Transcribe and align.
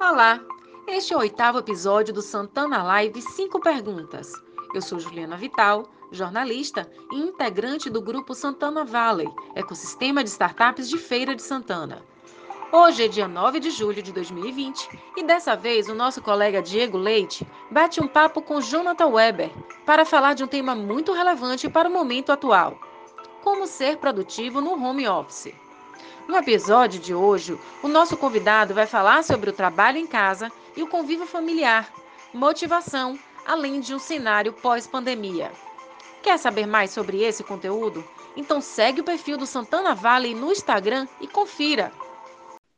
Olá, 0.00 0.40
este 0.86 1.12
é 1.12 1.16
o 1.16 1.20
oitavo 1.20 1.58
episódio 1.58 2.14
do 2.14 2.22
Santana 2.22 2.82
Live 2.82 3.20
5 3.20 3.60
Perguntas. 3.60 4.32
Eu 4.74 4.80
sou 4.80 4.98
Juliana 4.98 5.36
Vital, 5.36 5.84
jornalista 6.10 6.90
e 7.12 7.16
integrante 7.16 7.90
do 7.90 8.00
grupo 8.00 8.34
Santana 8.34 8.82
Valley, 8.82 9.28
ecossistema 9.54 10.24
de 10.24 10.30
startups 10.30 10.88
de 10.88 10.96
Feira 10.96 11.36
de 11.36 11.42
Santana. 11.42 12.02
Hoje 12.72 13.04
é 13.04 13.08
dia 13.08 13.28
9 13.28 13.60
de 13.60 13.70
julho 13.70 14.02
de 14.02 14.10
2020 14.10 14.88
e 15.18 15.22
dessa 15.22 15.54
vez 15.54 15.86
o 15.86 15.94
nosso 15.94 16.22
colega 16.22 16.62
Diego 16.62 16.96
Leite 16.96 17.46
bate 17.70 18.00
um 18.00 18.08
papo 18.08 18.40
com 18.40 18.58
Jonathan 18.58 19.08
Weber 19.08 19.50
para 19.84 20.06
falar 20.06 20.32
de 20.32 20.42
um 20.42 20.46
tema 20.48 20.74
muito 20.74 21.12
relevante 21.12 21.68
para 21.68 21.90
o 21.90 21.92
momento 21.92 22.32
atual: 22.32 22.80
como 23.42 23.66
ser 23.66 23.98
produtivo 23.98 24.62
no 24.62 24.82
home 24.82 25.06
office. 25.06 25.54
No 26.28 26.36
episódio 26.36 27.00
de 27.00 27.14
hoje, 27.14 27.56
o 27.82 27.88
nosso 27.88 28.16
convidado 28.16 28.74
vai 28.74 28.86
falar 28.86 29.24
sobre 29.24 29.50
o 29.50 29.52
trabalho 29.52 29.98
em 29.98 30.06
casa 30.06 30.50
e 30.76 30.82
o 30.82 30.86
convívio 30.86 31.26
familiar, 31.26 31.92
motivação, 32.32 33.18
além 33.46 33.80
de 33.80 33.94
um 33.94 33.98
cenário 33.98 34.52
pós-pandemia. 34.52 35.50
Quer 36.22 36.38
saber 36.38 36.66
mais 36.66 36.90
sobre 36.90 37.22
esse 37.22 37.42
conteúdo? 37.42 38.04
Então 38.36 38.60
segue 38.60 39.00
o 39.00 39.04
perfil 39.04 39.36
do 39.36 39.46
Santana 39.46 39.94
Valley 39.94 40.34
no 40.34 40.52
Instagram 40.52 41.06
e 41.20 41.26
confira. 41.26 41.90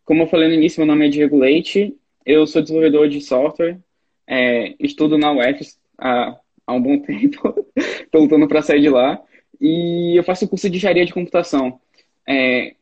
Como 0.04 0.22
eu 0.22 0.26
falei 0.26 0.48
no 0.48 0.54
início, 0.54 0.80
meu 0.80 0.86
nome 0.86 1.06
é 1.06 1.10
Diego 1.10 1.38
Leite, 1.38 1.94
eu 2.24 2.46
sou 2.46 2.62
desenvolvedor 2.62 3.08
de 3.08 3.20
software, 3.20 3.78
é, 4.26 4.74
estudo 4.80 5.18
na 5.18 5.32
UF 5.32 5.76
há, 5.98 6.36
há 6.66 6.72
um 6.72 6.80
bom 6.80 6.98
tempo, 7.02 7.66
estou 7.76 8.22
lutando 8.22 8.48
para 8.48 8.62
sair 8.62 8.80
de 8.80 8.88
lá, 8.88 9.20
e 9.60 10.18
eu 10.18 10.24
faço 10.24 10.48
curso 10.48 10.70
de 10.70 10.76
engenharia 10.76 11.04
de 11.04 11.12
computação. 11.12 11.80
É, 12.28 12.74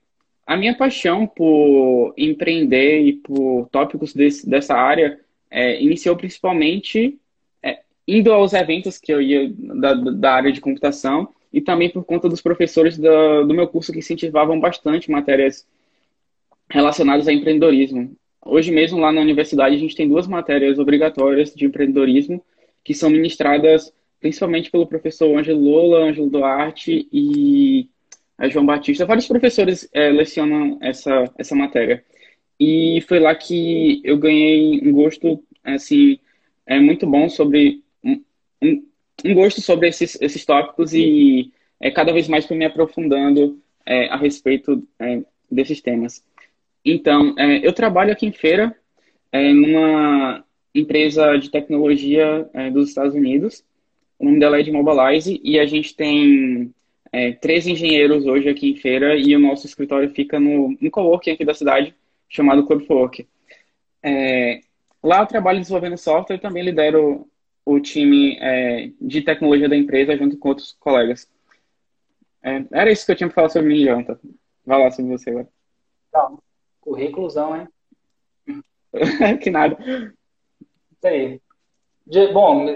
a 0.50 0.56
minha 0.56 0.76
paixão 0.76 1.28
por 1.28 2.12
empreender 2.18 3.02
e 3.02 3.12
por 3.12 3.68
tópicos 3.70 4.12
desse, 4.12 4.50
dessa 4.50 4.74
área 4.74 5.20
é, 5.48 5.80
iniciou 5.80 6.16
principalmente 6.16 7.20
é, 7.62 7.78
indo 8.06 8.32
aos 8.32 8.52
eventos 8.52 8.98
que 8.98 9.12
eu 9.12 9.22
ia 9.22 9.48
da, 9.56 9.94
da, 9.94 10.32
área 10.34 10.50
de 10.50 10.60
computação 10.60 11.28
e 11.52 11.60
também 11.60 11.88
por 11.88 12.02
conta 12.02 12.28
dos 12.28 12.42
professores 12.42 12.98
do, 12.98 13.44
do 13.44 13.54
meu 13.54 13.68
curso 13.68 13.92
que 13.92 14.00
incentivavam 14.00 14.58
bastante 14.58 15.08
matérias 15.08 15.64
relacionadas 16.68 17.28
a 17.28 17.32
empreendedorismo. 17.32 18.16
Hoje 18.44 18.72
mesmo, 18.72 18.98
lá 18.98 19.12
na 19.12 19.20
universidade, 19.20 19.76
a 19.76 19.78
gente 19.78 19.94
tem 19.94 20.08
duas 20.08 20.26
matérias 20.26 20.80
obrigatórias 20.80 21.54
de 21.54 21.64
empreendedorismo 21.64 22.44
que 22.82 22.92
são 22.92 23.08
ministradas 23.08 23.94
principalmente 24.18 24.68
pelo 24.68 24.88
professor 24.88 25.38
Ângelo 25.38 25.60
Lola, 25.60 26.08
Ângelo 26.08 26.28
Duarte 26.28 27.06
e 27.12 27.88
a 28.40 28.48
João 28.48 28.64
Batista. 28.64 29.04
Vários 29.04 29.28
professores 29.28 29.88
é, 29.92 30.08
lecionam 30.08 30.78
essa, 30.80 31.30
essa 31.38 31.54
matéria. 31.54 32.02
E 32.58 33.04
foi 33.06 33.20
lá 33.20 33.34
que 33.34 34.00
eu 34.02 34.18
ganhei 34.18 34.80
um 34.82 34.92
gosto, 34.92 35.44
assim, 35.62 36.18
é 36.66 36.80
muito 36.80 37.06
bom 37.06 37.28
sobre... 37.28 37.84
Um, 38.02 38.82
um 39.22 39.34
gosto 39.34 39.60
sobre 39.60 39.88
esses, 39.88 40.18
esses 40.22 40.44
tópicos 40.46 40.94
e 40.94 41.52
é, 41.78 41.90
cada 41.90 42.12
vez 42.12 42.28
mais 42.28 42.46
fui 42.46 42.56
me 42.56 42.64
aprofundando 42.64 43.60
é, 43.84 44.06
a 44.08 44.16
respeito 44.16 44.82
é, 44.98 45.20
desses 45.50 45.82
temas. 45.82 46.24
Então, 46.82 47.34
é, 47.38 47.66
eu 47.66 47.74
trabalho 47.74 48.12
aqui 48.12 48.26
em 48.26 48.32
Feira, 48.32 48.74
numa 49.32 50.42
empresa 50.74 51.36
de 51.36 51.50
tecnologia 51.50 52.50
dos 52.72 52.88
Estados 52.88 53.14
Unidos. 53.14 53.64
O 54.18 54.24
nome 54.24 54.40
dela 54.40 54.58
é 54.58 54.62
de 54.62 54.72
Mobilize 54.72 55.40
e 55.44 55.56
a 55.56 55.66
gente 55.66 55.94
tem 55.94 56.74
é, 57.12 57.32
três 57.32 57.66
engenheiros 57.66 58.26
hoje 58.26 58.48
aqui 58.48 58.70
em 58.70 58.76
feira 58.76 59.16
e 59.16 59.34
o 59.34 59.40
nosso 59.40 59.66
escritório 59.66 60.10
fica 60.10 60.38
no, 60.38 60.76
no 60.80 60.90
coworking 60.90 61.32
aqui 61.32 61.44
da 61.44 61.54
cidade, 61.54 61.94
chamado 62.28 62.66
Club 62.66 62.86
É, 64.02 64.60
lá 65.02 65.20
eu 65.20 65.26
trabalho 65.26 65.58
desenvolvendo 65.58 65.96
software 65.96 66.36
e 66.36 66.40
também 66.40 66.62
lidero 66.62 67.28
o 67.64 67.80
time 67.80 68.38
é, 68.40 68.90
de 69.00 69.22
tecnologia 69.22 69.68
da 69.68 69.76
empresa 69.76 70.16
junto 70.16 70.36
com 70.38 70.48
outros 70.48 70.76
colegas. 70.78 71.28
É, 72.42 72.64
era 72.72 72.90
isso 72.90 73.04
que 73.04 73.12
eu 73.12 73.16
tinha 73.16 73.28
para 73.28 73.34
falar 73.34 73.48
sobre 73.50 73.68
mim, 73.68 73.84
Jonathan. 73.84 74.18
Vai 74.64 74.82
lá 74.82 74.90
sobre 74.90 75.10
você 75.10 75.30
agora. 75.30 75.48
Tá. 76.10 76.32
Currículozão, 76.80 77.56
hein? 77.56 77.68
que 79.42 79.50
nada. 79.50 79.76
Isso 80.92 81.06
aí. 81.06 81.40
De, 82.06 82.32
bom, 82.32 82.66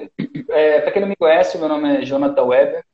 é, 0.48 0.80
para 0.80 0.92
quem 0.92 1.02
não 1.02 1.08
me 1.08 1.16
conhece, 1.16 1.58
meu 1.58 1.68
nome 1.68 1.96
é 1.96 2.04
Jonathan 2.04 2.44
Weber. 2.44 2.84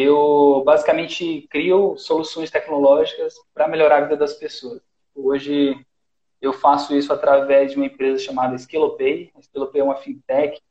Eu 0.00 0.62
basicamente 0.64 1.48
crio 1.50 1.98
soluções 1.98 2.52
tecnológicas 2.52 3.34
para 3.52 3.66
melhorar 3.66 3.96
a 3.96 4.00
vida 4.02 4.16
das 4.16 4.32
pessoas. 4.32 4.80
Hoje 5.12 5.84
eu 6.40 6.52
faço 6.52 6.94
isso 6.94 7.12
através 7.12 7.72
de 7.72 7.76
uma 7.76 7.86
empresa 7.86 8.22
chamada 8.22 8.54
Skillopay. 8.54 9.32
A 9.34 9.40
Skillopay 9.40 9.80
é 9.80 9.84
uma 9.84 9.96
fintech, 9.96 10.62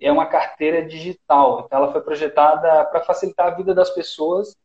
é 0.00 0.12
uma 0.12 0.26
carteira 0.26 0.86
digital. 0.86 1.64
Então 1.66 1.80
ela 1.80 1.90
foi 1.90 2.00
projetada 2.00 2.84
para 2.84 3.02
facilitar 3.02 3.48
a 3.48 3.56
vida 3.56 3.74
das 3.74 3.90
pessoas, 3.90 4.56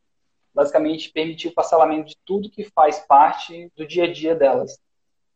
basicamente 0.54 1.10
permitir 1.10 1.48
o 1.48 1.54
parcelamento 1.54 2.10
de 2.10 2.16
tudo 2.24 2.48
que 2.48 2.62
faz 2.62 3.00
parte 3.00 3.72
do 3.74 3.84
dia 3.84 4.04
a 4.04 4.12
dia 4.12 4.36
delas. 4.36 4.78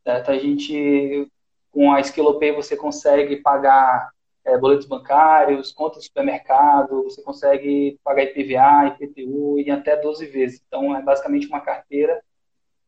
Certo? 0.05 0.31
A 0.31 0.39
gente 0.39 1.29
com 1.73 1.93
a 1.93 1.99
Skillopay 1.99 2.53
você 2.53 2.77
consegue 2.77 3.35
pagar 3.39 4.14
é, 4.44 4.59
boletos 4.59 4.87
bancários, 4.87 5.72
contas 5.72 6.03
de 6.03 6.09
supermercado, 6.09 7.05
você 7.05 7.22
consegue 7.22 7.99
pagar 8.05 8.25
IPVA, 8.25 8.88
IPTU 8.88 9.59
em 9.59 9.71
até 9.71 9.97
12 9.97 10.27
vezes. 10.27 10.62
Então, 10.66 10.94
é 10.94 11.03
basicamente 11.03 11.47
uma 11.47 11.60
carteira. 11.60 12.22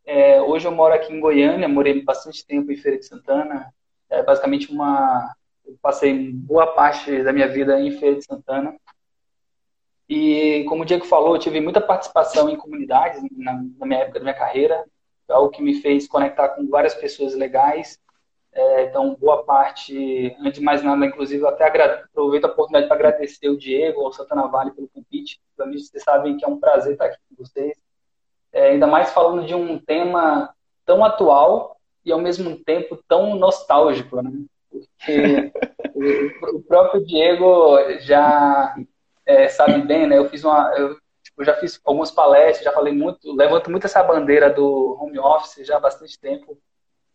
É, 0.04 0.40
hoje 0.40 0.66
eu 0.66 0.72
moro 0.72 0.94
aqui 0.94 1.12
em 1.12 1.18
Goiânia, 1.18 1.68
morei 1.68 2.02
bastante 2.02 2.46
tempo 2.46 2.70
em 2.70 2.76
Feira 2.76 2.98
de 2.98 3.06
Santana. 3.06 3.72
É 4.10 4.22
basicamente 4.22 4.70
uma. 4.70 5.34
Eu 5.64 5.76
passei 5.82 6.30
boa 6.30 6.66
parte 6.74 7.22
da 7.24 7.32
minha 7.32 7.48
vida 7.48 7.80
em 7.80 7.90
Feira 7.98 8.16
de 8.16 8.24
Santana. 8.24 8.76
E, 10.08 10.64
como 10.68 10.82
o 10.82 10.86
Diego 10.86 11.04
falou, 11.04 11.34
eu 11.34 11.40
tive 11.40 11.60
muita 11.60 11.80
participação 11.80 12.48
em 12.48 12.56
comunidades 12.56 13.20
na, 13.32 13.54
na 13.76 13.86
minha 13.86 14.00
época 14.00 14.20
da 14.20 14.24
minha 14.24 14.38
carreira, 14.38 14.84
algo 15.28 15.50
que 15.50 15.60
me 15.60 15.80
fez 15.80 16.06
conectar 16.06 16.50
com 16.50 16.68
várias 16.68 16.94
pessoas 16.94 17.34
legais 17.34 17.98
é, 18.56 18.84
então, 18.84 19.14
boa 19.16 19.44
parte, 19.44 20.34
antes 20.40 20.58
de 20.58 20.64
mais 20.64 20.82
nada, 20.82 21.04
inclusive, 21.04 21.42
eu 21.42 21.48
até 21.48 21.66
aproveito 21.66 22.46
a 22.46 22.48
oportunidade 22.48 22.86
para 22.86 22.96
agradecer 22.96 23.50
o 23.50 23.58
Diego, 23.58 24.00
ao 24.00 24.12
Santana 24.14 24.46
Vale 24.46 24.70
pelo 24.70 24.88
convite. 24.88 25.38
Para 25.54 25.66
mim, 25.66 25.76
vocês 25.76 26.02
sabem 26.02 26.38
que 26.38 26.44
é 26.44 26.48
um 26.48 26.58
prazer 26.58 26.94
estar 26.94 27.04
aqui 27.04 27.18
com 27.28 27.44
vocês. 27.44 27.76
É, 28.50 28.70
ainda 28.70 28.86
mais 28.86 29.12
falando 29.12 29.46
de 29.46 29.54
um 29.54 29.78
tema 29.78 30.54
tão 30.86 31.04
atual 31.04 31.76
e, 32.02 32.10
ao 32.10 32.18
mesmo 32.18 32.56
tempo, 32.64 32.98
tão 33.06 33.34
nostálgico, 33.34 34.22
né? 34.22 34.32
Porque 34.70 35.52
o, 35.94 36.56
o, 36.56 36.62
próprio 36.62 37.04
Diego 37.04 37.76
já 38.00 38.74
é, 39.26 39.48
sabe 39.48 39.82
bem, 39.82 40.06
né? 40.06 40.16
Eu 40.16 40.30
fiz 40.30 40.42
uma... 40.44 40.72
Eu, 40.78 40.96
tipo, 41.22 41.44
já 41.44 41.52
fiz 41.56 41.78
algumas 41.84 42.10
palestras, 42.10 42.64
já 42.64 42.72
falei 42.72 42.94
muito, 42.94 43.36
levanto 43.36 43.70
muito 43.70 43.84
essa 43.84 44.02
bandeira 44.02 44.48
do 44.48 44.96
home 44.98 45.18
office 45.18 45.66
já 45.66 45.76
há 45.76 45.80
bastante 45.80 46.18
tempo, 46.18 46.56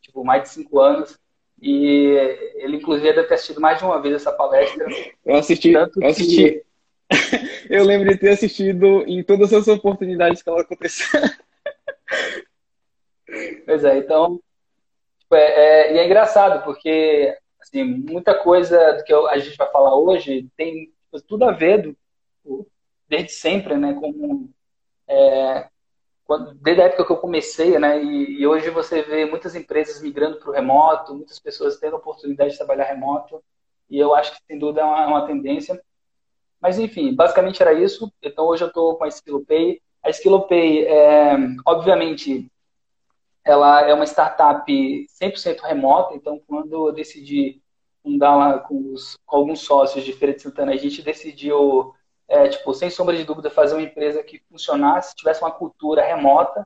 tipo, 0.01 0.23
mais 0.23 0.43
de 0.43 0.49
cinco 0.49 0.79
anos. 0.79 1.19
E 1.61 2.07
ele, 2.55 2.77
inclusive, 2.77 3.13
deve 3.13 3.27
ter 3.27 3.35
assistido 3.35 3.61
mais 3.61 3.77
de 3.77 3.85
uma 3.85 4.01
vez 4.01 4.15
essa 4.15 4.31
palestra. 4.31 4.85
Eu 5.23 5.35
assisti, 5.35 5.71
eu 5.71 5.89
assisti. 6.03 6.51
Que... 6.51 6.63
eu 7.69 7.83
lembro 7.85 8.09
de 8.09 8.17
ter 8.17 8.29
assistido 8.29 9.03
em 9.05 9.23
todas 9.23 9.53
as 9.53 9.67
oportunidades 9.67 10.41
que 10.41 10.49
ela 10.49 10.61
aconteceu. 10.61 11.21
Pois 13.65 13.85
é, 13.85 13.97
então. 13.97 14.41
Tipo, 15.19 15.35
é, 15.35 15.45
é, 15.45 15.93
e 15.95 15.97
é 15.99 16.05
engraçado, 16.05 16.63
porque 16.65 17.33
assim, 17.61 17.83
muita 17.83 18.35
coisa 18.35 18.93
do 18.93 19.03
que 19.05 19.13
a 19.13 19.37
gente 19.37 19.55
vai 19.55 19.71
falar 19.71 19.95
hoje 19.95 20.49
tem 20.57 20.87
tipo, 20.87 21.21
tudo 21.25 21.45
a 21.45 21.51
ver, 21.51 21.95
do, 22.43 22.67
desde 23.07 23.31
sempre, 23.31 23.77
né? 23.77 23.93
Como 23.93 24.49
é, 25.07 25.67
quando, 26.31 26.53
desde 26.53 26.81
a 26.81 26.85
época 26.85 27.05
que 27.05 27.11
eu 27.11 27.17
comecei, 27.17 27.77
né? 27.77 28.01
E, 28.01 28.39
e 28.39 28.47
hoje 28.47 28.69
você 28.69 29.01
vê 29.01 29.25
muitas 29.25 29.53
empresas 29.53 30.01
migrando 30.01 30.37
para 30.37 30.49
o 30.49 30.53
remoto, 30.53 31.13
muitas 31.13 31.37
pessoas 31.37 31.77
tendo 31.77 31.97
a 31.97 31.99
oportunidade 31.99 32.51
de 32.51 32.57
trabalhar 32.57 32.85
remoto, 32.85 33.43
e 33.89 33.99
eu 33.99 34.15
acho 34.15 34.31
que 34.31 34.39
sem 34.47 34.57
dúvida 34.57 34.79
é 34.79 34.85
uma, 34.85 35.03
é 35.03 35.07
uma 35.07 35.27
tendência. 35.27 35.83
Mas 36.61 36.79
enfim, 36.79 37.13
basicamente 37.13 37.61
era 37.61 37.73
isso. 37.73 38.09
Então 38.23 38.45
hoje 38.45 38.63
eu 38.63 38.69
estou 38.69 38.95
com 38.95 39.03
a 39.03 39.09
SkillPay. 39.09 39.81
A 40.01 40.09
SkillPay, 40.09 40.85
é, 40.85 41.35
obviamente, 41.65 42.49
ela 43.43 43.81
é 43.81 43.93
uma 43.93 44.05
startup 44.05 44.65
100% 45.21 45.59
remota. 45.63 46.15
Então 46.15 46.41
quando 46.47 46.87
eu 46.87 46.93
decidi 46.93 47.61
fundar 48.01 48.37
lá 48.37 48.59
com, 48.59 48.93
com 49.25 49.35
alguns 49.35 49.59
sócios 49.65 50.05
de 50.05 50.13
Feira 50.13 50.33
de 50.33 50.43
Santana, 50.43 50.71
a 50.71 50.77
gente 50.77 51.01
decidiu 51.01 51.93
é, 52.31 52.47
tipo, 52.47 52.73
sem 52.73 52.89
sombra 52.89 53.15
de 53.15 53.25
dúvida, 53.25 53.49
fazer 53.49 53.75
uma 53.75 53.83
empresa 53.83 54.23
que 54.23 54.39
funcionasse, 54.49 55.15
tivesse 55.15 55.41
uma 55.41 55.51
cultura 55.51 56.01
remota. 56.01 56.65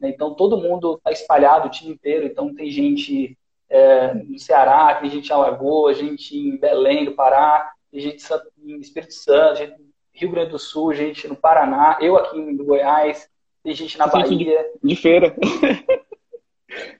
Né? 0.00 0.08
Então, 0.08 0.34
todo 0.34 0.56
mundo 0.56 0.94
está 0.94 1.12
espalhado, 1.12 1.68
o 1.68 1.70
time 1.70 1.92
inteiro. 1.92 2.24
Então, 2.24 2.54
tem 2.54 2.70
gente 2.70 3.36
é, 3.68 4.14
no 4.14 4.38
Ceará, 4.38 4.94
tem 4.94 5.10
gente 5.10 5.28
em 5.28 5.32
Alagoas, 5.32 5.98
gente 5.98 6.34
em 6.34 6.56
Belém, 6.56 7.04
do 7.04 7.12
Pará, 7.12 7.72
tem 7.90 8.00
gente 8.00 8.24
em 8.64 8.80
Espírito 8.80 9.12
Santo, 9.12 9.58
gente 9.58 9.78
no 9.78 9.84
Rio 10.14 10.30
Grande 10.30 10.50
do 10.52 10.58
Sul, 10.58 10.94
gente 10.94 11.28
no 11.28 11.36
Paraná, 11.36 11.98
eu 12.00 12.16
aqui 12.16 12.40
no 12.40 12.64
Goiás, 12.64 13.28
tem 13.62 13.74
gente 13.74 13.98
na 13.98 14.06
Bahia. 14.06 14.66
De, 14.82 14.88
de 14.88 14.96
feira. 14.96 15.36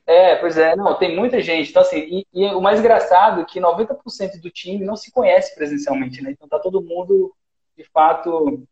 É, 0.07 0.37
pois 0.37 0.59
é, 0.59 0.77
não, 0.77 0.99
tem 0.99 1.17
muita 1.17 1.41
gente. 1.41 1.71
Então, 1.71 1.81
assim, 1.81 1.97
e, 1.99 2.27
e 2.35 2.45
o 2.49 2.61
mais 2.61 2.79
engraçado 2.79 3.41
é 3.41 3.45
que 3.45 3.59
90% 3.59 4.39
do 4.39 4.51
time 4.51 4.85
não 4.85 4.97
se 4.97 5.11
conhece 5.11 5.55
presencialmente, 5.55 6.23
né? 6.23 6.31
Então 6.31 6.47
tá 6.47 6.59
todo 6.59 6.83
mundo, 6.83 7.35
de 7.77 7.85
fato, 7.85 8.63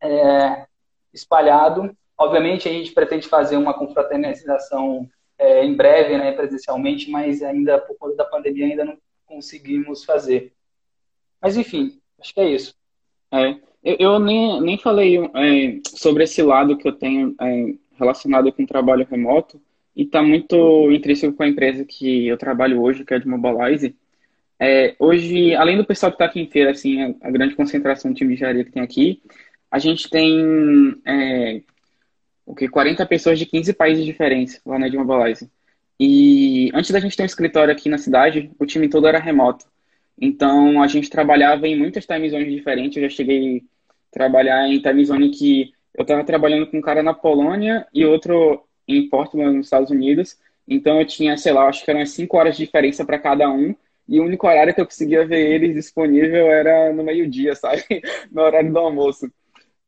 é, 0.00 0.66
espalhado. 1.12 1.96
Obviamente 2.16 2.68
a 2.68 2.72
gente 2.72 2.92
pretende 2.92 3.28
fazer 3.28 3.56
uma 3.56 3.74
confraternização 3.74 5.08
é, 5.38 5.64
em 5.64 5.74
breve, 5.74 6.18
né, 6.18 6.32
presencialmente, 6.32 7.10
mas 7.10 7.42
ainda 7.42 7.78
por 7.78 7.96
conta 7.96 8.16
da 8.16 8.24
pandemia 8.24 8.66
ainda 8.66 8.84
não 8.84 8.98
conseguimos 9.26 10.04
fazer. 10.04 10.52
Mas 11.40 11.56
enfim, 11.56 12.00
acho 12.20 12.34
que 12.34 12.40
é 12.40 12.50
isso. 12.50 12.74
É, 13.32 13.56
eu, 13.82 13.96
eu 13.98 14.18
nem, 14.18 14.60
nem 14.60 14.78
falei 14.78 15.18
é, 15.18 15.80
sobre 15.88 16.24
esse 16.24 16.42
lado 16.42 16.76
que 16.76 16.86
eu 16.86 16.92
tenho 16.92 17.34
é, 17.40 17.74
relacionado 17.92 18.52
com 18.52 18.62
o 18.62 18.66
trabalho 18.66 19.06
remoto 19.10 19.60
e 19.96 20.02
está 20.02 20.22
muito 20.22 20.90
intrínseco 20.90 21.34
com 21.34 21.42
a 21.42 21.48
empresa 21.48 21.84
que 21.84 22.26
eu 22.26 22.36
trabalho 22.36 22.82
hoje, 22.82 23.04
que 23.04 23.14
é 23.14 23.16
a 23.16 23.20
de 23.20 23.28
Mobilize. 23.28 23.96
É, 24.62 24.94
hoje, 24.98 25.54
além 25.54 25.78
do 25.78 25.86
pessoal 25.86 26.12
que 26.12 26.16
está 26.16 26.26
aqui 26.26 26.46
feira, 26.46 26.70
assim, 26.70 27.02
a, 27.02 27.28
a, 27.28 27.30
grande 27.30 27.54
concentração 27.54 28.10
de 28.10 28.18
time 28.18 28.28
de 28.28 28.34
engenharia 28.34 28.64
que 28.64 28.70
tem 28.70 28.82
aqui, 28.82 29.22
a 29.70 29.78
gente 29.78 30.10
tem 30.10 31.00
é, 31.06 31.62
o 32.44 32.54
que 32.54 32.68
40 32.68 33.06
pessoas 33.06 33.38
de 33.38 33.46
15 33.46 33.72
países 33.72 34.04
diferentes 34.04 34.60
lá 34.66 34.78
na 34.78 34.86
Ed 34.86 34.96
Mobilize. 34.98 35.50
E 35.98 36.70
antes 36.74 36.90
da 36.90 37.00
gente 37.00 37.16
ter 37.16 37.22
um 37.22 37.26
escritório 37.26 37.72
aqui 37.72 37.88
na 37.88 37.96
cidade, 37.96 38.50
o 38.58 38.66
time 38.66 38.88
todo 38.88 39.06
era 39.06 39.18
remoto. 39.18 39.64
Então 40.20 40.82
a 40.82 40.86
gente 40.86 41.08
trabalhava 41.08 41.66
em 41.66 41.78
muitas 41.78 42.04
time 42.04 42.28
zones 42.28 42.52
diferentes. 42.52 42.96
Eu 42.96 43.08
já 43.08 43.16
cheguei 43.16 43.58
a 43.58 43.92
trabalhar 44.12 44.68
em 44.68 44.80
time 44.80 45.04
zone 45.04 45.30
que 45.30 45.72
eu 45.94 46.02
estava 46.02 46.22
trabalhando 46.24 46.66
com 46.66 46.78
um 46.78 46.82
cara 46.82 47.02
na 47.02 47.14
Polônia 47.14 47.86
e 47.94 48.04
outro 48.04 48.62
em 48.86 49.08
Portland, 49.08 49.56
nos 49.56 49.66
Estados 49.66 49.90
Unidos. 49.90 50.38
Então 50.68 51.00
eu 51.00 51.06
tinha, 51.06 51.36
sei 51.38 51.52
lá, 51.52 51.66
acho 51.66 51.84
que 51.84 51.90
eram 51.90 52.04
5 52.04 52.36
horas 52.36 52.56
de 52.56 52.64
diferença 52.64 53.04
para 53.04 53.18
cada 53.18 53.50
um. 53.50 53.74
E 54.10 54.18
o 54.18 54.24
único 54.24 54.48
horário 54.48 54.74
que 54.74 54.80
eu 54.80 54.84
conseguia 54.86 55.24
ver 55.24 55.38
eles 55.38 55.72
disponível 55.72 56.50
era 56.50 56.92
no 56.92 57.04
meio-dia, 57.04 57.54
sabe? 57.54 57.84
No 58.32 58.42
horário 58.42 58.72
do 58.72 58.78
almoço. 58.78 59.30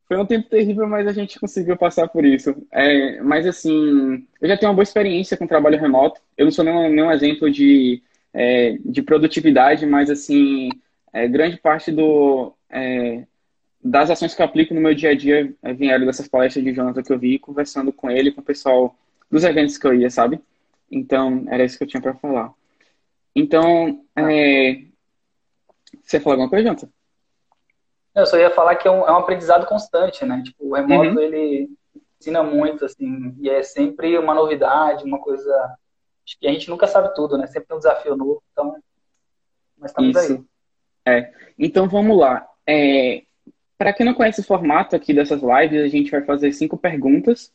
Foi 0.07 0.17
um 0.17 0.27
tempo 0.27 0.49
terrível, 0.49 0.87
mas 0.87 1.09
a 1.09 1.13
gente 1.13 1.41
conseguiu 1.41 1.77
passar 1.77 2.07
por 2.07 2.25
isso. 2.25 2.55
É, 2.71 3.21
mas, 3.21 3.47
assim, 3.47 4.25
eu 4.41 4.49
já 4.49 4.57
tenho 4.57 4.71
uma 4.71 4.77
boa 4.77 4.85
experiência 4.85 5.37
com 5.37 5.47
trabalho 5.47 5.81
remoto. 5.81 6.21
Eu 6.37 6.45
não 6.45 6.53
sou 6.53 6.65
nenhum, 6.65 6.89
nenhum 6.89 7.11
exemplo 7.11 7.51
de, 7.51 8.01
é, 8.33 8.79
de 8.85 9.03
produtividade, 9.03 9.87
mas, 9.87 10.09
assim, 10.09 10.69
é, 11.13 11.27
grande 11.27 11.57
parte 11.57 11.91
do, 11.91 12.55
é, 12.71 13.25
das 13.83 14.09
ações 14.11 14.35
que 14.35 14.43
eu 14.43 14.47
aplico 14.47 14.73
no 14.73 14.81
meu 14.81 14.95
dia 14.95 15.11
a 15.11 15.15
dia 15.17 15.53
vieram 15.77 16.07
dessas 16.07 16.29
palestras 16.29 16.65
de 16.65 16.73
Jonathan 16.73 17.03
que 17.03 17.13
eu 17.13 17.19
vi, 17.19 17.41
conversando 17.41 17.93
com 17.93 18.09
ele, 18.09 18.31
com 18.31 18.41
o 18.41 18.45
pessoal 18.45 18.97
dos 19.29 19.43
eventos 19.43 19.77
que 19.79 19.87
eu 19.87 19.95
ia, 19.95 20.11
sabe? 20.11 20.41
Então, 20.91 21.45
era 21.49 21.65
isso 21.65 21.77
que 21.77 21.85
eu 21.85 21.89
tinha 21.89 22.03
para 22.03 22.15
falar. 22.15 22.53
Então, 23.35 24.05
é... 24.17 24.85
você 26.03 26.21
falou 26.21 26.35
alguma 26.35 26.51
coisa, 26.51 26.65
Jonathan? 26.65 26.89
Eu 28.15 28.27
só 28.27 28.37
ia 28.37 28.51
falar 28.51 28.77
que 28.77 28.87
é 28.87 28.91
um, 28.91 29.07
é 29.07 29.13
um 29.13 29.17
aprendizado 29.17 29.67
constante, 29.67 30.25
né? 30.25 30.43
Tipo, 30.45 30.67
o 30.67 30.75
remoto, 30.75 31.11
uhum. 31.11 31.21
ele 31.21 31.71
ensina 32.21 32.43
muito, 32.43 32.85
assim, 32.85 33.35
e 33.41 33.49
é 33.49 33.63
sempre 33.63 34.19
uma 34.19 34.35
novidade, 34.35 35.05
uma 35.05 35.19
coisa... 35.19 35.51
Acho 36.25 36.39
que 36.39 36.47
a 36.47 36.53
gente 36.53 36.69
nunca 36.71 36.87
sabe 36.87 37.15
tudo, 37.15 37.39
né? 37.39 37.47
Sempre 37.47 37.69
tem 37.69 37.77
um 37.77 37.81
desafio 37.81 38.17
novo, 38.17 38.43
então... 38.53 38.77
Mas 39.79 39.91
estamos 39.91 40.17
Isso. 40.17 40.47
aí. 41.07 41.15
É. 41.15 41.33
Então, 41.59 41.89
vamos 41.89 42.17
lá. 42.19 42.47
É... 42.67 43.23
Para 43.77 43.93
quem 43.93 44.07
não 44.07 44.15
conhece 44.15 44.41
o 44.41 44.45
formato 44.45 44.95
aqui 44.95 45.13
dessas 45.13 45.41
lives, 45.43 45.83
a 45.83 45.89
gente 45.89 46.11
vai 46.11 46.23
fazer 46.23 46.53
cinco 46.53 46.77
perguntas 46.77 47.53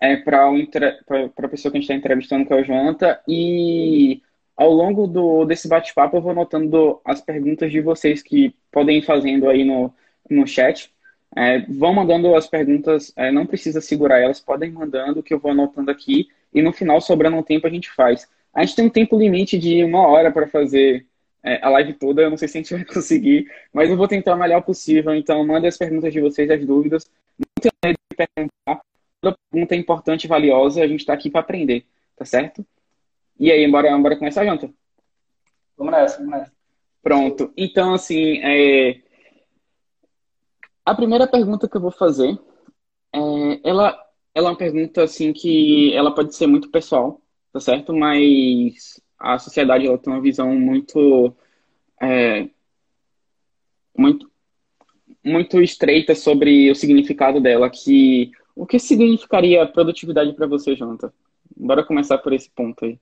é, 0.00 0.16
para 0.16 0.48
a 0.48 1.48
pessoa 1.48 1.70
que 1.70 1.78
a 1.78 1.80
gente 1.80 1.82
está 1.82 1.94
entrevistando, 1.94 2.44
que 2.44 2.52
é 2.52 2.56
o 2.56 2.64
Jonathan, 2.64 3.18
e 3.28 4.22
ao 4.60 4.70
longo 4.70 5.06
do, 5.06 5.46
desse 5.46 5.66
bate-papo, 5.66 6.18
eu 6.18 6.20
vou 6.20 6.32
anotando 6.32 7.00
as 7.02 7.18
perguntas 7.22 7.72
de 7.72 7.80
vocês 7.80 8.22
que 8.22 8.54
podem 8.70 8.98
ir 8.98 9.02
fazendo 9.02 9.48
aí 9.48 9.64
no, 9.64 9.90
no 10.28 10.46
chat. 10.46 10.92
É, 11.34 11.60
vão 11.60 11.94
mandando 11.94 12.34
as 12.34 12.46
perguntas, 12.46 13.10
é, 13.16 13.32
não 13.32 13.46
precisa 13.46 13.80
segurar 13.80 14.18
elas, 14.18 14.38
podem 14.38 14.70
mandando, 14.70 15.22
que 15.22 15.32
eu 15.32 15.38
vou 15.38 15.52
anotando 15.52 15.90
aqui. 15.90 16.28
E 16.52 16.60
no 16.60 16.74
final, 16.74 17.00
sobrando 17.00 17.38
um 17.38 17.42
tempo, 17.42 17.66
a 17.66 17.70
gente 17.70 17.90
faz. 17.90 18.28
A 18.52 18.62
gente 18.62 18.76
tem 18.76 18.84
um 18.84 18.90
tempo 18.90 19.16
limite 19.16 19.58
de 19.58 19.82
uma 19.82 20.06
hora 20.06 20.30
para 20.30 20.46
fazer 20.46 21.06
é, 21.42 21.58
a 21.64 21.70
live 21.70 21.94
toda. 21.94 22.20
Eu 22.20 22.28
não 22.28 22.36
sei 22.36 22.46
se 22.46 22.58
a 22.58 22.60
gente 22.60 22.74
vai 22.74 22.84
conseguir, 22.92 23.50
mas 23.72 23.88
eu 23.88 23.96
vou 23.96 24.06
tentar 24.06 24.34
o 24.34 24.38
melhor 24.38 24.60
possível. 24.60 25.14
Então, 25.14 25.42
mandem 25.46 25.68
as 25.68 25.78
perguntas 25.78 26.12
de 26.12 26.20
vocês, 26.20 26.50
as 26.50 26.66
dúvidas. 26.66 27.10
Não 27.38 27.46
tenha 27.62 27.72
medo 27.82 27.98
de 28.10 28.16
perguntar. 28.26 28.84
Toda 29.22 29.38
pergunta 29.50 29.74
é 29.74 29.78
importante 29.78 30.24
e 30.24 30.28
valiosa. 30.28 30.82
A 30.82 30.86
gente 30.86 31.00
está 31.00 31.14
aqui 31.14 31.30
para 31.30 31.40
aprender, 31.40 31.86
tá 32.14 32.26
certo? 32.26 32.62
E 33.40 33.50
aí, 33.50 33.66
bora, 33.70 33.96
bora 33.96 34.18
começar, 34.18 34.44
Janta? 34.44 34.70
Vamos 35.74 35.94
nessa, 35.94 36.18
vamos 36.18 36.30
nessa. 36.32 36.52
Pronto. 37.02 37.50
Então, 37.56 37.94
assim, 37.94 38.38
é... 38.42 39.00
a 40.84 40.94
primeira 40.94 41.26
pergunta 41.26 41.66
que 41.66 41.74
eu 41.74 41.80
vou 41.80 41.90
fazer, 41.90 42.38
é... 43.14 43.18
ela, 43.64 43.98
ela 44.34 44.48
é 44.48 44.50
uma 44.50 44.58
pergunta, 44.58 45.02
assim, 45.02 45.32
que 45.32 45.90
ela 45.94 46.14
pode 46.14 46.34
ser 46.36 46.46
muito 46.48 46.70
pessoal, 46.70 47.22
tá 47.50 47.58
certo? 47.60 47.94
Mas 47.94 49.00
a 49.18 49.38
sociedade, 49.38 49.86
ela 49.86 49.96
tem 49.96 50.12
uma 50.12 50.20
visão 50.20 50.54
muito... 50.54 51.34
É... 51.98 52.46
muito 53.96 54.30
muito 55.24 55.62
estreita 55.62 56.14
sobre 56.14 56.70
o 56.70 56.74
significado 56.74 57.40
dela, 57.40 57.70
que 57.70 58.30
o 58.54 58.66
que 58.66 58.78
significaria 58.78 59.66
produtividade 59.66 60.34
para 60.34 60.46
você, 60.46 60.76
Jonathan? 60.76 61.10
Bora 61.56 61.84
começar 61.84 62.18
por 62.18 62.32
esse 62.34 62.50
ponto 62.50 62.84
aí. 62.84 62.98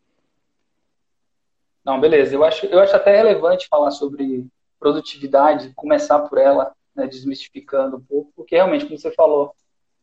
Não, 1.88 1.98
beleza. 1.98 2.34
Eu 2.34 2.44
acho, 2.44 2.66
eu 2.66 2.80
acho 2.80 2.94
até 2.94 3.16
relevante 3.16 3.66
falar 3.66 3.90
sobre 3.90 4.46
produtividade, 4.78 5.72
começar 5.74 6.18
por 6.18 6.36
ela, 6.36 6.70
né, 6.94 7.06
desmistificando 7.06 7.96
um 7.96 8.00
pouco, 8.02 8.30
porque 8.36 8.56
realmente, 8.56 8.84
como 8.84 8.98
você 8.98 9.10
falou, 9.12 9.54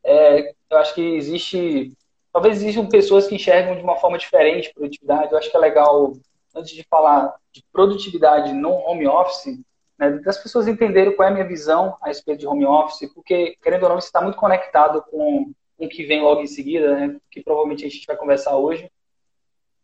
é, 0.04 0.52
eu 0.72 0.78
acho 0.80 0.96
que 0.96 1.02
existe. 1.16 1.94
Talvez 2.34 2.58
existam 2.58 2.88
pessoas 2.88 3.28
que 3.28 3.36
enxergam 3.36 3.76
de 3.76 3.84
uma 3.84 3.98
forma 3.98 4.18
diferente 4.18 4.74
produtividade. 4.74 5.32
Eu 5.32 5.38
acho 5.38 5.52
que 5.52 5.56
é 5.56 5.60
legal, 5.60 6.14
antes 6.56 6.74
de 6.74 6.84
falar 6.90 7.36
de 7.52 7.64
produtividade 7.72 8.52
no 8.52 8.72
home 8.72 9.06
office, 9.06 9.60
né, 10.00 10.10
das 10.26 10.42
pessoas 10.42 10.68
entenderem 10.68 11.16
qual 11.16 11.28
é 11.28 11.31
a 11.31 11.34
minha 11.36 11.48
visão 11.48 11.96
a 12.02 12.08
respeito 12.08 12.40
de 12.40 12.48
home 12.48 12.66
office, 12.66 13.14
porque, 13.14 13.56
querendo 13.62 13.84
ou 13.84 13.90
não, 13.90 14.00
isso 14.00 14.08
está 14.08 14.22
muito 14.22 14.40
conectado 14.40 15.04
com 15.12 15.52
o 15.78 15.88
que 15.88 16.04
vem 16.04 16.24
logo 16.24 16.42
em 16.42 16.48
seguida, 16.48 16.96
né, 16.96 17.16
que 17.30 17.44
provavelmente 17.44 17.86
a 17.86 17.90
gente 17.90 18.07
vai 18.07 18.18
conversar 18.18 18.57
hoje. 18.57 18.90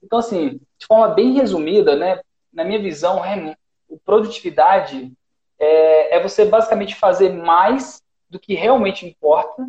Então, 0.04 0.20
assim, 0.20 0.60
de 0.78 0.86
forma 0.86 1.10
bem 1.10 1.34
resumida, 1.34 1.96
né, 1.96 2.22
na 2.52 2.64
minha 2.64 2.80
visão, 2.80 3.22
produtividade 4.04 5.12
é, 5.60 6.16
é 6.16 6.22
você 6.22 6.46
basicamente 6.46 6.96
fazer 6.96 7.30
mais 7.30 8.02
do 8.30 8.40
que 8.40 8.54
realmente 8.54 9.06
importa 9.06 9.66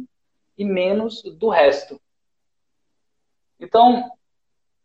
e 0.56 0.64
menos 0.64 1.22
do 1.22 1.48
resto. 1.48 2.00
Então, 3.58 4.10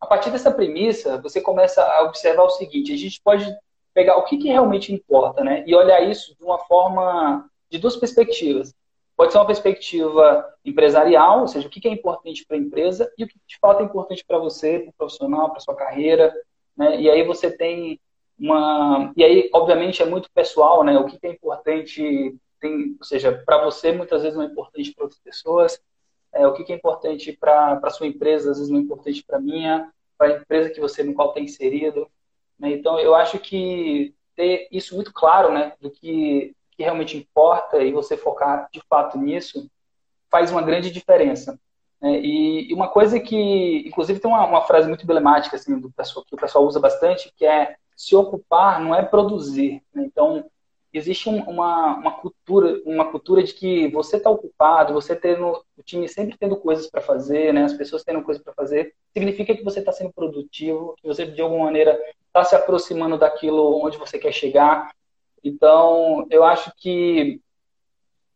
a 0.00 0.06
partir 0.06 0.30
dessa 0.30 0.50
premissa, 0.50 1.20
você 1.20 1.40
começa 1.40 1.82
a 1.82 2.02
observar 2.02 2.44
o 2.44 2.50
seguinte: 2.50 2.92
a 2.92 2.96
gente 2.96 3.20
pode 3.22 3.46
pegar 3.94 4.16
o 4.16 4.24
que, 4.24 4.36
que 4.36 4.48
realmente 4.48 4.92
importa, 4.92 5.42
né? 5.42 5.64
E 5.66 5.74
olhar 5.74 6.00
isso 6.02 6.36
de 6.36 6.44
uma 6.44 6.58
forma 6.58 7.48
de 7.70 7.78
duas 7.78 7.96
perspectivas. 7.96 8.74
Pode 9.18 9.32
ser 9.32 9.38
uma 9.38 9.46
perspectiva 9.46 10.48
empresarial, 10.64 11.40
ou 11.40 11.48
seja, 11.48 11.66
o 11.66 11.70
que 11.70 11.88
é 11.88 11.90
importante 11.90 12.46
para 12.46 12.56
a 12.56 12.60
empresa 12.60 13.12
e 13.18 13.24
o 13.24 13.26
que 13.26 13.34
de 13.44 13.58
fato 13.58 13.82
é 13.82 13.84
importante 13.84 14.24
para 14.24 14.38
você, 14.38 14.78
para 14.78 14.90
o 14.90 14.92
profissional, 14.92 15.50
para 15.50 15.58
sua 15.58 15.74
carreira. 15.74 16.32
Né? 16.76 17.00
E 17.00 17.10
aí 17.10 17.24
você 17.24 17.50
tem 17.50 18.00
uma. 18.38 19.12
E 19.16 19.24
aí, 19.24 19.50
obviamente, 19.52 20.00
é 20.00 20.06
muito 20.06 20.30
pessoal, 20.30 20.84
né? 20.84 20.96
O 20.96 21.04
que 21.04 21.18
é 21.26 21.30
importante, 21.32 22.32
tem, 22.60 22.96
ou 22.96 23.04
seja, 23.04 23.42
para 23.44 23.64
você 23.64 23.90
muitas 23.90 24.22
vezes 24.22 24.36
não 24.36 24.44
é 24.44 24.46
importante 24.46 24.94
para 24.94 25.02
outras 25.02 25.20
pessoas. 25.20 25.82
É, 26.32 26.46
o 26.46 26.52
que 26.52 26.72
é 26.72 26.76
importante 26.76 27.32
para 27.32 27.80
a 27.82 27.90
sua 27.90 28.06
empresa, 28.06 28.52
às 28.52 28.58
vezes 28.58 28.70
não 28.70 28.78
é 28.78 28.82
importante 28.82 29.24
para 29.26 29.38
a 29.38 29.40
minha, 29.40 29.92
para 30.16 30.28
a 30.28 30.36
empresa 30.38 30.70
que 30.70 30.80
você 30.80 31.02
no 31.02 31.12
qual 31.12 31.30
está 31.30 31.40
inserido. 31.40 32.08
Né? 32.56 32.70
Então, 32.70 33.00
eu 33.00 33.16
acho 33.16 33.40
que 33.40 34.14
ter 34.36 34.68
isso 34.70 34.94
muito 34.94 35.12
claro, 35.12 35.52
né, 35.52 35.72
do 35.80 35.90
que 35.90 36.54
que 36.78 36.84
realmente 36.84 37.16
importa 37.16 37.82
e 37.82 37.92
você 37.92 38.16
focar 38.16 38.68
de 38.72 38.80
fato 38.88 39.18
nisso, 39.18 39.68
faz 40.30 40.52
uma 40.52 40.62
grande 40.62 40.92
diferença. 40.92 41.58
Né? 42.00 42.20
E, 42.20 42.70
e, 42.70 42.72
uma 42.72 42.86
coisa 42.86 43.18
que, 43.18 43.84
inclusive, 43.84 44.20
tem 44.20 44.30
uma, 44.30 44.46
uma, 44.46 44.62
frase 44.62 44.86
muito 44.86 45.02
emblemática 45.02 45.56
assim, 45.56 45.76
do 45.80 45.90
pessoal, 45.90 46.24
que 46.24 46.36
o 46.36 46.38
pessoal 46.38 46.64
usa 46.64 46.78
bastante, 46.78 47.32
que 47.36 47.44
é 47.44 47.74
se 47.96 48.14
ocupar 48.14 48.80
não 48.80 48.94
é 48.94 49.02
produzir. 49.02 49.82
Né? 49.92 50.04
Então, 50.04 50.48
existe 50.92 51.28
um, 51.28 51.42
uma, 51.50 51.96
uma 51.96 52.12
cultura 52.12 52.80
uma 52.86 53.10
cultura 53.10 53.42
de 53.42 53.52
que 53.52 53.88
você 53.88 54.16
está 54.16 54.30
ocupado, 54.30 54.94
você 54.94 55.16
tendo 55.16 55.60
o 55.76 55.82
time 55.82 56.08
sempre 56.08 56.38
tendo 56.38 56.56
coisas 56.56 56.88
para 56.88 57.00
fazer, 57.00 57.52
né? 57.52 57.64
as 57.64 57.74
pessoas 57.74 58.04
tendo 58.04 58.22
coisas 58.22 58.42
para 58.42 58.54
fazer, 58.54 58.94
significa 59.12 59.54
que 59.54 59.64
você 59.64 59.80
está 59.80 59.90
sendo 59.90 60.12
produtivo, 60.12 60.94
que 60.96 61.08
você 61.08 61.26
de 61.26 61.42
alguma 61.42 61.64
maneira 61.64 61.98
está 62.26 62.44
se 62.44 62.54
aproximando 62.54 63.18
daquilo 63.18 63.84
onde 63.84 63.98
você 63.98 64.16
quer 64.16 64.32
chegar. 64.32 64.92
Então, 65.42 66.26
eu 66.30 66.44
acho 66.44 66.72
que 66.76 67.40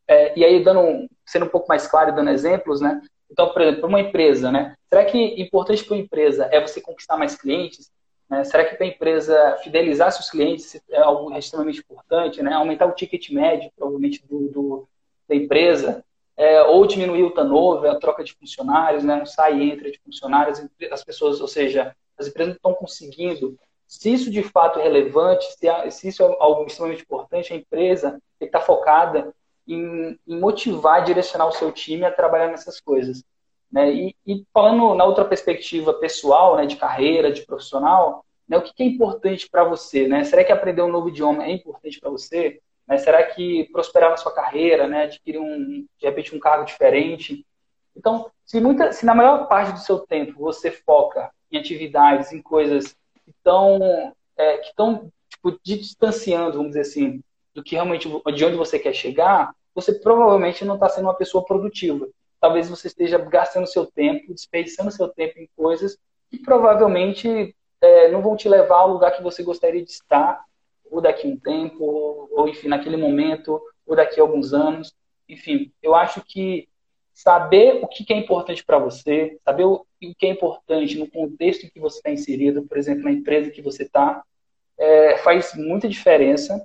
é, 0.08 0.38
e 0.38 0.44
aí 0.44 0.62
dando, 0.62 1.08
sendo 1.24 1.46
um 1.46 1.48
pouco 1.48 1.68
mais 1.68 1.86
claro 1.86 2.10
e 2.10 2.14
dando 2.14 2.30
exemplos, 2.30 2.80
né? 2.80 3.00
Então, 3.30 3.50
por 3.50 3.62
exemplo, 3.62 3.80
para 3.80 3.88
uma 3.88 4.00
empresa, 4.00 4.52
né? 4.52 4.76
Será 4.88 5.04
que 5.04 5.40
importante 5.40 5.84
para 5.84 5.94
uma 5.94 6.02
empresa 6.02 6.48
é 6.52 6.60
você 6.60 6.80
conquistar 6.80 7.16
mais 7.16 7.34
clientes? 7.34 7.90
Né? 8.28 8.44
Será 8.44 8.64
que 8.64 8.76
para 8.76 8.84
a 8.84 8.88
empresa 8.88 9.56
fidelizar 9.62 10.12
seus 10.12 10.30
clientes 10.30 10.80
é 10.90 11.00
algo 11.00 11.34
extremamente 11.36 11.80
importante, 11.80 12.42
né? 12.42 12.52
Aumentar 12.52 12.86
o 12.86 12.94
ticket 12.94 13.30
médio, 13.30 13.70
provavelmente, 13.76 14.22
do, 14.26 14.48
do 14.48 14.88
da 15.28 15.34
empresa, 15.34 16.04
é, 16.36 16.62
ou 16.62 16.86
diminuir 16.86 17.22
o 17.22 17.30
turnover, 17.30 17.90
a 17.90 17.98
troca 17.98 18.22
de 18.22 18.34
funcionários, 18.34 19.02
né? 19.02 19.22
Um 19.22 19.26
sai 19.26 19.58
e 19.58 19.70
entra 19.70 19.90
de 19.90 19.98
funcionários, 20.00 20.62
as 20.90 21.04
pessoas, 21.04 21.40
ou 21.40 21.48
seja, 21.48 21.96
as 22.18 22.26
empresas 22.26 22.50
não 22.50 22.56
estão 22.56 22.74
conseguindo. 22.74 23.56
Se 23.92 24.10
isso 24.10 24.30
de 24.30 24.42
fato 24.42 24.78
é 24.80 24.82
relevante, 24.82 25.44
se, 25.90 26.08
isso 26.08 26.22
é 26.22 26.36
algo 26.40 26.64
extremamente 26.64 27.02
importante, 27.02 27.52
a 27.52 27.56
empresa 27.56 28.12
tem 28.38 28.48
que 28.48 28.56
estar 28.56 28.60
focada 28.60 29.34
em, 29.68 30.18
em 30.26 30.40
motivar, 30.40 31.04
direcionar 31.04 31.46
o 31.46 31.52
seu 31.52 31.70
time 31.70 32.02
a 32.02 32.10
trabalhar 32.10 32.48
nessas 32.48 32.80
coisas. 32.80 33.22
Né? 33.70 33.92
E, 33.92 34.16
e, 34.26 34.46
falando 34.50 34.94
na 34.94 35.04
outra 35.04 35.26
perspectiva 35.26 35.92
pessoal, 35.92 36.56
né, 36.56 36.64
de 36.64 36.76
carreira, 36.76 37.30
de 37.30 37.42
profissional, 37.42 38.24
né, 38.48 38.56
o 38.56 38.62
que, 38.62 38.72
que 38.72 38.82
é 38.82 38.86
importante 38.86 39.46
para 39.48 39.62
você? 39.62 40.08
Né? 40.08 40.24
Será 40.24 40.42
que 40.42 40.52
aprender 40.52 40.80
um 40.80 40.90
novo 40.90 41.10
idioma 41.10 41.44
é 41.44 41.52
importante 41.52 42.00
para 42.00 42.08
você? 42.08 42.62
Né? 42.88 42.96
Será 42.96 43.22
que 43.22 43.68
prosperar 43.72 44.10
na 44.10 44.16
sua 44.16 44.32
carreira, 44.32 44.88
né, 44.88 45.02
adquirir 45.02 45.38
um, 45.38 45.86
de 45.98 46.06
repente 46.06 46.34
um 46.34 46.40
cargo 46.40 46.64
diferente? 46.64 47.44
Então, 47.94 48.30
se, 48.42 48.58
muita, 48.58 48.90
se 48.90 49.04
na 49.04 49.14
maior 49.14 49.48
parte 49.48 49.72
do 49.72 49.80
seu 49.80 49.98
tempo 49.98 50.32
você 50.38 50.70
foca 50.70 51.30
em 51.50 51.58
atividades, 51.58 52.32
em 52.32 52.40
coisas 52.40 52.96
que 53.24 53.30
estão 53.30 54.14
é, 54.36 54.58
que 54.58 54.68
estão 54.68 55.10
tipo, 55.28 55.58
distanciando, 55.62 56.58
vamos 56.58 56.68
dizer 56.68 56.80
assim, 56.80 57.22
do 57.54 57.62
que 57.62 57.74
realmente 57.74 58.08
de 58.08 58.44
onde 58.44 58.56
você 58.56 58.78
quer 58.78 58.94
chegar, 58.94 59.54
você 59.74 59.92
provavelmente 59.92 60.64
não 60.64 60.74
está 60.74 60.88
sendo 60.88 61.04
uma 61.04 61.14
pessoa 61.14 61.44
produtiva. 61.44 62.08
Talvez 62.40 62.68
você 62.68 62.88
esteja 62.88 63.18
gastando 63.18 63.66
seu 63.66 63.86
tempo, 63.86 64.34
desperdiçando 64.34 64.90
seu 64.90 65.08
tempo 65.08 65.38
em 65.38 65.48
coisas 65.56 65.96
que 66.30 66.38
provavelmente 66.38 67.54
é, 67.80 68.10
não 68.10 68.22
vão 68.22 68.36
te 68.36 68.48
levar 68.48 68.78
ao 68.78 68.92
lugar 68.92 69.14
que 69.14 69.22
você 69.22 69.42
gostaria 69.42 69.84
de 69.84 69.90
estar, 69.90 70.44
ou 70.90 71.00
daqui 71.00 71.26
a 71.26 71.30
um 71.30 71.36
tempo, 71.36 71.84
ou, 71.84 72.28
ou 72.32 72.48
enfim, 72.48 72.68
naquele 72.68 72.96
momento, 72.96 73.60
ou 73.86 73.94
daqui 73.94 74.18
a 74.18 74.22
alguns 74.22 74.52
anos. 74.52 74.94
Enfim, 75.28 75.72
eu 75.82 75.94
acho 75.94 76.22
que 76.22 76.68
saber 77.12 77.80
o 77.82 77.88
que 77.88 78.10
é 78.12 78.16
importante 78.16 78.64
para 78.64 78.78
você, 78.78 79.38
saber 79.44 79.64
o 79.64 79.86
que 80.18 80.26
é 80.26 80.30
importante 80.30 80.98
no 80.98 81.08
contexto 81.08 81.70
que 81.70 81.80
você 81.80 81.98
está 81.98 82.10
inserido, 82.10 82.62
por 82.62 82.76
exemplo, 82.76 83.04
na 83.04 83.12
empresa 83.12 83.50
que 83.50 83.62
você 83.62 83.84
está, 83.84 84.22
é, 84.78 85.18
faz 85.18 85.54
muita 85.54 85.88
diferença 85.88 86.62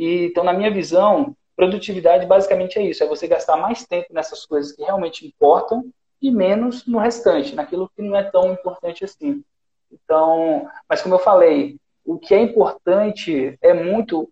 e, 0.00 0.24
então, 0.24 0.42
na 0.42 0.54
minha 0.54 0.70
visão, 0.70 1.36
produtividade 1.54 2.24
basicamente 2.24 2.78
é 2.78 2.82
isso: 2.82 3.04
é 3.04 3.06
você 3.06 3.28
gastar 3.28 3.58
mais 3.58 3.86
tempo 3.86 4.14
nessas 4.14 4.46
coisas 4.46 4.72
que 4.72 4.82
realmente 4.82 5.26
importam 5.26 5.92
e 6.22 6.30
menos 6.30 6.86
no 6.86 6.98
restante, 6.98 7.54
naquilo 7.54 7.90
que 7.94 8.00
não 8.00 8.16
é 8.16 8.22
tão 8.22 8.50
importante 8.52 9.04
assim. 9.04 9.44
Então, 9.92 10.66
mas 10.88 11.02
como 11.02 11.16
eu 11.16 11.18
falei, 11.18 11.76
o 12.02 12.18
que 12.18 12.34
é 12.34 12.40
importante 12.40 13.58
é 13.60 13.74
muito 13.74 14.30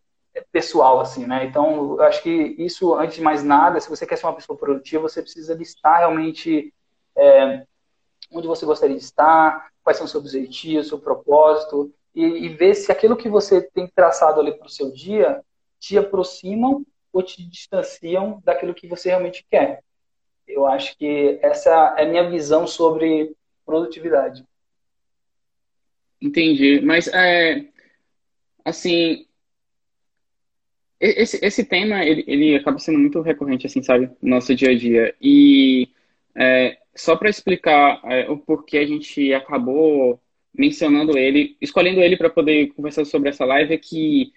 pessoal, 0.53 1.01
assim, 1.01 1.27
né? 1.27 1.45
Então, 1.45 1.97
eu 1.97 2.03
acho 2.03 2.23
que 2.23 2.31
isso, 2.59 2.95
antes 2.95 3.17
de 3.17 3.23
mais 3.23 3.43
nada, 3.43 3.79
se 3.79 3.91
você 3.91 4.07
quer 4.07 4.17
ser 4.17 4.27
uma 4.27 4.37
pessoa 4.37 4.59
produtiva, 4.59 5.03
você 5.03 5.21
precisa 5.21 5.55
listar 5.55 5.99
realmente 5.99 6.73
é, 7.15 7.67
onde 8.31 8.47
você 8.47 8.67
gostaria 8.67 8.97
de 8.97 9.03
estar, 9.03 9.71
quais 9.83 9.97
são 9.97 10.05
os 10.05 10.11
seus 10.11 10.25
objetivos, 10.25 10.89
seu 10.89 10.99
propósito, 10.99 11.93
e, 12.15 12.23
e 12.23 12.49
ver 12.49 12.75
se 12.75 12.91
aquilo 12.91 13.17
que 13.17 13.29
você 13.29 13.63
tem 13.63 13.87
traçado 13.87 14.41
ali 14.41 14.53
para 14.53 14.67
o 14.67 14.71
seu 14.71 14.91
dia 14.91 15.43
te 15.79 15.97
aproximam 15.97 16.85
ou 17.13 17.23
te 17.23 17.43
distanciam 17.43 18.41
daquilo 18.45 18.75
que 18.75 18.87
você 18.87 19.09
realmente 19.09 19.47
quer. 19.51 19.83
Eu 20.47 20.67
acho 20.67 20.97
que 20.97 21.39
essa 21.43 21.95
é 21.97 22.03
a 22.03 22.09
minha 22.09 22.29
visão 22.29 22.67
sobre 22.67 23.35
produtividade. 23.65 24.45
Entendi, 26.21 26.81
mas 26.81 27.07
é, 27.09 27.67
assim, 28.65 29.27
esse, 31.01 31.39
esse 31.45 31.65
tema 31.65 32.05
ele, 32.05 32.25
ele 32.27 32.57
acaba 32.57 32.79
sendo 32.79 32.99
muito 32.99 33.21
recorrente, 33.21 33.67
assim, 33.67 33.83
sabe, 33.83 34.11
no 34.21 34.31
nosso 34.31 34.55
dia 34.55 34.71
a 34.71 34.77
dia. 34.77 35.15
E 35.21 35.89
é, 36.39 36.79
só 36.95 37.17
para 37.17 37.29
explicar 37.29 38.01
é, 38.05 38.31
o 38.31 38.37
porquê 38.39 38.79
a 38.79 38.87
gente 38.87 39.33
acabou 39.35 40.21
mencionando 40.55 41.19
ele, 41.19 41.57
escolhendo 41.61 42.01
ele 42.01 42.17
para 42.17 42.31
poder 42.31 42.69
conversar 42.75 43.05
sobre 43.05 43.29
essa 43.29 43.45
live, 43.45 43.75
é 43.75 43.79
que 43.79 44.33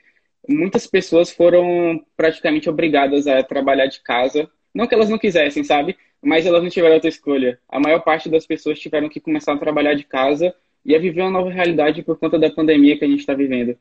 muitas 0.47 0.87
pessoas 0.87 1.31
foram 1.31 2.03
praticamente 2.17 2.69
obrigadas 2.69 3.27
a 3.27 3.43
trabalhar 3.43 3.85
de 3.85 4.01
casa. 4.01 4.49
Não 4.73 4.87
que 4.87 4.95
elas 4.95 5.09
não 5.09 5.17
quisessem, 5.17 5.63
sabe? 5.63 5.95
Mas 6.21 6.45
elas 6.45 6.63
não 6.63 6.69
tiveram 6.69 6.95
outra 6.95 7.09
escolha. 7.09 7.59
A 7.69 7.79
maior 7.79 7.99
parte 8.01 8.29
das 8.29 8.45
pessoas 8.45 8.79
tiveram 8.79 9.09
que 9.09 9.19
começar 9.19 9.53
a 9.53 9.57
trabalhar 9.57 9.93
de 9.93 10.03
casa 10.03 10.53
e 10.85 10.95
a 10.95 10.99
viver 10.99 11.21
uma 11.21 11.31
nova 11.31 11.49
realidade 11.49 12.03
por 12.03 12.17
conta 12.17 12.39
da 12.39 12.49
pandemia 12.49 12.97
que 12.97 13.05
a 13.05 13.07
gente 13.07 13.19
está 13.19 13.33
vivendo. 13.33 13.77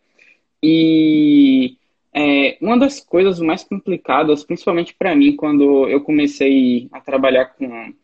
E 0.62 1.76
é, 2.12 2.58
uma 2.60 2.78
das 2.78 3.00
coisas 3.00 3.40
mais 3.40 3.64
complicadas, 3.64 4.44
principalmente 4.44 4.94
para 4.94 5.14
mim, 5.14 5.36
quando 5.36 5.88
eu 5.88 6.02
comecei 6.02 6.88
a 6.92 7.00
trabalhar 7.00 7.46
com, 7.46 7.94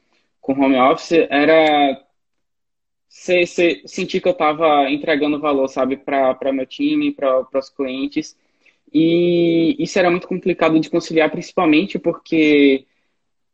com 0.47 0.53
home 0.53 0.77
office, 0.77 1.27
era 1.29 2.01
se, 3.09 3.47
se, 3.47 3.83
sentir 3.85 4.21
que 4.21 4.29
eu 4.29 4.33
estava 4.33 4.89
entregando 4.89 5.41
valor, 5.41 5.67
sabe, 5.69 5.97
para 5.97 6.53
meu 6.53 6.65
time, 6.65 7.13
para 7.13 7.45
os 7.53 7.69
clientes. 7.69 8.37
E 8.93 9.77
isso 9.83 9.99
era 9.99 10.11
muito 10.11 10.29
complicado 10.29 10.79
de 10.79 10.89
conciliar, 10.89 11.31
principalmente 11.31 11.99
porque 11.99 12.87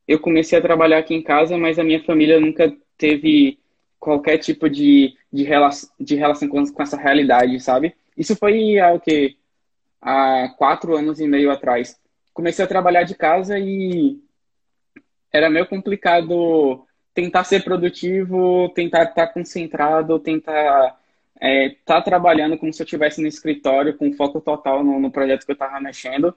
eu 0.07 0.21
comecei 0.21 0.59
a 0.59 0.63
trabalhar 0.63 0.99
aqui 0.99 1.15
em 1.15 1.23
casa, 1.23 1.57
mas 1.57 1.79
a 1.79 1.85
minha 1.85 2.05
família 2.05 2.39
nunca 2.39 2.77
teve 2.99 3.59
qualquer 3.99 4.37
tipo 4.37 4.69
de, 4.69 5.17
de, 5.33 5.45
relação, 5.45 5.89
de 5.99 6.15
relação 6.15 6.49
com, 6.49 6.67
com 6.71 6.83
essa 6.83 6.99
realidade, 6.99 7.59
sabe? 7.61 7.95
Isso 8.17 8.37
foi 8.37 8.79
há 8.79 8.93
o 8.93 9.01
quê? 9.01 9.37
Há 10.01 10.51
quatro 10.59 10.95
anos 10.95 11.21
e 11.21 11.27
meio 11.27 11.51
atrás. 11.51 11.99
Comecei 12.35 12.65
a 12.65 12.69
trabalhar 12.69 13.05
de 13.05 13.15
casa 13.15 13.59
e 13.59 14.21
era 15.33 15.49
meio 15.49 15.67
complicado 15.67 16.87
tentar 17.15 17.45
ser 17.45 17.65
produtivo, 17.65 18.69
tentar 18.75 19.05
estar 19.05 19.29
concentrado, 19.29 20.19
tentar 20.19 20.99
é, 21.41 21.77
tá 21.85 22.01
trabalhando 22.01 22.57
como 22.57 22.73
se 22.73 22.83
eu 22.83 22.85
estivesse 22.85 23.21
no 23.21 23.27
escritório, 23.27 23.97
com 23.97 24.13
foco 24.13 24.41
total 24.41 24.85
no, 24.85 25.01
no 25.01 25.11
projeto 25.11 25.45
que 25.45 25.51
eu 25.51 25.55
estava 25.55 25.81
mexendo. 25.81 26.35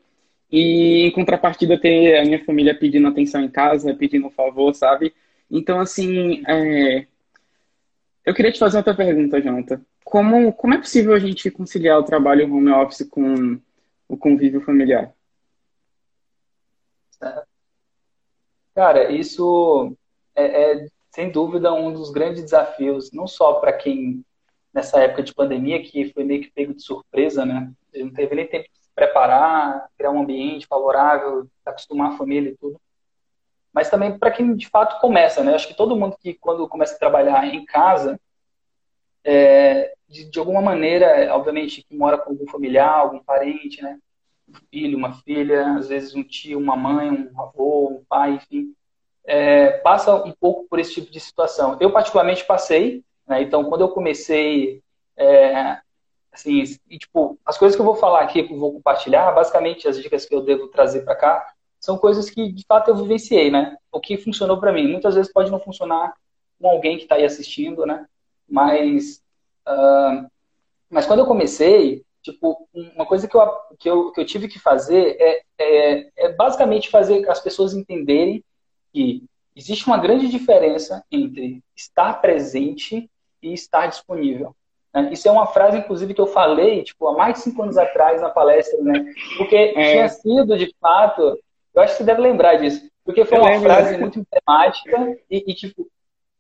E 0.51 1.05
em 1.07 1.11
contrapartida, 1.11 1.79
ter 1.79 2.17
a 2.17 2.23
minha 2.23 2.43
família 2.43 2.77
pedindo 2.77 3.07
atenção 3.07 3.43
em 3.43 3.49
casa, 3.49 3.93
pedindo 3.93 4.27
um 4.27 4.31
favor, 4.31 4.73
sabe? 4.73 5.13
Então, 5.49 5.79
assim, 5.79 6.43
é... 6.47 7.07
eu 8.25 8.33
queria 8.33 8.51
te 8.51 8.59
fazer 8.59 8.77
outra 8.77 8.95
pergunta, 8.95 9.41
Jonathan. 9.41 9.81
Como, 10.03 10.53
como 10.53 10.73
é 10.73 10.77
possível 10.77 11.13
a 11.13 11.19
gente 11.19 11.51
conciliar 11.51 11.99
o 11.99 12.03
trabalho 12.03 12.51
home 12.53 12.71
office 12.71 13.07
com 13.09 13.59
o 14.07 14.17
convívio 14.17 14.61
familiar? 14.61 15.11
Cara, 18.75 19.09
isso 19.11 19.95
é, 20.35 20.73
é 20.83 20.87
sem 21.09 21.31
dúvida 21.31 21.73
um 21.73 21.93
dos 21.93 22.11
grandes 22.11 22.43
desafios, 22.43 23.11
não 23.13 23.25
só 23.25 23.53
para 23.53 23.71
quem 23.71 24.23
nessa 24.73 24.99
época 24.99 25.23
de 25.23 25.33
pandemia 25.33 25.81
que 25.81 26.11
foi 26.11 26.25
meio 26.25 26.41
que 26.41 26.51
pego 26.51 26.73
de 26.73 26.83
surpresa, 26.83 27.45
né? 27.45 27.71
Não 27.95 28.11
teve 28.11 28.35
nem 28.35 28.45
tempo 28.45 28.69
de 28.69 28.77
se 28.77 28.89
preparar, 28.93 29.89
criar 29.97 30.11
um 30.11 30.21
ambiente 30.21 30.67
favorável, 30.67 31.47
acostumar 31.65 32.11
a 32.11 32.17
família 32.17 32.49
e 32.49 32.57
tudo. 32.57 32.79
Mas 33.71 33.89
também 33.89 34.19
para 34.19 34.31
quem 34.31 34.53
de 34.53 34.67
fato 34.67 34.99
começa, 34.99 35.41
né? 35.41 35.55
Acho 35.55 35.69
que 35.69 35.73
todo 35.73 35.95
mundo 35.95 36.17
que 36.19 36.33
quando 36.33 36.67
começa 36.67 36.95
a 36.95 36.99
trabalhar 36.99 37.47
em 37.47 37.63
casa, 37.63 38.19
é, 39.23 39.93
de, 40.09 40.29
de, 40.29 40.37
alguma 40.37 40.61
maneira, 40.61 41.33
obviamente, 41.33 41.81
que 41.81 41.95
mora 41.95 42.17
com 42.17 42.31
algum 42.31 42.47
familiar, 42.47 42.99
algum 42.99 43.23
parente, 43.23 43.81
né? 43.81 43.97
Um 44.47 44.53
filho, 44.71 44.97
uma 44.97 45.13
filha, 45.13 45.75
às 45.75 45.87
vezes 45.87 46.13
um 46.15 46.23
tio, 46.23 46.59
uma 46.59 46.75
mãe, 46.75 47.09
um 47.11 47.41
avô, 47.41 47.89
um 47.89 48.03
pai, 48.07 48.35
enfim, 48.35 48.73
é, 49.25 49.71
passa 49.79 50.15
um 50.23 50.31
pouco 50.31 50.67
por 50.69 50.79
esse 50.79 50.93
tipo 50.93 51.11
de 51.11 51.19
situação. 51.19 51.77
Eu 51.79 51.91
particularmente 51.91 52.45
passei, 52.45 53.03
né? 53.27 53.41
Então, 53.41 53.65
quando 53.65 53.81
eu 53.81 53.89
comecei, 53.89 54.81
é, 55.17 55.79
assim, 56.31 56.63
e, 56.89 56.97
tipo, 56.97 57.39
as 57.45 57.57
coisas 57.57 57.75
que 57.75 57.81
eu 57.81 57.85
vou 57.85 57.95
falar 57.95 58.21
aqui, 58.21 58.43
que 58.43 58.53
eu 58.53 58.59
vou 58.59 58.73
compartilhar, 58.73 59.31
basicamente 59.31 59.87
as 59.87 60.01
dicas 60.01 60.25
que 60.25 60.35
eu 60.35 60.41
devo 60.41 60.67
trazer 60.67 61.01
para 61.01 61.15
cá, 61.15 61.53
são 61.79 61.97
coisas 61.97 62.29
que 62.29 62.51
de 62.51 62.63
fato 62.67 62.89
eu 62.89 62.95
vivenciei, 62.95 63.51
né? 63.51 63.77
O 63.91 63.99
que 63.99 64.17
funcionou 64.17 64.59
para 64.59 64.71
mim. 64.73 64.87
Muitas 64.87 65.15
vezes 65.15 65.31
pode 65.31 65.51
não 65.51 65.59
funcionar 65.59 66.13
com 66.59 66.67
alguém 66.67 66.97
que 66.97 67.03
está 67.03 67.15
aí 67.15 67.25
assistindo, 67.25 67.85
né? 67.85 68.05
Mas, 68.47 69.21
uh, 69.67 70.27
mas 70.89 71.05
quando 71.05 71.19
eu 71.19 71.25
comecei, 71.25 72.03
tipo, 72.31 72.67
uma 72.73 73.05
coisa 73.05 73.27
que 73.27 73.35
eu, 73.35 73.51
que 73.79 73.89
eu, 73.89 74.11
que 74.11 74.21
eu 74.21 74.25
tive 74.25 74.47
que 74.47 74.59
fazer 74.59 75.15
é, 75.19 75.41
é, 75.59 76.09
é 76.17 76.33
basicamente 76.33 76.89
fazer 76.89 77.27
as 77.29 77.39
pessoas 77.39 77.73
entenderem 77.73 78.43
que 78.91 79.23
existe 79.55 79.85
uma 79.85 79.97
grande 79.97 80.27
diferença 80.27 81.03
entre 81.11 81.63
estar 81.75 82.21
presente 82.21 83.09
e 83.41 83.53
estar 83.53 83.87
disponível. 83.87 84.55
Né? 84.93 85.09
Isso 85.13 85.27
é 85.27 85.31
uma 85.31 85.45
frase, 85.45 85.77
inclusive, 85.77 86.13
que 86.13 86.21
eu 86.21 86.27
falei 86.27 86.83
tipo, 86.83 87.07
há 87.07 87.13
mais 87.13 87.35
de 87.35 87.41
cinco 87.41 87.61
anos 87.61 87.77
atrás 87.77 88.21
na 88.21 88.29
palestra, 88.29 88.81
né? 88.81 89.05
porque 89.37 89.55
é. 89.55 89.91
tinha 89.91 90.09
sido, 90.09 90.57
de 90.57 90.73
fato, 90.81 91.39
Eu 91.73 91.81
acho 91.81 91.93
que 91.93 91.97
você 91.99 92.03
deve 92.03 92.21
lembrar 92.21 92.55
disso. 92.55 92.89
Porque 93.03 93.23
foi 93.23 93.37
uma 93.37 93.59
frase 93.59 93.97
muito 93.99 94.19
emblemática 94.19 95.15
e, 95.29 95.43
e, 95.45 95.53
tipo, 95.53 95.87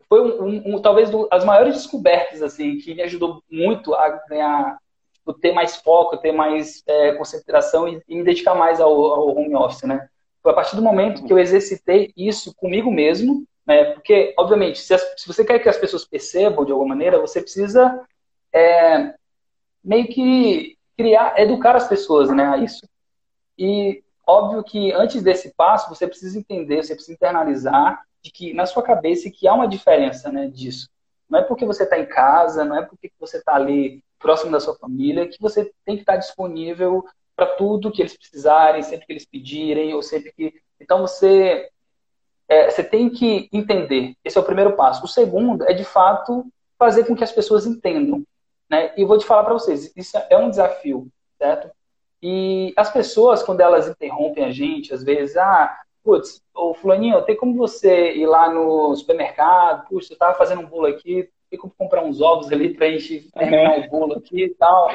foi 0.09 0.21
um, 0.21 0.45
um, 0.45 0.75
um 0.75 0.81
talvez 0.81 1.11
as 1.31 1.45
maiores 1.45 1.75
descobertas, 1.75 2.41
assim, 2.41 2.77
que 2.77 2.95
me 2.95 3.03
ajudou 3.03 3.43
muito 3.51 3.93
a 3.93 4.09
ganhar, 4.27 4.77
tipo, 5.25 5.33
ter 5.33 5.51
mais 5.51 5.77
foco, 5.77 6.17
ter 6.17 6.31
mais 6.31 6.83
é, 6.85 7.13
concentração 7.13 7.87
e, 7.87 8.01
e, 8.07 8.15
me 8.15 8.23
dedicar 8.23 8.53
mais 8.53 8.79
ao, 8.79 8.93
ao, 8.93 9.35
home 9.35 9.55
office, 9.55 9.83
né? 9.83 10.07
Foi 10.41 10.51
a 10.51 10.55
partir 10.55 10.75
do 10.75 10.81
momento 10.81 11.25
que 11.25 11.33
eu 11.33 11.39
exercitei 11.39 12.13
isso 12.15 12.53
comigo 12.55 12.91
mesmo, 12.91 13.43
né? 13.65 13.85
Porque, 13.93 14.33
obviamente, 14.37 14.79
se, 14.79 14.93
as, 14.93 15.01
se 15.17 15.27
você 15.27 15.43
quer 15.43 15.59
que 15.59 15.67
as 15.67 15.77
pessoas 15.77 16.05
percebam 16.05 16.63
de 16.63 16.71
alguma 16.71 16.89
maneira, 16.89 17.19
você 17.19 17.41
precisa 17.41 17.99
é, 18.53 19.15
meio 19.83 20.07
que 20.07 20.77
criar, 20.95 21.39
educar 21.39 21.75
as 21.75 21.87
pessoas, 21.87 22.29
né, 22.29 22.45
a 22.45 22.57
isso. 22.57 22.87
E 23.57 24.03
óbvio 24.25 24.63
que 24.63 24.91
antes 24.93 25.23
desse 25.23 25.53
passo, 25.55 25.89
você 25.89 26.07
precisa 26.07 26.37
entender, 26.37 26.83
você 26.83 26.93
precisa 26.93 27.13
internalizar 27.13 28.01
de 28.21 28.31
que 28.31 28.53
na 28.53 28.65
sua 28.65 28.83
cabeça 28.83 29.29
que 29.29 29.47
há 29.47 29.53
uma 29.53 29.67
diferença, 29.67 30.31
né, 30.31 30.47
disso. 30.47 30.87
Não 31.27 31.39
é 31.39 31.43
porque 31.43 31.65
você 31.65 31.83
está 31.83 31.97
em 31.99 32.05
casa, 32.05 32.63
não 32.63 32.77
é 32.77 32.83
porque 32.83 33.11
você 33.19 33.37
está 33.37 33.55
ali 33.55 34.03
próximo 34.25 34.51
da 34.51 34.59
sua 34.59 34.73
família 34.75 35.27
que 35.27 35.39
você 35.39 35.71
tem 35.85 35.95
que 35.95 36.01
estar 36.01 36.17
disponível 36.17 37.05
para 37.35 37.45
tudo 37.45 37.91
que 37.91 38.01
eles 38.01 38.17
precisarem, 38.17 38.81
sempre 38.81 39.05
que 39.05 39.13
eles 39.13 39.25
pedirem, 39.25 39.93
ou 39.93 40.01
sempre 40.01 40.33
que. 40.33 40.51
Então 40.81 41.01
você 41.01 41.69
é, 42.49 42.71
você 42.71 42.83
tem 42.83 43.07
que 43.07 43.47
entender. 43.53 44.15
Esse 44.25 44.35
é 44.35 44.41
o 44.41 44.45
primeiro 44.45 44.75
passo. 44.75 45.05
O 45.05 45.07
segundo 45.07 45.63
é 45.63 45.73
de 45.73 45.83
fato 45.83 46.43
fazer 46.75 47.05
com 47.05 47.15
que 47.15 47.23
as 47.23 47.31
pessoas 47.31 47.67
entendam. 47.67 48.23
Né? 48.67 48.91
E 48.97 49.05
vou 49.05 49.19
te 49.19 49.25
falar 49.25 49.43
para 49.43 49.53
vocês, 49.53 49.93
isso 49.95 50.17
é 50.27 50.37
um 50.37 50.49
desafio, 50.49 51.07
certo? 51.37 51.69
E 52.19 52.73
as 52.75 52.91
pessoas, 52.91 53.43
quando 53.43 53.61
elas 53.61 53.87
interrompem 53.87 54.43
a 54.43 54.51
gente, 54.51 54.91
às 54.91 55.03
vezes, 55.03 55.37
ah, 55.37 55.77
putz, 56.03 56.41
ô 56.55 56.73
fulaninho, 56.73 57.21
tem 57.21 57.37
como 57.37 57.55
você 57.55 58.13
ir 58.13 58.25
lá 58.25 58.51
no 58.51 58.95
supermercado, 58.95 59.87
puxa, 59.87 60.13
eu 60.13 60.17
tava 60.17 60.35
fazendo 60.35 60.61
um 60.61 60.65
bolo 60.65 60.87
aqui, 60.87 61.29
tem 61.55 61.57
como 61.57 61.73
comprar 61.77 62.03
uns 62.03 62.21
ovos 62.21 62.51
ali 62.51 62.73
pra 62.73 62.89
gente 62.89 63.31
terminar 63.31 63.79
o 63.79 63.89
bolo 63.89 64.15
aqui 64.15 64.43
e 64.43 64.49
tal. 64.55 64.89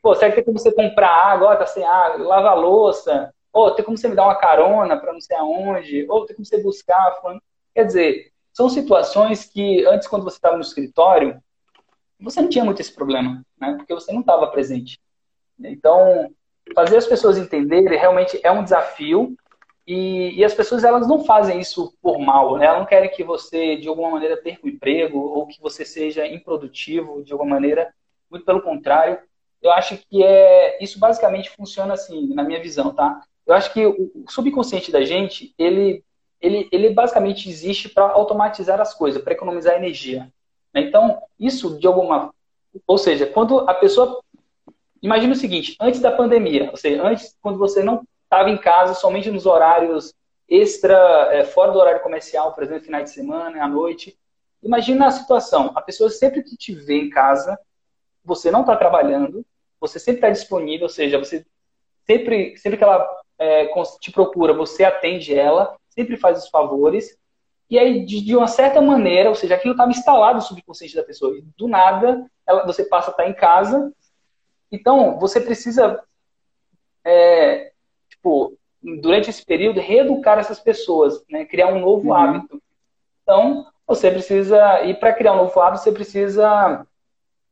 Pô, 0.00 0.14
será 0.14 0.30
que 0.30 0.36
tem 0.36 0.44
como 0.44 0.58
você 0.58 0.72
comprar 0.72 1.08
água? 1.08 1.48
Ó, 1.48 1.56
tá 1.56 1.66
sem 1.66 1.84
água, 1.84 2.26
lava 2.26 2.50
a 2.50 2.54
louça. 2.54 3.34
Ou 3.52 3.70
tem 3.72 3.84
como 3.84 3.96
você 3.96 4.08
me 4.08 4.14
dar 4.14 4.24
uma 4.24 4.34
carona 4.34 4.96
para 4.96 5.12
não 5.12 5.20
sei 5.20 5.36
aonde? 5.36 6.06
Ou 6.08 6.26
tem 6.26 6.36
como 6.36 6.46
você 6.46 6.62
buscar? 6.62 7.16
Fulano. 7.20 7.42
Quer 7.74 7.84
dizer, 7.84 8.32
são 8.52 8.68
situações 8.68 9.44
que 9.44 9.84
antes, 9.86 10.06
quando 10.06 10.24
você 10.24 10.36
estava 10.36 10.56
no 10.56 10.62
escritório, 10.62 11.42
você 12.20 12.40
não 12.40 12.48
tinha 12.48 12.64
muito 12.64 12.80
esse 12.80 12.94
problema, 12.94 13.42
né? 13.58 13.74
Porque 13.76 13.94
você 13.94 14.12
não 14.12 14.20
estava 14.20 14.46
presente. 14.48 15.00
Então, 15.58 16.30
fazer 16.74 16.96
as 16.96 17.06
pessoas 17.06 17.38
entenderem 17.38 17.98
realmente 17.98 18.38
é 18.42 18.50
um 18.50 18.62
desafio 18.62 19.34
e, 19.86 20.38
e, 20.38 20.44
as 20.44 20.54
pessoas 20.54 20.84
elas 20.84 21.08
não 21.08 21.24
fazem 21.24 21.58
isso 21.58 21.92
por 22.00 22.18
mal, 22.18 22.56
né? 22.56 22.66
Elas 22.66 22.78
não 22.78 22.86
querem 22.86 23.10
que 23.10 23.24
você 23.24 23.76
de 23.76 23.88
alguma 23.88 24.10
maneira 24.10 24.36
perca 24.36 24.66
o 24.66 24.68
emprego 24.68 25.18
ou 25.18 25.46
que 25.46 25.60
você 25.60 25.84
seja 25.84 26.26
improdutivo 26.26 27.22
de 27.24 27.32
alguma 27.32 27.50
maneira. 27.50 27.92
Muito 28.30 28.46
pelo 28.46 28.62
contrário, 28.62 29.18
eu 29.60 29.72
acho 29.72 29.98
que 30.08 30.22
é 30.22 30.82
isso 30.82 30.98
basicamente 30.98 31.50
funciona 31.50 31.94
assim, 31.94 32.32
na 32.32 32.42
minha 32.42 32.62
visão, 32.62 32.94
tá? 32.94 33.22
Eu 33.46 33.54
acho 33.54 33.72
que 33.72 33.84
o 33.84 34.24
subconsciente 34.28 34.92
da 34.92 35.04
gente 35.04 35.52
ele 35.58 36.04
ele, 36.42 36.68
ele 36.72 36.90
basicamente 36.90 37.48
existe 37.48 37.88
para 37.88 38.10
automatizar 38.10 38.80
as 38.80 38.92
coisas, 38.92 39.22
para 39.22 39.32
economizar 39.32 39.76
energia. 39.76 40.28
Né? 40.74 40.82
Então, 40.82 41.22
isso 41.38 41.78
de 41.78 41.86
alguma. 41.86 42.34
Ou 42.86 42.98
seja, 42.98 43.26
quando 43.26 43.60
a 43.60 43.74
pessoa. 43.74 44.20
Imagina 45.00 45.32
o 45.32 45.36
seguinte: 45.36 45.76
antes 45.80 46.00
da 46.00 46.10
pandemia, 46.10 46.70
ou 46.70 46.76
seja, 46.76 47.06
antes, 47.06 47.36
quando 47.40 47.58
você 47.58 47.82
não 47.82 48.02
estava 48.32 48.48
em 48.48 48.56
casa 48.56 48.94
somente 48.94 49.30
nos 49.30 49.44
horários 49.44 50.14
extra, 50.48 51.28
é, 51.32 51.44
fora 51.44 51.70
do 51.70 51.78
horário 51.78 52.02
comercial, 52.02 52.54
por 52.54 52.64
exemplo, 52.64 52.84
finais 52.84 53.04
de 53.04 53.10
semana, 53.10 53.62
à 53.62 53.68
noite. 53.68 54.18
Imagina 54.62 55.06
a 55.06 55.10
situação: 55.10 55.72
a 55.74 55.82
pessoa 55.82 56.08
sempre 56.08 56.42
que 56.42 56.56
te 56.56 56.74
vê 56.74 56.98
em 56.98 57.10
casa, 57.10 57.58
você 58.24 58.50
não 58.50 58.60
está 58.60 58.74
trabalhando, 58.74 59.44
você 59.78 59.98
sempre 59.98 60.18
está 60.18 60.30
disponível, 60.30 60.84
ou 60.84 60.88
seja, 60.88 61.18
você 61.18 61.44
sempre, 62.06 62.56
sempre 62.56 62.78
que 62.78 62.84
ela 62.84 63.06
é, 63.38 63.68
te 64.00 64.10
procura, 64.10 64.54
você 64.54 64.82
atende 64.82 65.34
ela, 65.34 65.76
sempre 65.90 66.16
faz 66.16 66.42
os 66.42 66.48
favores, 66.48 67.18
e 67.68 67.78
aí, 67.78 68.04
de, 68.04 68.22
de 68.22 68.36
uma 68.36 68.46
certa 68.46 68.80
maneira, 68.80 69.28
ou 69.28 69.34
seja, 69.34 69.54
aquilo 69.54 69.72
estava 69.72 69.90
instalado 69.90 70.36
no 70.36 70.42
subconsciente 70.42 70.94
da 70.94 71.02
pessoa. 71.02 71.36
E 71.36 71.42
do 71.56 71.66
nada, 71.66 72.30
ela, 72.46 72.66
você 72.66 72.84
passa 72.84 73.10
a 73.10 73.12
estar 73.12 73.26
em 73.26 73.34
casa. 73.34 73.90
Então, 74.70 75.18
você 75.18 75.40
precisa, 75.40 76.02
é, 77.02 77.71
tipo, 78.22 78.56
durante 78.82 79.30
esse 79.30 79.44
período, 79.44 79.80
reeducar 79.80 80.38
essas 80.38 80.60
pessoas, 80.60 81.22
né? 81.28 81.44
criar 81.44 81.68
um 81.68 81.80
novo 81.80 82.08
uhum. 82.08 82.14
hábito. 82.14 82.62
Então, 83.22 83.66
você 83.86 84.10
precisa, 84.10 84.82
e 84.84 84.94
para 84.94 85.12
criar 85.12 85.34
um 85.34 85.38
novo 85.38 85.60
hábito, 85.60 85.82
você 85.82 85.92
precisa 85.92 86.86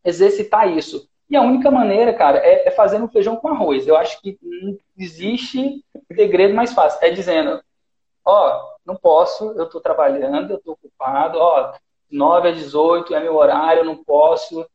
exercitar 0.05 0.69
isso. 0.69 1.09
E 1.29 1.37
a 1.37 1.43
única 1.43 1.71
maneira, 1.71 2.13
cara, 2.13 2.39
é, 2.39 2.69
é 2.69 2.71
fazendo 2.71 3.09
feijão 3.09 3.37
com 3.37 3.49
arroz. 3.49 3.87
Eu 3.87 3.97
acho 3.97 4.21
que 4.21 4.39
não 4.43 4.77
existe 4.99 5.85
segredo 6.13 6.55
mais 6.55 6.73
fácil. 6.73 6.99
É 7.03 7.11
dizendo, 7.11 7.63
ó, 8.25 8.71
não 8.85 8.97
posso, 8.97 9.53
eu 9.53 9.65
estou 9.65 9.81
trabalhando, 9.81 10.51
eu 10.51 10.57
estou 10.57 10.75
ocupado, 10.75 11.39
ó, 11.39 11.73
9 12.11 12.49
a 12.49 12.53
18 12.53 13.15
é 13.15 13.21
meu 13.21 13.37
horário, 13.37 13.81
eu 13.81 13.85
não 13.85 14.03
posso. 14.03 14.67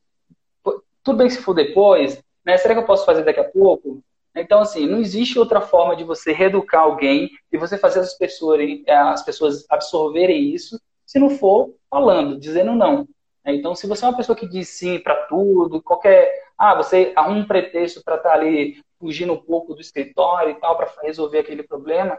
Tudo 1.04 1.18
bem 1.18 1.30
se 1.30 1.42
for 1.42 1.54
depois, 1.54 2.24
né? 2.46 2.56
Será 2.58 2.74
que 2.74 2.80
eu 2.80 2.86
posso 2.86 3.06
fazer 3.06 3.24
daqui 3.24 3.42
a 3.42 3.44
pouco? 3.44 4.02
Então, 4.36 4.60
assim, 4.60 4.86
não 4.86 5.00
existe 5.00 5.40
outra 5.40 5.62
forma 5.62 5.96
de 5.96 6.04
você 6.04 6.34
reeducar 6.34 6.82
alguém 6.82 7.30
e 7.52 7.58
você 7.58 7.78
fazer 7.78 8.02
as 8.02 8.14
pessoas, 8.18 8.60
as 8.88 9.24
pessoas 9.24 9.66
absorverem 9.70 10.54
isso, 10.54 10.80
se 11.06 11.18
não 11.20 11.30
for 11.30 11.74
falando, 11.90 12.38
dizendo 12.38 12.74
não. 12.74 13.08
Então, 13.46 13.76
se 13.76 13.88
você 13.88 14.04
é 14.04 14.10
uma 14.10 14.18
pessoa 14.18 14.36
que 14.36 14.48
diz 14.48 14.70
sim 14.70 15.00
para 15.00 15.16
tudo, 15.28 15.82
qualquer. 15.82 16.44
Ah, 16.58 16.76
você 16.76 17.14
arruma 17.16 17.40
um 17.40 17.48
pretexto 17.48 18.02
para 18.04 18.16
estar 18.16 18.30
tá 18.30 18.36
ali 18.36 18.82
fugindo 19.00 19.34
um 19.34 19.42
pouco 19.42 19.74
do 19.74 19.82
escritório 19.82 20.52
e 20.52 20.56
tal, 20.56 20.76
para 20.76 20.92
resolver 21.04 21.40
aquele 21.40 21.64
problema, 21.64 22.18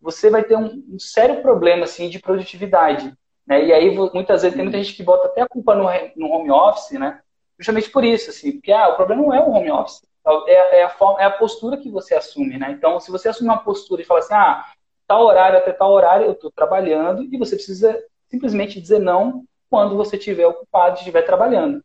você 0.00 0.28
vai 0.28 0.44
ter 0.44 0.56
um, 0.56 0.84
um 0.88 0.98
sério 0.98 1.40
problema 1.40 1.84
assim 1.84 2.08
de 2.10 2.18
produtividade. 2.18 3.12
Né? 3.46 3.66
E 3.66 3.72
aí 3.72 3.96
muitas 4.12 4.42
vezes 4.42 4.54
tem 4.54 4.64
muita 4.64 4.78
gente 4.82 4.94
que 4.94 5.02
bota 5.02 5.28
até 5.28 5.40
a 5.40 5.48
culpa 5.48 5.74
no, 5.74 5.84
no 6.16 6.32
home 6.32 6.50
office, 6.50 6.98
né? 6.98 7.20
Justamente 7.58 7.88
por 7.88 8.04
isso, 8.04 8.28
assim, 8.28 8.52
porque 8.52 8.70
ah, 8.70 8.88
o 8.88 8.96
problema 8.96 9.22
não 9.22 9.34
é 9.34 9.40
o 9.40 9.50
home 9.50 9.70
office, 9.70 10.02
é, 10.46 10.80
é, 10.80 10.82
a 10.82 10.88
forma, 10.88 11.20
é 11.20 11.24
a 11.24 11.30
postura 11.30 11.76
que 11.76 11.90
você 11.90 12.14
assume, 12.14 12.58
né? 12.58 12.72
Então, 12.72 12.98
se 12.98 13.10
você 13.10 13.28
assume 13.28 13.48
uma 13.48 13.62
postura 13.62 14.02
e 14.02 14.04
fala 14.04 14.20
assim, 14.20 14.34
ah, 14.34 14.64
tal 15.06 15.24
horário 15.24 15.58
até 15.58 15.72
tal 15.72 15.92
horário 15.92 16.26
eu 16.26 16.32
estou 16.32 16.50
trabalhando, 16.50 17.22
e 17.22 17.38
você 17.38 17.54
precisa 17.54 18.02
simplesmente 18.28 18.80
dizer 18.80 18.98
não 18.98 19.44
quando 19.70 19.96
você 19.96 20.16
estiver 20.16 20.46
ocupado, 20.46 20.98
estiver 20.98 21.22
trabalhando. 21.22 21.82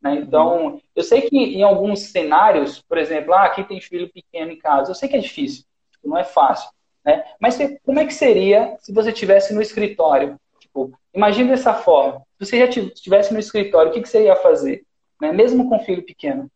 Né? 0.00 0.14
Então, 0.16 0.80
eu 0.94 1.02
sei 1.02 1.22
que 1.22 1.36
em 1.36 1.62
alguns 1.62 2.00
cenários, 2.10 2.80
por 2.80 2.96
exemplo, 2.96 3.34
ah, 3.34 3.44
aqui 3.44 3.64
tem 3.64 3.80
filho 3.80 4.10
pequeno 4.12 4.52
em 4.52 4.58
casa, 4.58 4.90
eu 4.90 4.94
sei 4.94 5.08
que 5.08 5.16
é 5.16 5.20
difícil, 5.20 5.64
não 6.04 6.16
é 6.16 6.24
fácil. 6.24 6.70
Né? 7.04 7.24
Mas 7.40 7.58
como 7.84 7.98
é 7.98 8.06
que 8.06 8.14
seria 8.14 8.76
se 8.78 8.92
você 8.92 9.10
estivesse 9.10 9.52
no 9.52 9.62
escritório? 9.62 10.38
Tipo, 10.58 10.92
imagine 11.12 11.50
dessa 11.50 11.74
forma. 11.74 12.22
Se 12.38 12.46
você 12.46 12.58
já 12.58 12.66
estivesse 12.66 13.32
no 13.32 13.40
escritório, 13.40 13.90
o 13.90 13.94
que, 13.94 14.00
que 14.00 14.08
você 14.08 14.24
ia 14.24 14.36
fazer? 14.36 14.84
Né? 15.20 15.32
Mesmo 15.32 15.68
com 15.68 15.80
filho 15.80 16.04
pequeno. 16.04 16.50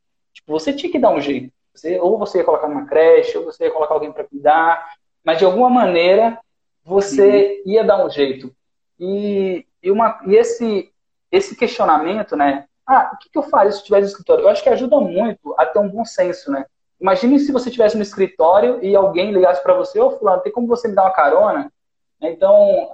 Tipo, 0.44 0.52
você 0.52 0.72
tinha 0.72 0.92
que 0.92 0.98
dar 0.98 1.10
um 1.10 1.20
jeito. 1.20 1.52
Você, 1.74 1.98
ou 1.98 2.18
você 2.18 2.38
ia 2.38 2.44
colocar 2.44 2.68
numa 2.68 2.86
creche, 2.86 3.36
ou 3.38 3.44
você 3.44 3.64
ia 3.64 3.70
colocar 3.70 3.94
alguém 3.94 4.12
para 4.12 4.24
cuidar. 4.24 4.86
Mas 5.24 5.38
de 5.38 5.44
alguma 5.44 5.70
maneira 5.70 6.38
você 6.84 7.62
uhum. 7.64 7.72
ia 7.72 7.82
dar 7.82 8.04
um 8.04 8.10
jeito. 8.10 8.54
E, 9.00 9.66
e, 9.82 9.90
uma, 9.90 10.20
e 10.26 10.36
esse, 10.36 10.92
esse 11.32 11.56
questionamento, 11.56 12.36
né? 12.36 12.66
Ah, 12.86 13.12
o 13.14 13.18
que, 13.18 13.30
que 13.30 13.38
eu 13.38 13.42
faria 13.42 13.72
se 13.72 13.78
eu 13.78 13.80
estivesse 13.80 14.02
no 14.02 14.08
escritório? 14.08 14.42
Eu 14.42 14.48
acho 14.50 14.62
que 14.62 14.68
ajuda 14.68 15.00
muito 15.00 15.54
a 15.56 15.64
ter 15.64 15.78
um 15.78 15.88
bom 15.88 16.04
senso, 16.04 16.52
né? 16.52 16.66
Imagine 17.00 17.38
se 17.38 17.50
você 17.50 17.70
estivesse 17.70 17.96
no 17.96 18.02
escritório 18.02 18.78
e 18.84 18.94
alguém 18.94 19.32
ligasse 19.32 19.62
para 19.62 19.74
você, 19.74 19.98
ô 19.98 20.10
fulano, 20.10 20.42
tem 20.42 20.52
como 20.52 20.66
você 20.66 20.86
me 20.86 20.94
dar 20.94 21.04
uma 21.04 21.12
carona? 21.12 21.72
Então, 22.20 22.90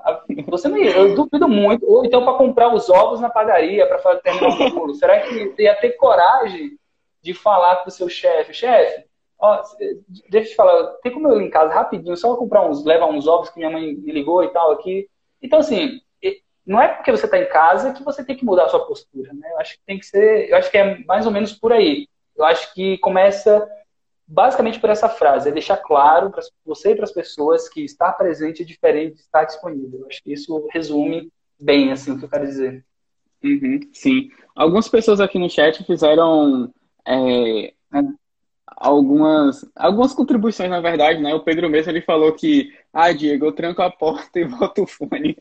você 0.48 0.68
não 0.68 0.78
ia, 0.78 0.96
eu 0.96 1.14
duvido 1.14 1.48
muito. 1.48 1.84
Ou 1.86 2.04
então 2.04 2.24
para 2.24 2.34
comprar 2.34 2.72
os 2.72 2.88
ovos 2.88 3.20
na 3.20 3.28
padaria, 3.28 3.86
para 3.86 4.16
terminar 4.16 4.48
o 4.48 4.70
bolo. 4.70 4.94
Será 4.94 5.20
que 5.20 5.54
ia 5.58 5.74
ter 5.76 5.90
coragem 5.92 6.78
de 7.22 7.34
falar 7.34 7.76
para 7.76 7.88
o 7.88 7.92
seu 7.92 8.08
chefe, 8.08 8.54
chefe, 8.54 9.04
deixa 10.28 10.48
eu 10.48 10.50
te 10.50 10.54
falar, 10.54 10.86
tem 11.02 11.12
como 11.12 11.28
eu 11.28 11.40
ir 11.40 11.46
em 11.46 11.50
casa 11.50 11.72
rapidinho, 11.72 12.16
só 12.16 12.36
comprar 12.36 12.68
uns, 12.68 12.84
levar 12.84 13.06
uns 13.06 13.26
ovos 13.26 13.50
que 13.50 13.58
minha 13.58 13.70
mãe 13.70 13.94
me 13.94 14.12
ligou 14.12 14.44
e 14.44 14.48
tal 14.48 14.72
aqui. 14.72 15.08
Então, 15.42 15.58
assim, 15.58 16.00
não 16.66 16.80
é 16.80 16.88
porque 16.88 17.10
você 17.10 17.24
está 17.24 17.38
em 17.38 17.48
casa 17.48 17.92
que 17.92 18.02
você 18.02 18.24
tem 18.24 18.36
que 18.36 18.44
mudar 18.44 18.66
a 18.66 18.68
sua 18.68 18.86
postura, 18.86 19.32
né? 19.32 19.50
Eu 19.52 19.58
acho 19.58 19.74
que 19.74 19.84
tem 19.86 19.98
que 19.98 20.06
ser, 20.06 20.50
eu 20.50 20.56
acho 20.56 20.70
que 20.70 20.78
é 20.78 20.98
mais 21.04 21.26
ou 21.26 21.32
menos 21.32 21.52
por 21.52 21.72
aí. 21.72 22.06
Eu 22.36 22.44
acho 22.44 22.72
que 22.74 22.98
começa 22.98 23.68
basicamente 24.26 24.78
por 24.78 24.88
essa 24.88 25.08
frase, 25.08 25.48
é 25.48 25.52
deixar 25.52 25.76
claro 25.78 26.30
para 26.30 26.42
você 26.64 26.92
e 26.92 26.94
para 26.94 27.04
as 27.04 27.12
pessoas 27.12 27.68
que 27.68 27.84
estar 27.84 28.12
presente 28.12 28.62
é 28.62 28.64
diferente 28.64 29.16
de 29.16 29.20
estar 29.22 29.44
disponível. 29.44 30.06
Acho 30.08 30.22
que 30.22 30.32
isso 30.32 30.68
resume 30.72 31.32
bem 31.60 31.90
assim 31.90 32.12
o 32.12 32.18
que 32.18 32.26
eu 32.26 32.28
quero 32.28 32.46
dizer. 32.46 32.84
Uhum, 33.42 33.80
sim. 33.92 34.30
Algumas 34.54 34.88
pessoas 34.88 35.20
aqui 35.20 35.38
no 35.38 35.50
chat 35.50 35.82
fizeram 35.84 36.72
é, 37.06 37.72
algumas, 38.76 39.64
algumas 39.76 40.14
contribuições, 40.14 40.70
na 40.70 40.80
verdade, 40.80 41.20
né? 41.20 41.34
O 41.34 41.40
Pedro 41.40 41.68
mesmo 41.68 41.92
ele 41.92 42.00
falou 42.00 42.32
que, 42.32 42.72
ah, 42.92 43.12
Diego, 43.12 43.46
eu 43.46 43.52
tranco 43.52 43.82
a 43.82 43.90
porta 43.90 44.38
e 44.40 44.44
boto 44.44 44.82
o 44.82 44.86
fone. 44.86 45.36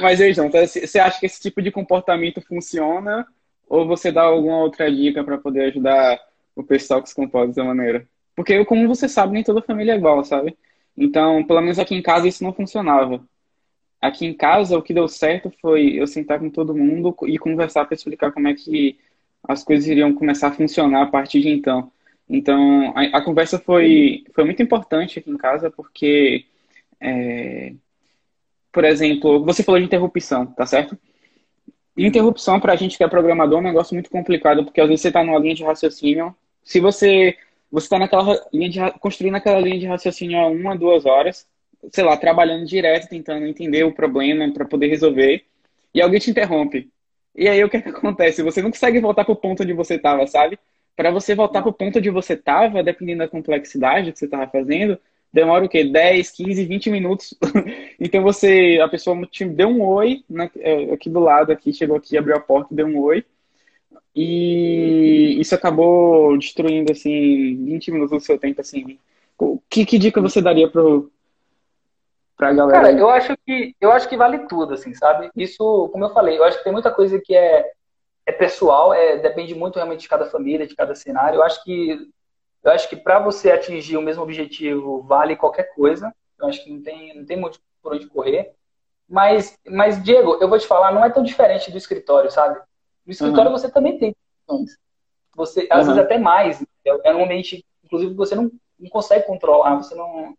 Mas 0.00 0.20
aí, 0.20 0.32
João, 0.34 0.50
você 0.50 0.98
acha 0.98 1.18
que 1.18 1.26
esse 1.26 1.40
tipo 1.40 1.62
de 1.62 1.70
comportamento 1.70 2.40
funciona? 2.42 3.26
Ou 3.68 3.86
você 3.86 4.12
dá 4.12 4.22
alguma 4.22 4.58
outra 4.58 4.90
dica 4.90 5.24
para 5.24 5.38
poder 5.38 5.66
ajudar 5.66 6.20
o 6.54 6.62
pessoal 6.62 7.02
que 7.02 7.08
se 7.08 7.14
comporta 7.14 7.48
dessa 7.48 7.64
maneira? 7.64 8.06
Porque, 8.36 8.64
como 8.64 8.86
você 8.86 9.08
sabe, 9.08 9.32
nem 9.32 9.44
toda 9.44 9.62
família 9.62 9.92
é 9.92 9.96
igual, 9.96 10.22
sabe? 10.24 10.56
Então, 10.96 11.44
pelo 11.44 11.60
menos 11.60 11.78
aqui 11.78 11.94
em 11.94 12.02
casa 12.02 12.28
isso 12.28 12.44
não 12.44 12.52
funcionava. 12.52 13.24
Aqui 14.00 14.26
em 14.26 14.34
casa, 14.34 14.76
o 14.76 14.82
que 14.82 14.92
deu 14.92 15.08
certo 15.08 15.50
foi 15.60 15.94
eu 15.94 16.06
sentar 16.06 16.38
com 16.38 16.50
todo 16.50 16.74
mundo 16.74 17.16
e 17.26 17.38
conversar 17.38 17.86
para 17.86 17.94
explicar 17.94 18.32
como 18.32 18.48
é 18.48 18.54
que 18.54 18.98
as 19.46 19.62
coisas 19.64 19.86
iriam 19.86 20.14
começar 20.14 20.48
a 20.48 20.52
funcionar 20.52 21.02
a 21.02 21.06
partir 21.06 21.40
de 21.40 21.48
então. 21.48 21.90
Então, 22.28 22.92
a, 22.96 23.18
a 23.18 23.22
conversa 23.22 23.58
foi, 23.58 24.24
foi 24.34 24.44
muito 24.44 24.62
importante 24.62 25.18
aqui 25.18 25.30
em 25.30 25.36
casa, 25.36 25.70
porque, 25.70 26.46
é, 27.00 27.74
por 28.72 28.84
exemplo, 28.84 29.44
você 29.44 29.62
falou 29.62 29.78
de 29.80 29.86
interrupção, 29.86 30.46
tá 30.46 30.66
certo? 30.66 30.98
Interrupção, 31.96 32.58
para 32.58 32.72
a 32.72 32.76
gente 32.76 32.96
que 32.96 33.04
é 33.04 33.08
programador, 33.08 33.58
é 33.58 33.60
um 33.60 33.64
negócio 33.64 33.94
muito 33.94 34.10
complicado, 34.10 34.64
porque 34.64 34.80
às 34.80 34.88
vezes 34.88 35.02
você 35.02 35.08
está 35.08 35.22
numa 35.22 35.38
linha 35.38 35.54
de 35.54 35.64
raciocínio. 35.64 36.34
Se 36.62 36.80
você 36.80 37.36
você 37.70 37.86
está 37.86 37.98
naquela 37.98 38.40
linha 38.52 38.70
de 38.70 38.98
construindo 39.00 39.34
aquela 39.34 39.58
linha 39.58 39.78
de 39.78 39.86
raciocínio 39.86 40.38
há 40.38 40.46
uma, 40.46 40.76
duas 40.76 41.04
horas, 41.04 41.46
sei 41.92 42.04
lá, 42.04 42.16
trabalhando 42.16 42.64
direto, 42.66 43.08
tentando 43.08 43.46
entender 43.46 43.84
o 43.84 43.92
problema 43.92 44.48
para 44.52 44.64
poder 44.64 44.86
resolver, 44.88 45.44
e 45.92 46.00
alguém 46.00 46.20
te 46.20 46.30
interrompe. 46.30 46.88
E 47.34 47.48
aí 47.48 47.62
o 47.64 47.68
que, 47.68 47.78
é 47.78 47.82
que 47.82 47.88
acontece? 47.88 48.42
Você 48.42 48.62
não 48.62 48.70
consegue 48.70 49.00
voltar 49.00 49.24
para 49.24 49.32
o 49.32 49.36
ponto 49.36 49.62
onde 49.62 49.72
você 49.72 49.94
estava, 49.94 50.26
sabe? 50.26 50.58
Para 50.96 51.10
você 51.10 51.34
voltar 51.34 51.62
para 51.62 51.70
o 51.70 51.72
ponto 51.72 51.98
onde 51.98 52.10
você 52.10 52.34
estava, 52.34 52.82
dependendo 52.82 53.18
da 53.18 53.28
complexidade 53.28 54.12
que 54.12 54.18
você 54.18 54.26
estava 54.26 54.46
fazendo, 54.46 54.98
demora 55.32 55.64
o 55.64 55.68
quê? 55.68 55.84
10, 55.84 56.30
15, 56.30 56.64
20 56.64 56.90
minutos. 56.90 57.34
então 57.98 58.22
você, 58.22 58.78
a 58.80 58.88
pessoa 58.88 59.26
te 59.26 59.44
deu 59.44 59.68
um 59.68 59.82
oi, 59.82 60.22
né, 60.30 60.48
aqui 60.92 61.10
do 61.10 61.18
lado, 61.18 61.50
aqui, 61.50 61.72
chegou 61.72 61.96
aqui, 61.96 62.16
abriu 62.16 62.36
a 62.36 62.40
porta, 62.40 62.74
deu 62.74 62.86
um 62.86 63.00
oi. 63.00 63.24
E 64.14 65.36
isso 65.40 65.54
acabou 65.54 66.38
destruindo, 66.38 66.92
assim, 66.92 67.64
20 67.64 67.90
minutos 67.90 68.18
do 68.18 68.24
seu 68.24 68.38
tempo, 68.38 68.60
assim. 68.60 68.98
Que, 69.68 69.84
que 69.84 69.98
dica 69.98 70.20
você 70.20 70.40
daria 70.40 70.68
pro, 70.70 71.10
pra 72.36 72.52
galera? 72.52 72.80
Cara, 72.80 72.92
eu 72.92 73.08
acho 73.10 73.36
que 73.44 73.74
eu 73.80 73.92
acho 73.92 74.08
que 74.08 74.16
vale 74.16 74.46
tudo, 74.46 74.74
assim, 74.74 74.94
sabe? 74.94 75.30
Isso, 75.36 75.88
como 75.92 76.04
eu 76.04 76.10
falei, 76.10 76.38
eu 76.38 76.44
acho 76.44 76.58
que 76.58 76.64
tem 76.64 76.72
muita 76.72 76.90
coisa 76.90 77.20
que 77.20 77.34
é, 77.34 77.70
é 78.26 78.32
pessoal, 78.32 78.92
é, 78.92 79.16
depende 79.18 79.54
muito 79.54 79.76
realmente 79.76 80.00
de 80.00 80.08
cada 80.08 80.26
família, 80.26 80.66
de 80.66 80.76
cada 80.76 80.94
cenário. 80.94 81.36
Eu 81.38 81.42
acho 81.42 81.62
que 81.64 82.10
eu 82.62 82.72
acho 82.72 82.88
que 82.88 82.96
para 82.96 83.18
você 83.18 83.50
atingir 83.50 83.98
o 83.98 84.02
mesmo 84.02 84.22
objetivo 84.22 85.02
vale 85.02 85.36
qualquer 85.36 85.74
coisa. 85.74 86.14
Eu 86.38 86.48
acho 86.48 86.64
que 86.64 86.72
não 86.72 86.82
tem, 86.82 87.14
não 87.14 87.26
tem 87.26 87.36
muito 87.36 87.60
por 87.82 87.94
onde 87.94 88.06
correr. 88.06 88.54
Mas, 89.06 89.58
mas, 89.66 90.02
Diego, 90.02 90.38
eu 90.40 90.48
vou 90.48 90.58
te 90.58 90.66
falar, 90.66 90.90
não 90.92 91.04
é 91.04 91.10
tão 91.10 91.22
diferente 91.22 91.70
do 91.70 91.76
escritório, 91.76 92.30
sabe? 92.30 92.58
No 93.04 93.12
escritório 93.12 93.50
uhum. 93.50 93.56
você 93.56 93.70
também 93.70 93.98
tem. 93.98 94.16
Você, 95.36 95.68
às 95.70 95.86
uhum. 95.86 95.94
vezes 95.94 96.04
até 96.04 96.18
mais. 96.18 96.62
É, 96.84 97.10
é 97.10 97.14
um 97.14 97.24
ambiente, 97.24 97.64
inclusive, 97.84 98.14
você 98.14 98.34
não, 98.34 98.50
não 98.78 98.88
consegue 98.88 99.26
controlar. 99.26 99.76
Você 99.76 99.94
não. 99.94 100.34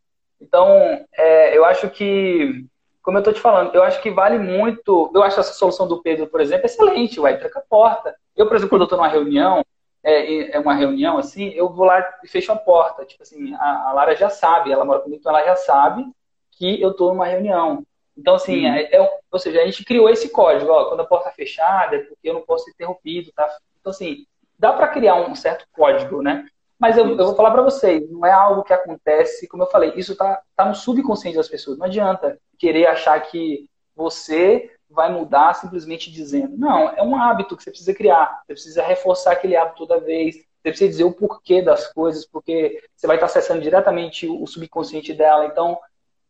Então, 0.45 1.05
é, 1.17 1.57
eu 1.57 1.65
acho 1.65 1.89
que, 1.89 2.65
como 3.01 3.17
eu 3.17 3.19
estou 3.19 3.33
te 3.33 3.39
falando, 3.39 3.73
eu 3.73 3.81
acho 3.81 4.01
que 4.01 4.11
vale 4.11 4.37
muito. 4.37 5.11
Eu 5.13 5.23
acho 5.23 5.39
essa 5.39 5.53
solução 5.53 5.87
do 5.87 6.01
Pedro, 6.01 6.27
por 6.27 6.39
exemplo, 6.39 6.65
excelente. 6.65 7.19
Vai, 7.19 7.37
tranca 7.37 7.59
a 7.59 7.63
porta. 7.67 8.15
Eu, 8.35 8.47
por 8.47 8.55
exemplo, 8.55 8.69
quando 8.69 8.81
eu 8.81 8.85
estou 8.85 8.97
numa 8.97 9.07
reunião, 9.07 9.65
é, 10.03 10.55
é, 10.55 10.59
uma 10.59 10.75
reunião 10.75 11.17
assim, 11.17 11.49
eu 11.49 11.67
vou 11.69 11.85
lá 11.85 12.07
e 12.23 12.27
fecho 12.27 12.51
a 12.51 12.55
porta. 12.55 13.05
Tipo 13.05 13.23
assim, 13.23 13.55
a, 13.55 13.89
a 13.89 13.93
Lara 13.93 14.15
já 14.15 14.29
sabe, 14.29 14.71
ela 14.71 14.85
mora 14.85 14.99
comigo, 14.99 15.19
então 15.19 15.35
ela 15.35 15.43
já 15.43 15.55
sabe 15.55 16.05
que 16.51 16.79
eu 16.79 16.91
estou 16.91 17.09
numa 17.09 17.25
reunião. 17.25 17.83
Então, 18.15 18.35
assim, 18.35 18.65
uhum. 18.65 18.73
é, 18.73 18.95
é, 18.95 19.19
ou 19.31 19.39
seja, 19.39 19.61
a 19.61 19.65
gente 19.65 19.83
criou 19.83 20.09
esse 20.09 20.29
código, 20.29 20.71
ó, 20.71 20.85
quando 20.85 21.01
a 21.01 21.05
porta 21.05 21.29
é 21.29 21.33
fechada, 21.33 21.95
é 21.97 21.99
porque 21.99 22.29
eu 22.29 22.33
não 22.33 22.41
posso 22.43 22.65
ser 22.65 22.71
interrompido, 22.71 23.31
tá? 23.35 23.49
Então, 23.81 23.91
assim, 23.91 24.25
dá 24.57 24.71
para 24.71 24.87
criar 24.87 25.15
um 25.15 25.35
certo 25.35 25.65
código, 25.73 26.21
né? 26.21 26.45
Mas 26.79 26.97
eu, 26.97 27.07
eu 27.07 27.17
vou 27.17 27.35
falar 27.35 27.51
para 27.51 27.61
vocês, 27.61 28.09
não 28.09 28.25
é 28.25 28.31
algo 28.31 28.63
que 28.63 28.73
acontece, 28.73 29.47
como 29.47 29.63
eu 29.63 29.67
falei, 29.67 29.93
isso 29.95 30.15
tá, 30.15 30.41
tá 30.55 30.65
no 30.65 30.75
subconsciente 30.75 31.37
das 31.37 31.47
pessoas. 31.47 31.77
Não 31.77 31.85
adianta 31.85 32.37
querer 32.57 32.87
achar 32.87 33.19
que 33.21 33.69
você 33.95 34.71
vai 34.89 35.11
mudar 35.11 35.53
simplesmente 35.55 36.11
dizendo. 36.11 36.57
Não, 36.57 36.89
é 36.89 37.01
um 37.01 37.15
hábito 37.15 37.55
que 37.55 37.63
você 37.63 37.69
precisa 37.69 37.93
criar. 37.93 38.41
Você 38.41 38.53
precisa 38.53 38.83
reforçar 38.83 39.31
aquele 39.31 39.55
hábito 39.55 39.87
toda 39.87 40.01
vez. 40.01 40.35
Você 40.35 40.69
precisa 40.69 40.89
dizer 40.89 41.03
o 41.05 41.13
porquê 41.13 41.61
das 41.61 41.91
coisas, 41.93 42.25
porque 42.25 42.81
você 42.95 43.07
vai 43.07 43.15
estar 43.15 43.27
acessando 43.27 43.61
diretamente 43.61 44.27
o 44.27 44.45
subconsciente 44.45 45.13
dela. 45.13 45.45
Então, 45.45 45.79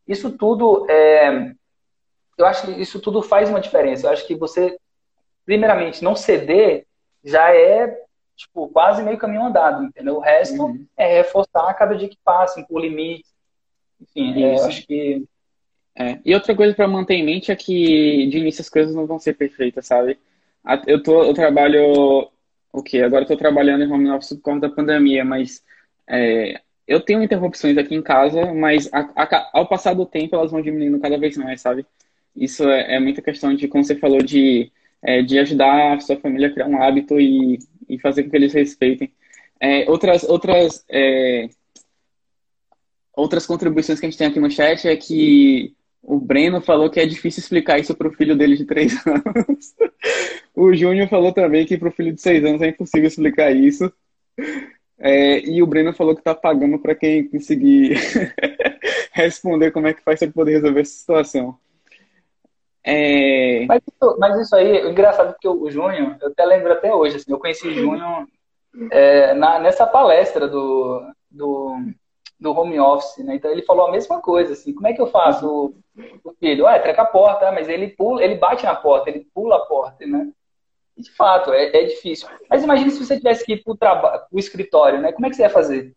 isso 0.06 0.36
tudo 0.36 0.86
é, 0.88 1.52
eu 2.36 2.44
acho 2.44 2.66
que 2.66 2.80
isso 2.80 3.00
tudo 3.00 3.22
faz 3.22 3.48
uma 3.48 3.60
diferença. 3.60 4.06
Eu 4.06 4.10
acho 4.10 4.26
que 4.26 4.34
você, 4.34 4.78
primeiramente, 5.44 6.04
não 6.04 6.14
ceder 6.14 6.86
já 7.24 7.52
é 7.54 8.05
tipo 8.36 8.68
quase 8.68 9.02
meio 9.02 9.18
caminho 9.18 9.44
andado, 9.44 9.84
entendeu? 9.84 10.16
O 10.16 10.20
resto 10.20 10.62
uhum. 10.62 10.86
é 10.96 11.18
reforçar 11.18 11.72
cada 11.74 11.94
dia 11.96 12.08
que 12.08 12.18
passa, 12.22 12.60
impor 12.60 12.80
limites. 12.80 13.34
Enfim, 14.00 14.42
é, 14.42 14.54
eu 14.54 14.64
acho 14.64 14.86
que. 14.86 15.24
É. 15.98 16.18
E 16.24 16.34
outra 16.34 16.54
coisa 16.54 16.74
para 16.74 16.86
manter 16.86 17.14
em 17.14 17.24
mente 17.24 17.50
é 17.50 17.56
que 17.56 18.26
de 18.28 18.38
início 18.38 18.60
as 18.60 18.68
coisas 18.68 18.94
não 18.94 19.06
vão 19.06 19.18
ser 19.18 19.34
perfeitas, 19.34 19.86
sabe? 19.86 20.18
Eu, 20.86 21.02
tô, 21.02 21.24
eu 21.24 21.32
trabalho. 21.32 22.28
O 22.72 22.82
quê? 22.82 23.00
Agora 23.00 23.24
eu 23.24 23.28
tô 23.28 23.36
trabalhando 23.36 23.84
em 23.84 23.90
home 23.90 24.10
office 24.10 24.34
por 24.34 24.42
conta 24.42 24.68
da 24.68 24.74
pandemia, 24.74 25.24
mas 25.24 25.64
é, 26.06 26.60
eu 26.86 27.00
tenho 27.00 27.22
interrupções 27.22 27.78
aqui 27.78 27.94
em 27.94 28.02
casa, 28.02 28.52
mas 28.52 28.92
a, 28.92 29.00
a, 29.16 29.50
ao 29.54 29.66
passar 29.66 29.94
do 29.94 30.04
tempo 30.04 30.36
elas 30.36 30.50
vão 30.50 30.60
diminuindo 30.60 31.00
cada 31.00 31.16
vez 31.16 31.36
mais, 31.38 31.62
sabe? 31.62 31.86
Isso 32.34 32.68
é, 32.68 32.96
é 32.96 33.00
muita 33.00 33.22
questão 33.22 33.54
de, 33.54 33.66
como 33.66 33.82
você 33.82 33.96
falou, 33.96 34.18
de, 34.18 34.70
é, 35.02 35.22
de 35.22 35.38
ajudar 35.38 35.94
a 35.94 36.00
sua 36.00 36.16
família 36.16 36.48
a 36.48 36.52
criar 36.52 36.66
um 36.66 36.82
hábito 36.82 37.18
e, 37.18 37.58
e 37.88 37.98
fazer 37.98 38.24
com 38.24 38.30
que 38.30 38.36
eles 38.36 38.52
respeitem. 38.52 39.12
É, 39.60 39.90
outras, 39.90 40.22
outras, 40.24 40.84
é, 40.88 41.48
outras 43.14 43.46
contribuições 43.46 43.98
que 43.98 44.06
a 44.06 44.10
gente 44.10 44.18
tem 44.18 44.26
aqui 44.26 44.40
no 44.40 44.50
chat 44.50 44.86
é 44.86 44.96
que 44.96 45.74
o 46.02 46.20
Breno 46.20 46.60
falou 46.60 46.88
que 46.88 47.00
é 47.00 47.06
difícil 47.06 47.40
explicar 47.40 47.78
isso 47.80 47.94
para 47.94 48.08
o 48.08 48.12
filho 48.12 48.36
dele 48.36 48.56
de 48.56 48.64
três 48.64 48.94
anos. 49.06 49.74
o 50.54 50.72
Júnior 50.74 51.08
falou 51.08 51.32
também 51.32 51.66
que 51.66 51.76
para 51.76 51.88
o 51.88 51.92
filho 51.92 52.12
de 52.12 52.20
seis 52.20 52.44
anos 52.44 52.62
é 52.62 52.68
impossível 52.68 53.08
explicar 53.08 53.50
isso. 53.54 53.92
É, 54.98 55.40
e 55.40 55.62
o 55.62 55.66
Breno 55.66 55.92
falou 55.92 56.14
que 56.14 56.20
está 56.20 56.34
pagando 56.34 56.78
para 56.78 56.94
quem 56.94 57.28
conseguir 57.28 57.96
responder 59.12 59.70
como 59.70 59.86
é 59.86 59.94
que 59.94 60.02
faz 60.02 60.20
para 60.20 60.30
poder 60.30 60.52
resolver 60.52 60.80
essa 60.80 60.98
situação. 60.98 61.58
É... 62.88 63.66
Mas, 63.66 63.82
isso, 63.82 64.16
mas, 64.16 64.40
isso, 64.40 64.54
aí, 64.54 64.86
o 64.86 64.90
engraçado 64.90 65.30
é 65.30 65.36
que 65.40 65.48
o 65.48 65.68
Júnior, 65.68 66.16
eu 66.20 66.28
até 66.28 66.44
lembro 66.44 66.72
até 66.72 66.94
hoje, 66.94 67.16
assim, 67.16 67.32
eu 67.32 67.38
conheci 67.40 67.74
Júnior 67.74 68.28
é, 68.92 69.34
na, 69.34 69.58
nessa 69.58 69.84
palestra 69.84 70.46
do, 70.46 71.02
do, 71.28 71.76
do, 72.38 72.52
home 72.52 72.78
office, 72.78 73.24
né? 73.24 73.34
Então 73.34 73.50
ele 73.50 73.62
falou 73.62 73.88
a 73.88 73.90
mesma 73.90 74.20
coisa, 74.20 74.52
assim, 74.52 74.72
como 74.72 74.86
é 74.86 74.92
que 74.92 75.00
eu 75.00 75.08
faço 75.08 75.48
o, 75.48 75.74
o 76.22 76.32
filho? 76.34 76.64
Ah, 76.64 76.78
tranca 76.78 77.02
a 77.02 77.06
porta, 77.06 77.50
mas 77.50 77.68
ele 77.68 77.88
pula, 77.88 78.22
ele 78.22 78.36
bate 78.36 78.64
na 78.64 78.76
porta, 78.76 79.10
ele 79.10 79.26
pula 79.34 79.56
a 79.56 79.66
porta, 79.66 80.06
né? 80.06 80.30
De 80.96 81.10
fato, 81.10 81.52
é, 81.52 81.76
é, 81.76 81.84
difícil. 81.86 82.28
Mas 82.48 82.62
imagine 82.62 82.92
se 82.92 83.04
você 83.04 83.16
tivesse 83.16 83.44
que 83.44 83.54
ir 83.54 83.64
para 83.64 84.28
o 84.30 84.38
escritório, 84.38 85.00
né? 85.00 85.10
Como 85.10 85.26
é 85.26 85.30
que 85.30 85.34
você 85.34 85.42
ia 85.42 85.50
fazer? 85.50 85.92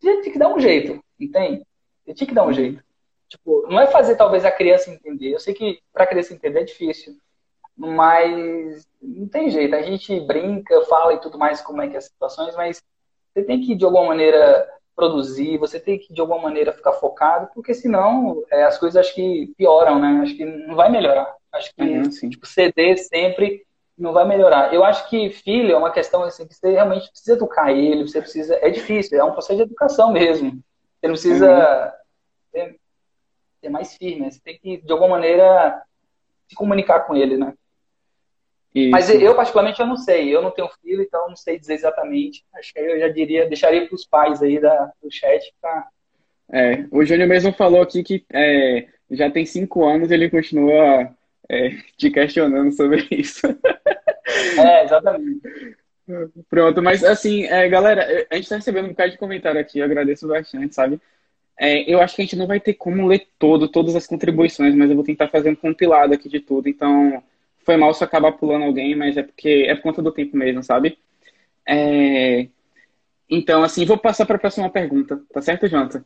Você 0.00 0.20
tinha 0.22 0.32
que 0.32 0.38
dar 0.38 0.48
um 0.48 0.58
jeito, 0.58 1.00
entende? 1.18 1.62
Você 2.04 2.12
tinha 2.12 2.26
que 2.26 2.34
dar 2.34 2.44
um 2.44 2.52
jeito. 2.52 2.82
Tipo, 3.28 3.66
não 3.68 3.78
é 3.78 3.86
fazer 3.86 4.16
talvez 4.16 4.44
a 4.44 4.50
criança 4.50 4.90
entender. 4.90 5.32
Eu 5.34 5.38
sei 5.38 5.52
que 5.52 5.80
para 5.92 6.04
a 6.04 6.06
criança 6.06 6.32
entender 6.32 6.60
é 6.60 6.64
difícil, 6.64 7.14
mas 7.76 8.86
não 9.00 9.28
tem 9.28 9.50
jeito. 9.50 9.74
A 9.74 9.82
gente 9.82 10.18
brinca, 10.20 10.80
fala 10.86 11.12
e 11.14 11.20
tudo 11.20 11.38
mais 11.38 11.60
como 11.60 11.82
é 11.82 11.88
que 11.88 11.94
é 11.94 11.98
as 11.98 12.06
situações, 12.06 12.56
mas 12.56 12.82
você 13.32 13.44
tem 13.44 13.60
que 13.60 13.74
de 13.74 13.84
alguma 13.84 14.06
maneira 14.06 14.66
produzir, 14.96 15.58
você 15.58 15.78
tem 15.78 15.98
que 15.98 16.12
de 16.12 16.20
alguma 16.20 16.40
maneira 16.40 16.72
ficar 16.72 16.92
focado, 16.94 17.48
porque 17.54 17.72
senão 17.72 18.42
é, 18.50 18.64
as 18.64 18.78
coisas 18.78 18.96
acho 18.96 19.14
que 19.14 19.52
pioram, 19.56 20.00
né? 20.00 20.20
Acho 20.22 20.34
que 20.34 20.44
não 20.44 20.74
vai 20.74 20.90
melhorar. 20.90 21.36
Acho 21.52 21.72
que 21.74 21.82
uhum, 21.82 22.30
tipo, 22.30 22.46
ceder 22.46 22.98
sempre 22.98 23.64
não 23.96 24.12
vai 24.12 24.26
melhorar. 24.26 24.72
Eu 24.72 24.82
acho 24.84 25.08
que 25.08 25.30
filho 25.30 25.72
é 25.72 25.76
uma 25.76 25.92
questão 25.92 26.22
assim 26.22 26.46
que 26.46 26.54
você 26.54 26.72
realmente 26.72 27.10
precisa 27.10 27.34
educar 27.34 27.70
ele, 27.72 28.06
você 28.08 28.20
precisa. 28.20 28.56
É 28.56 28.70
difícil, 28.70 29.18
é 29.18 29.24
um 29.24 29.32
processo 29.32 29.56
de 29.56 29.62
educação 29.62 30.12
mesmo. 30.12 30.50
Você 30.50 31.06
não 31.06 31.14
precisa. 31.14 31.94
Uhum 32.54 32.74
ser 33.60 33.68
mais 33.68 33.96
firme. 33.96 34.22
Né? 34.22 34.30
Você 34.30 34.40
tem 34.40 34.58
que, 34.58 34.78
de 34.78 34.92
alguma 34.92 35.10
maneira, 35.10 35.82
se 36.48 36.54
comunicar 36.54 37.00
com 37.00 37.16
ele, 37.16 37.36
né? 37.36 37.54
Isso. 38.74 38.90
Mas 38.90 39.10
eu, 39.10 39.34
particularmente, 39.34 39.80
eu 39.80 39.86
não 39.86 39.96
sei. 39.96 40.34
Eu 40.34 40.42
não 40.42 40.50
tenho 40.50 40.68
filho, 40.82 41.02
então 41.02 41.28
não 41.28 41.36
sei 41.36 41.58
dizer 41.58 41.74
exatamente. 41.74 42.44
Acho 42.54 42.72
que 42.72 42.78
eu 42.78 43.00
já 43.00 43.08
diria, 43.08 43.48
deixaria 43.48 43.86
para 43.86 43.94
os 43.94 44.06
pais 44.06 44.42
aí 44.42 44.60
da, 44.60 44.92
do 45.02 45.10
chat 45.10 45.52
pra... 45.60 45.88
É, 46.50 46.86
o 46.90 47.04
Júnior 47.04 47.28
mesmo 47.28 47.52
falou 47.52 47.82
aqui 47.82 48.02
que 48.02 48.24
é, 48.32 48.86
já 49.10 49.30
tem 49.30 49.44
cinco 49.44 49.84
anos 49.84 50.10
e 50.10 50.14
ele 50.14 50.30
continua 50.30 51.14
é, 51.48 51.70
te 51.96 52.10
questionando 52.10 52.72
sobre 52.72 53.06
isso. 53.10 53.46
É, 54.58 54.84
exatamente. 54.84 55.40
Pronto, 56.48 56.82
mas 56.82 57.04
assim, 57.04 57.44
é, 57.44 57.68
galera, 57.68 58.26
a 58.30 58.34
gente 58.34 58.44
está 58.44 58.56
recebendo 58.56 58.86
um 58.86 58.90
bocado 58.90 59.10
de 59.10 59.18
comentário 59.18 59.60
aqui, 59.60 59.78
eu 59.78 59.84
agradeço 59.84 60.26
bastante, 60.26 60.74
sabe? 60.74 60.98
É, 61.58 61.92
eu 61.92 62.00
acho 62.00 62.14
que 62.14 62.22
a 62.22 62.24
gente 62.24 62.36
não 62.36 62.46
vai 62.46 62.60
ter 62.60 62.74
como 62.74 63.06
ler 63.06 63.26
todo, 63.38 63.68
todas 63.68 63.96
as 63.96 64.06
contribuições, 64.06 64.74
mas 64.74 64.88
eu 64.88 64.96
vou 64.96 65.04
tentar 65.04 65.28
fazer 65.28 65.50
um 65.50 65.56
compilado 65.56 66.14
aqui 66.14 66.28
de 66.28 66.40
tudo. 66.40 66.68
Então, 66.68 67.22
foi 67.64 67.76
mal 67.76 67.92
se 67.92 68.04
acabar 68.04 68.32
pulando 68.32 68.64
alguém, 68.64 68.94
mas 68.94 69.16
é 69.16 69.22
porque 69.22 69.66
é 69.68 69.74
por 69.74 69.82
conta 69.82 70.00
do 70.02 70.12
tempo 70.12 70.36
mesmo, 70.36 70.62
sabe? 70.62 70.98
É, 71.66 72.48
então, 73.28 73.62
assim, 73.62 73.84
vou 73.84 73.98
passar 73.98 74.24
para 74.24 74.36
a 74.36 74.38
próxima 74.38 74.70
pergunta, 74.70 75.20
tá 75.32 75.42
certo, 75.42 75.68
Jonathan? 75.68 76.04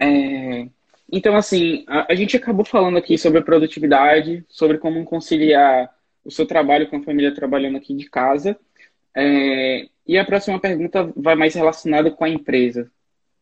É, 0.00 0.68
então, 1.12 1.36
assim, 1.36 1.84
a, 1.86 2.12
a, 2.12 2.14
gente 2.14 2.36
acabou 2.36 2.64
falando 2.64 2.96
aqui 2.96 3.18
sobre 3.18 3.42
produtividade, 3.42 4.44
sobre 4.48 4.78
como 4.78 5.04
conciliar 5.04 5.90
o 6.24 6.30
seu 6.30 6.46
trabalho 6.46 6.88
com 6.88 6.96
a 6.96 7.02
família 7.02 7.34
trabalhando 7.34 7.76
aqui 7.76 7.94
de 7.94 8.08
casa. 8.08 8.58
É, 9.14 9.88
e 10.06 10.18
a 10.18 10.24
próxima 10.24 10.58
pergunta 10.58 11.12
vai 11.16 11.34
mais 11.34 11.54
relacionada 11.54 12.10
com 12.10 12.24
a 12.24 12.28
empresa, 12.28 12.90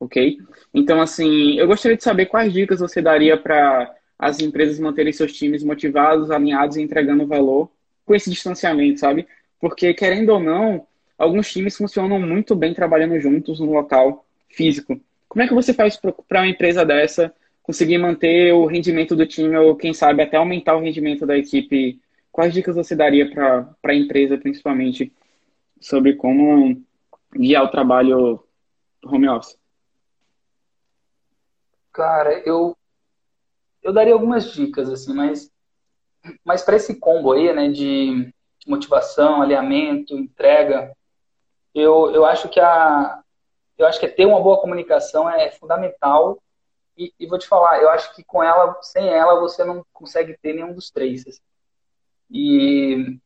ok? 0.03 0.39
Então, 0.75 1.01
assim, 1.01 1.59
eu 1.59 1.67
gostaria 1.67 1.97
de 1.97 2.03
saber 2.03 2.27
quais 2.27 2.53
dicas 2.53 2.81
você 2.81 3.01
daria 3.01 3.37
para 3.37 3.95
as 4.19 4.41
empresas 4.41 4.79
manterem 4.79 5.13
seus 5.13 5.33
times 5.33 5.63
motivados, 5.63 6.31
alinhados 6.31 6.77
e 6.77 6.83
entregando 6.83 7.27
valor 7.27 7.71
com 8.05 8.15
esse 8.15 8.29
distanciamento, 8.29 8.99
sabe? 8.99 9.27
Porque, 9.61 9.95
querendo 9.95 10.31
ou 10.31 10.41
não, 10.41 10.87
alguns 11.17 11.51
times 11.53 11.77
funcionam 11.77 12.19
muito 12.21 12.57
bem 12.57 12.75
trabalhando 12.75 13.19
juntos 13.21 13.61
no 13.61 13.73
local 13.73 14.27
físico. 14.49 15.01
Como 15.29 15.43
é 15.43 15.49
que 15.49 15.55
você 15.55 15.73
faz 15.73 15.97
para 15.97 16.41
uma 16.41 16.49
empresa 16.49 16.85
dessa 16.85 17.33
conseguir 17.63 17.99
manter 17.99 18.53
o 18.53 18.67
rendimento 18.67 19.15
do 19.15 19.25
time 19.25 19.57
ou, 19.57 19.77
quem 19.77 19.95
sabe, 19.95 20.23
até 20.23 20.37
aumentar 20.37 20.77
o 20.77 20.81
rendimento 20.81 21.25
da 21.25 21.39
equipe? 21.39 22.01
Quais 22.33 22.53
dicas 22.53 22.75
você 22.75 22.97
daria 22.97 23.31
para 23.31 23.69
a 23.85 23.95
empresa, 23.95 24.37
principalmente, 24.37 25.13
sobre 25.81 26.15
como 26.15 26.77
guiar 27.35 27.65
o 27.65 27.71
trabalho 27.71 28.43
home 29.05 29.29
office? 29.29 29.62
Cara, 31.93 32.43
eu 32.47 32.77
eu 33.83 33.93
daria 33.93 34.13
algumas 34.15 34.53
dicas 34.53 34.89
assim, 34.89 35.13
mas 35.13 35.51
mas 36.45 36.63
para 36.63 36.77
esse 36.77 36.95
combo 36.99 37.33
aí, 37.33 37.53
né, 37.53 37.69
de 37.69 38.33
motivação, 38.67 39.43
alinhamento, 39.43 40.17
entrega, 40.17 40.97
eu, 41.75 42.11
eu 42.13 42.25
acho 42.25 42.49
que 42.49 42.61
a 42.61 43.23
eu 43.77 43.87
acho 43.87 43.99
que 43.99 44.09
ter 44.09 44.27
uma 44.27 44.41
boa 44.41 44.61
comunicação 44.61 45.29
é 45.29 45.51
fundamental 45.51 46.41
e, 46.97 47.13
e, 47.19 47.27
vou 47.27 47.39
te 47.39 47.49
falar, 47.49 47.81
eu 47.81 47.89
acho 47.91 48.15
que 48.15 48.23
com 48.23 48.43
ela, 48.43 48.79
sem 48.83 49.09
ela, 49.09 49.41
você 49.41 49.65
não 49.65 49.85
consegue 49.93 50.37
ter 50.41 50.53
nenhum 50.53 50.75
dos 50.75 50.91
três. 50.91 51.27
Assim. 51.27 51.41
E 52.31 53.19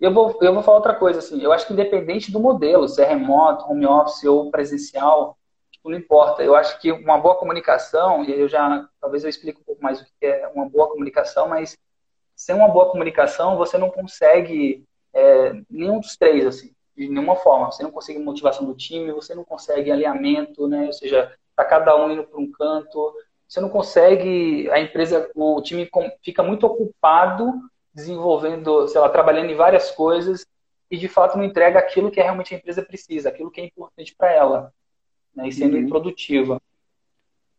eu 0.00 0.12
vou, 0.12 0.38
eu 0.40 0.54
vou 0.54 0.62
falar 0.62 0.78
outra 0.78 0.94
coisa, 0.94 1.18
assim, 1.18 1.40
eu 1.40 1.52
acho 1.52 1.66
que 1.66 1.72
independente 1.72 2.32
do 2.32 2.40
modelo, 2.40 2.88
se 2.88 3.02
é 3.02 3.06
remoto, 3.06 3.70
home 3.70 3.86
office 3.86 4.24
ou 4.24 4.50
presencial, 4.50 5.38
tipo, 5.82 5.90
não 5.90 5.98
importa. 5.98 6.42
Eu 6.42 6.54
acho 6.54 6.80
que 6.80 6.92
uma 6.92 7.18
boa 7.18 7.34
comunicação, 7.34 8.24
e 8.24 8.40
eu 8.40 8.48
já, 8.48 8.88
talvez 9.00 9.24
eu 9.24 9.30
explique 9.30 9.60
um 9.60 9.64
pouco 9.64 9.82
mais 9.82 10.00
o 10.00 10.04
que 10.04 10.26
é 10.26 10.48
uma 10.54 10.68
boa 10.68 10.88
comunicação, 10.88 11.48
mas 11.48 11.76
sem 12.34 12.54
uma 12.54 12.68
boa 12.68 12.90
comunicação, 12.90 13.56
você 13.56 13.76
não 13.76 13.90
consegue 13.90 14.84
é, 15.12 15.52
nenhum 15.68 16.00
dos 16.00 16.16
três, 16.16 16.46
assim, 16.46 16.72
de 16.96 17.08
nenhuma 17.08 17.36
forma. 17.36 17.70
Você 17.70 17.82
não 17.82 17.90
consegue 17.90 18.18
motivação 18.18 18.64
do 18.64 18.74
time, 18.74 19.12
você 19.12 19.34
não 19.34 19.44
consegue 19.44 19.90
alinhamento, 19.90 20.66
né? 20.68 20.86
Ou 20.86 20.92
seja, 20.92 21.34
tá 21.54 21.64
cada 21.64 21.94
um 21.96 22.10
indo 22.10 22.24
para 22.24 22.40
um 22.40 22.50
canto. 22.50 23.14
Você 23.46 23.60
não 23.60 23.68
consegue, 23.68 24.70
a 24.70 24.80
empresa, 24.80 25.30
o 25.34 25.60
time 25.60 25.88
fica 26.22 26.42
muito 26.42 26.66
ocupado 26.66 27.52
desenvolvendo, 27.92 28.88
sei 28.88 29.00
lá, 29.00 29.08
trabalhando 29.10 29.50
em 29.50 29.54
várias 29.56 29.90
coisas 29.90 30.46
e 30.90 30.96
de 30.96 31.08
fato 31.08 31.36
não 31.36 31.44
entrega 31.44 31.78
aquilo 31.78 32.10
que 32.10 32.20
realmente 32.20 32.54
a 32.54 32.56
empresa 32.56 32.82
precisa, 32.82 33.28
aquilo 33.28 33.50
que 33.50 33.60
é 33.60 33.64
importante 33.64 34.14
para 34.16 34.32
ela, 34.32 34.72
né, 35.34 35.48
e 35.48 35.52
sendo 35.52 35.76
uhum. 35.76 35.88
produtiva. 35.88 36.60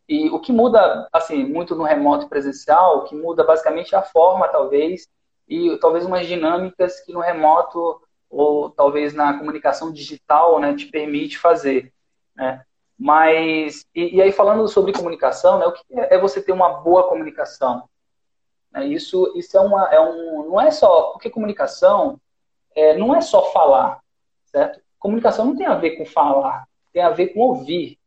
E 0.08 0.30
o 0.30 0.40
que 0.40 0.52
muda, 0.52 1.08
assim, 1.12 1.44
muito 1.46 1.76
no 1.76 1.84
remoto 1.84 2.26
e 2.26 2.30
presencial, 2.30 3.00
o 3.00 3.04
que 3.04 3.16
muda 3.16 3.44
basicamente 3.44 3.96
é 3.96 3.98
a 3.98 4.04
forma, 4.04 4.48
talvez, 4.48 5.08
e 5.48 5.78
talvez 5.78 6.06
umas 6.06 6.28
dinâmicas 6.28 7.00
que 7.02 7.14
no 7.14 7.20
remoto 7.20 8.02
ou 8.30 8.70
talvez 8.70 9.14
na 9.14 9.38
comunicação 9.38 9.92
digital, 9.92 10.60
né, 10.60 10.76
te 10.76 10.88
permite 10.88 11.38
fazer, 11.38 11.94
né? 12.36 12.64
Mas, 12.98 13.86
e, 13.94 14.16
e 14.18 14.22
aí 14.22 14.32
falando 14.32 14.68
sobre 14.68 14.94
comunicação, 14.94 15.60
né, 15.60 15.66
o 15.66 15.72
que 15.72 15.84
é 15.92 16.18
você 16.18 16.42
ter 16.42 16.52
uma 16.52 16.70
boa 16.82 17.08
comunicação? 17.08 17.88
Né? 18.74 18.88
Isso, 18.88 19.32
isso 19.36 19.56
é, 19.56 19.62
uma, 19.62 19.88
é 19.94 20.00
um. 20.00 20.50
Não 20.50 20.60
é 20.60 20.72
só. 20.72 21.12
Porque 21.12 21.30
comunicação 21.30 22.20
é, 22.76 22.98
não 22.98 23.16
é 23.16 23.22
só 23.22 23.52
falar, 23.52 24.02
certo? 24.46 24.82
Comunicação 25.00 25.46
não 25.46 25.56
tem 25.56 25.68
a 25.68 25.76
ver 25.76 25.92
com 25.92 26.06
falar, 26.06 26.68
tem 26.94 27.02
a 27.02 27.10
ver 27.10 27.30
com 27.30 27.42
ouvir. 27.42 27.98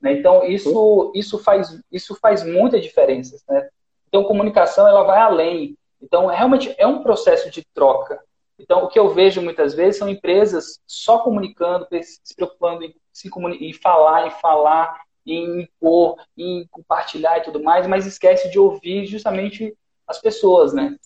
Né? 0.00 0.12
Então, 0.14 0.44
isso, 0.44 1.12
isso, 1.14 1.38
faz, 1.38 1.80
isso 1.90 2.14
faz 2.16 2.44
muita 2.44 2.80
diferença. 2.80 3.36
Né? 3.48 3.68
Então, 4.08 4.24
comunicação 4.24 4.86
ela 4.86 5.04
vai 5.04 5.18
além. 5.18 5.78
Então, 6.02 6.26
realmente 6.26 6.74
é 6.76 6.86
um 6.86 7.02
processo 7.02 7.50
de 7.50 7.64
troca. 7.72 8.22
Então, 8.58 8.84
o 8.84 8.88
que 8.88 8.98
eu 8.98 9.08
vejo 9.08 9.40
muitas 9.40 9.74
vezes 9.74 9.98
são 9.98 10.08
empresas 10.08 10.80
só 10.86 11.18
comunicando, 11.20 11.86
se 12.02 12.34
preocupando 12.36 12.84
em, 12.84 12.94
se 13.12 13.28
em 13.28 13.72
falar, 13.72 14.26
em 14.26 14.30
falar, 14.30 15.00
em 15.26 15.62
impor, 15.62 16.16
em 16.36 16.66
compartilhar 16.70 17.38
e 17.38 17.42
tudo 17.42 17.62
mais, 17.62 17.86
mas 17.86 18.06
esquece 18.06 18.50
de 18.50 18.58
ouvir 18.58 19.06
justamente 19.06 19.76
as 20.06 20.20
pessoas, 20.20 20.72
né? 20.72 20.96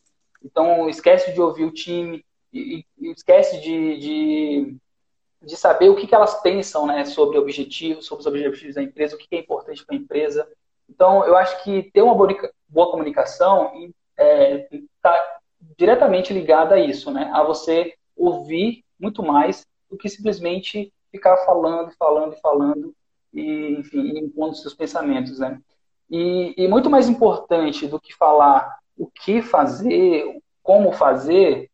Então, 0.43 0.89
esquece 0.89 1.33
de 1.33 1.41
ouvir 1.41 1.65
o 1.65 1.73
time, 1.73 2.25
e, 2.53 2.85
e 2.99 3.11
esquece 3.13 3.61
de, 3.61 3.99
de, 3.99 4.77
de, 5.43 5.57
saber 5.57 5.89
o 5.89 5.97
que, 5.97 6.07
que 6.07 6.15
elas 6.15 6.41
pensam 6.43 6.87
né, 6.87 7.05
sobre 7.05 7.39
objetivos, 7.39 8.07
sobre 8.07 8.21
os 8.21 8.27
objetivos 8.27 8.75
da 8.75 8.83
empresa, 8.83 9.15
o 9.15 9.19
que, 9.19 9.29
que 9.29 9.37
é 9.37 9.41
importante 9.41 9.85
para 9.85 9.95
a 9.95 9.99
empresa. 9.99 10.49
Então, 10.89 11.25
eu 11.25 11.37
acho 11.37 11.63
que 11.63 11.91
ter 11.93 12.03
uma 12.03 12.15
boa 12.15 12.91
comunicação 12.91 13.73
está 14.17 14.25
é, 14.25 14.69
tá 15.03 15.39
diretamente 15.77 16.33
ligada 16.33 16.75
a 16.75 16.81
isso, 16.81 17.11
né? 17.11 17.31
A 17.35 17.43
você 17.43 17.95
ouvir 18.17 18.85
muito 18.99 19.23
mais 19.23 19.67
do 19.91 19.97
que 19.97 20.09
simplesmente 20.09 20.93
ficar 21.11 21.37
falando, 21.39 21.93
falando 21.99 22.35
e 22.35 22.41
falando 22.41 22.95
e, 23.33 23.77
enfim, 23.79 24.19
impondo 24.19 24.57
seus 24.57 24.75
pensamentos, 24.75 25.39
né? 25.39 25.61
E, 26.11 26.55
e, 26.57 26.69
muito 26.69 26.89
mais 26.89 27.09
importante 27.09 27.87
do 27.87 28.01
que 28.01 28.15
falar 28.15 28.79
o 28.97 29.07
que 29.07 29.43
fazer, 29.43 30.41
como 30.63 30.91
fazer, 30.93 31.68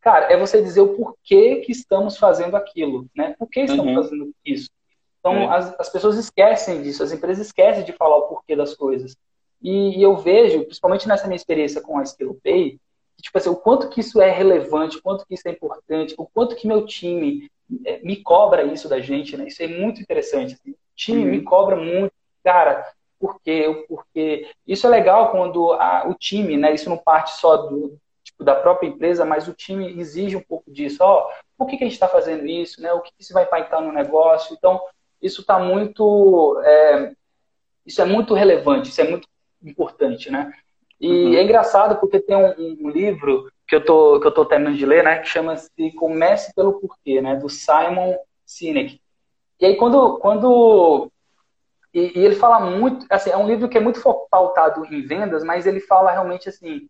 cara, 0.00 0.32
é 0.32 0.36
você 0.36 0.62
dizer 0.62 0.80
o 0.80 0.94
porquê 0.94 1.56
que 1.56 1.72
estamos 1.72 2.16
fazendo 2.16 2.56
aquilo, 2.56 3.06
né? 3.14 3.34
Por 3.38 3.48
que 3.48 3.60
estamos 3.60 3.86
uhum. 3.86 4.02
fazendo 4.02 4.34
isso? 4.44 4.70
Então, 5.18 5.34
é. 5.34 5.56
as, 5.56 5.80
as 5.80 5.88
pessoas 5.88 6.16
esquecem 6.16 6.82
disso, 6.82 7.02
as 7.02 7.12
empresas 7.12 7.46
esquecem 7.46 7.84
de 7.84 7.92
falar 7.92 8.16
o 8.16 8.28
porquê 8.28 8.56
das 8.56 8.74
coisas. 8.74 9.16
E, 9.62 9.98
e 9.98 10.02
eu 10.02 10.16
vejo, 10.16 10.64
principalmente 10.64 11.06
nessa 11.06 11.26
minha 11.26 11.36
experiência 11.36 11.82
com 11.82 11.98
a 11.98 12.02
SkillPay, 12.02 12.78
tipo 13.20 13.36
assim, 13.36 13.50
o 13.50 13.56
quanto 13.56 13.90
que 13.90 14.00
isso 14.00 14.20
é 14.20 14.30
relevante, 14.30 14.96
o 14.96 15.02
quanto 15.02 15.26
que 15.26 15.34
isso 15.34 15.46
é 15.46 15.50
importante, 15.50 16.14
o 16.16 16.26
quanto 16.26 16.56
que 16.56 16.66
meu 16.66 16.86
time 16.86 17.50
é, 17.84 18.00
me 18.02 18.16
cobra 18.16 18.64
isso 18.64 18.88
da 18.88 19.00
gente, 19.00 19.36
né? 19.36 19.46
Isso 19.46 19.62
é 19.62 19.66
muito 19.66 20.00
interessante. 20.00 20.54
Assim 20.54 20.74
time 21.00 21.24
me 21.24 21.38
uhum. 21.38 21.44
cobra 21.44 21.76
muito, 21.76 22.12
cara, 22.44 22.86
por 23.18 23.40
quê? 23.42 23.86
Porque 23.88 24.50
isso 24.66 24.86
é 24.86 24.90
legal 24.90 25.30
quando 25.30 25.72
a, 25.72 26.06
o 26.08 26.14
time, 26.14 26.56
né? 26.56 26.74
Isso 26.74 26.90
não 26.90 26.98
parte 26.98 27.32
só 27.38 27.56
do 27.56 27.98
da 28.44 28.54
própria 28.54 28.88
empresa, 28.88 29.24
mas 29.24 29.48
o 29.48 29.54
time 29.54 29.98
exige 29.98 30.36
um 30.36 30.42
pouco 30.42 30.70
disso. 30.70 30.98
Ó, 31.00 31.26
oh, 31.26 31.32
por 31.58 31.66
que, 31.66 31.76
que 31.76 31.84
a 31.84 31.86
gente 31.86 31.94
está 31.94 32.08
fazendo 32.08 32.46
isso, 32.46 32.80
né? 32.80 32.92
O 32.92 33.00
que, 33.00 33.10
que 33.10 33.22
isso 33.22 33.34
vai 33.34 33.44
impactar 33.44 33.80
no 33.80 33.92
negócio? 33.92 34.54
Então, 34.54 34.80
isso 35.20 35.42
está 35.42 35.58
muito, 35.58 36.60
é, 36.64 37.12
isso 37.84 38.00
é 38.00 38.04
muito 38.04 38.34
relevante, 38.34 38.88
isso 38.88 39.00
é 39.00 39.04
muito 39.04 39.28
importante, 39.62 40.30
né? 40.30 40.52
E 41.00 41.08
uhum. 41.08 41.34
é 41.34 41.42
engraçado 41.42 41.96
porque 41.98 42.20
tem 42.20 42.36
um, 42.36 42.86
um, 42.86 42.90
livro 42.90 43.50
que 43.66 43.74
eu 43.74 43.84
tô 43.84 44.20
que 44.20 44.26
eu 44.26 44.32
tô 44.32 44.44
terminando 44.44 44.76
de 44.76 44.84
ler, 44.84 45.02
né? 45.02 45.18
Que 45.18 45.28
chama-se 45.28 45.70
Comece 45.96 46.54
pelo 46.54 46.80
Porquê, 46.80 47.22
né? 47.22 47.36
Do 47.36 47.48
Simon 47.48 48.16
Sinek. 48.44 49.00
E 49.58 49.66
aí, 49.66 49.76
quando. 49.76 50.18
quando 50.18 51.10
e, 51.92 52.18
e, 52.18 52.24
ele 52.24 52.36
fala 52.36 52.60
muito. 52.60 53.06
Assim, 53.08 53.30
é 53.30 53.36
um 53.36 53.46
livro 53.46 53.68
que 53.68 53.78
é 53.78 53.80
muito 53.80 54.00
pautado 54.30 54.84
em 54.86 55.02
vendas, 55.02 55.42
mas 55.42 55.66
ele 55.66 55.80
fala 55.80 56.10
realmente 56.10 56.48
assim. 56.48 56.88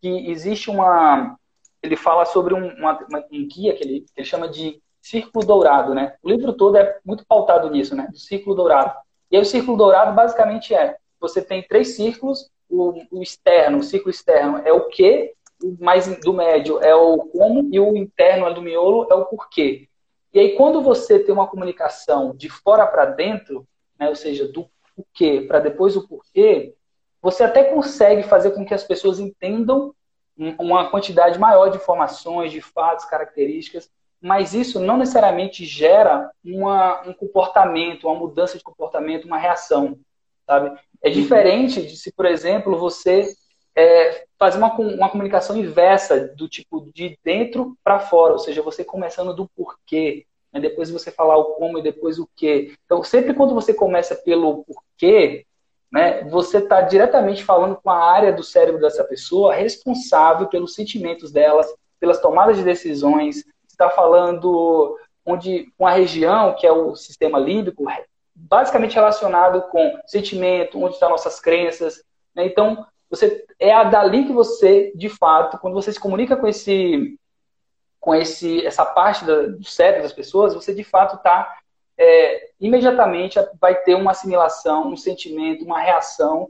Que 0.00 0.30
existe 0.30 0.70
uma. 0.70 1.36
Ele 1.82 1.96
fala 1.96 2.24
sobre 2.24 2.54
um, 2.54 2.68
uma, 2.76 2.98
um 3.30 3.46
guia 3.46 3.74
que 3.74 3.84
ele, 3.84 4.06
ele 4.16 4.26
chama 4.26 4.48
de 4.48 4.80
Círculo 5.00 5.46
Dourado, 5.46 5.94
né? 5.94 6.14
O 6.22 6.28
livro 6.28 6.52
todo 6.52 6.76
é 6.76 6.98
muito 7.04 7.24
pautado 7.26 7.70
nisso, 7.70 7.94
né? 7.94 8.08
Do 8.10 8.18
Círculo 8.18 8.56
Dourado. 8.56 8.92
E 9.30 9.36
aí, 9.36 9.42
o 9.42 9.46
Círculo 9.46 9.76
Dourado 9.76 10.14
basicamente 10.14 10.74
é: 10.74 10.96
você 11.20 11.40
tem 11.40 11.62
três 11.62 11.94
círculos, 11.94 12.50
o, 12.68 13.02
o 13.10 13.22
externo, 13.22 13.78
o 13.78 13.82
círculo 13.82 14.10
externo 14.10 14.58
é 14.64 14.72
o 14.72 14.88
que, 14.88 15.32
o 15.62 15.76
mais 15.80 16.06
do 16.20 16.32
médio 16.32 16.82
é 16.82 16.94
o 16.94 17.18
como, 17.18 17.68
e 17.72 17.78
o 17.78 17.96
interno, 17.96 18.52
do 18.52 18.62
miolo, 18.62 19.06
é 19.10 19.14
o 19.14 19.26
porquê. 19.26 19.88
E 20.32 20.38
aí, 20.38 20.56
quando 20.56 20.82
você 20.82 21.18
tem 21.18 21.32
uma 21.32 21.46
comunicação 21.46 22.34
de 22.36 22.50
fora 22.50 22.86
para 22.86 23.06
dentro, 23.06 23.66
né, 23.98 24.08
ou 24.08 24.14
seja, 24.14 24.46
do 24.46 24.68
o 24.96 25.04
que 25.12 25.42
para 25.42 25.60
depois 25.60 25.94
o 25.94 26.08
porquê, 26.08 26.74
você 27.26 27.42
até 27.42 27.64
consegue 27.64 28.22
fazer 28.22 28.52
com 28.52 28.64
que 28.64 28.72
as 28.72 28.84
pessoas 28.84 29.18
entendam 29.18 29.92
uma 30.38 30.88
quantidade 30.90 31.40
maior 31.40 31.70
de 31.70 31.76
informações, 31.76 32.52
de 32.52 32.60
fatos, 32.60 33.04
características, 33.04 33.90
mas 34.20 34.54
isso 34.54 34.78
não 34.78 34.96
necessariamente 34.96 35.64
gera 35.64 36.30
uma, 36.44 37.02
um 37.02 37.12
comportamento, 37.12 38.06
uma 38.06 38.14
mudança 38.14 38.56
de 38.56 38.62
comportamento, 38.62 39.24
uma 39.24 39.38
reação, 39.38 39.98
sabe? 40.46 40.78
É 41.02 41.10
diferente 41.10 41.82
de 41.82 41.96
se, 41.96 42.12
por 42.12 42.26
exemplo, 42.26 42.78
você 42.78 43.34
é, 43.74 44.24
fazer 44.38 44.58
uma, 44.58 44.72
uma 44.78 45.10
comunicação 45.10 45.56
inversa, 45.56 46.28
do 46.36 46.48
tipo 46.48 46.88
de 46.94 47.18
dentro 47.24 47.76
para 47.82 47.98
fora, 47.98 48.34
ou 48.34 48.38
seja, 48.38 48.62
você 48.62 48.84
começando 48.84 49.34
do 49.34 49.48
porquê, 49.48 50.24
né? 50.52 50.60
depois 50.60 50.90
você 50.90 51.10
falar 51.10 51.38
o 51.38 51.56
como 51.56 51.76
e 51.76 51.82
depois 51.82 52.20
o 52.20 52.28
que. 52.36 52.72
Então, 52.84 53.02
sempre 53.02 53.34
quando 53.34 53.52
você 53.52 53.74
começa 53.74 54.14
pelo 54.14 54.62
porquê, 54.62 55.44
né, 55.90 56.24
você 56.24 56.58
está 56.58 56.80
diretamente 56.82 57.44
falando 57.44 57.76
com 57.76 57.90
a 57.90 57.98
área 57.98 58.32
do 58.32 58.42
cérebro 58.42 58.80
dessa 58.80 59.04
pessoa 59.04 59.54
responsável 59.54 60.48
pelos 60.48 60.74
sentimentos 60.74 61.30
delas, 61.30 61.66
pelas 62.00 62.20
tomadas 62.20 62.56
de 62.56 62.64
decisões. 62.64 63.44
está 63.68 63.88
falando 63.90 64.98
onde 65.24 65.72
uma 65.78 65.90
região 65.90 66.54
que 66.54 66.66
é 66.66 66.72
o 66.72 66.94
sistema 66.94 67.38
límbico, 67.38 67.84
basicamente 68.34 68.94
relacionado 68.94 69.62
com 69.62 69.98
sentimento, 70.06 70.80
onde 70.80 70.94
estão 70.94 71.10
nossas 71.10 71.40
crenças. 71.40 72.02
Né? 72.34 72.46
Então, 72.46 72.86
você 73.08 73.44
é 73.58 73.72
dali 73.88 74.26
que 74.26 74.32
você, 74.32 74.92
de 74.94 75.08
fato, 75.08 75.58
quando 75.58 75.74
você 75.74 75.92
se 75.92 76.00
comunica 76.00 76.36
com 76.36 76.46
esse 76.46 77.18
com 77.98 78.14
esse 78.14 78.64
essa 78.64 78.84
parte 78.84 79.24
do 79.24 79.64
cérebro 79.64 80.02
das 80.02 80.12
pessoas, 80.12 80.54
você 80.54 80.72
de 80.72 80.84
fato 80.84 81.16
está 81.16 81.56
é, 81.98 82.50
imediatamente 82.60 83.38
vai 83.60 83.74
ter 83.74 83.94
uma 83.94 84.10
assimilação, 84.10 84.88
um 84.88 84.96
sentimento, 84.96 85.64
uma 85.64 85.80
reação 85.80 86.48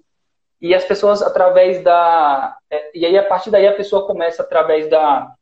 e 0.61 0.75
as 0.75 0.85
pessoas 0.85 1.23
através 1.23 1.83
da 1.83 2.57
é, 2.71 2.99
e 2.99 3.05
aí 3.05 3.17
a 3.17 3.25
partir 3.25 3.51
daí 3.51 3.67
a 3.67 3.77
pessoa 3.77 4.07
começa 4.07 4.43
através 4.43 4.89
da 4.89 5.33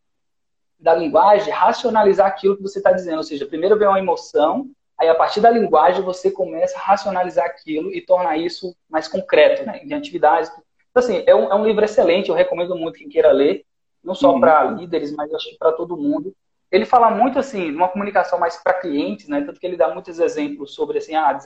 da 0.79 0.95
linguagem 0.95 1.53
racionalizar 1.53 2.27
aquilo 2.27 2.57
que 2.57 2.62
você 2.62 2.79
está 2.79 2.93
dizendo, 2.93 3.19
ou 3.19 3.23
seja, 3.23 3.47
primeiro 3.47 3.79
vem 3.79 3.88
uma 3.88 3.99
emoção, 3.99 4.69
aí 4.99 5.09
a 5.09 5.14
partir 5.14 5.40
da 5.40 5.49
linguagem 5.49 6.03
você 6.03 6.31
começa 6.31 6.77
a 6.77 6.83
racionalizar 6.83 7.47
aquilo 7.47 7.90
e 7.90 8.03
tornar 8.03 8.37
isso 8.37 8.77
mais 8.88 9.09
concreto, 9.09 9.64
né, 9.64 9.81
em 9.83 9.95
atividades 9.95 10.53
então, 10.95 11.03
assim, 11.03 11.25
é 11.27 11.35
um, 11.35 11.51
é 11.51 11.55
um 11.57 11.67
livro 11.67 11.85
excelente, 11.85 12.29
eu 12.29 12.37
recomendo 12.37 12.77
muito 12.77 13.01
quem 13.01 13.09
queira 13.09 13.33
ler, 13.33 13.67
não 14.03 14.14
só 14.14 14.33
uhum. 14.33 14.38
para 14.38 14.62
líderes, 14.71 15.11
mas 15.11 15.35
acho 15.35 15.51
que 15.51 15.59
para 15.59 15.73
todo 15.73 15.97
mundo. 15.97 16.33
Ele 16.74 16.84
fala 16.84 17.08
muito, 17.08 17.38
assim, 17.38 17.70
uma 17.70 17.88
comunicação 17.88 18.37
mais 18.37 18.56
para 18.56 18.74
clientes, 18.74 19.28
né? 19.28 19.42
Tanto 19.42 19.60
que 19.60 19.66
ele 19.66 19.76
dá 19.76 19.94
muitos 19.94 20.18
exemplos 20.18 20.74
sobre, 20.74 20.98
assim, 20.98 21.14
ah, 21.14 21.38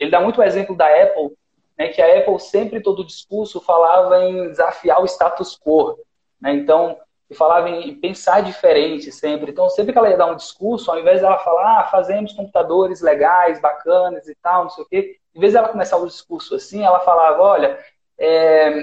ele 0.00 0.10
dá 0.10 0.20
muito 0.22 0.40
o 0.40 0.42
exemplo 0.42 0.74
da 0.74 0.86
Apple, 0.86 1.36
né? 1.76 1.88
Que 1.88 2.00
a 2.00 2.18
Apple 2.18 2.40
sempre, 2.40 2.80
todo 2.80 3.04
discurso, 3.04 3.60
falava 3.60 4.24
em 4.24 4.48
desafiar 4.48 5.02
o 5.02 5.04
status 5.04 5.54
quo, 5.54 5.98
né? 6.40 6.54
Então, 6.54 6.96
ele 7.28 7.36
falava 7.36 7.68
em 7.68 7.94
pensar 8.00 8.40
diferente 8.42 9.12
sempre. 9.12 9.50
Então, 9.50 9.68
sempre 9.68 9.92
que 9.92 9.98
ela 9.98 10.08
ia 10.08 10.16
dar 10.16 10.32
um 10.32 10.36
discurso, 10.36 10.90
ao 10.90 10.98
invés 10.98 11.20
dela 11.20 11.38
falar, 11.40 11.80
ah, 11.80 11.84
fazemos 11.84 12.32
computadores 12.32 13.02
legais, 13.02 13.60
bacanas 13.60 14.28
e 14.28 14.34
tal, 14.36 14.62
não 14.62 14.70
sei 14.70 14.82
o 14.82 14.88
quê, 14.88 15.18
em 15.34 15.40
vez 15.40 15.52
dela 15.52 15.68
começar 15.68 15.98
o 15.98 16.06
discurso 16.06 16.54
assim, 16.54 16.82
ela 16.84 17.00
falava, 17.00 17.42
olha, 17.42 17.78
é, 18.16 18.80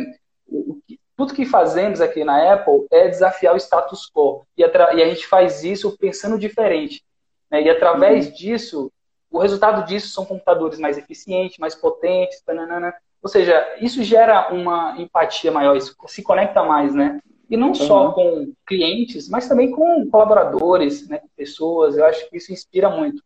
tudo 1.15 1.33
que 1.33 1.45
fazemos 1.45 2.01
aqui 2.01 2.23
na 2.23 2.53
Apple 2.53 2.85
é 2.91 3.07
desafiar 3.07 3.53
o 3.53 3.57
status 3.57 4.09
quo. 4.13 4.45
E, 4.57 4.61
e 4.61 5.03
a 5.03 5.07
gente 5.07 5.25
faz 5.27 5.63
isso 5.63 5.97
pensando 5.97 6.37
diferente. 6.37 7.03
Né? 7.49 7.63
E 7.63 7.69
através 7.69 8.27
uhum. 8.27 8.33
disso, 8.33 8.91
o 9.31 9.39
resultado 9.39 9.85
disso 9.85 10.09
são 10.09 10.25
computadores 10.25 10.79
mais 10.79 10.97
eficientes, 10.97 11.57
mais 11.57 11.75
potentes, 11.75 12.41
tananana. 12.41 12.93
ou 13.21 13.29
seja, 13.29 13.65
isso 13.79 14.03
gera 14.03 14.53
uma 14.53 14.95
empatia 14.99 15.51
maior, 15.51 15.75
isso 15.75 15.95
se 16.07 16.21
conecta 16.21 16.63
mais, 16.63 16.93
né? 16.93 17.19
E 17.49 17.55
não 17.55 17.69
uhum. 17.69 17.75
só 17.75 18.11
com 18.11 18.51
clientes, 18.65 19.29
mas 19.29 19.47
também 19.47 19.71
com 19.71 20.09
colaboradores, 20.09 21.07
né, 21.07 21.21
pessoas. 21.35 21.95
Eu 21.95 22.05
acho 22.05 22.27
que 22.29 22.37
isso 22.37 22.51
inspira 22.51 22.89
muito. 22.89 23.21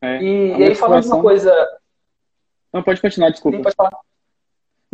É, 0.00 0.22
e, 0.22 0.58
e 0.58 0.64
aí, 0.64 0.74
falando 0.74 1.06
uma 1.06 1.22
coisa. 1.22 1.52
Não, 2.72 2.82
pode 2.82 3.00
continuar, 3.00 3.30
desculpa. 3.30 3.56
Sim, 3.56 3.62
pode 3.62 3.74
falar. 3.74 3.98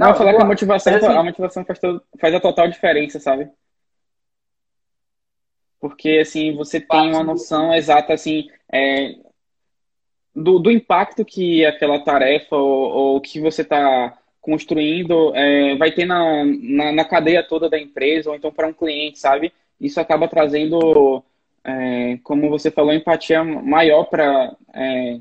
Não, 0.03 0.11
não 0.11 0.17
falar 0.17 0.35
que 0.35 0.43
a 0.43 0.45
motivação, 0.45 0.95
assim, 0.95 1.07
a 1.07 1.23
motivação 1.23 1.65
faz, 1.65 1.79
todo, 1.79 2.03
faz 2.21 2.35
a 2.35 2.41
total 2.41 2.69
diferença, 2.69 3.21
sabe? 3.21 3.49
Porque, 5.81 6.19
assim, 6.21 6.55
você 6.55 6.81
tem 6.81 7.11
uma 7.11 7.25
noção 7.25 7.75
exata, 7.75 8.13
assim, 8.13 8.49
é, 8.73 9.17
do, 10.35 10.59
do 10.59 10.71
impacto 10.71 11.25
que 11.25 11.65
aquela 11.65 11.99
tarefa 12.01 12.57
ou, 12.57 13.15
ou 13.15 13.21
que 13.21 13.41
você 13.41 13.63
está 13.63 14.17
construindo 14.41 15.35
é, 15.37 15.77
vai 15.77 15.93
ter 15.93 16.05
na, 16.05 16.45
na, 16.45 16.93
na, 16.93 17.05
cadeia 17.05 17.43
toda 17.43 17.71
da 17.71 17.79
empresa 17.79 18.31
ou 18.31 18.37
então 18.37 18.53
para 18.53 18.67
um 18.67 18.73
cliente, 18.73 19.19
sabe? 19.19 19.53
Isso 19.81 20.01
acaba 20.01 20.27
trazendo, 20.27 21.23
é, 21.65 22.19
como 22.25 22.49
você 22.49 22.71
falou, 22.71 22.93
empatia 22.93 23.45
maior 23.45 24.05
para 24.05 24.57
é, 24.75 25.21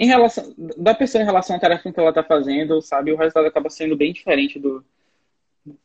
em 0.00 0.06
relação 0.06 0.54
da 0.78 0.94
pessoa 0.94 1.20
em 1.20 1.26
relação 1.26 1.54
à 1.54 1.60
tarefa 1.60 1.92
que 1.92 2.00
ela 2.00 2.08
está 2.08 2.22
fazendo, 2.22 2.80
sabe, 2.80 3.12
o 3.12 3.16
resultado 3.16 3.46
acaba 3.46 3.68
sendo 3.68 3.94
bem 3.94 4.14
diferente 4.14 4.58
do 4.58 4.82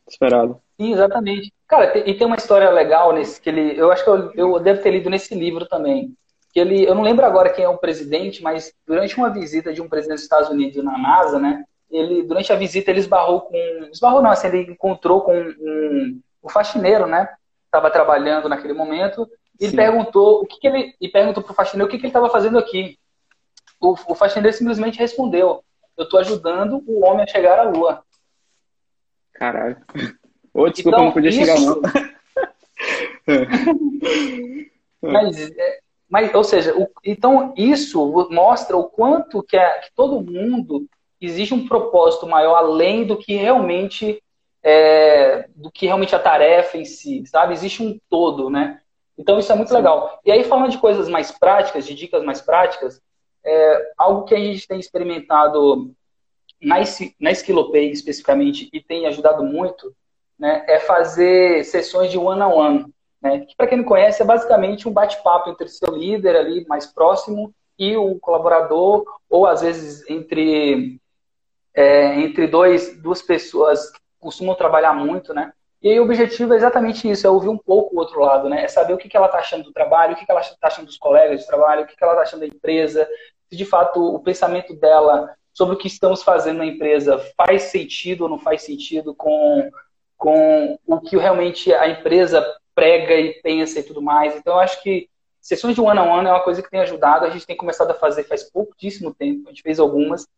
esperado. 0.08 0.58
Sim, 0.80 0.94
exatamente. 0.94 1.52
Cara, 1.68 1.98
e 1.98 2.14
tem 2.14 2.26
uma 2.26 2.36
história 2.36 2.70
legal 2.70 3.12
nesse 3.12 3.38
que 3.38 3.50
ele, 3.50 3.78
eu 3.78 3.92
acho 3.92 4.02
que 4.02 4.08
eu, 4.08 4.32
eu 4.32 4.58
devo 4.58 4.80
ter 4.80 4.90
lido 4.90 5.10
nesse 5.10 5.34
livro 5.34 5.66
também. 5.66 6.16
Que 6.50 6.58
ele, 6.58 6.82
eu 6.82 6.94
não 6.94 7.02
lembro 7.02 7.26
agora 7.26 7.50
quem 7.50 7.66
é 7.66 7.68
o 7.68 7.76
presidente, 7.76 8.42
mas 8.42 8.72
durante 8.86 9.14
uma 9.18 9.28
visita 9.28 9.70
de 9.70 9.82
um 9.82 9.88
presidente 9.88 10.16
dos 10.16 10.24
Estados 10.24 10.48
Unidos 10.48 10.82
na 10.82 10.96
NASA, 10.96 11.38
né? 11.38 11.62
Ele 11.90 12.22
durante 12.22 12.50
a 12.50 12.56
visita 12.56 12.90
ele 12.90 13.00
esbarrou 13.00 13.42
com, 13.42 13.88
esbarrou 13.92 14.22
não, 14.22 14.30
assim, 14.30 14.46
ele 14.46 14.72
encontrou 14.72 15.20
com 15.20 15.36
um, 15.38 16.20
um 16.42 16.48
faxineiro, 16.48 17.06
né? 17.06 17.28
Estava 17.66 17.90
trabalhando 17.90 18.48
naquele 18.48 18.72
momento. 18.72 19.28
E 19.60 19.68
Sim. 19.68 19.76
perguntou 19.76 20.40
o 20.40 20.46
que, 20.46 20.58
que 20.58 20.66
ele 20.66 20.94
e 20.98 21.06
perguntou 21.06 21.42
pro 21.42 21.52
faxineiro 21.52 21.86
o 21.86 21.90
que, 21.90 21.98
que 21.98 22.04
ele 22.04 22.08
estava 22.08 22.30
fazendo 22.30 22.58
aqui 22.58 22.98
o, 23.80 23.92
o 24.08 24.14
faxineiro 24.14 24.56
simplesmente 24.56 24.98
respondeu: 24.98 25.62
Eu 25.96 26.04
estou 26.04 26.20
ajudando 26.20 26.82
o 26.86 27.04
homem 27.04 27.24
a 27.24 27.26
chegar 27.26 27.58
à 27.58 27.62
lua. 27.62 28.02
Caralho. 29.32 29.76
Ô, 30.52 30.68
desculpa, 30.68 30.96
então, 30.96 31.04
não 31.06 31.12
podia 31.12 31.30
isso... 31.30 31.40
chegar, 31.40 31.58
não. 35.02 35.12
mas, 35.12 35.50
é, 35.50 35.78
mas, 36.08 36.34
ou 36.34 36.44
seja, 36.44 36.74
o, 36.76 36.88
então 37.04 37.52
isso 37.56 38.28
mostra 38.30 38.76
o 38.76 38.84
quanto 38.84 39.42
que, 39.42 39.56
é, 39.56 39.80
que 39.80 39.90
todo 39.94 40.20
mundo 40.20 40.86
existe 41.20 41.52
um 41.52 41.66
propósito 41.66 42.26
maior 42.26 42.56
além 42.56 43.04
do 43.06 43.16
que 43.16 43.34
realmente 43.34 44.22
é, 44.62 45.48
do 45.54 45.70
que 45.70 45.86
realmente 45.86 46.14
a 46.14 46.18
tarefa 46.18 46.76
em 46.76 46.84
si, 46.84 47.24
sabe? 47.26 47.52
Existe 47.52 47.82
um 47.82 47.98
todo, 48.08 48.50
né? 48.50 48.80
Então 49.16 49.38
isso 49.38 49.50
é 49.52 49.54
muito 49.54 49.68
Sim. 49.68 49.76
legal. 49.76 50.20
E 50.24 50.32
aí 50.32 50.44
falando 50.44 50.70
de 50.70 50.78
coisas 50.78 51.08
mais 51.08 51.30
práticas, 51.30 51.86
de 51.86 51.94
dicas 51.94 52.24
mais 52.24 52.40
práticas, 52.40 53.00
é, 53.46 53.92
algo 53.96 54.24
que 54.24 54.34
a 54.34 54.38
gente 54.38 54.66
tem 54.66 54.80
experimentado 54.80 55.92
na, 56.60 56.76
na 57.20 57.30
Skillopay 57.30 57.90
especificamente 57.90 58.68
e 58.72 58.80
tem 58.80 59.06
ajudado 59.06 59.44
muito 59.44 59.94
né, 60.38 60.64
é 60.68 60.78
fazer 60.78 61.64
sessões 61.64 62.10
de 62.10 62.18
one-on-one. 62.18 62.78
-on 62.78 62.82
-one, 62.82 62.94
né, 63.22 63.40
que, 63.40 63.56
para 63.56 63.66
quem 63.66 63.78
não 63.78 63.84
conhece, 63.84 64.20
é 64.20 64.24
basicamente 64.24 64.88
um 64.88 64.92
bate-papo 64.92 65.50
entre 65.50 65.68
seu 65.68 65.94
líder 65.94 66.36
ali 66.36 66.66
mais 66.66 66.86
próximo 66.86 67.54
e 67.78 67.96
o 67.96 68.18
colaborador, 68.18 69.04
ou 69.28 69.46
às 69.46 69.60
vezes 69.60 70.08
entre, 70.08 71.00
é, 71.74 72.20
entre 72.20 72.46
dois, 72.46 73.00
duas 73.00 73.22
pessoas 73.22 73.90
que 73.90 74.00
costumam 74.18 74.54
trabalhar 74.54 74.92
muito, 74.92 75.32
né? 75.32 75.52
E 75.82 75.90
aí 75.90 76.00
o 76.00 76.04
objetivo 76.04 76.54
é 76.54 76.56
exatamente 76.56 77.08
isso, 77.08 77.26
é 77.26 77.30
ouvir 77.30 77.48
um 77.48 77.58
pouco 77.58 77.94
o 77.94 77.98
outro 77.98 78.18
lado, 78.20 78.48
né? 78.48 78.64
É 78.64 78.68
saber 78.68 78.94
o 78.94 78.96
que, 78.96 79.14
ela 79.14 79.26
está 79.26 79.38
achando 79.38 79.64
do 79.64 79.72
trabalho, 79.72 80.14
o 80.14 80.16
que, 80.16 80.24
ela 80.28 80.40
está 80.40 80.66
achando 80.66 80.86
dos 80.86 80.96
colegas 80.96 81.40
de 81.40 81.46
trabalho, 81.46 81.84
o 81.84 81.86
que 81.86 81.94
ela 82.00 82.12
está 82.12 82.22
achando 82.22 82.40
da 82.40 82.46
empresa, 82.46 83.06
se 83.48 83.56
de 83.56 83.64
fato 83.64 84.00
o 84.00 84.20
pensamento 84.20 84.74
dela 84.74 85.34
sobre 85.52 85.74
o 85.74 85.78
que 85.78 85.86
estamos 85.86 86.22
fazendo 86.22 86.58
na 86.58 86.66
empresa 86.66 87.18
faz 87.36 87.64
sentido 87.64 88.22
ou 88.22 88.28
não 88.28 88.38
faz 88.38 88.62
sentido 88.62 89.14
com, 89.14 89.70
com 90.16 90.78
o 90.86 91.00
que 91.00 91.16
realmente 91.16 91.72
a 91.72 91.88
empresa 91.88 92.44
prega 92.74 93.14
e 93.14 93.40
pensa 93.40 93.80
e 93.80 93.82
tudo 93.82 94.02
mais. 94.02 94.36
Então, 94.36 94.54
eu 94.54 94.60
acho 94.60 94.82
que 94.82 95.08
sessões 95.40 95.74
de 95.74 95.80
one-on-one 95.80 96.10
-on 96.10 96.18
-one 96.18 96.28
é 96.28 96.32
uma 96.32 96.44
coisa 96.44 96.62
que 96.62 96.70
tem 96.70 96.80
ajudado. 96.80 97.24
A 97.24 97.30
gente 97.30 97.46
tem 97.46 97.56
começado 97.56 97.90
a 97.90 97.94
fazer 97.94 98.24
faz 98.24 98.42
pouquíssimo 98.42 99.14
tempo, 99.14 99.46
a 99.46 99.50
gente 99.50 99.62
fez 99.62 99.80
algumas, 99.80 100.28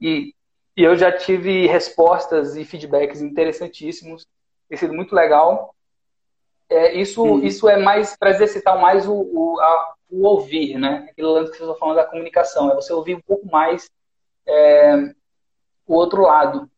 e, 0.00 0.34
e 0.76 0.82
eu 0.82 0.96
já 0.96 1.12
tive 1.12 1.66
respostas 1.68 2.56
e 2.56 2.64
feedbacks 2.64 3.22
interessantíssimos, 3.22 4.26
tem 4.68 4.76
sido 4.76 4.92
muito 4.92 5.14
legal. 5.14 5.72
É, 6.68 6.94
isso, 6.94 7.22
uhum. 7.22 7.44
isso 7.44 7.68
é 7.68 7.76
mais 7.76 8.16
para 8.16 8.30
exercitar 8.30 8.80
mais 8.80 9.06
o, 9.06 9.14
o, 9.14 9.60
a, 9.60 9.94
o 10.14 10.26
ouvir, 10.26 10.78
né? 10.78 11.08
Aquele 11.10 11.26
lance 11.26 11.50
que 11.50 11.58
você 11.58 11.64
está 11.64 11.74
falando 11.74 11.96
da 11.96 12.04
comunicação, 12.04 12.70
é 12.70 12.74
você 12.74 12.92
ouvir 12.92 13.16
um 13.16 13.20
pouco 13.20 13.46
mais 13.50 13.90
é, 14.46 15.12
o 15.86 15.94
outro 15.94 16.22
lado. 16.22 16.70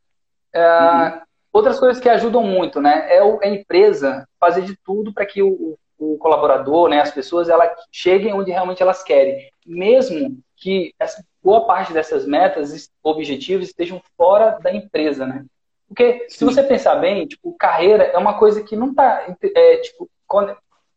É, 0.53 0.61
uhum. 0.61 1.21
Outras 1.53 1.79
coisas 1.79 2.03
que 2.03 2.09
ajudam 2.09 2.43
muito, 2.43 2.81
né? 2.81 3.07
É, 3.11 3.19
é 3.19 3.21
a 3.21 3.49
empresa 3.49 4.27
fazer 4.41 4.63
de 4.63 4.77
tudo 4.77 5.13
para 5.13 5.27
que 5.27 5.43
o, 5.43 5.79
o, 5.99 6.17
colaborador, 6.19 6.89
né, 6.89 7.01
as 7.01 7.11
pessoas, 7.11 7.49
elas 7.49 7.71
cheguem 7.93 8.33
onde 8.33 8.51
realmente 8.51 8.83
elas 8.83 9.03
querem, 9.03 9.51
mesmo 9.65 10.39
que 10.57 10.95
essa, 10.99 11.23
boa 11.43 11.67
parte 11.67 11.93
dessas 11.93 12.27
metas, 12.27 12.91
objetivos 13.03 13.69
estejam 13.69 14.03
fora 14.17 14.59
da 14.63 14.73
empresa, 14.73 15.27
né? 15.27 15.45
Porque 15.89 16.27
se 16.29 16.45
você 16.45 16.63
pensar 16.63 16.97
bem, 16.97 17.27
tipo, 17.27 17.55
carreira 17.57 18.05
é 18.05 18.19
uma 18.19 18.39
coisa 18.39 18.63
que 18.63 18.75
não 18.75 18.91
está 18.91 19.27
é, 19.55 19.77
tipo, 19.77 20.09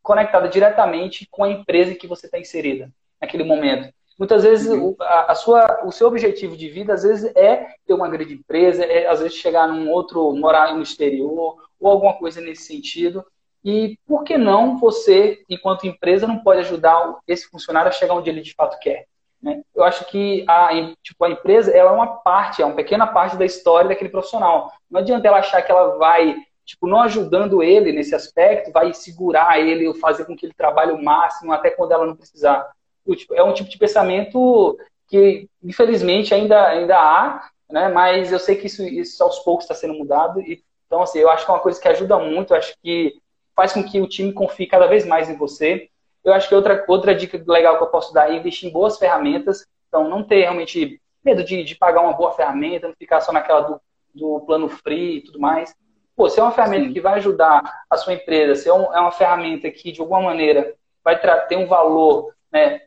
conectada 0.10 0.50
diretamente 0.50 1.28
com 1.30 1.44
a 1.44 1.50
empresa 1.52 1.92
em 1.92 1.96
que 1.96 2.08
você 2.08 2.26
está 2.26 2.40
inserida 2.40 2.92
naquele 3.22 3.44
momento. 3.44 3.94
Muitas 4.18 4.42
vezes 4.42 4.68
uhum. 4.68 4.96
a, 5.00 5.32
a, 5.32 5.36
sua, 5.36 5.82
o 5.86 5.92
seu 5.92 6.08
objetivo 6.08 6.58
de 6.58 6.68
vida, 6.68 6.96
às 6.96 7.04
vezes, 7.04 7.32
é 7.36 7.68
ter 7.86 7.94
uma 7.94 8.10
grande 8.10 8.34
empresa, 8.34 8.84
é 8.84 9.06
às 9.06 9.20
vezes 9.20 9.38
chegar 9.38 9.68
num 9.68 9.92
outro, 9.92 10.36
morar 10.36 10.74
no 10.74 10.82
exterior, 10.82 11.58
ou 11.80 11.92
alguma 11.92 12.18
coisa 12.18 12.42
nesse 12.42 12.64
sentido. 12.64 13.24
E 13.64 14.00
por 14.08 14.24
que 14.24 14.36
não 14.36 14.80
você, 14.80 15.44
enquanto 15.48 15.86
empresa, 15.86 16.26
não 16.26 16.40
pode 16.40 16.62
ajudar 16.62 17.20
esse 17.28 17.48
funcionário 17.48 17.90
a 17.90 17.94
chegar 17.94 18.16
onde 18.16 18.32
ele 18.32 18.42
de 18.42 18.56
fato 18.56 18.80
quer? 18.80 19.06
Né? 19.40 19.62
Eu 19.76 19.84
acho 19.84 20.06
que 20.06 20.44
a, 20.50 20.70
tipo, 21.04 21.24
a 21.24 21.30
empresa 21.30 21.72
ela 21.72 21.92
é 21.92 21.94
uma 21.94 22.18
parte, 22.18 22.64
é 22.64 22.66
uma 22.66 22.76
pequena 22.76 23.06
parte 23.06 23.38
da 23.38 23.46
história 23.46 23.90
daquele 23.90 24.10
profissional. 24.10 24.74
Não 24.90 25.02
adianta 25.02 25.28
ela 25.28 25.38
achar 25.38 25.62
que 25.62 25.72
ela 25.72 25.98
vai, 25.98 26.36
tipo, 26.70 26.86
não 26.86 27.02
ajudando 27.02 27.64
ele 27.64 27.92
nesse 27.92 28.14
aspecto, 28.14 28.72
vai 28.72 28.94
segurar 28.94 29.60
ele 29.60 29.88
ou 29.88 29.94
fazer 29.96 30.26
com 30.26 30.36
que 30.36 30.46
ele 30.46 30.54
trabalhe 30.54 30.92
o 30.92 31.04
máximo 31.04 31.52
até 31.52 31.72
quando 31.72 31.94
ela 31.94 32.06
não 32.06 32.16
precisar. 32.16 32.72
Tipo, 33.10 33.34
é 33.34 33.44
um 33.44 33.54
tipo 33.54 33.70
de 33.70 33.78
pensamento 33.78 34.78
que, 35.08 35.50
infelizmente, 35.64 36.32
ainda, 36.32 36.68
ainda 36.68 36.96
há, 36.96 37.50
né? 37.72 37.90
mas 37.90 38.32
eu 38.32 38.38
sei 38.38 38.56
que 38.56 38.68
isso, 38.68 38.84
isso 38.84 39.24
aos 39.24 39.40
poucos 39.40 39.64
está 39.64 39.74
sendo 39.74 39.96
mudado. 39.96 40.42
E, 40.42 40.64
então, 40.86 41.02
assim, 41.02 41.18
eu 41.18 41.32
acho 41.32 41.44
que 41.44 41.50
é 41.50 41.54
uma 41.56 41.60
coisa 41.60 41.82
que 41.82 41.88
ajuda 41.88 42.20
muito, 42.20 42.54
eu 42.54 42.58
acho 42.58 42.76
que 42.84 43.20
faz 43.56 43.74
com 43.74 43.84
que 43.84 44.00
o 44.00 44.08
time 44.08 44.32
confie 44.32 44.68
cada 44.68 44.86
vez 44.86 45.06
mais 45.08 45.28
em 45.28 45.36
você. 45.36 45.90
Eu 46.24 46.34
acho 46.34 46.48
que 46.48 46.54
outra, 46.54 46.86
outra 46.88 47.16
dica 47.16 47.44
legal 47.48 47.78
que 47.78 47.84
eu 47.84 47.88
posso 47.88 48.14
dar 48.14 48.30
é 48.30 48.36
investir 48.36 48.70
em 48.70 48.72
boas 48.72 49.00
ferramentas. 49.00 49.66
Então, 49.88 50.08
não 50.08 50.24
ter 50.24 50.42
realmente 50.42 51.02
medo 51.26 51.44
de, 51.44 51.64
de 51.64 51.76
pagar 51.76 52.02
uma 52.02 52.14
boa 52.14 52.32
ferramenta, 52.34 52.88
não 52.88 52.96
ficar 52.96 53.22
só 53.22 53.32
naquela 53.32 53.62
do, 53.62 53.82
do 54.14 54.42
plano 54.42 54.70
free 54.70 55.18
e 55.18 55.22
tudo 55.24 55.40
mais. 55.40 55.74
Pô, 56.20 56.30
se 56.30 56.38
é 56.38 56.44
uma 56.44 56.52
ferramenta 56.52 56.88
Sim. 56.88 56.92
que 56.92 57.00
vai 57.00 57.14
ajudar 57.14 57.86
a 57.90 57.96
sua 57.96 58.14
empresa, 58.14 58.54
se 58.54 58.68
é, 58.68 58.74
um, 58.74 58.94
é 58.94 59.00
uma 59.00 59.10
ferramenta 59.10 59.72
que, 59.72 59.90
de 59.90 60.02
alguma 60.02 60.22
maneira, 60.22 60.76
vai 61.02 61.18
ter 61.48 61.56
um 61.56 61.66
valor 61.66 62.34
né, 62.52 62.82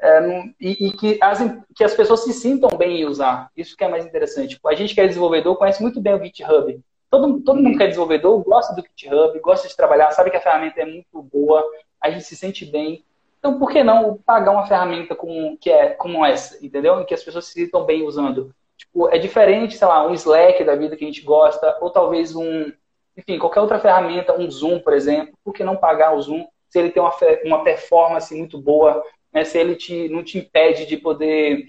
é, 0.00 0.52
e, 0.58 0.86
e, 0.86 0.92
que, 0.92 1.18
as, 1.20 1.40
que 1.76 1.84
as 1.84 1.92
pessoas 1.92 2.24
se 2.24 2.32
sintam 2.32 2.70
bem 2.78 3.02
em 3.02 3.04
usar. 3.04 3.50
Isso 3.54 3.76
que 3.76 3.84
é 3.84 3.88
mais 3.88 4.06
interessante. 4.06 4.58
A 4.64 4.74
gente 4.74 4.94
que 4.94 5.00
é 5.02 5.06
desenvolvedor 5.06 5.58
conhece 5.58 5.82
muito 5.82 6.00
bem 6.00 6.14
o 6.14 6.24
GitHub. 6.24 6.80
Todo, 7.10 7.42
todo 7.42 7.62
mundo 7.62 7.76
que 7.76 7.82
é 7.82 7.88
desenvolvedor 7.88 8.42
gosta 8.42 8.74
do 8.74 8.80
GitHub, 8.80 9.38
gosta 9.40 9.68
de 9.68 9.76
trabalhar, 9.76 10.10
sabe 10.12 10.30
que 10.30 10.38
a 10.38 10.40
ferramenta 10.40 10.80
é 10.80 10.86
muito 10.86 11.22
boa, 11.22 11.62
a 12.00 12.08
gente 12.08 12.24
se 12.24 12.34
sente 12.34 12.64
bem. 12.64 13.04
Então, 13.38 13.58
por 13.58 13.70
que 13.70 13.84
não 13.84 14.16
pagar 14.24 14.52
uma 14.52 14.66
ferramenta 14.66 15.14
com, 15.14 15.54
que 15.60 15.70
é 15.70 15.90
como 15.90 16.24
essa, 16.24 16.56
entendeu? 16.64 16.98
Em 16.98 17.04
que 17.04 17.12
as 17.12 17.22
pessoas 17.22 17.44
se 17.44 17.52
sintam 17.52 17.84
bem 17.84 18.06
usando. 18.06 18.54
Tipo, 18.92 19.08
é 19.08 19.18
diferente, 19.18 19.76
sei 19.76 19.86
lá, 19.86 20.06
um 20.06 20.14
Slack 20.14 20.64
da 20.64 20.74
vida 20.74 20.96
que 20.96 21.04
a 21.04 21.06
gente 21.06 21.22
gosta, 21.22 21.78
ou 21.80 21.90
talvez 21.90 22.34
um, 22.34 22.72
enfim, 23.16 23.38
qualquer 23.38 23.60
outra 23.60 23.78
ferramenta, 23.78 24.36
um 24.36 24.50
Zoom, 24.50 24.80
por 24.80 24.92
exemplo. 24.92 25.34
Por 25.44 25.54
que 25.54 25.64
não 25.64 25.76
pagar 25.76 26.14
o 26.14 26.20
Zoom 26.20 26.46
se 26.68 26.78
ele 26.78 26.90
tem 26.90 27.02
uma, 27.02 27.12
uma 27.44 27.64
performance 27.64 28.34
muito 28.34 28.56
boa, 28.58 29.02
né, 29.32 29.44
se 29.44 29.58
ele 29.58 29.74
te, 29.74 30.08
não 30.08 30.22
te 30.22 30.38
impede 30.38 30.86
de 30.86 30.96
poder. 30.96 31.66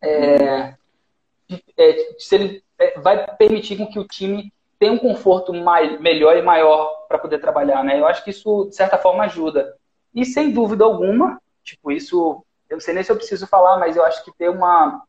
É, 0.00 0.74
de, 1.48 1.64
é, 1.76 2.14
se 2.18 2.34
ele 2.34 2.64
é, 2.78 2.98
vai 3.00 3.26
permitir 3.36 3.76
com 3.76 3.86
que 3.86 3.98
o 3.98 4.06
time 4.06 4.52
tenha 4.78 4.92
um 4.92 4.98
conforto 4.98 5.52
mais, 5.52 6.00
melhor 6.00 6.36
e 6.36 6.42
maior 6.42 7.06
para 7.08 7.18
poder 7.18 7.38
trabalhar. 7.38 7.82
Né? 7.82 7.98
Eu 7.98 8.06
acho 8.06 8.22
que 8.22 8.30
isso, 8.30 8.66
de 8.66 8.76
certa 8.76 8.98
forma, 8.98 9.24
ajuda. 9.24 9.76
E 10.14 10.24
sem 10.24 10.52
dúvida 10.52 10.84
alguma, 10.84 11.40
tipo, 11.62 11.90
isso. 11.90 12.44
Eu 12.68 12.76
não 12.76 12.80
sei 12.80 12.94
nem 12.94 13.02
se 13.02 13.10
eu 13.10 13.16
preciso 13.16 13.46
falar, 13.46 13.78
mas 13.78 13.96
eu 13.96 14.04
acho 14.04 14.24
que 14.24 14.32
ter 14.36 14.48
uma. 14.48 15.02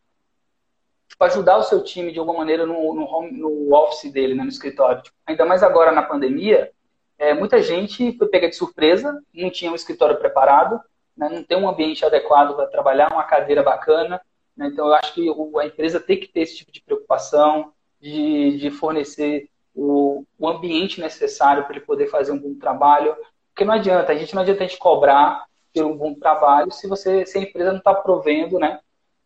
Tipo, 1.19 1.25
ajudar 1.25 1.57
o 1.57 1.63
seu 1.63 1.83
time 1.83 2.13
de 2.13 2.19
alguma 2.19 2.37
maneira 2.37 2.65
no, 2.65 2.93
no, 2.93 3.03
home, 3.03 3.31
no 3.33 3.75
office 3.75 4.09
dele, 4.09 4.33
né, 4.33 4.43
no 4.43 4.49
escritório. 4.49 5.01
Tipo, 5.01 5.17
ainda 5.27 5.45
mais 5.45 5.61
agora 5.61 5.91
na 5.91 6.01
pandemia, 6.01 6.71
é, 7.17 7.33
muita 7.33 7.61
gente 7.61 8.17
foi 8.17 8.27
pega 8.29 8.47
de 8.47 8.55
surpresa, 8.55 9.21
não 9.33 9.49
tinha 9.49 9.69
um 9.69 9.75
escritório 9.75 10.17
preparado, 10.17 10.79
né, 11.17 11.27
não 11.27 11.43
tem 11.43 11.57
um 11.57 11.67
ambiente 11.67 12.05
adequado 12.05 12.55
para 12.55 12.67
trabalhar, 12.67 13.11
uma 13.11 13.25
cadeira 13.25 13.61
bacana. 13.61 14.21
Né, 14.55 14.69
então, 14.71 14.87
eu 14.87 14.93
acho 14.93 15.13
que 15.13 15.29
o, 15.29 15.59
a 15.59 15.65
empresa 15.65 15.99
tem 15.99 16.17
que 16.17 16.27
ter 16.27 16.41
esse 16.41 16.55
tipo 16.55 16.71
de 16.71 16.81
preocupação 16.81 17.73
de, 17.99 18.57
de 18.57 18.71
fornecer 18.71 19.49
o, 19.75 20.23
o 20.37 20.47
ambiente 20.47 21.01
necessário 21.01 21.65
para 21.65 21.75
ele 21.75 21.85
poder 21.85 22.07
fazer 22.07 22.31
um 22.31 22.39
bom 22.39 22.55
trabalho. 22.55 23.13
Porque 23.53 23.65
não 23.65 23.73
adianta, 23.73 24.13
a 24.13 24.15
gente 24.15 24.33
não 24.33 24.41
adianta 24.41 24.63
a 24.63 24.67
gente 24.67 24.79
cobrar 24.79 25.43
pelo 25.73 25.89
um 25.89 25.97
bom 25.97 26.13
trabalho 26.13 26.71
se 26.71 26.87
você 26.87 27.25
se 27.25 27.37
a 27.37 27.41
empresa 27.41 27.71
não 27.71 27.79
está 27.79 27.93
provendo 27.93 28.57
né, 28.57 28.79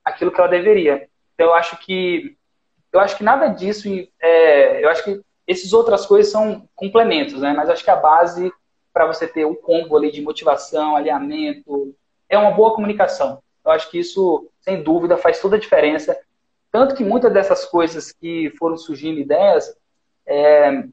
aquilo 0.03 0.31
que 0.31 0.39
ela 0.39 0.49
deveria. 0.49 1.07
Então, 1.33 1.47
eu 1.47 1.53
acho 1.53 1.77
que 1.77 2.37
eu 2.91 2.99
acho 2.99 3.17
que 3.17 3.23
nada 3.23 3.47
disso, 3.47 3.89
é, 4.21 4.83
eu 4.83 4.89
acho 4.89 5.03
que 5.03 5.19
essas 5.47 5.73
outras 5.73 6.05
coisas 6.05 6.31
são 6.31 6.69
complementos, 6.75 7.41
né? 7.41 7.51
Mas 7.51 7.69
acho 7.69 7.83
que 7.83 7.89
a 7.89 7.95
base 7.95 8.53
para 8.93 9.07
você 9.07 9.27
ter 9.27 9.45
um 9.45 9.55
combo 9.55 9.97
ali 9.97 10.11
de 10.11 10.21
motivação, 10.21 10.95
alinhamento, 10.95 11.95
é 12.29 12.37
uma 12.37 12.51
boa 12.51 12.75
comunicação. 12.75 13.41
Eu 13.65 13.71
acho 13.71 13.89
que 13.89 13.97
isso, 13.97 14.47
sem 14.61 14.83
dúvida, 14.83 15.17
faz 15.17 15.41
toda 15.41 15.55
a 15.55 15.59
diferença. 15.59 16.15
Tanto 16.71 16.93
que 16.93 17.03
muitas 17.03 17.33
dessas 17.33 17.65
coisas 17.65 18.11
que 18.11 18.51
foram 18.59 18.77
surgindo 18.77 19.19
ideias, 19.19 19.75
é, 20.27 20.85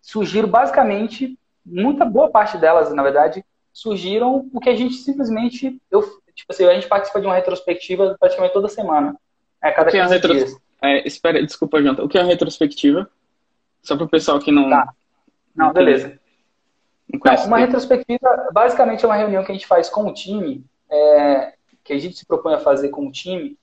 surgiram 0.00 0.48
basicamente, 0.48 1.38
muita 1.64 2.04
boa 2.04 2.30
parte 2.30 2.58
delas, 2.58 2.92
na 2.92 3.02
verdade, 3.02 3.44
surgiram 3.72 4.48
porque 4.50 4.70
a 4.70 4.76
gente 4.76 4.94
simplesmente, 4.94 5.80
eu, 5.90 6.02
tipo 6.34 6.50
assim, 6.50 6.64
a 6.64 6.74
gente 6.74 6.88
participa 6.88 7.20
de 7.20 7.26
uma 7.26 7.34
retrospectiva 7.34 8.16
praticamente 8.18 8.52
toda 8.52 8.68
semana, 8.68 9.14
a 9.60 9.72
cada 9.72 9.90
15 9.90 10.02
é 10.02 10.06
retro... 10.06 10.34
dias. 10.34 10.56
É, 10.80 11.06
espera, 11.06 11.44
desculpa, 11.44 11.82
Janta. 11.82 12.04
O 12.04 12.08
que 12.08 12.18
é 12.18 12.20
a 12.20 12.24
retrospectiva? 12.24 13.10
Só 13.82 13.96
para 13.96 14.04
o 14.04 14.08
pessoal 14.08 14.38
que 14.38 14.52
não. 14.52 14.68
Tá. 14.70 14.92
Não, 15.54 15.72
beleza. 15.72 16.18
Não, 17.12 17.46
uma 17.46 17.58
retrospectiva, 17.58 18.48
basicamente, 18.52 19.04
é 19.04 19.08
uma 19.08 19.16
reunião 19.16 19.42
que 19.42 19.50
a 19.50 19.54
gente 19.54 19.66
faz 19.66 19.88
com 19.88 20.06
o 20.06 20.12
time, 20.12 20.64
é, 20.90 21.54
que 21.82 21.92
a 21.92 21.98
gente 21.98 22.16
se 22.16 22.26
propõe 22.26 22.54
a 22.54 22.60
fazer 22.60 22.90
com 22.90 23.06
o 23.06 23.10
time, 23.10 23.58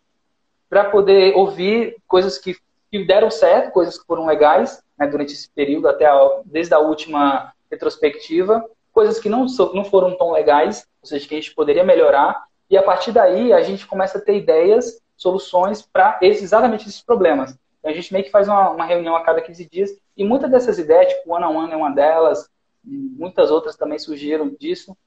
para 0.68 0.86
poder 0.86 1.36
ouvir 1.36 1.96
coisas 2.08 2.40
que, 2.40 2.58
que, 2.92 3.06
deram 3.06 3.30
certo, 3.30 3.72
coisas 3.72 4.00
que 4.00 4.06
foram 4.06 4.26
legais 4.26 4.84
né, 4.98 5.06
durante 5.08 5.34
esse 5.34 5.48
período, 5.50 5.88
até 5.88 6.08
a, 6.08 6.42
desde 6.44 6.74
a 6.74 6.80
última 6.80 7.54
retrospectiva, 7.70 8.66
coisas 8.92 9.20
que 9.20 9.30
não, 9.30 9.46
não 9.74 9.86
foram 9.86 10.18
tão 10.18 10.32
legais, 10.32 10.88
ou 11.02 11.08
seja, 11.08 11.28
que 11.28 11.36
a 11.36 11.40
gente 11.40 11.54
poderia 11.54 11.84
melhorar, 11.84 12.46
e 12.68 12.76
a 12.76 12.82
partir 12.82 13.12
daí 13.12 13.54
a 13.54 13.62
gente 13.62 13.86
começa 13.86 14.18
a 14.18 14.22
ter 14.22 14.38
ideias, 14.38 15.02
soluções 15.16 15.82
para 15.82 16.20
exatamente 16.22 16.88
esses 16.88 17.02
problemas. 17.02 17.58
A 17.84 17.92
gente 17.92 18.12
meio 18.12 18.26
que 18.26 18.32
faz 18.32 18.48
uma, 18.48 18.72
uma, 18.72 18.86
reunião 18.86 19.16
a 19.16 19.24
cada 19.24 19.42
15 19.42 19.70
dias, 19.70 19.92
e 20.18 20.24
muitas 20.24 20.50
dessas 20.50 20.80
ideias, 20.80 21.14
tipo 21.14 21.34
one 21.34 21.46
on 21.46 21.56
one 21.56 21.72
é 21.72 21.76
uma 21.76 21.92
delas, 21.92 22.50
muitas 22.84 23.52
outras 23.52 23.76
também 23.76 24.00
surgiram 24.00 24.50
disso. 24.60 24.98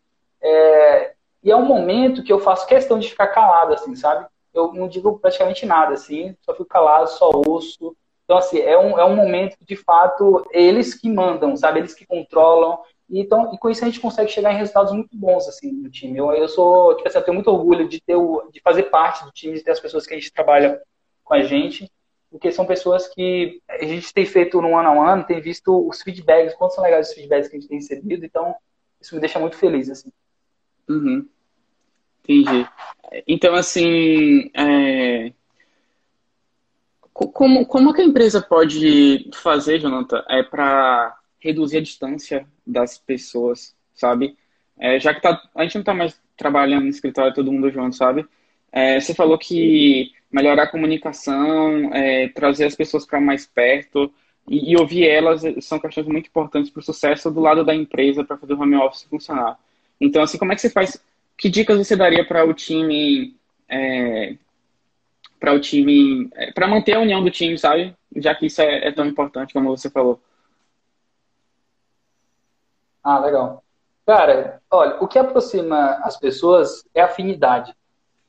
É, 0.41 1.15
e 1.43 1.51
é 1.51 1.57
um 1.57 1.65
momento 1.65 2.23
que 2.23 2.33
eu 2.33 2.39
faço 2.39 2.67
questão 2.67 2.99
de 2.99 3.09
ficar 3.09 3.29
calado, 3.29 3.75
assim, 3.75 3.95
sabe? 3.97 4.27
Eu 4.55 4.73
não 4.73 4.89
digo 4.89 5.19
praticamente 5.19 5.67
nada, 5.67 5.95
assim, 5.95 6.37
só 6.41 6.53
fico 6.53 6.67
calado, 6.67 7.11
só 7.11 7.31
ouço. 7.47 7.97
Então, 8.25 8.37
assim, 8.37 8.61
é 8.61 8.79
um, 8.79 8.99
é 8.99 9.05
um 9.05 9.17
momento 9.17 9.57
que, 9.59 9.65
de 9.65 9.77
fato, 9.77 10.47
eles 10.51 10.95
que 10.95 11.09
mandam, 11.09 11.57
sabe? 11.57 11.81
Eles 11.81 11.95
que 11.95 12.07
controlam. 12.07 12.79
Então, 13.11 13.55
e 13.55 13.59
com 13.59 13.71
isso 13.71 13.83
a 13.83 13.87
gente 13.87 14.01
consegue 14.01 14.31
chegar 14.31 14.53
em 14.53 14.59
resultados 14.59 14.93
muito 14.93 15.17
bons, 15.17 15.49
assim, 15.49 15.73
no 15.73 15.91
time. 15.91 16.19
Eu, 16.19 16.31
eu 16.33 16.49
sou, 16.49 16.95
tipo 16.97 17.09
assim, 17.09 17.19
eu 17.19 17.25
tenho 17.25 17.35
muito 17.35 17.51
orgulho 17.51 17.89
de 17.89 18.01
ter 18.01 18.17
o, 18.17 18.51
de 18.53 18.61
fazer 18.61 18.85
parte 18.85 19.25
do 19.25 19.33
time, 19.33 19.55
de 19.55 19.65
ter 19.65 19.71
as 19.71 19.81
pessoas 19.81 20.07
que 20.07 20.15
a 20.15 20.19
gente 20.19 20.33
trabalha 20.33 20.81
com 21.25 21.35
a 21.35 21.43
gente 21.43 21.91
porque 22.31 22.53
são 22.53 22.67
pessoas 22.67 23.09
que 23.09 23.61
a 23.69 23.85
gente 23.85 24.13
tem 24.13 24.27
feito 24.27 24.61
no 24.61 24.77
ano 24.77 25.01
a 25.01 25.13
ano, 25.13 25.25
tem 25.25 25.41
visto 25.41 25.89
os 25.89 26.03
feedbacks, 26.03 26.55
quantos 26.55 26.75
são 26.75 26.85
legais 26.85 27.09
os 27.09 27.15
feedbacks 27.15 27.49
que 27.49 27.57
a 27.57 27.61
gente 27.61 27.69
tem 27.69 27.79
recebido, 27.79 28.25
então 28.25 28.55
isso 29.01 29.15
me 29.15 29.21
deixa 29.21 29.39
muito 29.39 29.57
feliz, 29.57 29.89
assim. 29.89 30.13
Uhum. 30.89 31.27
Entendi. 32.25 32.69
Então, 33.27 33.55
assim, 33.55 34.51
é... 34.55 35.33
como, 37.13 37.65
como 37.67 37.95
que 37.95 38.03
a 38.03 38.05
empresa 38.05 38.43
pode 38.43 39.31
fazer, 39.35 39.79
Jonathan, 39.79 40.23
é, 40.29 40.43
para 40.43 41.18
reduzir 41.41 41.78
a 41.78 41.82
distância 41.82 42.47
das 42.66 42.99
pessoas, 42.99 43.74
sabe? 43.95 44.36
É, 44.78 44.99
já 45.01 45.14
que 45.14 45.20
tá, 45.20 45.43
a 45.55 45.62
gente 45.62 45.74
não 45.74 45.82
está 45.82 45.95
mais 45.95 46.20
trabalhando 46.36 46.84
no 46.84 46.91
escritório 46.91 47.34
todo 47.34 47.53
mundo 47.53 47.70
junto, 47.70 47.97
sabe? 47.97 48.26
É, 48.70 49.01
você 49.01 49.14
falou 49.14 49.39
que 49.39 50.12
melhorar 50.30 50.64
a 50.64 50.70
comunicação, 50.70 51.93
é, 51.95 52.28
trazer 52.28 52.66
as 52.66 52.76
pessoas 52.76 53.07
para 53.07 53.20
mais 53.20 53.47
perto 53.47 54.12
e, 54.49 54.72
e, 54.72 54.76
ouvir 54.76 55.07
elas 55.07 55.43
são 55.61 55.78
questões 55.78 56.07
muito 56.07 56.26
importantes 56.28 56.70
para 56.70 56.80
o 56.80 56.82
sucesso 56.82 57.30
do 57.30 57.41
lado 57.41 57.64
da 57.64 57.74
empresa 57.74 58.24
para 58.24 58.36
fazer 58.36 58.55
o 58.55 58.61
home 58.61 58.76
office 58.76 59.05
funcionar. 59.05 59.59
Então, 60.01 60.22
assim, 60.22 60.39
como 60.39 60.53
é 60.53 60.55
que 60.55 60.61
você 60.61 60.70
faz? 60.70 61.03
Que 61.36 61.49
dicas 61.49 61.78
você 61.78 61.97
daria 61.97 62.24
para 62.24 62.45
o 62.45 62.55
time, 62.55 63.34
é, 63.68 64.36
para 65.41 65.53
o 65.53 65.61
time, 65.61 66.28
é, 66.34 66.53
para 66.53 66.68
manter 66.68 66.95
a 66.95 67.01
união 67.01 67.22
do 67.22 67.30
time, 67.30 67.59
sabe? 67.59 67.95
Já 68.16 68.34
que 68.34 68.47
isso 68.47 68.61
é, 68.62 68.89
é 68.89 68.93
tão 68.93 69.07
importante 69.07 69.53
como 69.53 69.76
você 69.76 69.91
falou. 69.91 70.20
Ah, 73.03 73.18
legal. 73.18 73.62
Cara, 74.07 74.62
olha, 74.70 75.03
o 75.03 75.09
que 75.09 75.18
aproxima 75.18 76.01
as 76.03 76.16
pessoas 76.16 76.84
é 76.94 77.03
afinidade. 77.03 77.74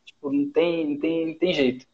Tipo, 0.06 0.32
não 0.32 0.52
tem, 0.52 0.90
não 0.90 1.00
tem, 1.00 1.28
não 1.28 1.38
tem 1.38 1.54
jeito. 1.54 1.86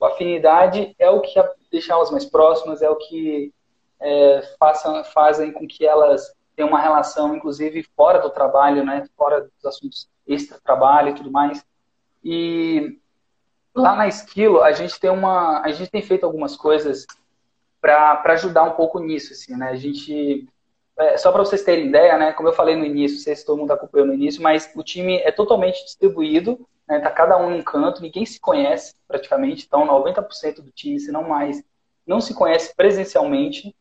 A 0.00 0.08
afinidade 0.08 0.94
é 0.98 1.08
o 1.10 1.20
que 1.20 1.40
deixa 1.70 1.92
elas 1.92 2.10
mais 2.10 2.24
próximas, 2.24 2.82
é 2.82 2.90
o 2.90 2.96
que 2.96 3.52
é, 4.00 4.42
façam, 4.58 5.04
fazem 5.04 5.52
com 5.52 5.66
que 5.66 5.86
elas 5.86 6.32
tem 6.58 6.66
uma 6.66 6.80
relação, 6.80 7.36
inclusive, 7.36 7.84
fora 7.96 8.18
do 8.18 8.30
trabalho, 8.30 8.84
né? 8.84 9.08
Fora 9.16 9.42
dos 9.42 9.64
assuntos 9.64 10.10
extra-trabalho 10.26 11.10
e 11.10 11.14
tudo 11.14 11.30
mais. 11.30 11.64
E 12.24 12.98
lá 13.72 13.94
na 13.94 14.08
Esquilo, 14.08 14.60
a 14.60 14.72
gente 14.72 14.98
tem 14.98 15.08
uma, 15.08 15.60
a 15.60 15.70
gente 15.70 15.88
tem 15.88 16.02
feito 16.02 16.26
algumas 16.26 16.56
coisas 16.56 17.06
para 17.80 18.20
ajudar 18.32 18.64
um 18.64 18.72
pouco 18.72 18.98
nisso, 18.98 19.32
assim, 19.32 19.56
né? 19.56 19.68
A 19.68 19.76
gente 19.76 20.48
é, 20.98 21.16
só 21.16 21.30
para 21.30 21.44
vocês 21.44 21.62
terem 21.62 21.86
ideia, 21.86 22.18
né? 22.18 22.32
Como 22.32 22.48
eu 22.48 22.52
falei 22.52 22.74
no 22.74 22.84
início, 22.84 23.16
não 23.16 23.22
sei 23.22 23.36
se 23.36 23.46
todo 23.46 23.58
mundo 23.58 23.72
acompanhou 23.72 24.06
no 24.06 24.14
início, 24.14 24.42
mas 24.42 24.70
o 24.74 24.82
time 24.82 25.18
é 25.18 25.30
totalmente 25.30 25.84
distribuído, 25.84 26.66
né? 26.88 26.98
Tá 26.98 27.10
cada 27.10 27.36
um 27.38 27.50
num 27.50 27.62
canto, 27.62 28.02
ninguém 28.02 28.26
se 28.26 28.40
conhece 28.40 28.94
praticamente, 29.06 29.64
então 29.66 29.86
90% 29.86 30.56
do 30.62 30.70
time, 30.70 30.98
se 30.98 31.12
não 31.12 31.22
mais, 31.22 31.62
não 32.06 32.20
se 32.20 32.34
conhece 32.34 32.74
presencialmente, 32.74 33.74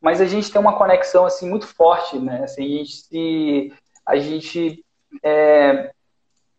mas 0.00 0.20
a 0.20 0.26
gente 0.26 0.50
tem 0.50 0.60
uma 0.60 0.78
conexão 0.78 1.24
assim 1.24 1.48
muito 1.48 1.66
forte, 1.66 2.18
né? 2.18 2.44
Assim, 2.44 2.64
a 2.64 2.78
gente 2.78 2.96
se, 2.96 3.72
a 4.06 4.16
gente 4.16 4.84
é, 5.24 5.92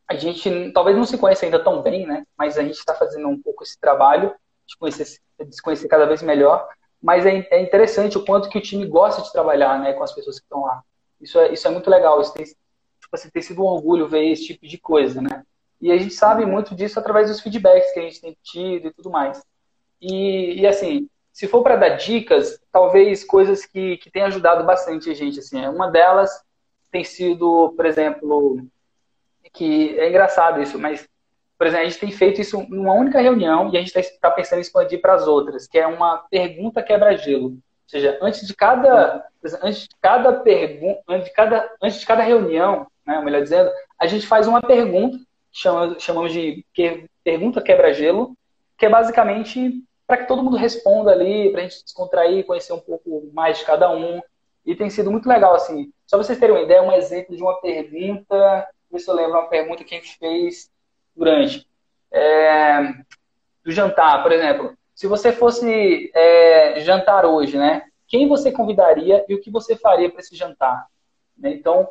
a 0.07 0.15
gente 0.15 0.71
talvez 0.73 0.97
não 0.97 1.05
se 1.05 1.17
conheça 1.17 1.45
ainda 1.45 1.63
tão 1.63 1.81
bem, 1.81 2.05
né? 2.05 2.25
Mas 2.37 2.57
a 2.57 2.61
gente 2.61 2.77
está 2.77 2.93
fazendo 2.93 3.29
um 3.29 3.41
pouco 3.41 3.63
esse 3.63 3.79
trabalho 3.79 4.35
de, 4.67 4.77
conhecer, 4.77 5.05
de 5.39 5.55
se 5.55 5.61
conhecer 5.61 5.87
cada 5.87 6.05
vez 6.05 6.21
melhor. 6.21 6.67
Mas 7.01 7.25
é, 7.25 7.47
é, 7.49 7.61
interessante 7.61 8.17
o 8.17 8.25
quanto 8.25 8.49
que 8.49 8.57
o 8.57 8.61
time 8.61 8.85
gosta 8.85 9.21
de 9.21 9.31
trabalhar, 9.31 9.79
né, 9.79 9.93
com 9.93 10.03
as 10.03 10.13
pessoas 10.13 10.39
que 10.39 10.45
estão 10.45 10.61
lá. 10.61 10.83
Isso 11.19 11.39
é, 11.39 11.53
isso 11.53 11.67
é 11.67 11.71
muito 11.71 11.89
legal. 11.89 12.21
Isso 12.21 12.33
tem, 12.33 12.45
tipo, 12.45 12.57
assim, 13.13 13.29
tem 13.29 13.41
sido 13.41 13.61
um 13.61 13.65
orgulho 13.65 14.07
ver 14.07 14.29
esse 14.29 14.45
tipo 14.45 14.67
de 14.67 14.77
coisa, 14.77 15.21
né? 15.21 15.43
E 15.79 15.91
a 15.91 15.97
gente 15.97 16.13
sabe 16.13 16.45
muito 16.45 16.75
disso 16.75 16.99
através 16.99 17.29
dos 17.29 17.41
feedbacks 17.41 17.91
que 17.91 17.99
a 17.99 18.03
gente 18.03 18.21
tem 18.21 18.37
tido 18.43 18.87
e 18.87 18.93
tudo 18.93 19.09
mais. 19.09 19.43
E, 19.99 20.61
e 20.61 20.67
assim, 20.67 21.09
se 21.33 21.47
for 21.47 21.63
para 21.63 21.75
dar 21.75 21.89
dicas, 21.89 22.59
talvez 22.71 23.23
coisas 23.23 23.65
que, 23.65 23.97
que 23.97 24.11
têm 24.11 24.23
ajudado 24.23 24.63
bastante 24.63 25.09
a 25.09 25.13
gente. 25.13 25.39
Assim, 25.39 25.65
uma 25.67 25.89
delas 25.89 26.29
tem 26.91 27.03
sido, 27.03 27.73
por 27.75 27.85
exemplo, 27.85 28.61
que 29.53 29.97
é 29.97 30.09
engraçado 30.09 30.61
isso, 30.61 30.77
mas, 30.77 31.07
por 31.61 31.67
exemplo, 31.67 31.85
a 31.85 31.89
gente 31.89 31.99
tem 31.99 32.09
feito 32.09 32.41
isso 32.41 32.65
numa 32.69 32.95
única 32.95 33.21
reunião 33.21 33.69
e 33.71 33.77
a 33.77 33.79
gente 33.79 33.95
está 33.95 34.29
tá 34.29 34.31
pensando 34.31 34.57
em 34.57 34.61
expandir 34.61 34.99
para 34.99 35.13
as 35.13 35.27
outras, 35.27 35.67
que 35.67 35.77
é 35.77 35.85
uma 35.85 36.17
pergunta 36.17 36.81
quebra-gelo. 36.81 37.49
Ou 37.49 37.59
seja, 37.85 38.17
antes 38.19 38.47
de 38.47 38.55
cada, 38.55 39.23
antes 39.61 39.83
de 39.83 39.95
cada 40.01 40.33
pergunta, 40.39 41.03
antes 41.07 41.25
de 41.25 41.33
cada, 41.35 41.71
antes 41.79 41.99
de 41.99 42.05
cada 42.07 42.23
reunião, 42.23 42.87
né, 43.05 43.21
melhor 43.21 43.43
dizendo, 43.43 43.69
a 43.99 44.07
gente 44.07 44.25
faz 44.25 44.47
uma 44.47 44.59
pergunta, 44.59 45.19
chamamos, 45.51 46.33
de 46.33 46.65
que, 46.73 47.05
pergunta 47.23 47.61
quebra-gelo, 47.61 48.35
que 48.75 48.87
é 48.87 48.89
basicamente 48.89 49.83
para 50.07 50.17
que 50.17 50.27
todo 50.27 50.41
mundo 50.41 50.57
responda 50.57 51.11
ali, 51.11 51.51
para 51.51 51.61
a 51.61 51.63
gente 51.65 51.83
descontrair, 51.83 52.43
conhecer 52.43 52.73
um 52.73 52.79
pouco 52.79 53.29
mais 53.35 53.59
de 53.59 53.65
cada 53.65 53.87
um. 53.91 54.19
E 54.65 54.75
tem 54.75 54.89
sido 54.89 55.11
muito 55.11 55.29
legal, 55.29 55.53
assim. 55.53 55.91
Só 56.07 56.17
vocês 56.17 56.39
terem 56.39 56.55
uma 56.55 56.63
ideia, 56.63 56.81
um 56.81 56.91
exemplo 56.91 57.35
de 57.35 57.43
uma 57.43 57.61
pergunta 57.61 58.67
ver 58.91 58.99
se 58.99 59.09
eu 59.09 59.15
lembro 59.15 59.33
uma 59.33 59.47
pergunta 59.47 59.83
que 59.83 59.95
a 59.95 59.97
gente 59.99 60.17
fez 60.17 60.71
durante. 61.15 61.67
É, 62.11 62.93
do 63.63 63.71
jantar, 63.71 64.21
por 64.21 64.31
exemplo. 64.31 64.73
Se 64.93 65.07
você 65.07 65.31
fosse 65.31 66.11
é, 66.13 66.79
jantar 66.81 67.25
hoje, 67.25 67.57
né? 67.57 67.83
Quem 68.07 68.27
você 68.27 68.51
convidaria 68.51 69.25
e 69.27 69.33
o 69.33 69.41
que 69.41 69.49
você 69.49 69.75
faria 69.75 70.09
para 70.09 70.19
esse 70.19 70.35
jantar? 70.35 70.85
Né? 71.37 71.51
Então, 71.53 71.87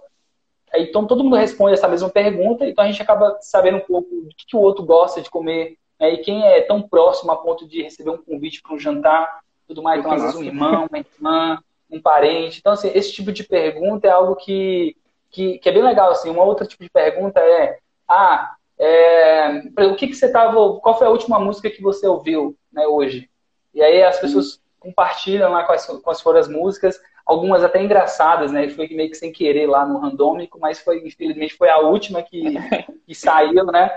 então, 0.74 1.06
todo 1.06 1.24
mundo 1.24 1.36
responde 1.36 1.74
essa 1.74 1.88
mesma 1.88 2.08
pergunta, 2.08 2.64
então 2.64 2.84
a 2.84 2.86
gente 2.86 3.02
acaba 3.02 3.38
sabendo 3.40 3.78
um 3.78 3.80
pouco 3.80 4.08
do 4.08 4.28
que, 4.28 4.46
que 4.46 4.56
o 4.56 4.60
outro 4.60 4.84
gosta 4.84 5.20
de 5.20 5.28
comer, 5.28 5.76
né? 5.98 6.12
e 6.12 6.18
quem 6.18 6.46
é 6.46 6.60
tão 6.60 6.80
próximo 6.80 7.32
a 7.32 7.36
ponto 7.36 7.66
de 7.66 7.82
receber 7.82 8.10
um 8.10 8.22
convite 8.22 8.62
para 8.62 8.74
um 8.74 8.78
jantar, 8.78 9.40
tudo 9.66 9.82
mais. 9.82 9.98
Então, 9.98 10.12
às 10.12 10.22
vezes, 10.22 10.36
um 10.36 10.44
irmão, 10.44 10.86
uma 10.88 10.98
irmã, 10.98 11.58
um 11.90 12.00
parente. 12.00 12.60
Então, 12.60 12.74
assim, 12.74 12.90
esse 12.94 13.12
tipo 13.12 13.32
de 13.32 13.42
pergunta 13.42 14.06
é 14.06 14.10
algo 14.10 14.36
que 14.36 14.94
que, 15.30 15.58
que 15.58 15.68
é 15.68 15.72
bem 15.72 15.82
legal, 15.82 16.10
assim. 16.10 16.28
Uma 16.28 16.44
outra 16.44 16.66
tipo 16.66 16.82
de 16.82 16.90
pergunta 16.90 17.40
é, 17.40 17.78
ah, 18.08 18.54
é, 18.80 19.62
o 19.84 19.94
que, 19.94 20.08
que 20.08 20.14
você 20.14 20.32
tava, 20.32 20.80
qual 20.80 20.96
foi 20.96 21.06
a 21.06 21.10
última 21.10 21.38
música 21.38 21.70
que 21.70 21.82
você 21.82 22.06
ouviu, 22.06 22.56
né, 22.72 22.86
hoje? 22.86 23.28
E 23.74 23.82
aí 23.82 24.02
as 24.02 24.18
pessoas 24.18 24.60
compartilham 24.78 25.52
lá 25.52 25.64
quais, 25.64 25.84
quais 26.02 26.20
foram 26.22 26.40
as 26.40 26.48
músicas, 26.48 26.98
algumas 27.26 27.62
até 27.62 27.82
engraçadas, 27.82 28.50
né? 28.50 28.68
Foi 28.70 28.88
meio 28.88 29.10
que 29.10 29.16
sem 29.16 29.30
querer 29.30 29.66
lá 29.66 29.84
no 29.84 29.98
randômico, 29.98 30.58
mas 30.58 30.80
foi, 30.80 31.06
infelizmente, 31.06 31.56
foi 31.56 31.68
a 31.68 31.78
última 31.78 32.22
que, 32.22 32.42
que 33.06 33.14
saiu, 33.14 33.66
né? 33.66 33.90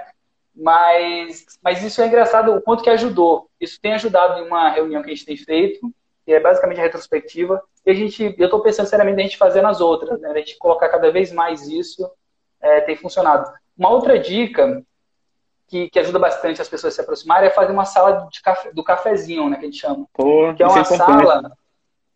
Mas, 0.54 1.46
mas 1.64 1.82
isso 1.82 2.02
é 2.02 2.08
engraçado, 2.08 2.54
o 2.54 2.62
quanto 2.62 2.84
que 2.84 2.90
ajudou. 2.90 3.50
Isso 3.60 3.80
tem 3.82 3.94
ajudado 3.94 4.40
em 4.40 4.46
uma 4.46 4.70
reunião 4.70 5.02
que 5.02 5.10
a 5.10 5.14
gente 5.14 5.26
tem 5.26 5.38
feito, 5.38 5.92
que 6.26 6.34
é 6.34 6.40
basicamente 6.40 6.80
a 6.80 6.84
retrospectiva. 6.84 7.64
E 7.86 7.90
a 7.90 7.94
gente, 7.94 8.36
eu 8.38 8.46
estou 8.46 8.62
pensando 8.62 8.88
seriamente 8.88 9.20
a 9.20 9.24
gente 9.24 9.38
fazer 9.38 9.62
nas 9.62 9.80
outras, 9.80 10.20
né? 10.20 10.30
A 10.30 10.38
gente 10.38 10.58
colocar 10.58 10.90
cada 10.90 11.10
vez 11.10 11.32
mais 11.32 11.68
isso, 11.68 12.08
é, 12.62 12.82
tem 12.82 12.98
funcionado. 12.98 13.50
Uma 13.78 13.90
outra 13.90 14.20
dica 14.20 14.84
que, 15.68 15.90
que, 15.90 16.00
ajuda 16.00 16.20
bastante 16.20 16.62
as 16.62 16.70
pessoas 16.70 16.94
a 16.94 16.96
se 16.96 17.02
aproximarem 17.02 17.48
é 17.48 17.52
fazer 17.52 17.72
uma 17.72 17.86
sala 17.86 18.28
do 18.74 18.84
cafezinho, 18.84 19.50
né? 19.50 19.58
Que 19.58 19.64
a 19.64 19.66
gente 19.66 19.80
chama. 19.80 20.08
Pô, 20.14 20.54
que 20.54 20.62
é 20.62 20.68
uma 20.68 20.80
é 20.80 20.84
sala. 20.84 21.52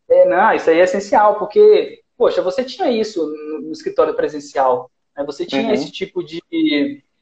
É, 0.10 0.26
não, 0.26 0.54
isso 0.54 0.70
aí 0.70 0.80
é 0.80 0.84
essencial, 0.84 1.36
porque, 1.36 2.02
poxa, 2.18 2.42
você 2.42 2.64
tinha 2.64 2.90
isso 2.90 3.26
no, 3.26 3.62
no 3.64 3.72
escritório 3.72 4.14
presencial. 4.14 4.90
Né? 5.16 5.24
Você 5.26 5.46
tinha 5.46 5.64
uhum. 5.64 5.74
esse 5.74 5.92
tipo 5.92 6.24
de, 6.24 6.42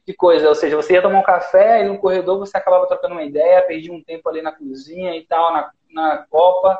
de 0.06 0.14
coisa, 0.14 0.48
ou 0.48 0.54
seja, 0.54 0.76
você 0.76 0.92
ia 0.92 1.02
tomar 1.02 1.18
um 1.18 1.24
café 1.24 1.82
e 1.82 1.88
no 1.88 1.98
corredor 1.98 2.38
você 2.38 2.56
acabava 2.56 2.86
trocando 2.86 3.14
uma 3.14 3.24
ideia, 3.24 3.62
perdia 3.62 3.92
um 3.92 4.02
tempo 4.02 4.28
ali 4.28 4.40
na 4.40 4.52
cozinha 4.52 5.16
e 5.16 5.24
tal, 5.24 5.52
na, 5.52 5.70
na 5.90 6.18
copa. 6.30 6.78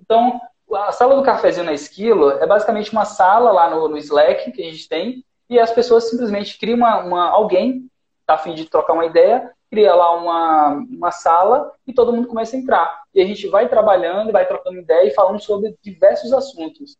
Então, 0.00 0.40
a 0.72 0.92
sala 0.92 1.16
do 1.16 1.22
cafezinho 1.22 1.66
na 1.66 1.72
Esquilo 1.72 2.30
é 2.30 2.46
basicamente 2.46 2.92
uma 2.92 3.04
sala 3.04 3.50
lá 3.50 3.70
no, 3.70 3.88
no 3.88 3.96
Slack 3.96 4.52
que 4.52 4.62
a 4.62 4.70
gente 4.70 4.88
tem 4.88 5.24
e 5.48 5.58
as 5.58 5.70
pessoas 5.70 6.08
simplesmente 6.08 6.58
criam 6.58 6.76
uma, 6.76 7.02
uma 7.02 7.28
alguém 7.28 7.88
tá 8.26 8.34
a 8.34 8.38
fim 8.38 8.54
de 8.54 8.66
trocar 8.66 8.92
uma 8.92 9.06
ideia, 9.06 9.50
cria 9.70 9.94
lá 9.94 10.14
uma, 10.14 10.68
uma 10.90 11.10
sala 11.10 11.72
e 11.86 11.94
todo 11.94 12.12
mundo 12.12 12.28
começa 12.28 12.54
a 12.54 12.58
entrar. 12.58 13.02
E 13.14 13.22
a 13.22 13.26
gente 13.26 13.46
vai 13.48 13.68
trabalhando, 13.68 14.32
vai 14.32 14.46
trocando 14.46 14.78
ideia 14.78 15.08
e 15.08 15.14
falando 15.14 15.40
sobre 15.40 15.74
diversos 15.82 16.32
assuntos. 16.32 16.96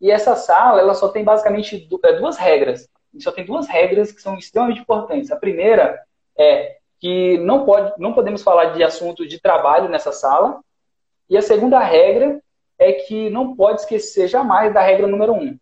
E 0.00 0.10
essa 0.10 0.34
sala, 0.34 0.80
ela 0.80 0.94
só 0.94 1.08
tem 1.08 1.22
basicamente 1.22 1.88
é, 2.04 2.12
duas 2.14 2.36
regras. 2.36 2.88
E 3.12 3.22
só 3.22 3.30
tem 3.30 3.44
duas 3.44 3.68
regras 3.68 4.10
que 4.10 4.20
são 4.20 4.36
extremamente 4.36 4.80
importantes. 4.80 5.30
A 5.30 5.36
primeira 5.36 6.02
é 6.36 6.78
que 6.98 7.38
não, 7.38 7.64
pode, 7.64 7.92
não 7.98 8.12
podemos 8.12 8.42
falar 8.42 8.66
de 8.66 8.82
assuntos 8.82 9.28
de 9.28 9.40
trabalho 9.40 9.88
nessa 9.88 10.10
sala. 10.10 10.60
E 11.30 11.36
a 11.36 11.42
segunda 11.42 11.78
regra 11.78 12.40
é 12.78 12.92
que 12.92 13.30
não 13.30 13.54
pode 13.54 13.82
esquecer 13.82 14.26
jamais 14.26 14.74
da 14.74 14.80
regra 14.80 15.06
número 15.06 15.32
um. 15.32 15.56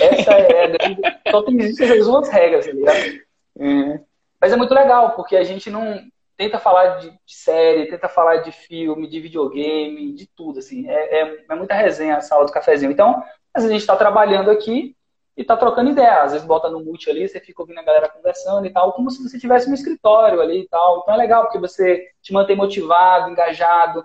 Essa 0.00 0.32
é 0.32 0.64
a 0.64 0.66
grande. 0.66 1.00
Só 1.30 1.42
tem 1.42 1.60
essas 1.60 2.06
duas 2.06 2.28
regras, 2.28 2.66
tá 2.66 2.72
ligado? 2.72 3.20
Uhum. 3.56 4.04
Mas 4.40 4.52
é 4.52 4.56
muito 4.56 4.74
legal, 4.74 5.12
porque 5.12 5.36
a 5.36 5.44
gente 5.44 5.70
não 5.70 6.00
tenta 6.36 6.58
falar 6.58 6.98
de, 6.98 7.12
série, 7.26 7.86
tenta 7.86 8.08
falar 8.08 8.38
de 8.38 8.50
filme, 8.50 9.08
de 9.08 9.20
videogame, 9.20 10.12
de 10.12 10.26
tudo, 10.26 10.58
assim. 10.58 10.88
É, 10.88 11.20
é, 11.20 11.44
é 11.48 11.54
muita 11.54 11.74
resenha 11.74 12.16
a 12.16 12.20
sala 12.20 12.44
do 12.44 12.52
cafezinho. 12.52 12.90
Então, 12.90 13.22
às 13.54 13.62
vezes 13.62 13.70
a 13.70 13.72
gente 13.72 13.82
está 13.82 13.96
trabalhando 13.96 14.50
aqui 14.50 14.96
e 15.36 15.44
tá 15.44 15.56
trocando 15.56 15.90
ideia. 15.90 16.22
Às 16.22 16.32
vezes 16.32 16.46
bota 16.46 16.68
no 16.68 16.84
mute 16.84 17.08
ali, 17.10 17.28
você 17.28 17.40
fica 17.40 17.62
ouvindo 17.62 17.78
a 17.78 17.84
galera 17.84 18.08
conversando 18.08 18.66
e 18.66 18.70
tal, 18.70 18.92
como 18.92 19.10
se 19.10 19.22
você 19.22 19.38
tivesse 19.38 19.68
um 19.68 19.74
escritório 19.74 20.40
ali 20.40 20.62
e 20.62 20.68
tal. 20.68 21.00
Então 21.00 21.14
é 21.14 21.16
legal, 21.16 21.44
porque 21.44 21.58
você 21.58 22.08
te 22.20 22.32
mantém 22.32 22.56
motivado, 22.56 23.30
engajado, 23.30 24.04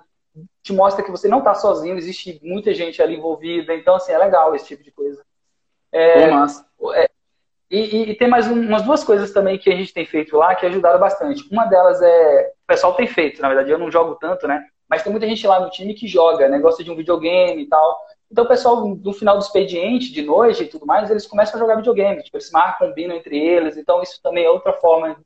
te 0.61 0.73
mostra 0.73 1.03
que 1.03 1.11
você 1.11 1.27
não 1.27 1.39
está 1.39 1.55
sozinho, 1.55 1.97
existe 1.97 2.39
muita 2.43 2.73
gente 2.73 3.01
ali 3.01 3.15
envolvida. 3.15 3.73
Então, 3.73 3.95
assim, 3.95 4.11
é 4.11 4.17
legal 4.17 4.55
esse 4.55 4.67
tipo 4.67 4.83
de 4.83 4.91
coisa. 4.91 5.25
É, 5.91 6.29
é, 6.95 7.09
e, 7.69 8.11
e, 8.11 8.15
tem 8.15 8.27
mais 8.27 8.47
um, 8.47 8.61
umas 8.61 8.83
duas 8.83 9.03
coisas 9.03 9.31
também 9.31 9.57
que 9.57 9.69
a 9.69 9.75
gente 9.75 9.93
tem 9.93 10.05
feito 10.05 10.37
lá 10.37 10.55
que 10.55 10.65
ajudaram 10.65 10.99
bastante. 10.99 11.47
Uma 11.51 11.65
delas 11.65 12.01
é. 12.01 12.51
O 12.63 12.67
pessoal 12.67 12.93
tem 12.93 13.07
feito, 13.07 13.41
na 13.41 13.47
verdade, 13.47 13.71
eu 13.71 13.77
não 13.77 13.91
jogo 13.91 14.15
tanto, 14.15 14.47
né? 14.47 14.65
Mas 14.89 15.03
tem 15.03 15.11
muita 15.11 15.27
gente 15.27 15.45
lá 15.45 15.59
no 15.59 15.69
time 15.69 15.93
que 15.93 16.07
joga, 16.07 16.47
né? 16.47 16.59
Gosta 16.59 16.83
de 16.83 16.91
um 16.91 16.95
videogame 16.95 17.63
e 17.63 17.67
tal. 17.67 17.97
Então 18.31 18.43
o 18.43 18.47
pessoal, 18.47 18.87
no 18.87 19.13
final 19.13 19.37
do 19.37 19.43
expediente, 19.43 20.11
de 20.11 20.21
noite 20.21 20.63
e 20.63 20.67
tudo 20.67 20.85
mais, 20.85 21.09
eles 21.09 21.27
começam 21.27 21.55
a 21.55 21.59
jogar 21.59 21.75
videogame. 21.75 22.23
Tipo, 22.23 22.37
eles 22.37 22.51
marcam, 22.51 22.87
combinam 22.87 23.15
entre 23.15 23.37
eles. 23.37 23.77
Então 23.77 24.01
isso 24.01 24.21
também 24.21 24.45
é 24.45 24.49
outra 24.49 24.73
forma 24.73 25.17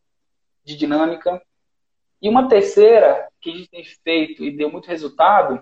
de 0.64 0.76
dinâmica. 0.76 1.41
E 2.22 2.30
uma 2.30 2.47
terceira 2.47 3.28
que 3.39 3.51
a 3.51 3.53
gente 3.55 3.70
tem 3.70 3.84
feito 3.84 4.43
e 4.43 4.55
deu 4.55 4.72
muito 4.72 4.88
resultado, 4.88 5.62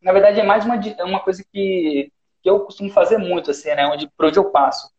na 0.00 0.12
verdade 0.12 0.40
é 0.40 0.44
mais 0.44 0.64
uma, 0.64 0.76
é 0.76 1.04
uma 1.04 1.20
coisa 1.20 1.44
que, 1.52 2.12
que 2.42 2.48
eu 2.48 2.60
costumo 2.60 2.90
fazer 2.90 3.18
muito, 3.18 3.50
assim, 3.50 3.68
né? 3.74 3.86
Onde, 3.86 4.08
por 4.16 4.26
onde 4.26 4.38
eu 4.38 4.50
passo. 4.50 4.90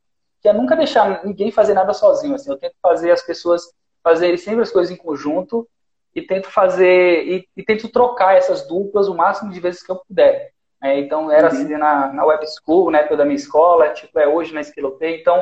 Que 0.42 0.50
é 0.50 0.54
nunca 0.54 0.76
deixar 0.76 1.24
ninguém 1.24 1.52
fazer 1.52 1.74
nada 1.74 1.94
sozinho, 1.94 2.36
assim. 2.36 2.50
Eu 2.50 2.58
tento 2.58 2.76
fazer 2.82 3.12
as 3.12 3.22
pessoas 3.22 3.64
fazerem 4.04 4.38
sempre 4.38 4.62
as 4.62 4.72
coisas 4.72 4.92
em 4.92 4.98
conjunto 4.98 5.68
e 6.14 6.22
tento 6.22 6.50
fazer, 6.50 7.26
e, 7.26 7.48
e 7.56 7.64
tento 7.64 7.88
trocar 7.90 8.36
essas 8.36 8.68
duplas 8.68 9.08
o 9.08 9.16
máximo 9.16 9.52
de 9.52 9.60
vezes 9.60 9.84
que 9.84 9.92
eu 9.92 9.98
puder. 9.98 10.52
É, 10.84 11.00
então, 11.00 11.32
era 11.32 11.48
uhum. 11.48 11.54
assim 11.54 11.78
na, 11.78 12.12
na 12.12 12.26
web 12.26 12.44
school, 12.48 12.90
na 12.90 13.00
época 13.00 13.18
da 13.18 13.26
minha 13.26 13.36
escola, 13.36 13.90
tipo, 13.90 14.18
é 14.20 14.28
hoje 14.28 14.54
na 14.54 14.62
Skillopay. 14.62 15.22
Então, 15.22 15.42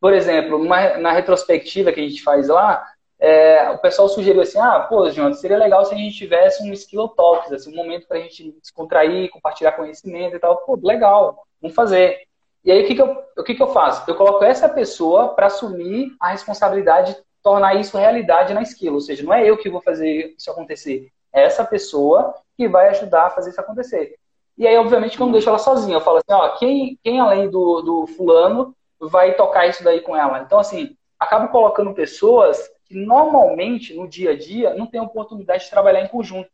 por 0.00 0.14
exemplo, 0.14 0.64
na 0.64 1.12
retrospectiva 1.12 1.92
que 1.92 2.00
a 2.00 2.08
gente 2.08 2.22
faz 2.22 2.48
lá, 2.48 2.82
é, 3.20 3.68
o 3.70 3.78
pessoal 3.78 4.08
sugeriu 4.08 4.40
assim, 4.40 4.58
ah, 4.58 4.80
pô, 4.80 5.10
Jonathan, 5.10 5.34
seria 5.34 5.58
legal 5.58 5.84
se 5.84 5.94
a 5.94 5.96
gente 5.96 6.16
tivesse 6.16 6.62
um 6.62 6.72
Skill 6.72 7.08
Talks, 7.08 7.52
assim, 7.52 7.70
um 7.70 7.76
momento 7.76 8.08
para 8.08 8.16
a 8.16 8.20
gente 8.20 8.50
descontrair, 8.62 9.30
compartilhar 9.30 9.72
conhecimento 9.72 10.36
e 10.36 10.38
tal. 10.38 10.56
Pô, 10.64 10.78
legal, 10.82 11.46
vamos 11.60 11.74
fazer. 11.76 12.22
E 12.64 12.72
aí, 12.72 12.82
o 12.82 12.86
que, 12.86 12.94
que, 12.94 13.02
eu, 13.02 13.22
o 13.36 13.42
que, 13.42 13.54
que 13.54 13.62
eu 13.62 13.68
faço? 13.68 14.10
Eu 14.10 14.14
coloco 14.14 14.42
essa 14.42 14.68
pessoa 14.68 15.34
para 15.34 15.46
assumir 15.46 16.14
a 16.18 16.30
responsabilidade 16.30 17.12
de 17.12 17.20
tornar 17.42 17.74
isso 17.74 17.96
realidade 17.98 18.54
na 18.54 18.62
skill. 18.62 18.94
Ou 18.94 19.00
seja, 19.00 19.22
não 19.22 19.34
é 19.34 19.46
eu 19.46 19.58
que 19.58 19.68
vou 19.68 19.82
fazer 19.82 20.34
isso 20.38 20.50
acontecer. 20.50 21.08
É 21.30 21.44
essa 21.44 21.64
pessoa 21.64 22.34
que 22.56 22.66
vai 22.68 22.88
ajudar 22.88 23.26
a 23.26 23.30
fazer 23.30 23.50
isso 23.50 23.60
acontecer. 23.60 24.14
E 24.56 24.66
aí, 24.66 24.76
obviamente, 24.76 25.16
que 25.16 25.22
eu 25.22 25.26
não 25.26 25.32
deixo 25.32 25.48
ela 25.48 25.58
sozinha. 25.58 25.96
Eu 25.96 26.00
falo 26.00 26.18
assim, 26.18 26.32
ó, 26.32 26.48
quem, 26.56 26.98
quem 27.02 27.20
além 27.20 27.50
do, 27.50 27.82
do 27.82 28.06
fulano 28.06 28.74
vai 28.98 29.34
tocar 29.34 29.66
isso 29.66 29.84
daí 29.84 30.00
com 30.00 30.16
ela? 30.16 30.40
Então, 30.40 30.58
assim, 30.58 30.96
acabo 31.18 31.48
colocando 31.48 31.94
pessoas 31.94 32.58
que 32.90 32.96
normalmente, 32.96 33.94
no 33.94 34.08
dia 34.08 34.32
a 34.32 34.36
dia, 34.36 34.74
não 34.74 34.84
têm 34.84 35.00
oportunidade 35.00 35.62
de 35.64 35.70
trabalhar 35.70 36.02
em 36.02 36.08
conjunto. 36.08 36.50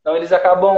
Então, 0.00 0.16
eles 0.16 0.32
acabam 0.32 0.76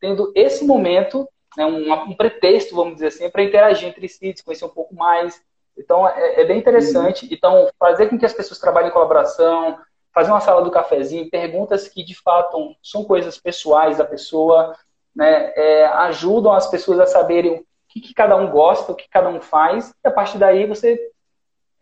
tendo 0.00 0.32
esse 0.36 0.64
momento 0.64 1.28
né, 1.56 1.66
um, 1.66 1.92
um, 1.92 2.14
pretexto, 2.14 2.76
vamos 2.76 2.94
dizer 2.94 3.08
assim, 3.08 3.28
para 3.28 3.42
interagir 3.42 3.88
entre 3.88 4.08
si, 4.08 4.32
se 4.36 4.44
conhecer 4.44 4.64
um 4.64 4.68
pouco 4.68 4.94
mais. 4.94 5.42
Então, 5.76 6.08
é, 6.08 6.42
é 6.42 6.44
bem 6.44 6.58
interessante. 6.58 7.26
Uhum. 7.26 7.30
Então, 7.32 7.68
fazer 7.76 8.08
com 8.08 8.16
que 8.16 8.24
as 8.24 8.32
pessoas 8.32 8.60
trabalhem 8.60 8.90
em 8.90 8.92
colaboração, 8.92 9.80
fazer 10.14 10.30
uma 10.30 10.40
sala 10.40 10.62
do 10.62 10.70
cafezinho, 10.70 11.28
perguntas 11.28 11.88
que, 11.88 12.04
de 12.04 12.14
fato, 12.14 12.76
são 12.80 13.02
coisas 13.02 13.36
pessoais 13.36 13.98
da 13.98 14.04
pessoa, 14.04 14.76
né, 15.14 15.52
é, 15.56 15.86
ajudam 15.86 16.52
as 16.52 16.70
pessoas 16.70 17.00
a 17.00 17.06
saberem 17.06 17.54
o 17.54 17.66
que, 17.88 18.00
que, 18.00 18.14
cada 18.14 18.36
um 18.36 18.48
gosta, 18.48 18.92
o 18.92 18.94
que 18.94 19.08
cada 19.08 19.28
um 19.28 19.40
faz, 19.40 19.92
e 20.04 20.08
a 20.08 20.10
partir 20.12 20.38
daí 20.38 20.66
você... 20.66 21.10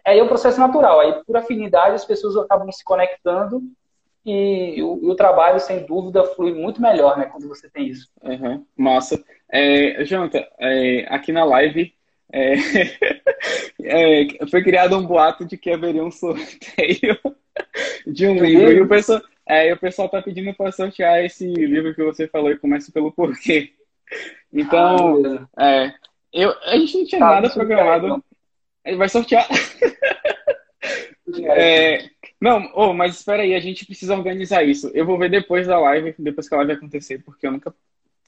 Aí 0.09 0.19
é 0.19 0.25
um 0.25 0.29
processo 0.29 0.59
natural, 0.59 1.01
aí 1.01 1.23
por 1.25 1.37
afinidade 1.37 1.95
as 1.95 2.05
pessoas 2.05 2.35
acabam 2.37 2.73
se 2.73 2.83
conectando 2.83 3.63
e 4.25 4.83
o, 4.83 5.11
o, 5.11 5.15
trabalho, 5.15 5.61
sem 5.61 5.85
dúvida, 5.85 6.25
flui 6.25 6.55
muito 6.55 6.81
melhor, 6.81 7.19
né, 7.19 7.27
quando 7.27 7.47
você 7.47 7.69
tem 7.69 7.89
isso. 7.89 8.09
Uhum, 8.23 8.65
massa. 8.75 9.23
É, 9.51 10.03
Jonathan, 10.05 10.45
é, 10.59 11.07
aqui 11.11 11.31
na 11.31 11.45
live 11.45 11.93
é, 12.33 12.55
é, 13.85 14.47
foi 14.51 14.63
criado 14.63 14.97
um 14.97 15.07
boato 15.07 15.45
de 15.45 15.59
que 15.59 15.71
haveria 15.71 16.03
um 16.03 16.11
sorteio 16.11 17.19
de 18.07 18.27
um 18.27 18.43
livro. 18.43 18.73
E 18.73 18.81
o 18.81 18.89
pessoal, 18.89 19.21
é, 19.47 19.75
o 19.75 19.79
pessoal 19.79 20.09
tá 20.09 20.23
pedindo 20.23 20.55
para 20.55 20.73
sortear 20.73 21.23
esse 21.23 21.47
livro 21.47 21.95
que 21.95 22.03
você 22.03 22.27
falou 22.27 22.51
e 22.51 22.59
começa 22.59 22.91
pelo 22.91 23.13
porquê. 23.13 23.73
Então, 24.51 25.49
ah, 25.55 25.67
é, 25.67 25.95
eu, 26.33 26.55
a 26.65 26.79
gente 26.79 26.97
não 26.97 27.05
tinha 27.05 27.21
tá, 27.21 27.27
nada 27.27 27.51
programado. 27.51 28.25
Ele 28.89 28.97
vai 28.97 29.09
sortear. 29.09 29.47
É, 31.51 32.09
não, 32.41 32.73
oh, 32.75 32.93
mas 32.93 33.17
espera 33.17 33.43
aí, 33.43 33.55
a 33.55 33.61
gente 33.61 33.85
precisa 33.85 34.17
organizar 34.17 34.65
isso. 34.65 34.91
Eu 34.95 35.05
vou 35.05 35.19
ver 35.19 35.31
depois 35.31 35.67
da 35.67 35.79
live, 35.79 36.15
depois 36.19 36.49
que 36.49 36.55
a 36.55 36.59
live 36.59 36.73
acontecer, 36.73 37.23
porque 37.23 37.47
eu 37.47 37.53
nunca 37.53 37.73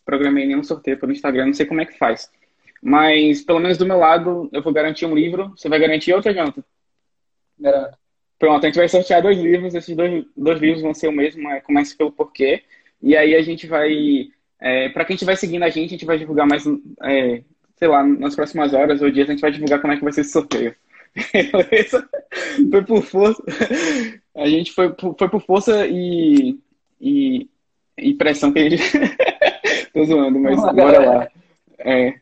programei 0.04 0.46
nenhum 0.46 0.62
sorteio 0.62 0.98
pelo 0.98 1.10
Instagram, 1.10 1.46
não 1.46 1.54
sei 1.54 1.64
como 1.64 1.80
é 1.80 1.86
que 1.86 1.96
faz. 1.96 2.30
Mas, 2.82 3.42
pelo 3.42 3.58
menos 3.58 3.78
do 3.78 3.86
meu 3.86 3.98
lado, 3.98 4.50
eu 4.52 4.62
vou 4.62 4.72
garantir 4.72 5.06
um 5.06 5.14
livro. 5.14 5.52
Você 5.56 5.68
vai 5.68 5.78
garantir 5.78 6.12
outro, 6.12 6.32
Jonathan? 6.32 6.62
Garanto. 7.58 7.98
Pronto, 8.38 8.64
a 8.64 8.68
gente 8.68 8.78
vai 8.78 8.88
sortear 8.88 9.22
dois 9.22 9.38
livros. 9.38 9.74
Esses 9.74 9.96
dois, 9.96 10.24
dois 10.36 10.60
livros 10.60 10.82
vão 10.82 10.94
ser 10.94 11.08
o 11.08 11.12
mesmo, 11.12 11.48
é, 11.50 11.60
começa 11.60 11.96
pelo 11.96 12.12
porquê. 12.12 12.62
E 13.02 13.16
aí 13.16 13.34
a 13.34 13.42
gente 13.42 13.66
vai... 13.66 14.28
É, 14.58 14.88
para 14.90 15.04
quem 15.04 15.14
estiver 15.14 15.36
seguindo 15.36 15.62
a 15.62 15.70
gente, 15.70 15.86
a 15.86 15.92
gente 15.92 16.04
vai 16.04 16.18
divulgar 16.18 16.46
mais, 16.46 16.64
é, 17.02 17.42
sei 17.80 17.88
lá, 17.88 18.06
nas 18.06 18.36
próximas 18.36 18.74
horas 18.74 19.00
ou 19.00 19.10
dias, 19.10 19.26
a 19.28 19.32
gente 19.32 19.40
vai 19.40 19.50
divulgar 19.50 19.80
como 19.80 19.92
é 19.92 19.96
que 19.96 20.04
vai 20.04 20.12
ser 20.12 20.20
esse 20.20 20.32
sorteio. 20.32 20.76
Beleza? 21.32 22.08
Foi 22.70 22.84
por 22.84 23.02
força. 23.02 23.42
A 24.36 24.46
gente 24.46 24.72
foi, 24.72 24.94
foi 25.18 25.28
por 25.28 25.42
força 25.42 25.86
e, 25.86 26.56
e, 27.00 27.50
e 27.98 28.14
pressão 28.14 28.52
que 28.52 28.58
a 28.60 28.68
gente. 28.68 28.82
Tô 29.92 30.04
zoando, 30.04 30.38
mas 30.38 30.56
Vamos 30.56 30.76
bora 30.76 31.00
lá. 31.00 31.28
É, 31.78 32.14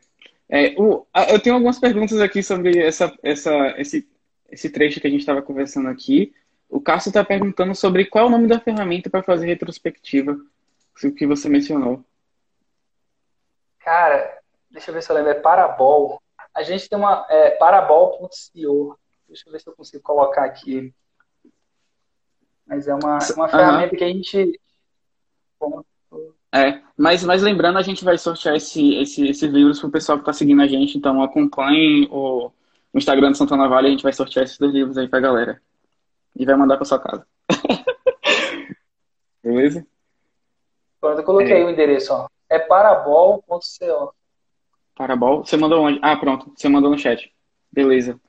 é, 0.49 0.73
o, 0.77 1.05
eu 1.29 1.39
tenho 1.39 1.55
algumas 1.55 1.79
perguntas 1.79 2.19
aqui 2.19 2.41
sobre 2.41 2.79
essa, 2.79 3.13
essa, 3.21 3.75
esse, 3.77 4.07
esse 4.49 4.69
trecho 4.71 4.99
que 4.99 5.05
a 5.05 5.09
gente 5.09 5.19
estava 5.19 5.41
conversando 5.41 5.89
aqui. 5.89 6.33
O 6.67 6.81
Cássio 6.81 7.09
está 7.09 7.23
perguntando 7.23 7.75
sobre 7.75 8.05
qual 8.05 8.25
é 8.25 8.27
o 8.27 8.31
nome 8.31 8.47
da 8.47 8.59
ferramenta 8.59 9.09
para 9.09 9.23
fazer 9.23 9.45
retrospectiva, 9.45 10.39
o 11.03 11.11
que 11.11 11.27
você 11.27 11.47
mencionou. 11.47 12.03
Cara, 13.79 14.38
deixa 14.79 14.91
eu 14.91 14.93
ver 14.93 15.03
se 15.03 15.11
eu 15.11 15.15
lembro, 15.15 15.31
é 15.31 15.35
Parabol. 15.35 16.21
A 16.55 16.63
gente 16.63 16.89
tem 16.89 16.97
uma 16.97 17.25
é, 17.29 17.51
parabol.co. 17.51 18.97
Deixa 19.27 19.47
eu 19.47 19.51
ver 19.51 19.59
se 19.59 19.67
eu 19.67 19.75
consigo 19.75 20.01
colocar 20.01 20.45
aqui. 20.45 20.93
Mas 22.65 22.87
é 22.87 22.95
uma, 22.95 23.19
uma 23.35 23.49
ferramenta 23.49 23.93
uhum. 23.93 23.97
que 23.97 24.03
a 24.03 24.07
gente. 24.07 24.59
É, 26.51 26.81
mas, 26.97 27.23
mas 27.23 27.43
lembrando, 27.43 27.77
a 27.77 27.81
gente 27.81 28.03
vai 28.03 28.17
sortear 28.17 28.55
esse, 28.55 28.95
esse, 28.95 29.27
esses 29.27 29.51
livros 29.51 29.79
para 29.79 29.87
o 29.87 29.91
pessoal 29.91 30.17
que 30.17 30.23
está 30.23 30.33
seguindo 30.33 30.61
a 30.61 30.67
gente, 30.67 30.97
então 30.97 31.21
acompanhem 31.21 32.07
o, 32.09 32.47
o 32.91 32.97
Instagram 32.97 33.31
do 33.31 33.37
Santana 33.37 33.67
Vale, 33.67 33.87
a 33.87 33.91
gente 33.91 34.01
vai 34.03 34.13
sortear 34.13 34.45
esses 34.45 34.57
dois 34.57 34.73
livros 34.73 34.97
aí 34.97 35.07
para 35.07 35.19
a 35.19 35.21
galera. 35.21 35.61
E 36.35 36.45
vai 36.45 36.55
mandar 36.55 36.77
para 36.77 36.85
sua 36.85 36.99
casa. 36.99 37.27
Beleza? 39.43 39.85
Pronto, 40.99 41.19
eu 41.19 41.25
coloquei 41.25 41.61
é. 41.61 41.65
o 41.65 41.69
endereço, 41.69 42.13
ó. 42.13 42.27
É 42.49 42.57
parabol.co. 42.57 44.13
Parabol? 44.99 45.45
Você 45.45 45.55
mandou 45.55 45.85
onde? 45.85 45.97
Ah, 46.01 46.17
pronto, 46.17 46.51
você 46.53 46.67
mandou 46.67 46.91
no 46.91 46.97
chat. 46.99 47.31
Beleza. 47.71 48.19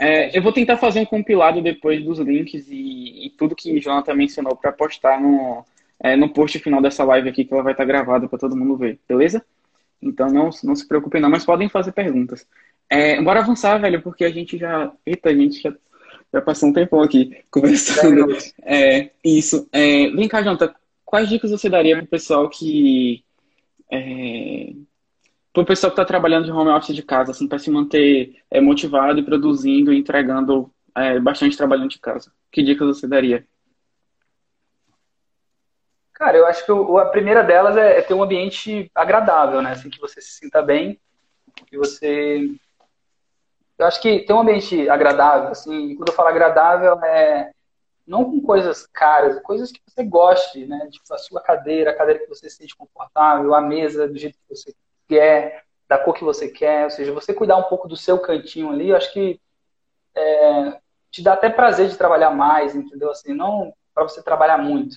É, 0.00 0.36
eu 0.36 0.42
vou 0.42 0.52
tentar 0.52 0.76
fazer 0.76 0.98
um 0.98 1.04
compilado 1.04 1.62
depois 1.62 2.02
dos 2.02 2.18
links 2.18 2.66
e, 2.68 3.26
e 3.26 3.30
tudo 3.38 3.54
que 3.54 3.72
o 3.72 3.80
Jonathan 3.80 4.14
mencionou 4.14 4.56
para 4.56 4.72
postar 4.72 5.20
no, 5.20 5.64
é, 6.00 6.16
no 6.16 6.28
post 6.28 6.58
final 6.58 6.82
dessa 6.82 7.04
live 7.04 7.28
aqui, 7.28 7.44
que 7.44 7.54
ela 7.54 7.62
vai 7.62 7.74
estar 7.74 7.84
gravada 7.84 8.26
para 8.26 8.38
todo 8.40 8.56
mundo 8.56 8.76
ver, 8.76 8.98
beleza? 9.08 9.44
Então 10.02 10.28
não, 10.28 10.50
não 10.64 10.74
se 10.74 10.88
preocupem 10.88 11.20
não, 11.20 11.30
mas 11.30 11.44
podem 11.44 11.68
fazer 11.68 11.92
perguntas. 11.92 12.44
É, 12.88 13.22
bora 13.22 13.38
avançar, 13.38 13.78
velho, 13.78 14.02
porque 14.02 14.24
a 14.24 14.30
gente 14.30 14.58
já... 14.58 14.90
Eita, 15.06 15.28
a 15.28 15.34
gente 15.34 15.62
já, 15.62 15.72
já 16.34 16.40
passou 16.40 16.70
um 16.70 16.72
tempão 16.72 17.02
aqui 17.02 17.36
conversando. 17.52 18.36
É, 18.64 19.10
isso. 19.24 19.68
É, 19.70 20.08
vem 20.10 20.26
cá, 20.26 20.42
Jonathan, 20.42 20.74
quais 21.04 21.28
dicas 21.28 21.52
você 21.52 21.68
daria 21.68 21.94
para 21.94 22.04
o 22.04 22.08
pessoal 22.08 22.50
que... 22.50 23.22
Para 25.52 25.62
o 25.62 25.66
pessoal 25.66 25.90
que 25.90 25.94
está 25.94 26.04
trabalhando 26.04 26.44
de 26.44 26.52
home 26.52 26.70
office 26.70 26.94
de 26.94 27.02
casa, 27.02 27.32
assim, 27.32 27.48
para 27.48 27.58
se 27.58 27.70
manter 27.70 28.40
é, 28.50 28.60
motivado 28.60 29.18
e 29.18 29.24
produzindo 29.24 29.92
e 29.92 29.98
entregando 29.98 30.72
é, 30.94 31.18
bastante 31.18 31.56
trabalho 31.56 31.88
de 31.88 31.98
casa? 31.98 32.32
Que 32.52 32.62
dicas 32.62 32.86
você 32.86 33.06
daria? 33.08 33.44
Cara, 36.12 36.36
eu 36.36 36.46
acho 36.46 36.64
que 36.64 36.72
a 36.72 37.06
primeira 37.06 37.42
delas 37.42 37.76
é, 37.76 37.98
é 37.98 38.02
ter 38.02 38.14
um 38.14 38.22
ambiente 38.22 38.90
agradável, 38.94 39.60
né? 39.60 39.72
Assim, 39.72 39.90
que 39.90 39.98
você 39.98 40.20
se 40.20 40.32
sinta 40.32 40.62
bem, 40.62 41.00
que 41.66 41.76
você... 41.76 42.46
Eu 43.78 43.86
acho 43.86 44.00
que 44.00 44.20
ter 44.20 44.32
um 44.32 44.40
ambiente 44.40 44.88
agradável, 44.88 45.48
assim, 45.48 45.96
quando 45.96 46.10
eu 46.10 46.14
falo 46.14 46.28
agradável, 46.28 47.02
é 47.02 47.50
não 48.06 48.24
com 48.24 48.40
coisas 48.40 48.86
caras, 48.86 49.40
coisas 49.40 49.70
que 49.70 49.80
você 49.86 50.04
goste, 50.04 50.66
né? 50.66 50.88
Tipo, 50.90 51.14
a 51.14 51.18
sua 51.18 51.40
cadeira, 51.40 51.90
a 51.90 51.96
cadeira 51.96 52.20
que 52.20 52.28
você 52.28 52.50
se 52.50 52.56
sente 52.56 52.76
confortável, 52.76 53.54
a 53.54 53.60
mesa 53.60 54.06
do 54.06 54.18
jeito 54.18 54.36
que 54.36 54.54
você 54.54 54.74
quer, 55.10 55.64
da 55.88 55.98
cor 55.98 56.14
que 56.14 56.22
você 56.22 56.48
quer, 56.48 56.84
ou 56.84 56.90
seja, 56.90 57.12
você 57.12 57.34
cuidar 57.34 57.56
um 57.56 57.64
pouco 57.64 57.88
do 57.88 57.96
seu 57.96 58.18
cantinho 58.18 58.70
ali, 58.70 58.90
eu 58.90 58.96
acho 58.96 59.12
que 59.12 59.40
é, 60.14 60.78
te 61.10 61.20
dá 61.20 61.32
até 61.32 61.50
prazer 61.50 61.88
de 61.88 61.98
trabalhar 61.98 62.30
mais, 62.30 62.76
entendeu? 62.76 63.10
Assim, 63.10 63.34
não 63.34 63.74
para 63.92 64.04
você 64.04 64.22
trabalhar 64.22 64.58
muito, 64.58 64.96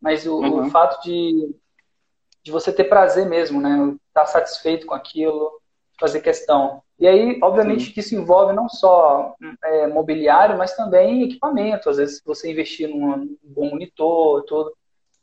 mas 0.00 0.26
o, 0.26 0.40
uhum. 0.40 0.66
o 0.66 0.70
fato 0.70 1.00
de, 1.04 1.54
de 2.42 2.50
você 2.50 2.72
ter 2.72 2.84
prazer 2.84 3.24
mesmo, 3.26 3.60
né? 3.60 3.94
Estar 4.08 4.22
tá 4.22 4.26
satisfeito 4.26 4.84
com 4.84 4.94
aquilo, 4.94 5.60
fazer 5.98 6.20
questão. 6.20 6.82
E 6.98 7.06
aí, 7.06 7.38
obviamente, 7.40 7.86
Sim. 7.86 7.92
que 7.92 8.00
isso 8.00 8.16
envolve 8.16 8.52
não 8.52 8.68
só 8.68 9.36
é, 9.64 9.86
mobiliário, 9.86 10.58
mas 10.58 10.74
também 10.74 11.22
equipamento. 11.22 11.88
Às 11.88 11.98
vezes, 11.98 12.20
você 12.24 12.50
investir 12.50 12.88
num, 12.88 13.36
bom 13.42 13.70
monitor, 13.70 14.42
tudo. 14.44 14.72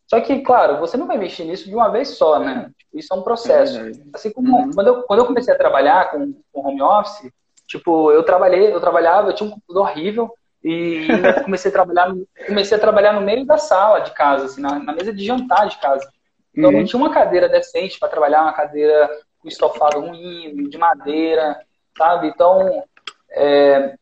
Só 0.09 0.19
que, 0.19 0.39
claro, 0.41 0.79
você 0.79 0.97
não 0.97 1.05
vai 1.05 1.17
investir 1.17 1.45
nisso 1.45 1.69
de 1.69 1.75
uma 1.75 1.89
vez 1.89 2.09
só, 2.09 2.39
né? 2.39 2.71
Isso 2.91 3.13
é 3.13 3.15
um 3.15 3.21
processo. 3.21 3.79
É 3.79 3.91
assim 4.13 4.31
como 4.31 4.57
uhum. 4.57 4.71
quando, 4.73 4.87
eu, 4.87 5.03
quando 5.03 5.19
eu 5.19 5.25
comecei 5.25 5.53
a 5.53 5.57
trabalhar 5.57 6.09
com, 6.09 6.33
com 6.51 6.67
home 6.67 6.81
office, 6.81 7.31
tipo, 7.67 8.11
eu 8.11 8.23
trabalhei, 8.23 8.73
eu 8.73 8.79
trabalhava, 8.79 9.29
eu 9.29 9.35
tinha 9.35 9.47
um 9.47 9.51
computador 9.51 9.87
horrível, 9.87 10.33
e 10.63 11.07
comecei 11.45 11.69
a 11.69 11.73
trabalhar, 11.73 12.11
comecei 12.47 12.75
a 12.75 12.81
trabalhar 12.81 13.13
no 13.13 13.21
meio 13.21 13.45
da 13.45 13.59
sala 13.59 13.99
de 13.99 14.11
casa, 14.11 14.45
assim, 14.45 14.61
na, 14.61 14.79
na 14.79 14.93
mesa 14.93 15.13
de 15.13 15.23
jantar 15.23 15.67
de 15.67 15.77
casa. 15.77 16.09
Então 16.55 16.71
uhum. 16.71 16.79
não 16.79 16.85
tinha 16.85 16.99
uma 16.99 17.13
cadeira 17.13 17.47
decente 17.47 17.99
para 17.99 18.09
trabalhar, 18.09 18.41
uma 18.41 18.53
cadeira 18.53 19.09
com 19.39 19.47
estofado 19.47 19.99
ruim, 19.99 20.67
de 20.69 20.77
madeira, 20.77 21.61
sabe? 21.95 22.27
Então, 22.27 22.83
é, 23.29 23.95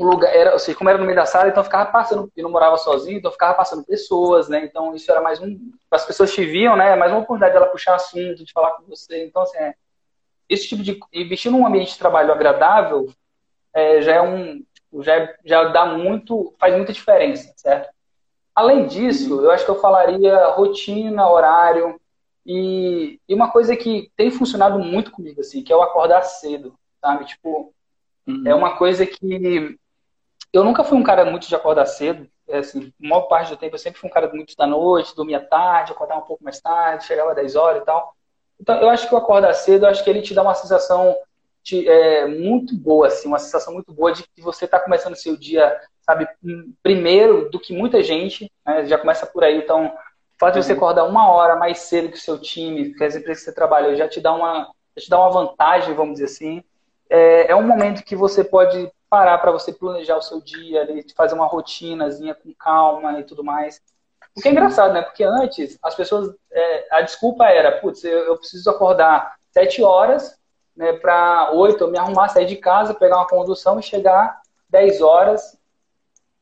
o 0.00 0.04
lugar 0.04 0.34
era, 0.34 0.52
ou 0.52 0.58
seja, 0.58 0.76
como 0.76 0.88
era 0.88 0.98
no 0.98 1.04
meio 1.04 1.16
da 1.16 1.26
sala, 1.26 1.48
então 1.48 1.60
eu 1.60 1.64
ficava 1.64 1.90
passando, 1.90 2.30
eu 2.34 2.42
não 2.42 2.50
morava 2.50 2.76
sozinho, 2.78 3.18
então 3.18 3.30
ficava 3.30 3.54
passando 3.54 3.84
pessoas, 3.84 4.48
né? 4.48 4.64
Então 4.64 4.94
isso 4.94 5.10
era 5.10 5.20
mais 5.20 5.40
um, 5.40 5.58
as 5.90 6.06
pessoas 6.06 6.32
te 6.32 6.44
viam, 6.44 6.76
né? 6.76 6.96
Mais 6.96 7.12
uma 7.12 7.20
oportunidade 7.20 7.52
dela 7.52 7.66
puxar 7.66 7.94
assunto, 7.94 8.44
de 8.44 8.52
falar 8.52 8.72
com 8.72 8.84
você. 8.84 9.26
Então, 9.26 9.42
assim, 9.42 9.58
é, 9.58 9.74
esse 10.48 10.68
tipo 10.68 10.82
de 10.82 10.98
investir 11.12 11.52
num 11.52 11.66
ambiente 11.66 11.92
de 11.92 11.98
trabalho 11.98 12.32
agradável 12.32 13.12
é, 13.74 14.00
já 14.00 14.14
é 14.14 14.22
um 14.22 14.64
já, 15.00 15.34
já 15.44 15.64
dá 15.64 15.86
muito, 15.86 16.54
faz 16.58 16.74
muita 16.74 16.92
diferença, 16.92 17.52
certo? 17.56 17.90
Além 18.54 18.86
disso, 18.86 19.40
eu 19.40 19.50
acho 19.50 19.64
que 19.64 19.70
eu 19.70 19.80
falaria 19.80 20.46
rotina, 20.48 21.30
horário 21.30 22.00
e, 22.44 23.20
e 23.28 23.34
uma 23.34 23.50
coisa 23.50 23.76
que 23.76 24.10
tem 24.16 24.30
funcionado 24.30 24.78
muito 24.78 25.12
comigo, 25.12 25.40
assim, 25.40 25.62
que 25.62 25.72
é 25.72 25.76
o 25.76 25.82
acordar 25.82 26.22
cedo. 26.22 26.74
sabe? 27.00 27.26
Tipo, 27.26 27.72
uhum. 28.26 28.42
é 28.46 28.54
uma 28.54 28.76
coisa 28.76 29.06
que 29.06 29.78
eu 30.52 30.64
nunca 30.64 30.82
fui 30.82 30.98
um 30.98 31.02
cara 31.02 31.24
muito 31.24 31.48
de 31.48 31.54
acordar 31.54 31.86
cedo, 31.86 32.26
é 32.48 32.58
assim, 32.58 32.92
a 33.02 33.08
maior 33.08 33.22
parte 33.22 33.50
do 33.50 33.56
tempo 33.56 33.74
eu 33.74 33.78
sempre 33.78 34.00
fui 34.00 34.10
um 34.10 34.12
cara 34.12 34.28
muito 34.32 34.56
da 34.56 34.66
noite, 34.66 35.14
dormia 35.14 35.40
tarde, 35.40 35.92
acordava 35.92 36.20
um 36.20 36.26
pouco 36.26 36.42
mais 36.42 36.60
tarde, 36.60 37.04
chegava 37.04 37.30
às 37.30 37.36
10 37.36 37.56
horas 37.56 37.82
e 37.82 37.84
tal. 37.84 38.14
Então, 38.60 38.76
eu 38.76 38.90
acho 38.90 39.08
que 39.08 39.14
o 39.14 39.18
acordar 39.18 39.54
cedo, 39.54 39.86
eu 39.86 39.90
acho 39.90 40.02
que 40.02 40.10
ele 40.10 40.22
te 40.22 40.34
dá 40.34 40.42
uma 40.42 40.54
sensação 40.54 41.16
de, 41.62 41.88
é, 41.88 42.26
muito 42.26 42.76
boa, 42.76 43.06
assim, 43.06 43.28
uma 43.28 43.38
sensação 43.38 43.72
muito 43.72 43.92
boa 43.92 44.12
de 44.12 44.24
que 44.34 44.42
você 44.42 44.64
está 44.64 44.78
começando 44.78 45.12
o 45.12 45.16
seu 45.16 45.36
dia, 45.36 45.78
sabe, 46.02 46.28
primeiro 46.82 47.48
do 47.50 47.60
que 47.60 47.72
muita 47.72 48.02
gente, 48.02 48.50
né, 48.66 48.84
já 48.86 48.98
começa 48.98 49.26
por 49.26 49.44
aí. 49.44 49.56
Então, 49.56 49.86
o 49.86 50.38
fato 50.38 50.54
de 50.54 50.64
você 50.64 50.72
uhum. 50.72 50.78
acordar 50.78 51.04
uma 51.04 51.30
hora 51.30 51.56
mais 51.56 51.78
cedo 51.78 52.10
que 52.10 52.18
o 52.18 52.20
seu 52.20 52.38
time, 52.38 52.92
que 52.94 53.04
as 53.04 53.14
empresas 53.14 53.44
que 53.44 53.50
você 53.50 53.54
trabalha, 53.54 53.94
já 53.94 54.08
te 54.08 54.20
dá 54.20 54.32
uma, 54.32 54.70
já 54.96 55.04
te 55.04 55.10
dá 55.10 55.18
uma 55.18 55.30
vantagem, 55.30 55.94
vamos 55.94 56.14
dizer 56.14 56.26
assim. 56.26 56.64
É, 57.08 57.52
é 57.52 57.56
um 57.56 57.66
momento 57.66 58.04
que 58.04 58.16
você 58.16 58.42
pode 58.42 58.90
parar 59.10 59.38
para 59.38 59.50
você 59.50 59.72
planejar 59.72 60.16
o 60.16 60.22
seu 60.22 60.40
dia, 60.40 60.86
fazer 61.16 61.34
uma 61.34 61.46
rotinazinha 61.46 62.32
com 62.32 62.54
calma 62.54 63.18
e 63.18 63.24
tudo 63.24 63.42
mais. 63.42 63.82
O 64.36 64.40
que 64.40 64.48
é 64.48 64.52
engraçado, 64.52 64.94
né? 64.94 65.02
Porque 65.02 65.24
antes 65.24 65.76
as 65.82 65.96
pessoas. 65.96 66.32
É, 66.52 66.96
a 66.96 67.00
desculpa 67.02 67.46
era, 67.46 67.80
putz, 67.80 68.04
eu, 68.04 68.20
eu, 68.20 68.38
preciso 68.38 68.70
acordar 68.70 69.34
sete 69.50 69.82
horas, 69.82 70.38
né, 70.76 70.92
para 70.92 71.50
oito, 71.52 71.82
eu 71.82 71.90
me 71.90 71.98
arrumar, 71.98 72.28
sair 72.28 72.46
de 72.46 72.56
casa, 72.56 72.94
pegar 72.94 73.16
uma 73.16 73.26
condução 73.26 73.80
e 73.80 73.82
chegar 73.82 74.40
dez 74.68 75.00
horas 75.00 75.58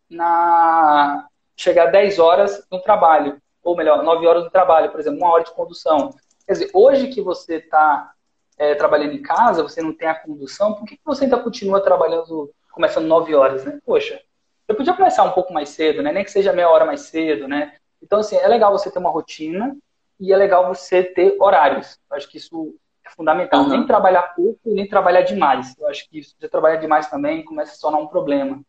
na. 0.09 1.27
chegar 1.57 1.87
dez 1.87 2.19
horas 2.19 2.63
no 2.71 2.81
trabalho. 2.83 3.41
Ou 3.63 3.75
melhor, 3.75 4.03
nove 4.03 4.27
horas 4.27 4.45
no 4.45 4.51
trabalho, 4.51 4.91
por 4.91 5.01
exemplo, 5.01 5.19
uma 5.19 5.33
hora 5.33 5.45
de 5.45 5.53
condução. 5.53 6.15
Quer 6.47 6.53
dizer, 6.53 6.71
hoje 6.75 7.09
que 7.09 7.23
você 7.23 7.57
está 7.57 8.13
é, 8.59 8.75
trabalhando 8.75 9.15
em 9.15 9.23
casa, 9.23 9.63
você 9.63 9.81
não 9.81 9.95
tem 9.95 10.09
a 10.09 10.15
condução, 10.15 10.75
por 10.75 10.87
que, 10.87 10.97
que 10.97 11.05
você 11.05 11.25
ainda 11.25 11.39
continua 11.39 11.83
trabalhando 11.83 12.51
começando 12.79 13.07
9 13.07 13.35
horas, 13.35 13.65
né? 13.65 13.81
Poxa, 13.85 14.21
eu 14.69 14.75
podia 14.77 14.95
começar 14.95 15.25
um 15.25 15.33
pouco 15.33 15.53
mais 15.53 15.71
cedo, 15.71 16.01
né? 16.01 16.13
Nem 16.13 16.23
que 16.23 16.31
seja 16.31 16.53
meia 16.53 16.71
hora 16.71 16.85
mais 16.85 17.01
cedo, 17.01 17.49
né? 17.49 17.75
Então, 18.01 18.21
assim, 18.21 18.37
é 18.37 18.47
legal 18.47 18.71
você 18.71 18.89
ter 18.89 19.01
uma 19.01 19.11
rotina 19.11 19.77
e 20.21 20.33
é 20.33 20.37
legal 20.37 20.73
você 20.73 21.03
ter 21.03 21.37
horários. 21.41 21.99
Eu 22.09 22.17
acho 22.17 22.29
que 22.31 22.37
isso 22.37 22.73
é 23.05 23.11
fundamental. 23.11 23.63
Uhum. 23.63 23.71
Nem 23.71 23.85
trabalhar 23.85 24.23
pouco, 24.37 24.61
nem 24.67 24.89
trabalhar 24.89 25.23
demais. 25.23 25.75
Eu 25.77 25.89
acho 25.89 26.09
que 26.09 26.23
se 26.23 26.37
você 26.39 26.49
trabalhar 26.49 26.77
demais 26.77 27.11
também, 27.11 27.45
começa 27.45 27.73
a 27.73 27.75
se 27.75 27.81
tornar 27.81 27.99
um 27.99 28.07
problema. 28.07 28.61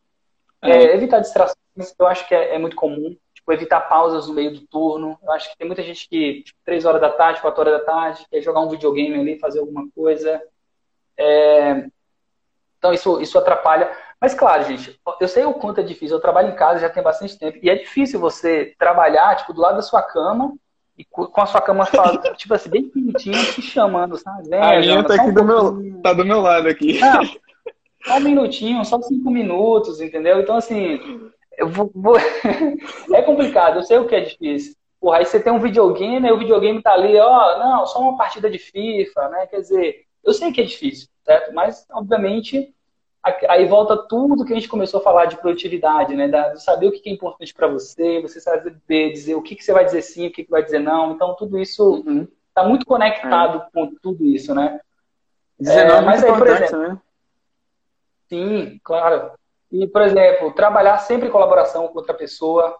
É. 0.60 0.70
É, 0.70 0.94
evitar 0.96 1.20
distrações, 1.20 1.56
eu 1.96 2.06
acho 2.08 2.26
que 2.26 2.34
é, 2.34 2.56
é, 2.56 2.58
muito 2.58 2.74
comum. 2.74 3.16
Tipo, 3.32 3.52
evitar 3.52 3.80
pausas 3.82 4.26
no 4.26 4.34
meio 4.34 4.52
do 4.52 4.66
turno. 4.66 5.16
Eu 5.22 5.30
acho 5.30 5.48
que 5.52 5.56
tem 5.56 5.68
muita 5.68 5.84
gente 5.84 6.08
que, 6.08 6.42
tipo, 6.42 6.58
3 6.64 6.84
horas 6.84 7.00
da 7.00 7.10
tarde, 7.10 7.40
4 7.40 7.60
horas 7.60 7.78
da 7.78 7.84
tarde, 7.84 8.26
quer 8.28 8.42
jogar 8.42 8.58
um 8.58 8.68
videogame 8.68 9.20
ali, 9.20 9.38
fazer 9.38 9.60
alguma 9.60 9.88
coisa. 9.94 10.42
Então 12.80 12.94
isso, 12.94 13.20
isso 13.20 13.38
atrapalha. 13.38 13.92
Mas 14.18 14.34
claro, 14.34 14.64
gente, 14.64 14.98
eu 15.20 15.28
sei 15.28 15.44
o 15.44 15.52
quanto 15.52 15.80
é 15.80 15.84
difícil. 15.84 16.16
Eu 16.16 16.20
trabalho 16.20 16.48
em 16.48 16.56
casa 16.56 16.80
já 16.80 16.88
tem 16.88 17.02
bastante 17.02 17.38
tempo. 17.38 17.58
E 17.62 17.68
é 17.68 17.74
difícil 17.76 18.18
você 18.18 18.74
trabalhar, 18.78 19.36
tipo, 19.36 19.52
do 19.52 19.60
lado 19.60 19.76
da 19.76 19.82
sua 19.82 20.02
cama 20.02 20.54
e 20.96 21.04
com 21.04 21.40
a 21.40 21.46
sua 21.46 21.60
cama, 21.60 21.86
tipo 22.36 22.52
assim, 22.52 22.70
bem 22.70 22.90
bonitinha, 22.94 23.38
te 23.44 23.62
chamando, 23.62 24.16
sabe? 24.16 24.48
Vem, 24.48 24.60
a 24.60 24.80
minha 24.80 25.04
tá 25.04 25.14
aqui 25.14 25.30
um 25.30 25.34
do 25.34 25.44
meu, 25.44 26.02
tá 26.02 26.12
do 26.12 26.24
meu 26.24 26.40
lado 26.40 26.68
aqui. 26.68 26.98
Não, 26.98 27.22
só 28.04 28.16
um 28.16 28.20
minutinho, 28.20 28.84
só 28.84 29.00
cinco 29.02 29.30
minutos, 29.30 30.00
entendeu? 30.00 30.40
Então, 30.40 30.56
assim, 30.56 31.30
eu 31.56 31.68
vou, 31.68 31.90
vou... 31.94 32.16
é 33.14 33.22
complicado, 33.22 33.76
eu 33.76 33.82
sei 33.82 33.98
o 33.98 34.06
que 34.06 34.14
é 34.14 34.20
difícil. 34.20 34.74
Porra, 35.00 35.18
aí 35.18 35.24
você 35.24 35.40
tem 35.40 35.52
um 35.52 35.60
videogame, 35.60 36.28
e 36.28 36.32
o 36.32 36.38
videogame 36.38 36.82
tá 36.82 36.92
ali, 36.92 37.18
ó, 37.18 37.58
não, 37.58 37.86
só 37.86 38.00
uma 38.00 38.18
partida 38.18 38.50
de 38.50 38.58
FIFA, 38.58 39.28
né? 39.28 39.46
Quer 39.46 39.60
dizer, 39.60 40.04
eu 40.30 40.34
sei 40.34 40.52
que 40.52 40.60
é 40.60 40.64
difícil 40.64 41.10
certo? 41.30 41.54
Mas, 41.54 41.86
obviamente, 41.92 42.74
aí 43.48 43.66
volta 43.66 43.96
tudo 43.96 44.44
que 44.44 44.52
a 44.52 44.56
gente 44.56 44.68
começou 44.68 45.00
a 45.00 45.02
falar 45.02 45.26
de 45.26 45.36
produtividade, 45.36 46.14
né? 46.14 46.28
De 46.28 46.62
saber 46.62 46.88
o 46.88 46.92
que 46.92 47.08
é 47.08 47.12
importante 47.12 47.54
para 47.54 47.68
você, 47.68 48.20
você 48.20 48.40
saber 48.40 49.12
dizer 49.12 49.36
o 49.36 49.42
que, 49.42 49.62
você 49.62 49.72
vai 49.72 49.84
dizer 49.84 50.02
sim, 50.02 50.26
o 50.26 50.32
que, 50.32 50.46
vai 50.48 50.64
dizer 50.64 50.80
não. 50.80 51.12
Então, 51.12 51.36
tudo 51.36 51.58
isso 51.58 51.98
está 52.48 52.62
uhum. 52.62 52.68
Muito 52.68 52.84
conectado 52.84 53.58
é. 53.58 53.70
com 53.72 53.94
tudo 54.02 54.24
isso, 54.26 54.54
né? 54.54 54.80
Dizer 55.58 55.86
é, 55.86 56.00
mas 56.00 56.24
aí, 56.24 56.32
por 56.32 56.46
exemplo, 56.46 56.78
né? 56.78 56.98
Sim, 58.28 58.80
claro. 58.82 59.32
E, 59.70 59.86
por 59.86 60.02
exemplo, 60.02 60.52
trabalhar 60.52 60.98
sempre 60.98 61.28
em 61.28 61.32
colaboração 61.32 61.86
com 61.88 61.98
outra 61.98 62.14
pessoa, 62.14 62.76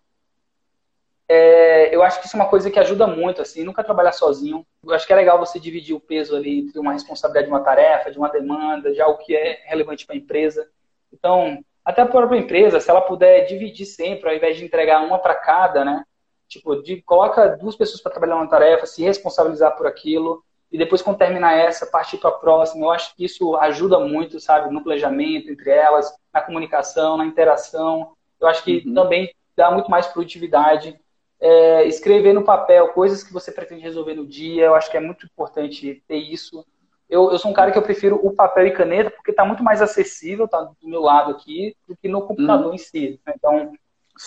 é, 1.33 1.95
eu 1.95 2.03
acho 2.03 2.19
que 2.19 2.27
isso 2.27 2.37
é 2.37 2.41
uma 2.41 2.49
coisa 2.49 2.69
que 2.73 2.79
ajuda 2.81 3.07
muito, 3.07 3.41
assim, 3.41 3.63
nunca 3.63 3.85
trabalhar 3.85 4.11
sozinho. 4.11 4.67
Eu 4.85 4.93
acho 4.93 5.07
que 5.07 5.13
é 5.13 5.17
legal 5.17 5.39
você 5.39 5.61
dividir 5.61 5.95
o 5.95 6.01
peso 6.01 6.35
ali 6.35 6.59
entre 6.59 6.77
uma 6.81 6.93
responsabilidade 6.93 7.47
de 7.47 7.53
uma 7.53 7.63
tarefa, 7.63 8.11
de 8.11 8.19
uma 8.19 8.29
demanda, 8.29 8.93
de 8.93 9.01
algo 9.01 9.19
que 9.19 9.37
é 9.37 9.61
relevante 9.67 10.05
para 10.05 10.17
a 10.17 10.19
empresa. 10.19 10.69
Então, 11.13 11.65
até 11.85 12.03
a 12.03 12.07
própria 12.07 12.37
empresa, 12.37 12.81
se 12.81 12.91
ela 12.91 13.01
puder 13.01 13.47
dividir 13.47 13.87
sempre, 13.87 14.29
ao 14.29 14.35
invés 14.35 14.57
de 14.57 14.65
entregar 14.65 15.05
uma 15.05 15.21
para 15.21 15.37
cada, 15.37 15.85
né? 15.85 16.05
Tipo, 16.49 16.83
de, 16.83 17.01
coloca 17.03 17.57
duas 17.57 17.77
pessoas 17.77 18.01
para 18.03 18.11
trabalhar 18.11 18.35
uma 18.35 18.51
tarefa, 18.51 18.85
se 18.85 19.05
responsabilizar 19.05 19.77
por 19.77 19.87
aquilo, 19.87 20.43
e 20.73 20.77
depois, 20.77 21.01
quando 21.01 21.19
terminar 21.19 21.57
essa, 21.57 21.87
partir 21.87 22.19
para 22.19 22.31
a 22.31 22.33
próxima. 22.33 22.87
Eu 22.87 22.91
acho 22.91 23.15
que 23.15 23.25
isso 23.25 23.55
ajuda 23.55 24.01
muito, 24.01 24.41
sabe, 24.41 24.75
no 24.75 24.83
planejamento 24.83 25.49
entre 25.49 25.71
elas, 25.71 26.13
na 26.35 26.41
comunicação, 26.41 27.17
na 27.17 27.25
interação. 27.25 28.15
Eu 28.41 28.49
acho 28.49 28.65
que 28.65 28.83
uhum. 28.85 28.95
também 28.95 29.33
dá 29.57 29.71
muito 29.71 29.89
mais 29.89 30.09
produtividade 30.09 30.99
é, 31.41 31.87
escrever 31.87 32.33
no 32.33 32.45
papel 32.45 32.89
coisas 32.89 33.23
que 33.23 33.33
você 33.33 33.51
pretende 33.51 33.83
resolver 33.83 34.15
no 34.15 34.27
dia. 34.27 34.67
Eu 34.67 34.75
acho 34.75 34.91
que 34.91 34.97
é 34.97 35.01
muito 35.01 35.25
importante 35.27 36.03
ter 36.07 36.17
isso. 36.17 36.65
Eu, 37.09 37.33
eu 37.33 37.39
sou 37.39 37.51
um 37.51 37.55
cara 37.55 37.73
que 37.73 37.79
eu 37.79 37.83
prefiro 37.83 38.21
o 38.23 38.33
papel 38.33 38.67
e 38.67 38.73
caneta 38.73 39.11
porque 39.11 39.33
está 39.33 39.45
muito 39.45 39.65
mais 39.65 39.83
acessível, 39.83 40.47
tá 40.47 40.61
do 40.61 40.89
meu 40.89 41.01
lado 41.01 41.33
aqui, 41.33 41.77
do 41.89 41.97
que 41.97 42.09
no 42.09 42.23
computador 42.23 42.71
hum. 42.71 42.75
em 42.75 42.79
si. 42.79 43.21
Né? 43.27 43.33
Então, 43.37 43.73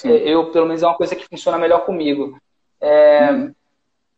é, 0.06 0.10
eu, 0.10 0.52
pelo 0.52 0.66
menos, 0.66 0.84
é 0.84 0.88
uma 0.88 0.98
coisa 0.98 1.16
que 1.16 1.28
funciona 1.28 1.58
melhor 1.58 1.86
comigo. 1.86 2.38
É, 2.82 3.32
hum. 3.32 3.54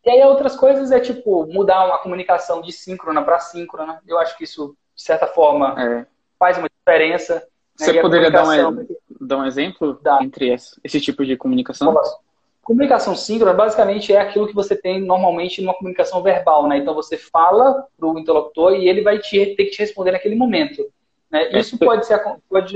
E 0.03 0.09
aí, 0.09 0.23
outras 0.23 0.55
coisas 0.55 0.91
é 0.91 0.99
tipo 0.99 1.45
mudar 1.47 1.85
uma 1.85 1.97
comunicação 1.97 2.61
de 2.61 2.71
síncrona 2.71 3.23
para 3.23 3.39
síncrona. 3.39 4.01
Eu 4.07 4.19
acho 4.19 4.37
que 4.37 4.43
isso, 4.43 4.75
de 4.95 5.01
certa 5.03 5.27
forma, 5.27 5.75
é. 5.77 6.05
faz 6.39 6.57
uma 6.57 6.69
diferença. 6.69 7.35
Né? 7.35 7.41
Você 7.75 7.93
né? 7.93 8.01
poderia 8.01 8.31
dar 8.31 8.47
um, 8.47 8.87
dar 9.19 9.37
um 9.37 9.45
exemplo 9.45 9.99
Dá. 10.01 10.19
entre 10.21 10.53
esse, 10.53 10.79
esse 10.83 11.01
tipo 11.01 11.25
de 11.25 11.35
comunicação? 11.35 11.93
Posso. 11.93 12.24
Comunicação 12.65 13.15
síncrona 13.15 13.53
basicamente 13.53 14.11
é 14.11 14.19
aquilo 14.19 14.47
que 14.47 14.55
você 14.55 14.75
tem 14.75 14.99
normalmente 14.99 15.61
numa 15.61 15.75
comunicação 15.75 16.23
verbal, 16.23 16.67
né? 16.67 16.79
Então 16.79 16.95
você 16.95 17.15
fala 17.15 17.85
para 17.95 18.07
o 18.07 18.17
interlocutor 18.17 18.73
e 18.73 18.89
ele 18.89 19.03
vai 19.03 19.19
te, 19.19 19.55
ter 19.55 19.65
que 19.65 19.69
te 19.69 19.77
responder 19.77 20.09
naquele 20.09 20.33
momento. 20.33 20.83
Né? 21.29 21.43
É, 21.51 21.59
Isso 21.59 21.77
pode 21.77 22.07
ser. 22.07 22.19
Pode... 22.49 22.75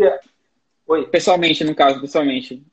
Oi. 0.86 1.08
Pessoalmente, 1.08 1.64
no 1.64 1.74
caso, 1.74 2.00
pessoalmente. 2.00 2.64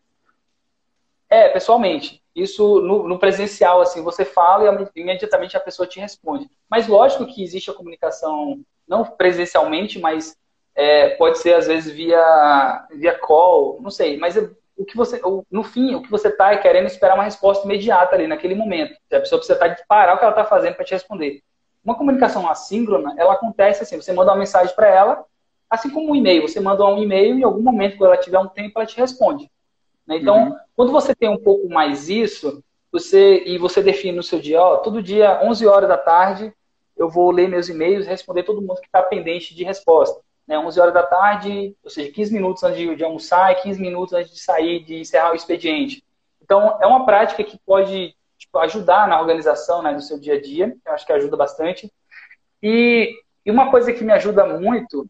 É, 1.31 1.49
pessoalmente. 1.49 2.23
Isso 2.35 2.83
no, 2.83 3.09
no, 3.09 3.19
presencial, 3.19 3.81
assim, 3.81 4.03
você 4.03 4.23
fala 4.23 4.87
e 4.95 5.01
imediatamente 5.01 5.57
a 5.57 5.61
pessoa 5.61 5.89
te 5.89 5.99
responde. 5.99 6.51
Mas 6.69 6.87
lógico 6.87 7.25
que 7.25 7.43
existe 7.43 7.71
a 7.71 7.75
comunicação, 7.75 8.61
não 8.87 9.05
presencialmente, 9.05 9.99
mas 9.99 10.37
é, 10.75 11.09
pode 11.17 11.39
ser 11.39 11.55
às 11.55 11.67
vezes 11.67 11.91
via, 11.91 12.87
via 12.91 13.19
call, 13.19 13.81
não 13.81 13.91
sei. 13.91 14.19
Mas 14.19 14.37
o 14.77 14.85
que 14.85 14.97
você, 14.97 15.20
no 15.51 15.62
fim, 15.64 15.95
o 15.95 16.03
que 16.03 16.11
você 16.11 16.29
está 16.29 16.53
é 16.53 16.59
querendo 16.59 16.87
esperar 16.87 17.14
uma 17.14 17.24
resposta 17.24 17.64
imediata 17.64 18.14
ali, 18.14 18.27
naquele 18.27 18.55
momento. 18.55 18.95
A 19.11 19.20
pessoa 19.20 19.39
precisa 19.39 19.55
estar 19.55 19.68
tá 19.70 19.74
de 19.74 19.87
parar 19.87 20.14
o 20.14 20.18
que 20.18 20.24
ela 20.24 20.33
está 20.33 20.45
fazendo 20.45 20.74
para 20.74 20.85
te 20.85 20.93
responder. 20.93 21.43
Uma 21.83 21.97
comunicação 21.97 22.49
assíncrona, 22.49 23.14
ela 23.16 23.33
acontece 23.33 23.83
assim, 23.83 23.97
você 23.97 24.12
manda 24.12 24.33
uma 24.33 24.39
mensagem 24.39 24.74
para 24.74 24.89
ela, 24.89 25.24
assim 25.70 25.89
como 25.89 26.11
um 26.11 26.16
e-mail. 26.16 26.47
Você 26.47 26.61
manda 26.61 26.85
um 26.85 27.03
e-mail 27.03 27.37
e 27.37 27.41
em 27.41 27.45
algum 27.45 27.62
momento, 27.62 27.97
quando 27.97 28.12
ela 28.12 28.20
tiver 28.20 28.39
um 28.39 28.49
tempo, 28.49 28.72
ela 28.77 28.87
te 28.87 28.97
responde. 28.99 29.51
Né? 30.07 30.18
Então, 30.18 30.49
uhum. 30.49 30.57
quando 30.74 30.93
você 30.93 31.14
tem 31.14 31.29
um 31.29 31.39
pouco 31.39 31.68
mais 31.68 32.09
isso, 32.09 32.62
você 32.93 33.45
e 33.45 33.57
você 33.57 33.83
define 33.83 34.16
no 34.16 34.22
seu 34.22 34.41
dia, 34.41 34.61
ó, 34.61 34.77
todo 34.79 35.03
dia, 35.03 35.41
11 35.43 35.66
horas 35.66 35.89
da 35.89 35.97
tarde, 35.97 36.53
eu 36.97 37.09
vou 37.09 37.31
ler 37.31 37.49
meus 37.49 37.68
e-mails 37.68 38.05
e 38.05 38.09
responder 38.09 38.43
todo 38.43 38.61
mundo 38.61 38.81
que 38.81 38.87
está 38.87 39.03
pendente 39.03 39.55
de 39.55 39.64
resposta 39.64 40.20
né, 40.47 40.59
11 40.59 40.80
horas 40.80 40.94
da 40.94 41.03
tarde, 41.03 41.74
ou 41.82 41.90
seja, 41.90 42.12
15 42.12 42.32
minutos 42.32 42.62
antes 42.62 42.78
de, 42.78 42.94
de 42.94 43.05
almoçar 43.05 43.53
e 43.53 43.62
15 43.62 43.80
minutos 43.80 44.14
antes 44.14 44.32
de 44.32 44.40
sair, 44.40 44.84
de 44.84 45.01
encerrar 45.01 45.32
o 45.32 45.34
expediente. 45.34 46.05
Então, 46.40 46.78
é 46.80 46.86
uma 46.86 47.05
prática 47.05 47.42
que 47.42 47.59
pode 47.59 48.14
tipo, 48.38 48.59
ajudar 48.59 49.09
na 49.09 49.20
organização 49.20 49.82
né, 49.82 49.92
do 49.92 50.01
seu 50.01 50.18
dia 50.18 50.34
a 50.34 50.40
dia, 50.40 50.76
eu 50.84 50.92
acho 50.92 51.05
que 51.05 51.12
ajuda 51.12 51.36
bastante. 51.36 51.92
E, 52.62 53.12
e 53.44 53.51
uma 53.51 53.70
coisa 53.70 53.92
que 53.92 54.05
me 54.05 54.12
ajuda 54.12 54.47
muito 54.47 55.09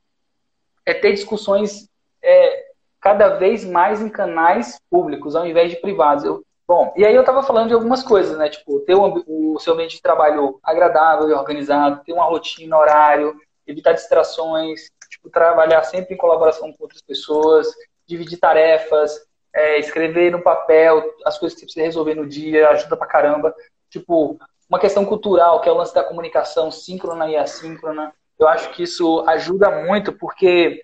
é 0.85 0.95
ter 0.95 1.13
discussões 1.13 1.89
é, 2.23 2.67
cada 3.01 3.37
vez 3.37 3.65
mais 3.65 4.01
em 4.01 4.09
canais 4.09 4.81
públicos, 4.91 5.37
ao 5.37 5.47
invés 5.47 5.71
de 5.71 5.77
privados. 5.77 6.25
Eu, 6.25 6.45
bom, 6.67 6.93
e 6.97 7.05
aí 7.05 7.15
eu 7.15 7.21
estava 7.21 7.43
falando 7.43 7.69
de 7.69 7.75
algumas 7.75 8.03
coisas, 8.03 8.39
né? 8.39 8.49
Tipo, 8.49 8.81
ter 8.81 8.95
o, 8.95 9.55
o 9.55 9.59
seu 9.61 9.75
ambiente 9.75 9.97
de 9.97 10.03
trabalho 10.03 10.59
agradável 10.63 11.29
e 11.29 11.33
organizado, 11.33 12.03
ter 12.05 12.13
uma 12.13 12.25
rotina, 12.25 12.79
horário, 12.79 13.39
evitar 13.67 13.93
distrações, 13.93 14.91
tipo, 15.09 15.31
trabalhar 15.31 15.83
sempre 15.85 16.15
em 16.15 16.19
colaboração 16.19 16.73
com 16.73 16.85
outras 16.85 17.03
pessoas, 17.03 17.67
dividir 18.07 18.39
tarefas, 18.39 19.19
é, 19.55 19.79
escrever 19.79 20.31
no 20.31 20.43
papel 20.43 21.03
as 21.25 21.39
coisas 21.39 21.55
que 21.55 21.61
você 21.61 21.67
precisa 21.67 21.87
resolver 21.87 22.15
no 22.15 22.27
dia, 22.27 22.69
ajuda 22.69 22.97
pra 22.97 23.07
caramba. 23.07 23.55
Tipo, 23.89 24.39
uma 24.69 24.79
questão 24.79 25.05
cultural, 25.05 25.61
que 25.61 25.69
é 25.69 25.73
o 25.73 25.77
lance 25.77 25.95
da 25.95 26.05
comunicação 26.05 26.71
síncrona 26.71 27.29
e 27.29 27.37
assíncrona. 27.37 28.13
Eu 28.39 28.47
acho 28.49 28.71
que 28.73 28.83
isso 28.83 29.25
ajuda 29.27 29.85
muito, 29.85 30.13
porque 30.13 30.83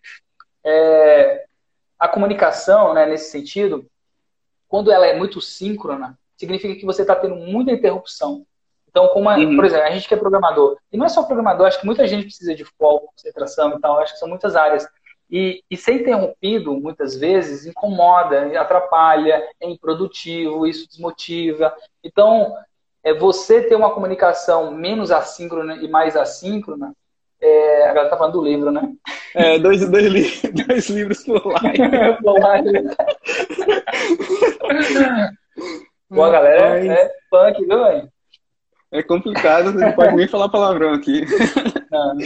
é, 0.65 1.45
a 1.99 2.09
comunicação, 2.09 2.95
né, 2.95 3.07
nesse 3.07 3.31
sentido, 3.31 3.87
quando 4.69 4.91
ela 4.91 5.07
é 5.07 5.17
muito 5.17 5.41
síncrona, 5.41 6.19
significa 6.37 6.75
que 6.75 6.87
você 6.87 7.03
está 7.03 7.15
tendo 7.15 7.37
muita 7.37 7.73
interrupção. 7.73 8.47
Então, 8.93 9.09
como 9.09 9.29
a, 9.29 9.37
uhum. 9.39 9.57
por 9.57 9.65
exemplo, 9.65 9.87
a 9.87 9.91
gente 9.91 10.07
que 10.07 10.13
é 10.13 10.19
programador, 10.19 10.77
e 10.93 10.99
não 10.99 11.07
é 11.07 11.09
só 11.09 11.23
programador, 11.23 11.67
acho 11.67 11.81
que 11.81 11.87
muita 11.87 12.07
gente 12.07 12.27
precisa 12.27 12.55
de 12.55 12.63
foco, 12.63 13.07
concentração 13.07 13.71
e 13.71 13.81
tal, 13.81 13.99
acho 13.99 14.13
que 14.13 14.19
são 14.19 14.29
muitas 14.29 14.55
áreas. 14.55 14.87
E, 15.31 15.65
e 15.71 15.79
ser 15.79 15.95
interrompido, 15.95 16.75
muitas 16.75 17.17
vezes, 17.17 17.65
incomoda, 17.65 18.61
atrapalha, 18.61 19.43
é 19.59 19.67
improdutivo, 19.67 20.67
isso 20.67 20.87
desmotiva. 20.87 21.75
Então, 22.05 22.55
é 23.03 23.15
você 23.15 23.63
ter 23.63 23.75
uma 23.75 23.95
comunicação 23.95 24.73
menos 24.73 25.11
assíncrona 25.11 25.77
e 25.77 25.89
mais 25.89 26.15
assíncrona, 26.15 26.93
é, 27.41 27.89
a 27.89 27.95
galera 27.95 28.11
tá 28.11 28.19
falando 28.19 28.35
do 28.35 28.45
livro, 28.45 28.71
né? 28.71 28.93
É, 29.35 29.59
dois, 29.59 29.89
dois, 29.89 30.05
li 30.05 30.31
dois 30.67 30.91
livros 30.91 31.25
por 31.25 31.47
live. 31.47 31.79
por 32.23 32.39
live. 32.39 32.73
Boa, 36.11 36.31
galera 36.31 36.79
é, 36.79 36.89
é 36.89 37.11
punk, 37.31 37.65
viu, 37.65 37.85
velho? 37.85 38.12
É 38.93 39.03
complicado, 39.03 39.73
você 39.73 39.87
não 39.87 39.93
pode 39.93 40.15
nem 40.15 40.29
falar 40.29 40.51
palavrão 40.51 40.93
aqui. 40.93 41.25
Não. 41.91 42.17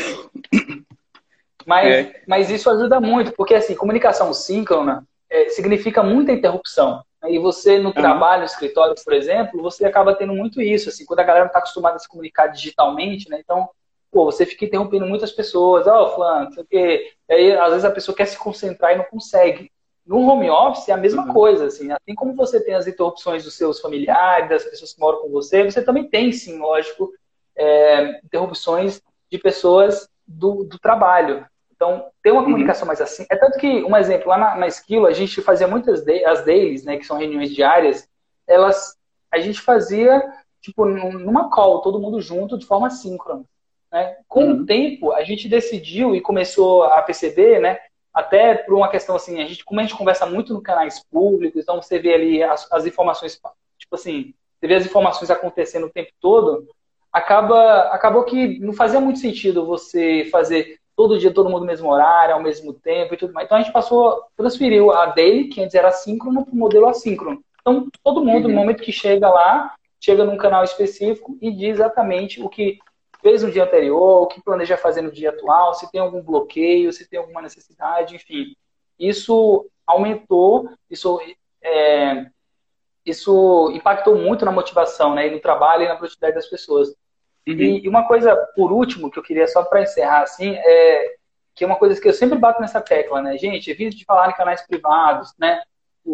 Mas, 1.64 1.86
é. 1.86 2.22
mas 2.26 2.50
isso 2.50 2.70
ajuda 2.70 3.00
muito, 3.00 3.32
porque 3.32 3.54
assim, 3.54 3.74
comunicação 3.74 4.32
síncrona 4.32 5.04
é, 5.28 5.48
significa 5.48 6.02
muita 6.02 6.32
interrupção. 6.32 7.02
E 7.28 7.38
você, 7.38 7.78
no 7.78 7.92
trabalho, 7.92 8.40
no 8.40 8.46
escritório, 8.46 8.94
por 9.02 9.12
exemplo, 9.12 9.60
você 9.60 9.84
acaba 9.84 10.14
tendo 10.14 10.32
muito 10.32 10.60
isso, 10.62 10.88
assim, 10.88 11.04
quando 11.04 11.20
a 11.20 11.24
galera 11.24 11.44
não 11.44 11.48
está 11.48 11.58
acostumada 11.58 11.96
a 11.96 11.98
se 11.98 12.08
comunicar 12.08 12.46
digitalmente, 12.48 13.28
né? 13.28 13.40
Então, 13.42 13.68
pô, 14.12 14.26
você 14.26 14.46
fica 14.46 14.64
interrompendo 14.64 15.06
muitas 15.06 15.32
pessoas, 15.32 15.86
ó, 15.86 16.04
oh, 16.04 16.14
fulano, 16.14 16.52
sei 16.52 16.62
o 16.62 16.66
quê. 16.66 17.12
E 17.28 17.34
aí, 17.34 17.52
às 17.56 17.70
vezes, 17.70 17.84
a 17.84 17.90
pessoa 17.90 18.16
quer 18.16 18.26
se 18.26 18.38
concentrar 18.38 18.92
e 18.92 18.98
não 18.98 19.04
consegue. 19.04 19.72
No 20.06 20.20
home 20.20 20.48
office 20.48 20.88
é 20.88 20.92
a 20.92 20.96
mesma 20.96 21.26
uhum. 21.26 21.32
coisa, 21.32 21.66
assim, 21.66 21.90
assim 21.90 22.14
como 22.14 22.34
você 22.34 22.60
tem 22.60 22.74
as 22.74 22.86
interrupções 22.86 23.42
dos 23.42 23.54
seus 23.54 23.80
familiares, 23.80 24.48
das 24.48 24.64
pessoas 24.64 24.92
que 24.92 25.00
moram 25.00 25.20
com 25.20 25.30
você, 25.30 25.64
você 25.64 25.82
também 25.82 26.08
tem, 26.08 26.32
sim, 26.32 26.58
lógico, 26.58 27.12
é, 27.56 28.20
interrupções 28.24 29.02
de 29.30 29.38
pessoas 29.38 30.08
do, 30.26 30.62
do 30.62 30.78
trabalho. 30.78 31.44
Então, 31.74 32.06
ter 32.22 32.30
uma 32.30 32.40
uhum. 32.40 32.46
comunicação 32.46 32.86
mais 32.86 33.00
assim. 33.00 33.26
É 33.28 33.36
tanto 33.36 33.58
que, 33.58 33.84
um 33.84 33.96
exemplo, 33.96 34.28
lá 34.28 34.38
na, 34.38 34.54
na 34.56 34.66
Esquilo, 34.66 35.06
a 35.06 35.12
gente 35.12 35.42
fazia 35.42 35.66
muitas 35.66 36.02
de, 36.02 36.24
as 36.24 36.44
dailies, 36.44 36.84
né, 36.84 36.96
que 36.96 37.04
são 37.04 37.18
reuniões 37.18 37.52
diárias, 37.52 38.08
elas, 38.46 38.96
a 39.30 39.38
gente 39.38 39.60
fazia, 39.60 40.22
tipo, 40.60 40.86
numa 40.86 41.50
call, 41.50 41.82
todo 41.82 42.00
mundo 42.00 42.20
junto, 42.20 42.56
de 42.56 42.64
forma 42.64 42.90
síncrona. 42.90 43.44
Né? 43.92 44.16
Com 44.28 44.44
uhum. 44.44 44.62
o 44.62 44.66
tempo, 44.66 45.12
a 45.12 45.24
gente 45.24 45.48
decidiu 45.48 46.14
e 46.14 46.20
começou 46.20 46.84
a 46.84 47.02
perceber, 47.02 47.60
né, 47.60 47.78
até 48.16 48.54
por 48.54 48.74
uma 48.74 48.88
questão 48.88 49.14
assim, 49.14 49.42
a 49.42 49.46
gente, 49.46 49.62
como 49.62 49.78
a 49.78 49.82
gente 49.82 49.94
conversa 49.94 50.24
muito 50.24 50.54
no 50.54 50.62
canais 50.62 51.04
públicos, 51.12 51.62
então 51.62 51.82
você 51.82 51.98
vê 51.98 52.14
ali 52.14 52.42
as, 52.42 52.66
as 52.72 52.86
informações, 52.86 53.38
tipo 53.78 53.94
assim, 53.94 54.32
você 54.58 54.66
vê 54.66 54.74
as 54.74 54.86
informações 54.86 55.30
acontecendo 55.30 55.84
o 55.84 55.92
tempo 55.92 56.10
todo, 56.18 56.66
acaba, 57.12 57.90
acabou 57.90 58.24
que 58.24 58.58
não 58.58 58.72
fazia 58.72 59.02
muito 59.02 59.18
sentido 59.18 59.66
você 59.66 60.26
fazer 60.32 60.78
todo 60.96 61.18
dia, 61.18 61.30
todo 61.30 61.50
mundo 61.50 61.60
no 61.60 61.66
mesmo 61.66 61.92
horário, 61.92 62.34
ao 62.34 62.42
mesmo 62.42 62.72
tempo 62.72 63.12
e 63.12 63.18
tudo 63.18 63.34
mais. 63.34 63.44
Então 63.44 63.58
a 63.58 63.60
gente 63.60 63.72
passou, 63.72 64.22
transferiu 64.34 64.90
a 64.90 65.06
daily, 65.06 65.48
que 65.48 65.60
antes 65.60 65.74
era 65.74 65.88
assíncrono, 65.88 66.42
para 66.42 66.54
o 66.54 66.56
modelo 66.56 66.88
assíncrono. 66.88 67.42
Então 67.60 67.86
todo 68.02 68.24
mundo, 68.24 68.46
uhum. 68.46 68.54
no 68.54 68.56
momento 68.56 68.82
que 68.82 68.92
chega 68.92 69.28
lá, 69.28 69.74
chega 70.00 70.24
num 70.24 70.38
canal 70.38 70.64
específico 70.64 71.36
e 71.42 71.50
diz 71.50 71.74
exatamente 71.74 72.40
o 72.42 72.48
que 72.48 72.78
fez 73.26 73.42
no 73.42 73.50
dia 73.50 73.64
anterior, 73.64 74.22
o 74.22 74.26
que 74.28 74.40
planeja 74.40 74.76
fazer 74.76 75.02
no 75.02 75.10
dia 75.10 75.30
atual, 75.30 75.74
se 75.74 75.90
tem 75.90 76.00
algum 76.00 76.22
bloqueio, 76.22 76.92
se 76.92 77.08
tem 77.08 77.18
alguma 77.18 77.42
necessidade, 77.42 78.14
enfim. 78.14 78.54
Isso 78.96 79.68
aumentou, 79.84 80.70
isso, 80.88 81.18
é, 81.60 82.26
isso 83.04 83.72
impactou 83.74 84.14
muito 84.14 84.44
na 84.44 84.52
motivação, 84.52 85.12
né, 85.12 85.26
e 85.26 85.30
no 85.32 85.40
trabalho 85.40 85.82
e 85.82 85.88
na 85.88 85.96
produtividade 85.96 86.36
das 86.36 86.46
pessoas. 86.46 86.90
Uhum. 86.90 87.54
E, 87.54 87.84
e, 87.84 87.88
uma 87.88 88.06
coisa, 88.06 88.36
por 88.54 88.70
último, 88.70 89.10
que 89.10 89.18
eu 89.18 89.24
queria 89.24 89.48
só 89.48 89.64
para 89.64 89.82
encerrar, 89.82 90.22
assim, 90.22 90.54
é 90.54 91.16
que 91.52 91.64
é 91.64 91.66
uma 91.66 91.76
coisa 91.76 92.00
que 92.00 92.06
eu 92.06 92.12
sempre 92.12 92.38
bato 92.38 92.60
nessa 92.60 92.80
tecla, 92.80 93.20
né, 93.20 93.36
gente, 93.36 93.68
evite 93.68 93.96
de 93.96 94.04
falar 94.04 94.30
em 94.30 94.36
canais 94.36 94.64
privados, 94.64 95.34
né, 95.36 95.60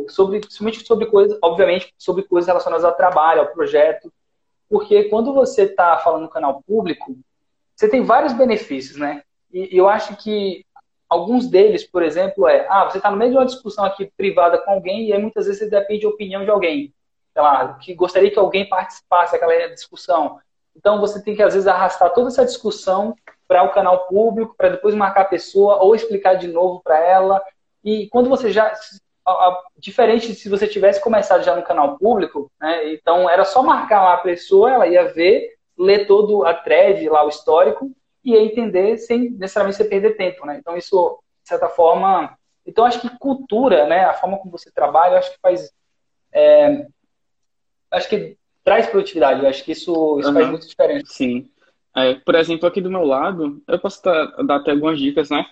sobre, 0.08 0.40
principalmente 0.40 0.86
sobre 0.86 1.04
coisas, 1.04 1.38
obviamente, 1.42 1.92
sobre 1.98 2.22
coisas 2.22 2.48
relacionadas 2.48 2.86
ao 2.86 2.96
trabalho, 2.96 3.42
ao 3.42 3.52
projeto, 3.52 4.10
porque 4.72 5.04
quando 5.04 5.34
você 5.34 5.64
está 5.64 5.98
falando 5.98 6.22
no 6.22 6.30
canal 6.30 6.62
público, 6.66 7.14
você 7.76 7.90
tem 7.90 8.02
vários 8.02 8.32
benefícios, 8.32 8.96
né? 8.96 9.22
E 9.52 9.68
eu 9.70 9.86
acho 9.86 10.16
que 10.16 10.64
alguns 11.10 11.46
deles, 11.46 11.84
por 11.84 12.02
exemplo, 12.02 12.48
é, 12.48 12.66
ah, 12.70 12.88
você 12.88 12.96
está 12.96 13.10
no 13.10 13.18
meio 13.18 13.32
de 13.32 13.36
uma 13.36 13.44
discussão 13.44 13.84
aqui 13.84 14.10
privada 14.16 14.56
com 14.56 14.70
alguém 14.70 15.08
e 15.08 15.12
aí 15.12 15.20
muitas 15.20 15.44
vezes 15.44 15.58
você 15.58 15.68
depende 15.68 16.00
de 16.00 16.06
opinião 16.06 16.42
de 16.42 16.50
alguém, 16.50 16.90
sei 17.34 17.42
lá, 17.42 17.74
que 17.74 17.92
gostaria 17.94 18.30
que 18.30 18.38
alguém 18.38 18.66
participasse 18.66 19.32
daquela 19.32 19.68
discussão. 19.68 20.38
Então 20.74 20.98
você 20.98 21.22
tem 21.22 21.36
que 21.36 21.42
às 21.42 21.52
vezes 21.52 21.68
arrastar 21.68 22.10
toda 22.14 22.28
essa 22.28 22.46
discussão 22.46 23.14
para 23.46 23.64
o 23.64 23.72
canal 23.72 24.06
público, 24.06 24.54
para 24.56 24.70
depois 24.70 24.94
marcar 24.94 25.20
a 25.20 25.26
pessoa 25.26 25.82
ou 25.82 25.94
explicar 25.94 26.36
de 26.36 26.48
novo 26.48 26.80
para 26.82 26.98
ela. 26.98 27.42
E 27.84 28.08
quando 28.08 28.30
você 28.30 28.50
já 28.50 28.72
diferente 29.78 30.28
de 30.28 30.34
se 30.34 30.48
você 30.48 30.66
tivesse 30.66 31.00
começado 31.00 31.44
já 31.44 31.54
no 31.54 31.62
canal 31.62 31.96
público, 31.98 32.50
né? 32.60 32.92
Então 32.92 33.28
era 33.28 33.44
só 33.44 33.62
marcar 33.62 34.02
lá 34.02 34.14
a 34.14 34.18
pessoa, 34.18 34.70
ela 34.70 34.86
ia 34.86 35.12
ver, 35.12 35.54
ler 35.78 36.06
todo 36.06 36.44
a 36.44 36.54
thread 36.54 37.08
lá, 37.08 37.24
o 37.24 37.28
histórico, 37.28 37.90
e 38.24 38.32
ia 38.32 38.42
entender 38.42 38.98
sem 38.98 39.30
necessariamente 39.30 39.76
você 39.76 39.84
perder 39.84 40.16
tempo, 40.16 40.46
né? 40.46 40.58
Então 40.58 40.76
isso, 40.76 41.18
de 41.42 41.48
certa 41.48 41.68
forma, 41.68 42.36
então 42.66 42.84
acho 42.84 43.00
que 43.00 43.18
cultura, 43.18 43.86
né? 43.86 44.04
A 44.04 44.14
forma 44.14 44.38
como 44.38 44.50
você 44.50 44.70
trabalha, 44.70 45.18
acho 45.18 45.32
que 45.32 45.40
faz, 45.40 45.72
é, 46.32 46.86
acho 47.90 48.08
que 48.08 48.36
traz 48.64 48.86
produtividade. 48.86 49.42
Eu 49.42 49.48
acho 49.48 49.64
que 49.64 49.72
isso, 49.72 50.18
isso 50.18 50.28
uhum. 50.28 50.34
faz 50.34 50.48
muita 50.48 50.66
diferença. 50.66 51.06
Sim. 51.08 51.48
É, 51.94 52.14
por 52.14 52.34
exemplo, 52.34 52.66
aqui 52.66 52.80
do 52.80 52.90
meu 52.90 53.04
lado, 53.04 53.62
eu 53.68 53.78
posso 53.78 54.02
dar, 54.02 54.26
dar 54.44 54.56
até 54.56 54.70
algumas 54.70 54.98
dicas, 54.98 55.28
né? 55.30 55.44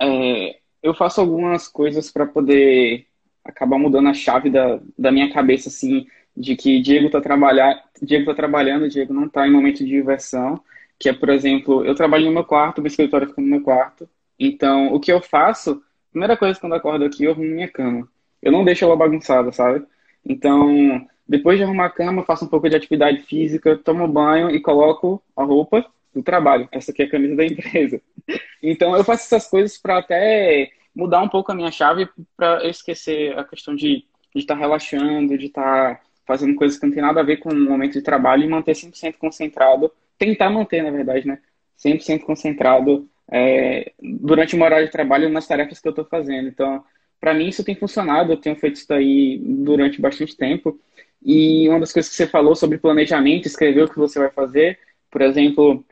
É, 0.00 0.58
eu 0.82 0.94
faço 0.94 1.20
algumas 1.20 1.68
coisas 1.68 2.10
para 2.10 2.26
poder 2.26 3.06
acabar 3.44 3.78
mudando 3.78 4.08
a 4.08 4.14
chave 4.14 4.50
da, 4.50 4.80
da 4.98 5.10
minha 5.10 5.32
cabeça, 5.32 5.68
assim, 5.68 6.06
de 6.36 6.56
que 6.56 6.80
Diego 6.80 7.10
tá, 7.10 7.20
trabalhar, 7.20 7.82
Diego 8.00 8.26
tá 8.26 8.34
trabalhando, 8.34 8.88
Diego 8.88 9.12
não 9.12 9.28
tá 9.28 9.46
em 9.46 9.50
momento 9.50 9.78
de 9.78 9.86
diversão, 9.86 10.60
que 10.98 11.08
é, 11.08 11.12
por 11.12 11.28
exemplo, 11.28 11.84
eu 11.84 11.94
trabalho 11.94 12.26
no 12.26 12.32
meu 12.32 12.44
quarto, 12.44 12.80
meu 12.80 12.88
escritório 12.88 13.28
fica 13.28 13.40
no 13.40 13.48
meu 13.48 13.62
quarto, 13.62 14.08
então 14.38 14.92
o 14.94 15.00
que 15.00 15.12
eu 15.12 15.20
faço, 15.20 15.82
primeira 16.10 16.36
coisa 16.36 16.58
quando 16.58 16.74
acordo 16.74 17.04
aqui, 17.04 17.24
eu 17.24 17.32
arrumo 17.32 17.48
minha 17.48 17.68
cama. 17.68 18.08
Eu 18.40 18.52
não 18.52 18.64
deixo 18.64 18.84
ela 18.84 18.96
bagunçada, 18.96 19.52
sabe? 19.52 19.84
Então, 20.24 21.06
depois 21.28 21.58
de 21.58 21.64
arrumar 21.64 21.86
a 21.86 21.90
cama, 21.90 22.24
faço 22.24 22.44
um 22.44 22.48
pouco 22.48 22.68
de 22.68 22.76
atividade 22.76 23.22
física, 23.22 23.76
tomo 23.76 24.06
banho 24.08 24.50
e 24.50 24.60
coloco 24.60 25.22
a 25.36 25.44
roupa 25.44 25.84
do 26.14 26.22
trabalho. 26.22 26.68
Essa 26.72 26.90
aqui 26.90 27.02
é 27.02 27.06
a 27.06 27.10
camisa 27.10 27.36
da 27.36 27.44
empresa. 27.44 28.00
Então, 28.64 28.96
eu 28.96 29.02
faço 29.02 29.24
essas 29.24 29.50
coisas 29.50 29.76
para 29.76 29.98
até 29.98 30.70
mudar 30.94 31.22
um 31.22 31.28
pouco 31.28 31.50
a 31.50 31.54
minha 31.54 31.70
chave 31.70 32.08
para 32.36 32.64
eu 32.64 32.70
esquecer 32.70 33.38
a 33.38 33.44
questão 33.44 33.74
de 33.74 34.04
estar 34.34 34.54
tá 34.54 34.60
relaxando, 34.60 35.36
de 35.36 35.46
estar 35.46 35.96
tá 35.96 36.00
fazendo 36.26 36.54
coisas 36.54 36.78
que 36.78 36.86
não 36.86 36.92
tem 36.92 37.02
nada 37.02 37.20
a 37.20 37.24
ver 37.24 37.38
com 37.38 37.50
o 37.50 37.54
momento 37.54 37.94
de 37.94 38.02
trabalho 38.02 38.44
e 38.44 38.48
manter 38.48 38.72
100% 38.72 39.16
concentrado, 39.18 39.92
tentar 40.18 40.50
manter, 40.50 40.82
na 40.82 40.90
verdade, 40.90 41.26
né? 41.26 41.38
100% 41.78 42.20
concentrado 42.20 43.08
é, 43.30 43.92
durante 44.00 44.54
o 44.54 44.62
horário 44.62 44.86
de 44.86 44.92
trabalho 44.92 45.28
nas 45.28 45.46
tarefas 45.46 45.80
que 45.80 45.88
eu 45.88 45.90
estou 45.90 46.04
fazendo. 46.04 46.48
Então, 46.48 46.84
para 47.20 47.34
mim 47.34 47.48
isso 47.48 47.64
tem 47.64 47.74
funcionado, 47.74 48.32
eu 48.32 48.36
tenho 48.36 48.56
feito 48.56 48.76
isso 48.76 48.92
aí 48.92 49.38
durante 49.42 50.00
bastante 50.00 50.36
tempo. 50.36 50.78
E 51.24 51.68
uma 51.68 51.80
das 51.80 51.92
coisas 51.92 52.10
que 52.10 52.16
você 52.16 52.26
falou 52.26 52.54
sobre 52.54 52.78
planejamento, 52.78 53.46
escrever 53.46 53.84
o 53.84 53.88
que 53.88 53.98
você 53.98 54.18
vai 54.18 54.30
fazer, 54.30 54.78
por 55.10 55.22
exemplo, 55.22 55.84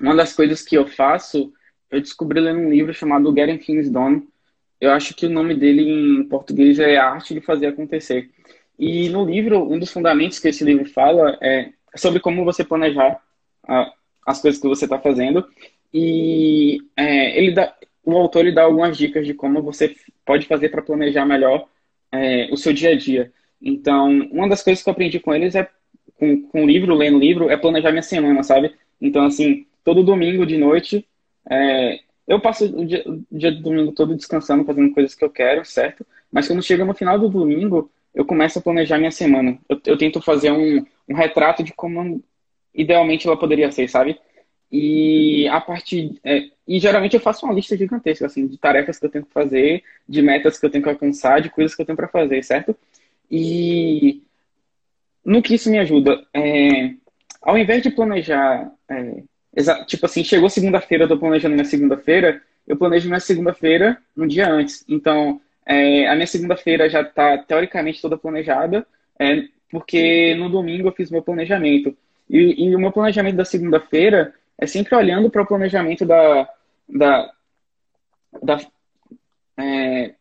uma 0.00 0.14
das 0.14 0.32
coisas 0.34 0.62
que 0.62 0.76
eu 0.76 0.86
faço 0.86 1.52
eu 1.92 2.00
descobri 2.00 2.40
lendo 2.40 2.58
um 2.58 2.70
livro 2.70 2.92
chamado 2.94 3.32
Getting 3.34 3.58
Things 3.58 3.90
Done. 3.90 4.26
Eu 4.80 4.90
acho 4.92 5.14
que 5.14 5.26
o 5.26 5.30
nome 5.30 5.54
dele 5.54 5.82
em 5.82 6.24
português 6.24 6.78
é 6.78 6.96
Arte 6.96 7.34
de 7.34 7.40
Fazer 7.42 7.66
Acontecer. 7.66 8.30
E 8.78 9.10
no 9.10 9.26
livro, 9.26 9.62
um 9.70 9.78
dos 9.78 9.92
fundamentos 9.92 10.38
que 10.38 10.48
esse 10.48 10.64
livro 10.64 10.86
fala 10.86 11.38
é 11.40 11.68
sobre 11.94 12.18
como 12.18 12.44
você 12.44 12.64
planejar 12.64 13.20
a, 13.68 13.92
as 14.26 14.40
coisas 14.40 14.60
que 14.60 14.66
você 14.66 14.86
está 14.86 14.98
fazendo. 14.98 15.46
E 15.92 16.78
é, 16.96 17.38
ele 17.38 17.52
dá, 17.52 17.76
o 18.02 18.16
autor 18.16 18.46
ele 18.46 18.54
dá 18.54 18.62
algumas 18.62 18.96
dicas 18.96 19.26
de 19.26 19.34
como 19.34 19.62
você 19.62 19.94
pode 20.24 20.46
fazer 20.46 20.70
para 20.70 20.80
planejar 20.80 21.26
melhor 21.26 21.68
é, 22.10 22.48
o 22.50 22.56
seu 22.56 22.72
dia 22.72 22.90
a 22.90 22.96
dia. 22.96 23.30
Então, 23.60 24.08
uma 24.32 24.48
das 24.48 24.62
coisas 24.62 24.82
que 24.82 24.88
eu 24.88 24.92
aprendi 24.92 25.20
com 25.20 25.34
eles 25.34 25.54
é, 25.54 25.68
com, 26.18 26.42
com 26.48 26.64
o 26.64 26.66
livro, 26.66 26.94
lendo 26.94 27.18
livro, 27.18 27.50
é 27.50 27.56
planejar 27.56 27.90
minha 27.90 28.02
semana, 28.02 28.42
sabe? 28.42 28.74
Então, 28.98 29.26
assim, 29.26 29.66
todo 29.84 30.02
domingo 30.02 30.46
de 30.46 30.56
noite 30.56 31.06
é, 31.50 32.00
eu 32.26 32.40
passo 32.40 32.64
o 32.66 32.86
dia, 32.86 33.04
o 33.06 33.24
dia, 33.30 33.52
do 33.52 33.62
domingo 33.62 33.92
todo 33.92 34.14
descansando, 34.14 34.64
fazendo 34.64 34.92
coisas 34.92 35.14
que 35.14 35.24
eu 35.24 35.30
quero, 35.30 35.64
certo? 35.64 36.06
Mas 36.30 36.46
quando 36.46 36.62
chega 36.62 36.84
no 36.84 36.94
final 36.94 37.18
do 37.18 37.28
domingo, 37.28 37.90
eu 38.14 38.24
começo 38.24 38.58
a 38.58 38.62
planejar 38.62 38.98
minha 38.98 39.10
semana. 39.10 39.58
Eu, 39.68 39.80
eu 39.86 39.98
tento 39.98 40.20
fazer 40.20 40.50
um, 40.50 40.84
um 41.08 41.14
retrato 41.14 41.62
de 41.62 41.72
como 41.72 42.22
idealmente 42.74 43.26
ela 43.26 43.38
poderia 43.38 43.70
ser, 43.70 43.88
sabe? 43.88 44.18
E 44.70 45.46
a 45.48 45.60
partir. 45.60 46.18
É, 46.24 46.48
e 46.66 46.78
geralmente 46.78 47.14
eu 47.14 47.20
faço 47.20 47.44
uma 47.44 47.54
lista 47.54 47.76
gigantesca, 47.76 48.26
assim, 48.26 48.46
de 48.46 48.56
tarefas 48.56 48.98
que 48.98 49.06
eu 49.06 49.10
tenho 49.10 49.26
que 49.26 49.32
fazer, 49.32 49.82
de 50.08 50.22
metas 50.22 50.58
que 50.58 50.64
eu 50.64 50.70
tenho 50.70 50.82
que 50.82 50.90
alcançar, 50.90 51.40
de 51.40 51.50
coisas 51.50 51.74
que 51.74 51.82
eu 51.82 51.86
tenho 51.86 51.96
para 51.96 52.08
fazer, 52.08 52.42
certo? 52.42 52.74
E 53.30 54.22
no 55.24 55.42
que 55.42 55.54
isso 55.54 55.70
me 55.70 55.78
ajuda? 55.78 56.24
É, 56.32 56.94
ao 57.42 57.58
invés 57.58 57.82
de 57.82 57.90
planejar, 57.90 58.72
é, 58.88 59.22
tipo 59.86 60.06
assim, 60.06 60.24
chegou 60.24 60.48
segunda-feira, 60.48 61.04
eu 61.04 61.08
tô 61.08 61.18
planejando 61.18 61.54
minha 61.54 61.64
segunda-feira, 61.64 62.42
eu 62.66 62.76
planejo 62.76 63.08
minha 63.08 63.20
segunda-feira 63.20 63.98
um 64.16 64.26
dia 64.26 64.48
antes. 64.50 64.84
Então, 64.88 65.40
é, 65.66 66.08
a 66.08 66.14
minha 66.14 66.26
segunda-feira 66.26 66.88
já 66.88 67.02
está 67.02 67.38
teoricamente 67.38 68.00
toda 68.00 68.16
planejada, 68.16 68.86
é, 69.18 69.44
porque 69.70 70.34
no 70.34 70.48
domingo 70.48 70.88
eu 70.88 70.92
fiz 70.92 71.10
meu 71.10 71.22
planejamento. 71.22 71.96
E, 72.28 72.66
e 72.66 72.74
o 72.74 72.78
meu 72.78 72.92
planejamento 72.92 73.36
da 73.36 73.44
segunda-feira 73.44 74.34
é 74.58 74.66
sempre 74.66 74.94
olhando 74.94 75.30
para 75.30 75.42
o 75.42 75.46
planejamento 75.46 76.06
da, 76.06 76.48
da, 76.88 77.32
da, 78.42 78.60
é, 79.58 80.14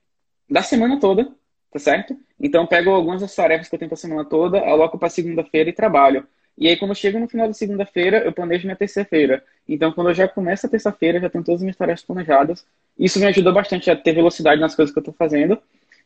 da 0.50 0.62
semana 0.62 1.00
toda, 1.00 1.32
tá 1.72 1.80
certo? 1.80 2.18
Então, 2.40 2.66
pego 2.66 2.90
algumas 2.90 3.22
das 3.22 3.36
tarefas 3.36 3.70
que 3.70 3.76
eu 3.76 3.80
tenho 3.80 3.90
para 3.90 3.96
semana 3.96 4.26
toda, 4.26 4.60
aloco 4.60 4.98
para 4.98 5.10
segunda-feira 5.10 5.70
e 5.70 5.74
trabalho. 5.74 6.28
E 6.58 6.68
aí, 6.68 6.78
quando 6.78 6.92
eu 6.92 6.96
chego 6.96 7.20
no 7.20 7.28
final 7.28 7.48
da 7.48 7.54
segunda-feira, 7.54 8.20
eu 8.20 8.32
planejo 8.32 8.66
minha 8.66 8.76
terça-feira. 8.76 9.44
Então, 9.68 9.92
quando 9.92 10.10
eu 10.10 10.14
já 10.14 10.28
começo 10.28 10.66
a 10.66 10.70
terça-feira, 10.70 11.20
já 11.20 11.30
tenho 11.30 11.44
todas 11.44 11.60
as 11.60 11.64
minhas 11.64 11.78
tarefas 11.78 12.04
planejadas. 12.04 12.66
Isso 13.00 13.20
me 13.20 13.26
ajuda 13.26 13.52
bastante 13.52 13.90
a 13.90 13.96
ter 13.96 14.14
velocidade 14.14 14.60
nas 14.60 14.76
coisas 14.76 14.94
que 14.94 15.00
eu 15.00 15.02
estou 15.02 15.14
fazendo 15.14 15.58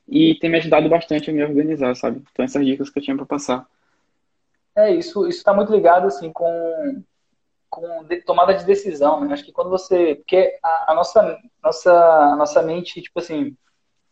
e 0.07 0.35
tem 0.35 0.49
me 0.49 0.57
ajudado 0.57 0.87
bastante 0.87 1.29
a 1.29 1.33
me 1.33 1.43
organizar, 1.43 1.95
sabe? 1.95 2.21
Então, 2.31 2.45
essas 2.45 2.65
dicas 2.65 2.89
que 2.89 2.99
eu 2.99 3.03
tinha 3.03 3.17
para 3.17 3.25
passar. 3.25 3.65
É, 4.75 4.91
isso 4.93 5.27
está 5.27 5.53
muito 5.53 5.71
ligado, 5.71 6.07
assim, 6.07 6.31
com, 6.31 7.03
com 7.69 8.03
de, 8.03 8.21
tomada 8.21 8.53
de 8.53 8.65
decisão, 8.65 9.21
né? 9.21 9.33
Acho 9.33 9.43
que 9.43 9.51
quando 9.51 9.69
você... 9.69 10.15
Porque 10.15 10.57
a, 10.63 10.91
a 10.91 10.95
nossa, 10.95 11.39
nossa, 11.63 11.91
a 11.91 12.35
nossa 12.35 12.61
mente, 12.61 13.01
tipo 13.01 13.19
assim, 13.19 13.57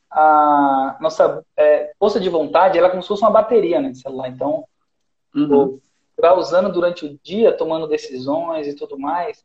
a 0.10 0.98
nossa 1.00 1.44
é, 1.56 1.94
força 2.00 2.20
de 2.20 2.30
vontade, 2.30 2.78
ela 2.78 2.88
é 2.88 2.90
como 2.90 3.02
se 3.02 3.08
fosse 3.08 3.24
uma 3.24 3.32
bateria, 3.32 3.80
né, 3.80 3.94
celular. 3.94 4.30
Então, 4.30 4.66
uhum 5.36 5.80
usando 6.38 6.72
durante 6.72 7.06
o 7.06 7.20
dia, 7.24 7.56
tomando 7.56 7.88
decisões 7.88 8.68
e 8.68 8.76
tudo 8.76 8.98
mais. 8.98 9.44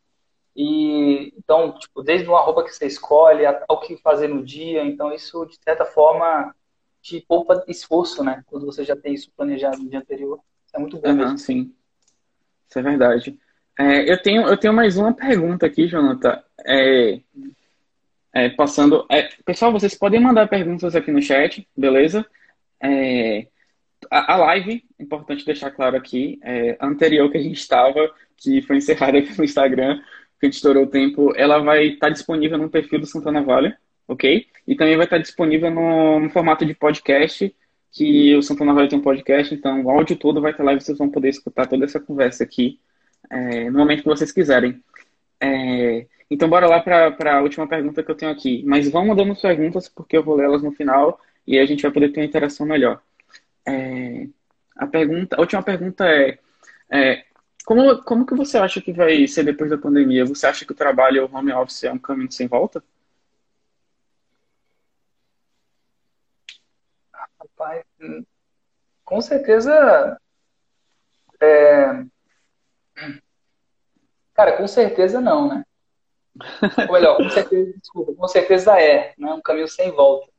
E 0.54 1.32
então, 1.36 1.78
tipo, 1.78 2.02
desde 2.02 2.28
uma 2.28 2.40
roupa 2.40 2.64
que 2.64 2.70
você 2.70 2.86
escolhe 2.86 3.44
ao 3.46 3.80
que 3.80 3.96
fazer 3.98 4.28
no 4.28 4.44
dia, 4.44 4.84
então 4.84 5.12
isso 5.12 5.46
de 5.46 5.56
certa 5.62 5.84
forma 5.84 6.54
te 7.00 7.24
poupa 7.26 7.64
esforço, 7.68 8.24
né? 8.24 8.42
Quando 8.46 8.66
você 8.66 8.84
já 8.84 8.96
tem 8.96 9.14
isso 9.14 9.30
planejado 9.36 9.78
no 9.78 9.88
dia 9.88 10.00
anterior. 10.00 10.40
Isso 10.66 10.76
é 10.76 10.78
muito 10.78 10.98
bom. 10.98 11.08
Uhum, 11.08 11.36
sim. 11.38 11.72
Isso 12.68 12.78
é 12.78 12.82
verdade. 12.82 13.38
É, 13.78 14.10
eu, 14.10 14.20
tenho, 14.20 14.46
eu 14.48 14.56
tenho 14.56 14.74
mais 14.74 14.96
uma 14.96 15.14
pergunta 15.14 15.64
aqui, 15.64 15.86
Jonathan. 15.86 16.42
É, 16.66 17.20
é, 18.34 18.48
passando. 18.50 19.06
É, 19.10 19.28
pessoal, 19.44 19.72
vocês 19.72 19.94
podem 19.94 20.20
mandar 20.20 20.48
perguntas 20.48 20.96
aqui 20.96 21.10
no 21.10 21.22
chat, 21.22 21.66
beleza? 21.76 22.26
É, 22.82 23.46
a, 24.10 24.34
a 24.34 24.36
live, 24.36 24.84
importante 24.98 25.44
deixar 25.44 25.70
claro 25.70 25.96
aqui, 25.96 26.38
é, 26.42 26.76
anterior 26.80 27.30
que 27.30 27.38
a 27.38 27.42
gente 27.42 27.58
estava, 27.58 28.10
que 28.36 28.62
foi 28.62 28.76
encerrada 28.76 29.18
aqui 29.18 29.36
no 29.36 29.44
Instagram, 29.44 30.00
que 30.38 30.46
a 30.46 30.46
gente 30.46 30.56
estourou 30.56 30.84
o 30.84 30.88
tempo, 30.88 31.32
ela 31.36 31.58
vai 31.58 31.86
estar 31.86 32.06
tá 32.08 32.12
disponível 32.12 32.58
no 32.58 32.70
perfil 32.70 33.00
do 33.00 33.06
Santana 33.06 33.42
Vale, 33.42 33.74
ok? 34.06 34.46
E 34.66 34.76
também 34.76 34.96
vai 34.96 35.06
estar 35.06 35.16
tá 35.16 35.22
disponível 35.22 35.70
no, 35.70 36.20
no, 36.20 36.30
formato 36.30 36.64
de 36.64 36.74
podcast, 36.74 37.54
que 37.90 38.36
o 38.36 38.42
Santana 38.42 38.74
Vale 38.74 38.88
tem 38.88 38.98
um 38.98 39.02
podcast, 39.02 39.54
então 39.54 39.82
o 39.82 39.90
áudio 39.90 40.16
todo 40.16 40.40
vai 40.40 40.52
estar 40.52 40.64
lá 40.64 40.72
e 40.74 40.80
vocês 40.80 40.96
vão 40.96 41.10
poder 41.10 41.28
escutar 41.30 41.66
toda 41.66 41.84
essa 41.84 41.98
conversa 42.00 42.44
aqui 42.44 42.78
é, 43.30 43.70
no 43.70 43.78
momento 43.78 44.02
que 44.02 44.08
vocês 44.08 44.32
quiserem. 44.32 44.82
É, 45.40 46.06
então, 46.30 46.48
bora 46.48 46.66
lá 46.66 46.80
para 46.80 47.38
a 47.38 47.42
última 47.42 47.66
pergunta 47.66 48.02
que 48.02 48.10
eu 48.10 48.14
tenho 48.14 48.30
aqui. 48.30 48.62
Mas 48.66 48.90
vão 48.90 49.06
mandando 49.06 49.34
perguntas, 49.34 49.88
porque 49.88 50.16
eu 50.16 50.22
vou 50.22 50.36
lê-las 50.36 50.62
no 50.62 50.72
final 50.72 51.18
e 51.46 51.58
a 51.58 51.64
gente 51.64 51.82
vai 51.82 51.90
poder 51.90 52.10
ter 52.10 52.20
uma 52.20 52.26
interação 52.26 52.66
melhor. 52.66 53.00
É, 53.68 54.28
a 54.76 54.86
pergunta, 54.86 55.36
a 55.36 55.40
última 55.40 55.62
pergunta 55.62 56.04
é, 56.06 56.38
é, 56.90 57.24
como, 57.66 58.02
como 58.02 58.24
que 58.24 58.34
você 58.34 58.56
acha 58.56 58.80
que 58.80 58.92
vai 58.92 59.26
ser 59.28 59.44
depois 59.44 59.68
da 59.68 59.76
pandemia? 59.76 60.24
Você 60.24 60.46
acha 60.46 60.64
que 60.64 60.72
o 60.72 60.76
trabalho 60.76 61.28
home 61.30 61.52
office 61.52 61.84
é 61.84 61.92
um 61.92 61.98
caminho 61.98 62.32
sem 62.32 62.48
volta? 62.48 62.82
Rapaz, 67.38 67.84
com 69.04 69.20
certeza. 69.20 70.18
É... 71.40 72.04
Cara, 74.32 74.56
com 74.56 74.66
certeza 74.66 75.20
não, 75.20 75.48
né? 75.48 75.64
Ou 76.88 76.92
melhor, 76.94 77.16
com 77.16 77.28
certeza, 77.28 77.72
desculpa, 77.78 78.14
com 78.14 78.28
certeza 78.28 78.80
é, 78.80 79.12
né? 79.18 79.32
Um 79.34 79.42
caminho 79.42 79.68
sem 79.68 79.90
volta. 79.90 80.32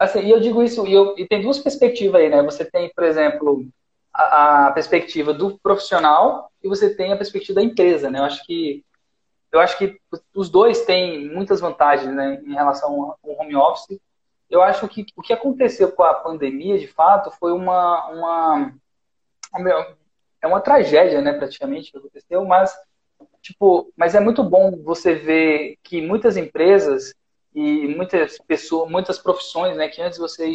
Assim, 0.00 0.20
e 0.20 0.30
eu 0.30 0.40
digo 0.40 0.62
isso, 0.62 0.86
e, 0.86 0.94
eu, 0.94 1.14
e 1.18 1.28
tem 1.28 1.42
duas 1.42 1.58
perspectivas 1.58 2.22
aí, 2.22 2.30
né? 2.30 2.42
Você 2.42 2.64
tem, 2.64 2.90
por 2.94 3.04
exemplo, 3.04 3.66
a, 4.10 4.68
a, 4.68 4.72
perspectiva 4.72 5.34
do 5.34 5.58
profissional 5.58 6.50
e 6.62 6.68
você 6.68 6.94
tem 6.94 7.12
a 7.12 7.18
perspectiva 7.18 7.60
da 7.60 7.66
empresa, 7.66 8.10
né? 8.10 8.18
Eu 8.18 8.24
acho 8.24 8.42
que 8.46 8.82
eu 9.52 9.60
acho 9.60 9.76
que 9.76 10.00
os 10.34 10.48
dois 10.48 10.86
têm 10.86 11.28
muitas 11.28 11.60
vantagens, 11.60 12.14
né, 12.14 12.40
em 12.46 12.54
relação 12.54 13.16
ao 13.22 13.40
home 13.40 13.56
office. 13.56 13.98
Eu 14.48 14.62
acho 14.62 14.88
que 14.88 15.04
o 15.16 15.22
que 15.22 15.32
aconteceu 15.32 15.90
com 15.90 16.04
a 16.04 16.14
pandemia, 16.14 16.78
de 16.78 16.86
fato, 16.86 17.30
foi 17.32 17.52
uma 17.52 18.08
uma 18.10 18.72
é 20.40 20.46
uma 20.46 20.60
tragédia, 20.60 21.20
né, 21.20 21.34
praticamente 21.34 21.90
que 21.90 21.98
aconteceu, 21.98 22.44
mas 22.46 22.74
tipo, 23.42 23.92
mas 23.96 24.14
é 24.14 24.20
muito 24.20 24.42
bom 24.42 24.82
você 24.82 25.14
ver 25.14 25.76
que 25.82 26.00
muitas 26.00 26.38
empresas 26.38 27.12
e 27.54 27.88
muitas 27.88 28.38
pessoas, 28.38 28.90
muitas 28.90 29.18
profissões, 29.18 29.76
né, 29.76 29.88
que 29.88 30.00
antes 30.00 30.18
você 30.18 30.46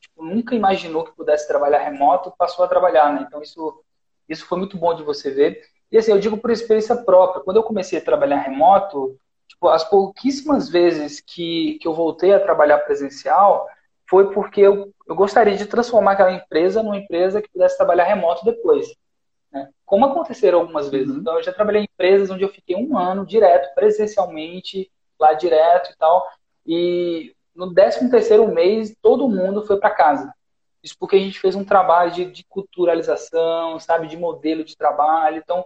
tipo, 0.00 0.24
nunca 0.24 0.54
imaginou 0.54 1.04
que 1.04 1.16
pudesse 1.16 1.48
trabalhar 1.48 1.78
remoto, 1.78 2.32
passou 2.38 2.64
a 2.64 2.68
trabalhar, 2.68 3.12
né? 3.12 3.24
Então 3.26 3.42
isso 3.42 3.82
isso 4.28 4.46
foi 4.46 4.58
muito 4.58 4.76
bom 4.76 4.94
de 4.94 5.02
você 5.02 5.30
ver. 5.30 5.62
E 5.90 5.98
assim, 5.98 6.10
eu 6.10 6.18
digo 6.18 6.38
por 6.38 6.50
experiência 6.50 6.96
própria. 6.96 7.42
Quando 7.42 7.58
eu 7.58 7.62
comecei 7.62 7.98
a 7.98 8.04
trabalhar 8.04 8.38
remoto, 8.38 9.18
tipo, 9.46 9.68
as 9.68 9.84
pouquíssimas 9.84 10.68
vezes 10.68 11.20
que, 11.20 11.78
que 11.80 11.86
eu 11.86 11.94
voltei 11.94 12.32
a 12.32 12.40
trabalhar 12.40 12.78
presencial, 12.78 13.68
foi 14.08 14.32
porque 14.32 14.60
eu, 14.60 14.92
eu 15.06 15.14
gostaria 15.14 15.56
de 15.56 15.66
transformar 15.66 16.12
aquela 16.12 16.32
empresa 16.32 16.82
numa 16.82 16.96
empresa 16.96 17.40
que 17.40 17.50
pudesse 17.50 17.76
trabalhar 17.76 18.04
remoto 18.04 18.44
depois. 18.44 18.86
Né? 19.52 19.68
Como 19.84 20.06
aconteceram 20.06 20.60
algumas 20.60 20.88
vezes. 20.88 21.14
Uhum. 21.14 21.20
Então, 21.20 21.36
eu 21.36 21.42
já 21.42 21.52
trabalhei 21.52 21.82
em 21.82 21.88
empresas 21.92 22.30
onde 22.30 22.42
eu 22.42 22.48
fiquei 22.48 22.76
um 22.76 22.98
ano 22.98 23.24
direto, 23.24 23.74
presencialmente, 23.74 24.90
lá 25.18 25.32
direto 25.34 25.92
e 25.92 25.96
tal. 25.96 26.26
E 26.66 27.34
no 27.54 27.72
13 27.72 28.10
terceiro 28.10 28.48
mês, 28.48 28.94
todo 29.00 29.28
mundo 29.28 29.64
foi 29.64 29.78
para 29.78 29.90
casa. 29.90 30.32
Isso 30.82 30.96
porque 30.98 31.16
a 31.16 31.18
gente 31.20 31.40
fez 31.40 31.54
um 31.54 31.64
trabalho 31.64 32.10
de, 32.10 32.24
de, 32.26 32.44
culturalização, 32.44 33.78
sabe, 33.80 34.06
de 34.06 34.16
modelo 34.16 34.64
de 34.64 34.76
trabalho. 34.76 35.38
Então, 35.38 35.64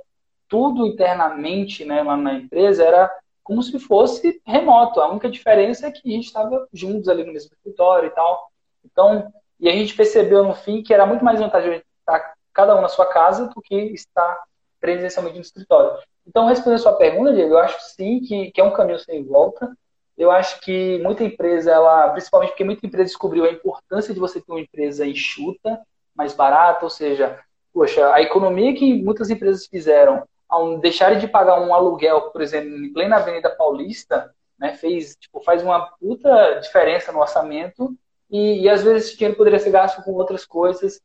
tudo 0.49 0.87
internamente, 0.87 1.85
né, 1.85 2.03
lá 2.03 2.17
na 2.17 2.35
empresa 2.35 2.85
era 2.85 3.11
como 3.43 3.63
se 3.63 3.79
fosse 3.79 4.41
remoto. 4.47 5.01
A 5.01 5.09
única 5.09 5.29
diferença 5.29 5.87
é 5.87 5.91
que 5.91 6.09
a 6.09 6.15
gente 6.15 6.27
estava 6.27 6.69
juntos 6.73 7.09
ali 7.09 7.25
no 7.25 7.33
mesmo 7.33 7.51
escritório 7.53 8.09
e 8.09 8.11
tal. 8.11 8.49
Então, 8.85 9.33
e 9.59 9.69
a 9.69 9.73
gente 9.73 9.95
percebeu 9.95 10.45
no 10.45 10.55
fim 10.55 10.83
que 10.83 10.95
era 10.95 11.07
muito 11.07 11.25
mais 11.25 11.41
vantajoso 11.41 11.83
estar 12.01 12.35
cada 12.53 12.77
um 12.77 12.81
na 12.81 12.89
sua 12.89 13.07
casa 13.07 13.49
do 13.49 13.61
que 13.61 13.75
estar 13.75 14.39
presencialmente 14.81 15.37
no 15.37 15.43
escritório. 15.43 15.99
Então, 16.27 16.47
respondendo 16.47 16.79
a 16.79 16.83
sua 16.83 16.93
pergunta, 16.93 17.33
Diego, 17.33 17.55
eu 17.55 17.59
acho 17.59 17.81
sim 17.81 18.21
que, 18.21 18.53
que 18.53 18.61
é 18.61 18.65
um 18.65 18.73
caminho 18.73 18.99
sem 18.99 19.25
volta. 19.25 19.75
Eu 20.19 20.33
acho 20.33 20.61
que 20.61 20.99
muita 20.99 21.23
empresa, 21.23 21.71
ela, 21.71 22.09
principalmente 22.11 22.51
porque 22.51 22.65
muita 22.65 22.85
empresa 22.85 23.05
descobriu 23.05 23.45
a 23.45 23.53
importância 23.53 24.13
de 24.13 24.19
você 24.19 24.41
ter 24.41 24.51
uma 24.51 24.61
empresa 24.61 25.07
enxuta, 25.07 25.81
mais 26.13 26.35
barata, 26.35 26.85
ou 26.85 26.91
seja, 26.91 27.39
poxa, 27.73 28.13
a 28.13 28.21
economia 28.21 28.75
que 28.75 29.01
muitas 29.01 29.31
empresas 29.31 29.67
fizeram 29.67 30.25
ao 30.49 30.79
deixarem 30.79 31.19
de 31.19 31.29
pagar 31.29 31.61
um 31.61 31.73
aluguel, 31.73 32.33
por 32.33 32.43
exemplo, 32.43 32.69
em 32.69 32.93
plena 32.93 33.17
Avenida 33.17 33.49
Paulista, 33.51 34.35
né, 34.59 34.75
fez, 34.75 35.15
tipo, 35.15 35.41
faz 35.41 35.63
uma 35.63 35.87
puta 36.01 36.59
diferença 36.61 37.13
no 37.13 37.21
orçamento 37.21 37.95
e, 38.29 38.63
e 38.63 38.69
às 38.69 38.83
vezes 38.83 39.09
esse 39.09 39.17
dinheiro 39.17 39.37
poderia 39.37 39.61
ser 39.61 39.71
gasto 39.71 40.03
com 40.03 40.13
outras 40.15 40.45
coisas 40.45 41.01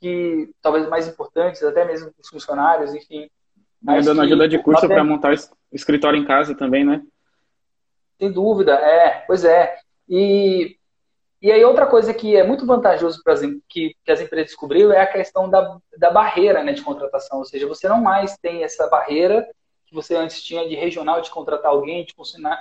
que 0.00 0.50
talvez 0.60 0.88
mais 0.88 1.06
importantes, 1.06 1.62
até 1.62 1.84
mesmo 1.84 2.08
com 2.08 2.20
os 2.20 2.28
funcionários, 2.28 2.92
enfim. 2.94 3.30
Mas 3.80 4.06
dando 4.06 4.22
ajuda 4.22 4.48
de 4.48 4.58
custo 4.58 4.88
para 4.88 5.04
montar 5.04 5.32
escritório 5.72 6.18
em 6.18 6.24
casa 6.24 6.54
também, 6.54 6.84
né? 6.84 7.02
Sem 8.18 8.32
dúvida, 8.32 8.72
é, 8.74 9.24
pois 9.26 9.44
é. 9.44 9.78
E, 10.08 10.76
e 11.40 11.52
aí 11.52 11.64
outra 11.64 11.86
coisa 11.86 12.14
que 12.14 12.36
é 12.36 12.42
muito 12.42 12.64
vantajoso 12.64 13.22
para 13.22 13.34
que, 13.68 13.94
que 14.04 14.12
as 14.12 14.20
empresas 14.20 14.48
descobriram 14.48 14.92
é 14.92 15.00
a 15.00 15.06
questão 15.06 15.48
da, 15.50 15.78
da 15.98 16.10
barreira 16.10 16.62
né, 16.62 16.72
de 16.72 16.82
contratação, 16.82 17.38
ou 17.38 17.44
seja, 17.44 17.66
você 17.66 17.88
não 17.88 18.00
mais 18.00 18.36
tem 18.38 18.64
essa 18.64 18.88
barreira 18.88 19.46
que 19.86 19.94
você 19.94 20.16
antes 20.16 20.42
tinha 20.42 20.68
de 20.68 20.74
regional, 20.74 21.20
de 21.20 21.30
contratar 21.30 21.70
alguém, 21.70 22.04
de 22.04 22.14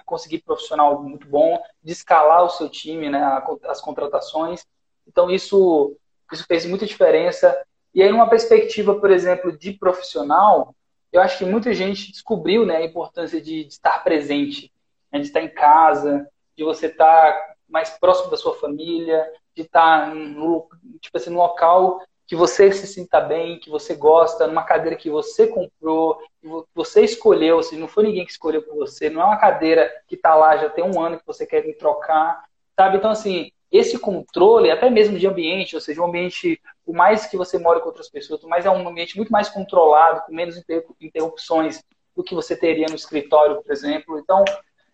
conseguir 0.06 0.44
profissional 0.44 1.02
muito 1.02 1.28
bom, 1.28 1.60
de 1.84 1.92
escalar 1.92 2.44
o 2.44 2.50
seu 2.50 2.70
time, 2.70 3.10
né, 3.10 3.42
as 3.64 3.82
contratações. 3.82 4.64
Então 5.08 5.32
isso, 5.32 5.96
isso 6.32 6.46
fez 6.46 6.66
muita 6.66 6.86
diferença. 6.86 7.58
E 7.94 8.04
aí 8.04 8.12
numa 8.12 8.30
perspectiva, 8.30 9.00
por 9.00 9.10
exemplo, 9.10 9.58
de 9.58 9.74
profissional, 9.74 10.76
eu 11.12 11.22
acho 11.22 11.38
que 11.38 11.46
muita 11.46 11.74
gente 11.74 12.12
descobriu 12.12 12.66
né, 12.66 12.78
a 12.78 12.86
importância 12.86 13.42
de, 13.42 13.64
de 13.64 13.74
estar 13.74 14.04
presente, 14.04 14.72
né, 15.16 15.22
de 15.22 15.28
estar 15.28 15.42
em 15.42 15.50
casa, 15.50 16.28
de 16.58 16.64
você 16.64 16.88
estar 16.88 17.56
mais 17.68 17.90
próximo 17.92 18.30
da 18.30 18.38
sua 18.38 18.56
família, 18.56 19.26
de 19.56 19.64
estar 19.64 20.14
no, 20.14 20.68
tipo 21.00 21.18
assim, 21.18 21.30
no 21.30 21.38
local 21.38 22.02
que 22.28 22.36
você 22.36 22.72
se 22.72 22.88
sinta 22.88 23.22
bem, 23.22 23.60
que 23.60 23.70
você 23.70 23.94
gosta, 23.94 24.48
numa 24.48 24.64
cadeira 24.64 24.96
que 24.96 25.10
você 25.10 25.48
comprou, 25.48 26.18
que 26.42 26.50
você 26.74 27.04
escolheu, 27.04 27.60
assim, 27.60 27.78
não 27.78 27.88
foi 27.88 28.04
ninguém 28.04 28.26
que 28.26 28.32
escolheu 28.32 28.64
por 28.64 28.76
você, 28.76 29.10
não 29.10 29.22
é 29.22 29.26
uma 29.26 29.38
cadeira 29.38 29.92
que 30.08 30.16
está 30.16 30.34
lá 30.34 30.58
já 30.58 30.68
tem 30.70 30.84
um 30.84 31.00
ano 31.00 31.20
que 31.20 31.26
você 31.26 31.46
quer 31.46 31.64
me 31.66 31.74
trocar, 31.74 32.44
sabe? 32.76 32.98
Então, 32.98 33.12
assim, 33.12 33.52
esse 33.72 34.00
controle, 34.00 34.72
até 34.72 34.90
mesmo 34.90 35.20
de 35.20 35.28
ambiente, 35.28 35.76
ou 35.76 35.82
seja, 35.82 36.02
um 36.02 36.06
ambiente, 36.06 36.60
por 36.84 36.96
mais 36.96 37.28
que 37.28 37.38
você 37.38 37.60
more 37.60 37.80
com 37.80 37.88
outras 37.88 38.10
pessoas, 38.10 38.42
mas 38.44 38.66
é 38.66 38.72
um 38.72 38.88
ambiente 38.88 39.16
muito 39.16 39.32
mais 39.32 39.48
controlado, 39.48 40.22
com 40.26 40.34
menos 40.34 40.60
interrupções 41.00 41.84
do 42.16 42.24
que 42.24 42.34
você 42.34 42.56
teria 42.56 42.88
no 42.90 42.96
escritório, 42.96 43.62
por 43.62 43.72
exemplo. 43.72 44.18
Então, 44.18 44.44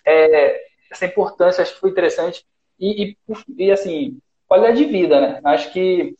é, 0.06 0.62
essa 0.91 1.06
importância 1.06 1.62
acho 1.62 1.74
que 1.74 1.80
foi 1.80 1.89
interessante. 1.89 2.45
E, 2.80 3.16
e, 3.58 3.66
e, 3.66 3.72
assim, 3.72 4.20
qualidade 4.47 4.78
de 4.78 4.86
vida, 4.86 5.22
né? 5.22 5.41
Acho 5.43 5.72
que 5.72 6.16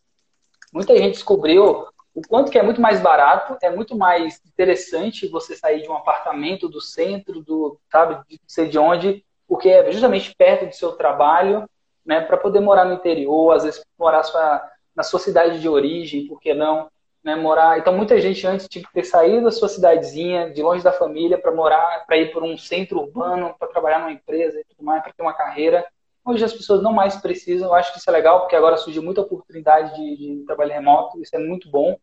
muita 0.72 0.96
gente 0.96 1.14
descobriu 1.14 1.88
o 2.14 2.22
quanto 2.28 2.52
que 2.52 2.60
é 2.60 2.64
muito 2.64 2.82
mais 2.82 3.00
barato, 3.00 3.58
é 3.62 3.70
muito 3.70 3.96
mais 3.98 4.42
interessante 4.46 5.28
você 5.28 5.56
sair 5.56 5.82
de 5.82 5.90
um 5.90 5.96
apartamento 5.96 6.68
do 6.68 6.82
centro, 6.82 7.42
do, 7.42 7.80
sabe, 7.92 8.22
de 8.28 8.68
de 8.68 8.78
onde, 8.78 9.26
porque 9.48 9.70
é 9.70 9.92
justamente 9.92 10.36
perto 10.36 10.68
do 10.68 10.76
seu 10.76 10.92
trabalho, 10.94 11.70
né, 12.06 12.22
para 12.22 12.38
poder 12.38 12.60
morar 12.60 12.86
no 12.86 12.94
interior, 12.94 13.56
às 13.56 13.64
vezes 13.64 13.82
morar 13.98 14.24
sua, 14.24 14.70
na 14.96 15.04
sua 15.04 15.20
cidade 15.20 15.60
de 15.60 15.70
origem, 15.70 16.28
por 16.28 16.40
que 16.40 16.54
não? 16.54 16.90
Né, 17.24 17.36
morar. 17.36 17.78
Então 17.78 17.96
muita 17.96 18.20
gente 18.20 18.48
antes 18.48 18.68
tinha 18.68 18.84
que 18.84 18.92
ter 18.92 19.04
saído 19.04 19.44
da 19.44 19.52
sua 19.52 19.70
cidadezinha, 19.70 20.52
de 20.52 20.64
longe 20.64 20.84
da 20.84 20.92
família, 20.92 21.38
para 21.38 21.52
morar, 21.52 22.04
para 22.08 22.18
ir 22.18 22.32
para 22.32 22.44
um 22.44 22.58
centro 22.58 23.00
urbano, 23.00 23.56
para 23.60 23.68
trabalhar 23.68 24.00
numa 24.00 24.12
empresa 24.12 24.60
e 24.60 24.64
tudo 24.64 24.84
mais, 24.84 25.04
para 25.04 25.14
ter 25.14 25.22
uma 25.22 25.34
carreira. 25.34 25.86
Hoje 26.26 26.44
as 26.44 26.54
pessoas 26.54 26.82
não 26.82 26.92
mais 26.92 27.18
precisam. 27.18 27.68
Eu 27.68 27.76
acho 27.76 27.92
que 27.92 28.00
isso 28.00 28.10
é 28.10 28.14
legal, 28.14 28.40
porque 28.40 28.56
agora 28.56 28.76
surge 28.76 29.00
muita 29.00 29.22
oportunidade 29.22 29.96
de, 29.96 30.40
de 30.40 30.46
trabalho 30.46 30.72
remoto. 30.72 31.22
Isso 31.22 31.36
é 31.36 31.40
muito 31.40 31.70
bom. 31.70 31.96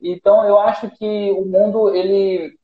Então 0.00 0.42
eu 0.46 0.58
acho 0.58 0.90
que 0.90 1.30
o 1.32 1.44
mundo 1.44 1.94
ele 1.94 2.56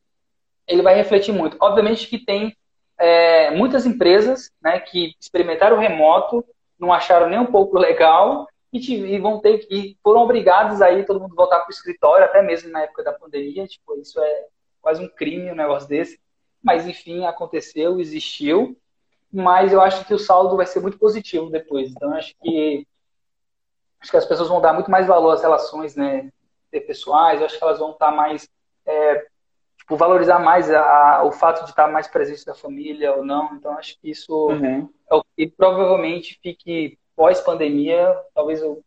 ele 0.66 0.82
vai 0.82 0.94
refletir 0.94 1.32
muito. 1.32 1.56
Obviamente 1.60 2.08
que 2.08 2.18
tem 2.18 2.56
é, 2.98 3.50
muitas 3.50 3.84
empresas 3.84 4.50
né, 4.62 4.80
que 4.80 5.14
experimentaram 5.20 5.76
o 5.76 5.80
remoto 5.80 6.44
não 6.78 6.92
acharam 6.92 7.28
nem 7.28 7.38
um 7.38 7.46
pouco 7.46 7.76
legal 7.78 8.46
e, 8.74 9.14
e 9.14 9.18
vão 9.20 9.38
ter 9.38 9.64
e 9.70 9.96
foram 10.02 10.22
obrigados 10.22 10.82
aí 10.82 11.06
todo 11.06 11.20
mundo 11.20 11.36
voltar 11.36 11.60
para 11.60 11.68
o 11.68 11.72
escritório, 11.72 12.24
até 12.24 12.42
mesmo 12.42 12.70
na 12.70 12.82
época 12.82 13.04
da 13.04 13.12
pandemia. 13.12 13.68
Tipo, 13.68 13.96
isso 14.00 14.20
é 14.20 14.46
quase 14.82 15.02
um 15.02 15.08
crime 15.08 15.52
um 15.52 15.54
negócio 15.54 15.88
desse. 15.88 16.20
Mas 16.60 16.86
enfim, 16.86 17.24
aconteceu, 17.24 18.00
existiu. 18.00 18.76
Mas 19.32 19.72
eu 19.72 19.80
acho 19.80 20.04
que 20.04 20.14
o 20.14 20.18
saldo 20.18 20.56
vai 20.56 20.66
ser 20.66 20.80
muito 20.80 20.98
positivo 20.98 21.50
depois. 21.50 21.90
Então 21.90 22.12
acho 22.14 22.34
que 22.42 22.84
acho 24.00 24.10
que 24.10 24.16
as 24.16 24.26
pessoas 24.26 24.48
vão 24.48 24.60
dar 24.60 24.74
muito 24.74 24.90
mais 24.90 25.06
valor 25.06 25.30
às 25.30 25.42
relações, 25.42 25.94
né, 25.94 26.30
pessoais. 26.70 27.40
Eu 27.40 27.46
acho 27.46 27.56
que 27.56 27.64
elas 27.64 27.78
vão 27.78 27.92
estar 27.92 28.10
mais 28.10 28.48
é, 28.84 29.24
tipo, 29.78 29.96
valorizar 29.96 30.40
mais 30.40 30.68
a, 30.70 30.80
a, 31.18 31.24
o 31.24 31.30
fato 31.30 31.62
de 31.64 31.70
estar 31.70 31.86
mais 31.86 32.08
presente 32.08 32.44
da 32.44 32.54
família 32.54 33.14
ou 33.14 33.24
não. 33.24 33.54
Então, 33.54 33.78
acho 33.78 33.98
que 34.00 34.10
isso 34.10 34.48
uhum. 34.48 34.90
é 35.08 35.14
o 35.14 35.24
que 35.36 35.46
provavelmente 35.46 36.40
fique 36.42 36.98
pós-pandemia, 37.16 38.14
talvez 38.34 38.62
uma 38.62 38.78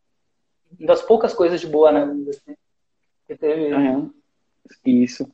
das 0.79 1.01
poucas 1.01 1.33
coisas 1.33 1.61
de 1.61 1.67
boa, 1.67 1.91
né? 1.91 2.03
Assim, 2.29 2.55
que 3.27 3.35
teve. 3.35 3.73
Uhum. 3.73 4.13
Isso. 4.85 5.29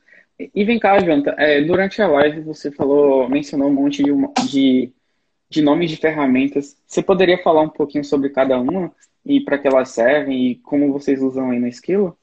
E 0.54 0.64
vem 0.64 0.80
cá, 0.80 0.98
Jonathan, 1.00 1.36
é, 1.38 1.62
durante 1.62 2.02
a 2.02 2.08
live 2.08 2.42
você 2.42 2.72
falou, 2.72 3.30
mencionou 3.30 3.70
um 3.70 3.74
monte 3.74 4.04
de, 4.04 4.12
de, 4.48 4.94
de 5.50 5.62
nomes 5.62 5.90
de 5.90 5.98
ferramentas. 5.98 6.76
Você 6.86 7.02
poderia 7.02 7.42
falar 7.42 7.62
um 7.62 7.70
pouquinho 7.70 8.04
sobre 8.04 8.30
cada 8.30 8.60
uma 8.60 8.92
e 9.26 9.40
para 9.42 9.58
que 9.58 9.68
elas 9.68 9.90
servem 9.90 10.48
e 10.48 10.56
como 10.56 10.92
vocês 10.92 11.22
usam 11.22 11.52
aí 11.52 11.60
na 11.60 11.70
Esquilo? 11.70 12.18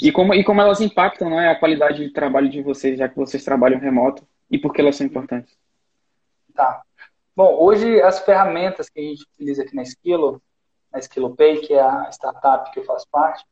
E 0.00 0.12
como, 0.12 0.34
e 0.34 0.44
como 0.44 0.60
elas 0.60 0.80
impactam 0.80 1.30
né, 1.30 1.48
a 1.48 1.58
qualidade 1.58 2.04
de 2.04 2.12
trabalho 2.12 2.50
de 2.50 2.60
vocês, 2.60 2.98
já 2.98 3.08
que 3.08 3.16
vocês 3.16 3.42
trabalham 3.42 3.80
remoto, 3.80 4.26
e 4.50 4.58
por 4.58 4.74
que 4.74 4.80
elas 4.80 4.96
são 4.96 5.06
importantes? 5.06 5.56
Tá. 6.54 6.82
Bom, 7.40 7.56
hoje 7.58 8.02
as 8.02 8.18
ferramentas 8.18 8.90
que 8.90 9.00
a 9.00 9.02
gente 9.02 9.22
utiliza 9.22 9.62
aqui 9.62 9.74
na 9.74 9.80
Esquilo, 9.80 10.42
na 10.92 10.98
EsquiloPay, 10.98 11.62
que 11.62 11.72
é 11.72 11.80
a 11.80 12.10
startup 12.10 12.70
que 12.70 12.80
eu 12.80 12.84
faço 12.84 13.06
parte, 13.10 13.42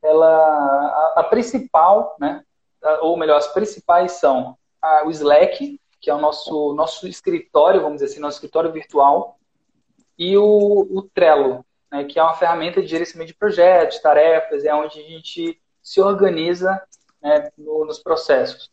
ela, 0.00 0.28
a, 0.28 1.14
a 1.16 1.24
principal, 1.24 2.14
né, 2.20 2.44
ou 3.00 3.16
melhor, 3.16 3.38
as 3.38 3.48
principais 3.48 4.12
são 4.12 4.56
a, 4.80 5.04
o 5.04 5.10
Slack, 5.10 5.80
que 6.00 6.08
é 6.08 6.14
o 6.14 6.20
nosso, 6.20 6.72
nosso 6.74 7.08
escritório, 7.08 7.80
vamos 7.80 7.96
dizer 7.96 8.12
assim, 8.12 8.20
nosso 8.20 8.36
escritório 8.36 8.70
virtual, 8.70 9.36
e 10.16 10.38
o, 10.38 10.86
o 10.88 11.02
Trello, 11.02 11.66
né, 11.90 12.04
que 12.04 12.20
é 12.20 12.22
uma 12.22 12.34
ferramenta 12.34 12.80
de 12.80 12.86
gerenciamento 12.86 13.32
de 13.32 13.36
projetos, 13.36 13.98
tarefas, 13.98 14.64
é 14.64 14.72
onde 14.72 15.00
a 15.00 15.02
gente 15.02 15.60
se 15.82 16.00
organiza 16.00 16.80
né, 17.20 17.50
no, 17.58 17.84
nos 17.84 17.98
processos. 17.98 18.70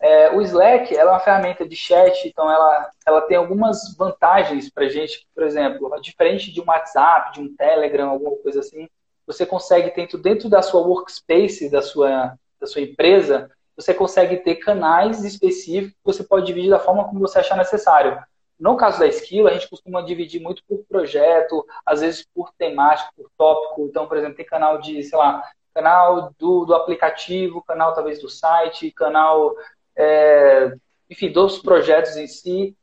É, 0.00 0.30
o 0.30 0.42
Slack 0.42 0.94
é 0.94 1.04
uma 1.04 1.20
ferramenta 1.20 1.66
de 1.66 1.76
chat, 1.76 2.28
então 2.28 2.50
ela, 2.50 2.90
ela 3.06 3.20
tem 3.22 3.36
algumas 3.36 3.96
vantagens 3.96 4.70
para 4.70 4.88
gente, 4.88 5.26
por 5.34 5.44
exemplo, 5.44 5.90
diferente 6.00 6.52
de 6.52 6.60
um 6.60 6.64
WhatsApp, 6.66 7.32
de 7.32 7.40
um 7.40 7.54
Telegram, 7.56 8.10
alguma 8.10 8.36
coisa 8.36 8.60
assim, 8.60 8.88
você 9.26 9.46
consegue, 9.46 9.94
dentro, 9.94 10.18
dentro 10.18 10.48
da 10.48 10.60
sua 10.60 10.82
workspace, 10.82 11.70
da 11.70 11.80
sua, 11.80 12.34
da 12.60 12.66
sua 12.66 12.82
empresa, 12.82 13.50
você 13.76 13.92
consegue 13.94 14.36
ter 14.38 14.56
canais 14.56 15.24
específicos 15.24 15.92
que 15.92 16.04
você 16.04 16.22
pode 16.22 16.46
dividir 16.46 16.70
da 16.70 16.78
forma 16.78 17.04
como 17.04 17.20
você 17.20 17.38
achar 17.38 17.56
necessário. 17.56 18.22
No 18.58 18.76
caso 18.76 19.00
da 19.00 19.06
Skill, 19.06 19.48
a 19.48 19.52
gente 19.52 19.68
costuma 19.68 20.02
dividir 20.02 20.40
muito 20.40 20.62
por 20.68 20.84
projeto, 20.88 21.66
às 21.84 22.00
vezes 22.00 22.26
por 22.32 22.52
temático, 22.56 23.12
por 23.16 23.28
tópico. 23.36 23.86
Então, 23.86 24.06
por 24.06 24.16
exemplo, 24.16 24.36
tem 24.36 24.46
canal 24.46 24.78
de, 24.78 25.02
sei 25.02 25.18
lá, 25.18 25.42
canal 25.74 26.30
do, 26.38 26.64
do 26.64 26.74
aplicativo, 26.74 27.64
canal 27.64 27.92
talvez 27.94 28.20
do 28.20 28.28
site, 28.28 28.92
canal, 28.92 29.54
é, 29.96 30.74
enfim, 31.10 31.30
dos 31.30 31.58
projetos 31.58 32.16
em 32.16 32.26
si. 32.26 32.76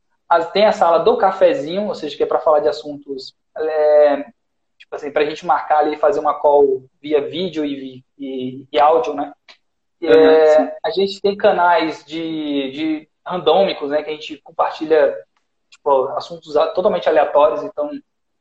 Tem 0.52 0.64
a 0.64 0.72
sala 0.72 0.98
do 0.98 1.18
cafezinho, 1.18 1.88
ou 1.88 1.94
seja, 1.94 2.16
que 2.16 2.22
é 2.22 2.26
para 2.26 2.38
falar 2.38 2.60
de 2.60 2.68
assuntos, 2.68 3.34
é, 3.54 4.24
tipo 4.78 4.94
assim, 4.94 5.10
para 5.10 5.22
a 5.22 5.26
gente 5.26 5.44
marcar 5.44 5.80
ali 5.80 5.94
e 5.94 5.98
fazer 5.98 6.20
uma 6.20 6.32
call 6.32 6.84
via 7.02 7.20
vídeo 7.28 7.64
e, 7.66 8.02
e, 8.18 8.66
e 8.72 8.80
áudio, 8.80 9.12
né? 9.12 9.32
É, 10.02 10.76
a 10.82 10.90
gente 10.90 11.20
tem 11.20 11.36
canais 11.36 12.04
de, 12.04 12.70
de 12.72 13.08
randômicos, 13.24 13.90
né, 13.90 14.02
que 14.02 14.10
a 14.10 14.12
gente 14.12 14.36
compartilha 14.38 15.16
tipo, 15.70 16.08
assuntos 16.16 16.54
totalmente 16.74 17.08
aleatórios. 17.08 17.62
Então, 17.62 17.90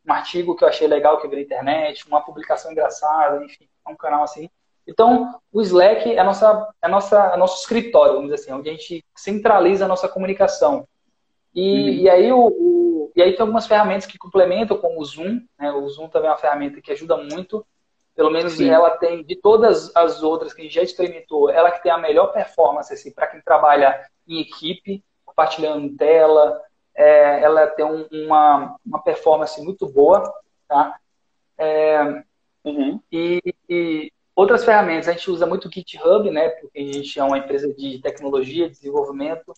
um 0.07 0.13
artigo 0.13 0.55
que 0.55 0.63
eu 0.63 0.67
achei 0.67 0.87
legal 0.87 1.19
que 1.19 1.27
eu 1.27 1.29
vi 1.29 1.35
na 1.35 1.41
internet, 1.43 2.07
uma 2.07 2.21
publicação 2.21 2.71
engraçada, 2.71 3.43
enfim, 3.43 3.69
é 3.87 3.91
um 3.91 3.95
canal 3.95 4.23
assim. 4.23 4.49
Então, 4.87 5.39
o 5.51 5.61
Slack 5.61 6.11
é, 6.11 6.19
a 6.19 6.23
nossa, 6.23 6.69
é, 6.81 6.85
a 6.85 6.89
nossa, 6.89 7.31
é 7.33 7.37
nosso 7.37 7.61
escritório, 7.61 8.15
vamos 8.15 8.29
dizer 8.29 8.43
assim, 8.43 8.53
onde 8.53 8.69
a 8.69 8.73
gente 8.73 9.05
centraliza 9.15 9.85
a 9.85 9.87
nossa 9.87 10.07
comunicação. 10.07 10.87
E, 11.53 11.61
uhum. 11.61 11.89
e, 11.89 12.09
aí, 12.09 12.31
o, 12.31 12.47
o, 12.47 13.11
e 13.15 13.21
aí 13.21 13.31
tem 13.33 13.41
algumas 13.41 13.67
ferramentas 13.67 14.05
que 14.05 14.17
complementam, 14.17 14.77
como 14.77 14.99
o 14.99 15.05
Zoom. 15.05 15.41
Né? 15.59 15.71
O 15.71 15.87
Zoom 15.89 16.07
também 16.07 16.29
é 16.29 16.31
uma 16.31 16.39
ferramenta 16.39 16.81
que 16.81 16.91
ajuda 16.91 17.17
muito. 17.17 17.65
Pelo 18.15 18.29
menos 18.29 18.53
Sim. 18.53 18.69
ela 18.69 18.91
tem, 18.91 19.23
de 19.23 19.35
todas 19.35 19.95
as 19.95 20.21
outras 20.21 20.53
que 20.53 20.61
a 20.61 20.63
gente 20.63 20.75
já 20.75 20.83
experimentou, 20.83 21.49
ela 21.49 21.71
que 21.71 21.81
tem 21.81 21.91
a 21.91 21.97
melhor 21.97 22.27
performance 22.33 22.93
assim, 22.93 23.11
para 23.11 23.27
quem 23.27 23.41
trabalha 23.41 24.05
em 24.27 24.39
equipe, 24.41 25.03
compartilhando 25.25 25.95
tela, 25.95 26.61
é, 26.93 27.41
ela 27.41 27.67
tem 27.67 27.85
um, 27.85 28.05
uma, 28.11 28.75
uma 28.85 29.01
performance 29.01 29.61
muito 29.63 29.87
boa, 29.87 30.21
tá? 30.67 30.99
É, 31.57 32.23
uhum. 32.65 32.99
e, 33.11 33.41
e, 33.69 34.11
outras 34.35 34.63
ferramentas, 34.63 35.07
a 35.07 35.13
gente 35.13 35.29
usa 35.29 35.45
muito 35.45 35.67
o 35.67 35.71
GitHub, 35.71 36.29
né? 36.29 36.49
Porque 36.49 36.79
a 36.79 36.93
gente 36.93 37.19
é 37.19 37.23
uma 37.23 37.37
empresa 37.37 37.73
de 37.73 37.99
tecnologia, 37.99 38.69
desenvolvimento. 38.69 39.53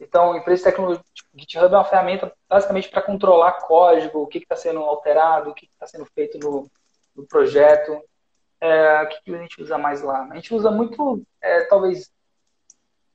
Então, 0.00 0.36
empresa 0.36 0.62
de 0.62 0.70
tecnologia, 0.70 1.04
tipo, 1.12 1.28
GitHub 1.36 1.74
é 1.74 1.78
uma 1.78 1.84
ferramenta 1.84 2.32
basicamente 2.48 2.88
para 2.88 3.02
controlar 3.02 3.52
código, 3.52 4.20
o 4.20 4.26
que 4.26 4.38
está 4.38 4.56
sendo 4.56 4.80
alterado, 4.80 5.50
o 5.50 5.54
que 5.54 5.66
está 5.66 5.86
sendo 5.86 6.06
feito 6.06 6.38
no, 6.38 6.70
no 7.16 7.26
projeto. 7.26 8.00
É, 8.60 9.02
o 9.02 9.08
que, 9.08 9.22
que, 9.22 9.34
a 9.34 9.38
gente 9.38 9.62
usa 9.62 9.78
mais 9.78 10.02
lá? 10.02 10.28
A 10.30 10.34
gente 10.34 10.54
usa 10.54 10.70
muito, 10.70 11.22
é, 11.40 11.62
talvez, 11.62 12.10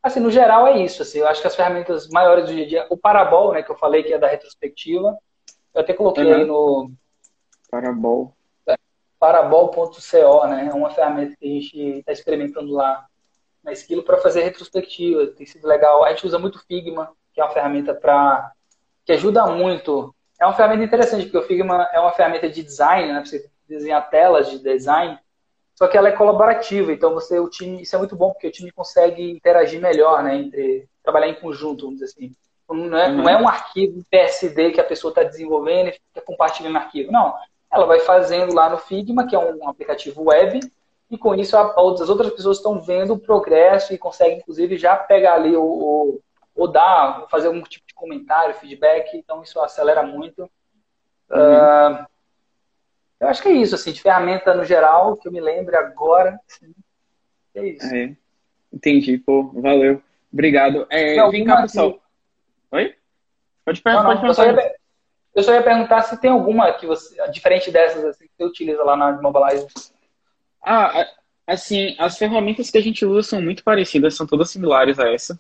Assim, 0.04 0.20
no 0.20 0.30
geral 0.30 0.68
é 0.68 0.84
isso. 0.84 1.02
Assim, 1.02 1.20
eu 1.20 1.28
acho 1.28 1.40
que 1.40 1.48
as 1.48 1.56
ferramentas 1.56 2.10
maiores 2.10 2.46
do 2.46 2.54
dia 2.54 2.66
a 2.66 2.68
dia, 2.68 2.88
o 2.90 2.98
Parabol, 2.98 3.54
né, 3.54 3.64
que 3.64 3.72
eu 3.72 3.78
falei 3.78 4.04
que 4.04 4.12
é 4.12 4.20
da 4.20 4.28
retrospectiva, 4.28 5.18
eu 5.74 5.82
até 5.82 5.94
coloquei 5.94 6.26
uhum. 6.26 6.34
aí 6.34 6.46
no 6.46 6.92
Parabol. 7.72 8.36
Parabol.co, 9.24 10.48
né? 10.48 10.68
É 10.70 10.76
uma 10.76 10.90
ferramenta 10.90 11.34
que 11.40 11.46
a 11.46 11.48
gente 11.48 11.80
está 12.00 12.12
experimentando 12.12 12.74
lá 12.74 13.06
na 13.64 13.72
Esquilo 13.72 14.04
para 14.04 14.18
fazer 14.18 14.44
retrospectiva. 14.44 15.28
Tem 15.28 15.46
sido 15.46 15.66
legal. 15.66 16.04
A 16.04 16.10
gente 16.10 16.26
usa 16.26 16.38
muito 16.38 16.60
Figma, 16.68 17.10
que 17.34 17.40
é 17.40 17.44
uma 17.46 17.54
ferramenta 17.54 17.94
para 17.94 18.52
que 19.06 19.14
ajuda 19.14 19.46
muito. 19.46 20.14
É 20.38 20.46
uma 20.46 20.54
ferramenta 20.54 20.84
interessante, 20.84 21.24
porque 21.24 21.38
o 21.38 21.44
Figma 21.44 21.88
é 21.94 22.02
uma 22.02 22.12
ferramenta 22.12 22.50
de 22.50 22.62
design, 22.62 23.14
né? 23.14 23.24
Você 23.24 23.50
desenhar 23.66 24.10
telas 24.10 24.50
de 24.50 24.60
design. 24.60 25.18
só 25.74 25.88
que 25.88 25.98
ela 25.98 26.10
é 26.10 26.12
colaborativa, 26.12 26.92
então 26.92 27.14
você, 27.14 27.40
o 27.40 27.50
time, 27.50 27.82
isso 27.82 27.96
é 27.96 28.00
muito 28.00 28.18
bom 28.18 28.34
porque 28.34 28.48
o 28.48 28.52
time 28.52 28.74
consegue 28.74 29.32
interagir 29.32 29.80
melhor, 29.80 30.22
né, 30.22 30.36
entre 30.36 30.86
trabalhar 31.02 31.30
em 31.30 31.40
conjunto, 31.40 31.86
vamos 31.86 32.02
dizer 32.02 32.12
assim. 32.12 32.36
Não 32.70 32.98
é, 32.98 33.08
uhum. 33.08 33.16
não 33.16 33.30
é 33.30 33.42
um 33.42 33.48
arquivo 33.48 34.04
PSD 34.12 34.72
que 34.72 34.82
a 34.82 34.84
pessoa 34.84 35.12
está 35.12 35.24
desenvolvendo 35.24 35.88
e 35.88 35.94
fica 35.94 36.22
compartilhando 36.26 36.76
arquivo. 36.76 37.10
Não, 37.12 37.34
ela 37.74 37.86
vai 37.86 38.00
fazendo 38.00 38.54
lá 38.54 38.70
no 38.70 38.78
Figma, 38.78 39.26
que 39.28 39.36
é 39.36 39.40
um 39.40 39.68
aplicativo 39.68 40.24
web, 40.24 40.60
e 41.10 41.18
com 41.18 41.34
isso 41.36 41.58
as 41.58 42.10
outras 42.10 42.32
pessoas 42.32 42.58
estão 42.58 42.80
vendo 42.80 43.14
o 43.14 43.20
progresso 43.20 43.94
e 43.94 43.98
conseguem, 43.98 44.38
inclusive, 44.38 44.78
já 44.78 44.96
pegar 44.96 45.36
ali 45.36 45.56
o, 45.56 45.64
o 45.64 46.22
ou 46.56 46.68
dar, 46.68 47.26
fazer 47.30 47.48
algum 47.48 47.62
tipo 47.64 47.86
de 47.88 47.94
comentário, 47.96 48.54
feedback, 48.56 49.18
então 49.18 49.42
isso 49.42 49.60
acelera 49.60 50.04
muito. 50.04 50.44
Uhum. 51.32 51.38
Uh, 51.40 52.06
eu 53.20 53.28
acho 53.28 53.42
que 53.42 53.50
é 53.50 53.54
isso, 53.54 53.74
assim, 53.74 53.92
de 53.92 54.02
ferramenta 54.02 54.54
no 54.54 54.64
geral, 54.64 55.18
que 55.18 55.28
eu 55.28 55.32
me 55.32 55.42
lembre 55.42 55.76
agora. 55.76 56.40
Assim, 56.48 56.72
é 57.56 57.68
isso. 57.70 57.96
É, 57.96 58.16
entendi, 58.72 59.18
pô, 59.18 59.50
valeu. 59.56 60.02
Obrigado. 60.32 60.86
É, 60.90 61.28
vem 61.30 61.44
cá, 61.44 61.64
pessoal. 61.64 62.00
Oi? 62.72 62.96
Pode, 63.66 63.82
perguntar, 63.82 64.22
pode 64.22 64.36
perguntar. 64.36 64.72
Eu 65.36 65.44
só 65.44 65.54
ia 65.54 65.64
perguntar 65.64 66.02
se 66.02 66.20
tem 66.20 66.30
alguma 66.30 66.72
que 66.74 66.86
você, 66.86 67.16
diferente 67.32 67.72
dessas, 67.72 68.04
assim, 68.06 68.26
que 68.26 68.32
você 68.38 68.44
utiliza 68.46 68.84
lá 68.84 68.96
na 68.96 69.22
Mobilize. 69.22 69.68
Ah, 70.64 71.08
assim, 71.48 71.96
as 72.00 72.18
ferramentas 72.18 72.70
que 72.70 72.78
a 72.78 72.82
gente 72.82 73.06
usa 73.06 73.24
são 73.24 73.42
muito 73.42 73.64
parecidas, 73.64 74.16
são 74.16 74.28
todas 74.28 74.50
similares 74.50 75.00
a 75.00 75.10
essa 75.10 75.40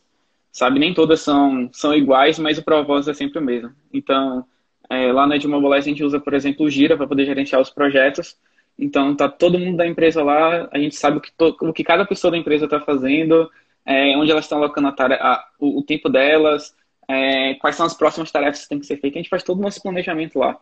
sabe? 0.54 0.80
Nem 0.80 0.94
todas 0.94 1.20
são, 1.22 1.70
são 1.74 1.94
iguais, 1.94 2.38
mas 2.38 2.60
o 2.60 2.64
propósito 2.64 3.10
é 3.10 3.14
sempre 3.16 3.40
o 3.40 3.42
mesmo. 3.42 3.72
Então, 3.92 4.46
é, 4.90 5.12
lá 5.12 5.26
na 5.26 5.36
Edmobilize 5.36 5.90
a 5.90 5.92
gente 5.92 6.04
usa, 6.04 6.20
por 6.20 6.34
exemplo, 6.36 6.66
o 6.66 6.70
Gira 6.70 6.96
para 6.96 7.08
poder 7.08 7.26
gerenciar 7.26 7.60
os 7.60 7.72
projetos. 7.72 8.38
Então, 8.78 9.16
tá 9.16 9.28
todo 9.28 9.60
mundo 9.60 9.78
da 9.78 9.88
empresa 9.88 10.24
lá, 10.24 10.70
a 10.72 10.78
gente 10.78 10.96
sabe 10.96 11.18
o 11.18 11.22
que, 11.22 11.32
to, 11.32 11.58
o 11.62 11.74
que 11.74 11.84
cada 11.84 12.06
pessoa 12.06 12.32
da 12.32 12.38
empresa 12.38 12.66
está 12.66 12.80
fazendo, 12.80 13.50
é, 13.86 14.16
onde 14.16 14.32
elas 14.32 14.46
estão 14.46 14.60
alocando 14.60 14.88
a 14.90 14.94
a, 14.98 15.48
o, 15.60 15.80
o, 15.80 15.84
tempo 15.84 16.08
delas, 16.08 16.76
é, 17.08 17.56
quais 17.56 17.76
são 17.76 17.86
as 17.86 17.94
próximas 17.94 18.32
tarefas 18.32 18.64
que 18.64 18.70
têm 18.70 18.80
que 18.80 18.86
ser 18.86 18.98
feitas. 18.98 19.18
A 19.18 19.22
gente 19.22 19.30
faz 19.30 19.44
todo 19.44 19.60
o 19.60 19.62
nosso 19.62 19.82
planejamento 19.82 20.40
lá. 20.40 20.60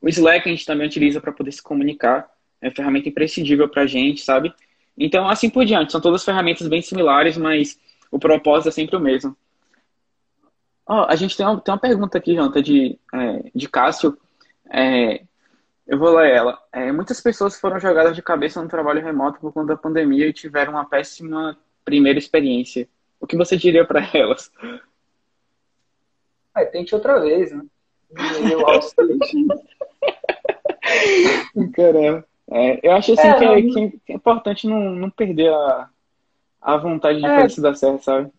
O 0.00 0.08
Slack 0.08 0.48
a 0.48 0.52
gente 0.52 0.66
também 0.66 0.86
utiliza 0.86 1.20
para 1.20 1.32
poder 1.32 1.52
se 1.52 1.62
comunicar, 1.62 2.28
é 2.60 2.70
ferramenta 2.70 3.08
imprescindível 3.08 3.68
para 3.68 3.82
a 3.82 3.86
gente, 3.86 4.20
sabe? 4.20 4.52
Então, 4.96 5.28
assim 5.28 5.50
por 5.50 5.64
diante, 5.64 5.92
são 5.92 6.00
todas 6.00 6.24
ferramentas 6.24 6.68
bem 6.68 6.80
similares, 6.80 7.36
mas 7.36 7.78
o 8.10 8.18
propósito 8.18 8.68
é 8.68 8.72
sempre 8.72 8.96
o 8.96 9.00
mesmo. 9.00 9.36
Oh, 10.88 11.04
a 11.08 11.16
gente 11.16 11.36
tem 11.36 11.44
uma, 11.44 11.60
tem 11.60 11.74
uma 11.74 11.80
pergunta 11.80 12.16
aqui, 12.16 12.34
Janta, 12.34 12.62
de, 12.62 12.98
é, 13.12 13.50
de 13.54 13.68
Cássio. 13.68 14.16
É, 14.70 15.22
eu 15.86 15.98
vou 15.98 16.16
ler 16.16 16.32
ela. 16.32 16.58
É, 16.72 16.92
muitas 16.92 17.20
pessoas 17.20 17.58
foram 17.58 17.78
jogadas 17.78 18.14
de 18.14 18.22
cabeça 18.22 18.62
no 18.62 18.68
trabalho 18.68 19.02
remoto 19.02 19.40
por 19.40 19.52
conta 19.52 19.68
da 19.68 19.76
pandemia 19.76 20.28
e 20.28 20.32
tiveram 20.32 20.72
uma 20.72 20.84
péssima 20.84 21.58
primeira 21.84 22.18
experiência. 22.18 22.88
O 23.20 23.26
que 23.26 23.36
você 23.36 23.56
diria 23.56 23.84
para 23.84 24.08
elas? 24.14 24.50
Tente 26.64 26.94
outra 26.94 27.20
vez, 27.20 27.52
né? 27.52 27.62
Caramba. 31.74 32.24
É, 32.48 32.78
eu 32.86 32.92
acho 32.92 33.12
assim 33.12 33.26
é, 33.26 33.34
que, 33.34 33.44
é, 33.44 33.60
que, 33.90 34.12
é 34.12 34.14
importante 34.14 34.68
não, 34.68 34.78
não 34.78 35.10
perder 35.10 35.52
a, 35.52 35.90
a 36.62 36.76
vontade 36.76 37.18
de 37.18 37.26
é. 37.26 37.28
fazer 37.28 37.46
isso 37.46 37.60
dar 37.60 37.74
certo, 37.74 38.04
sabe? 38.04 38.30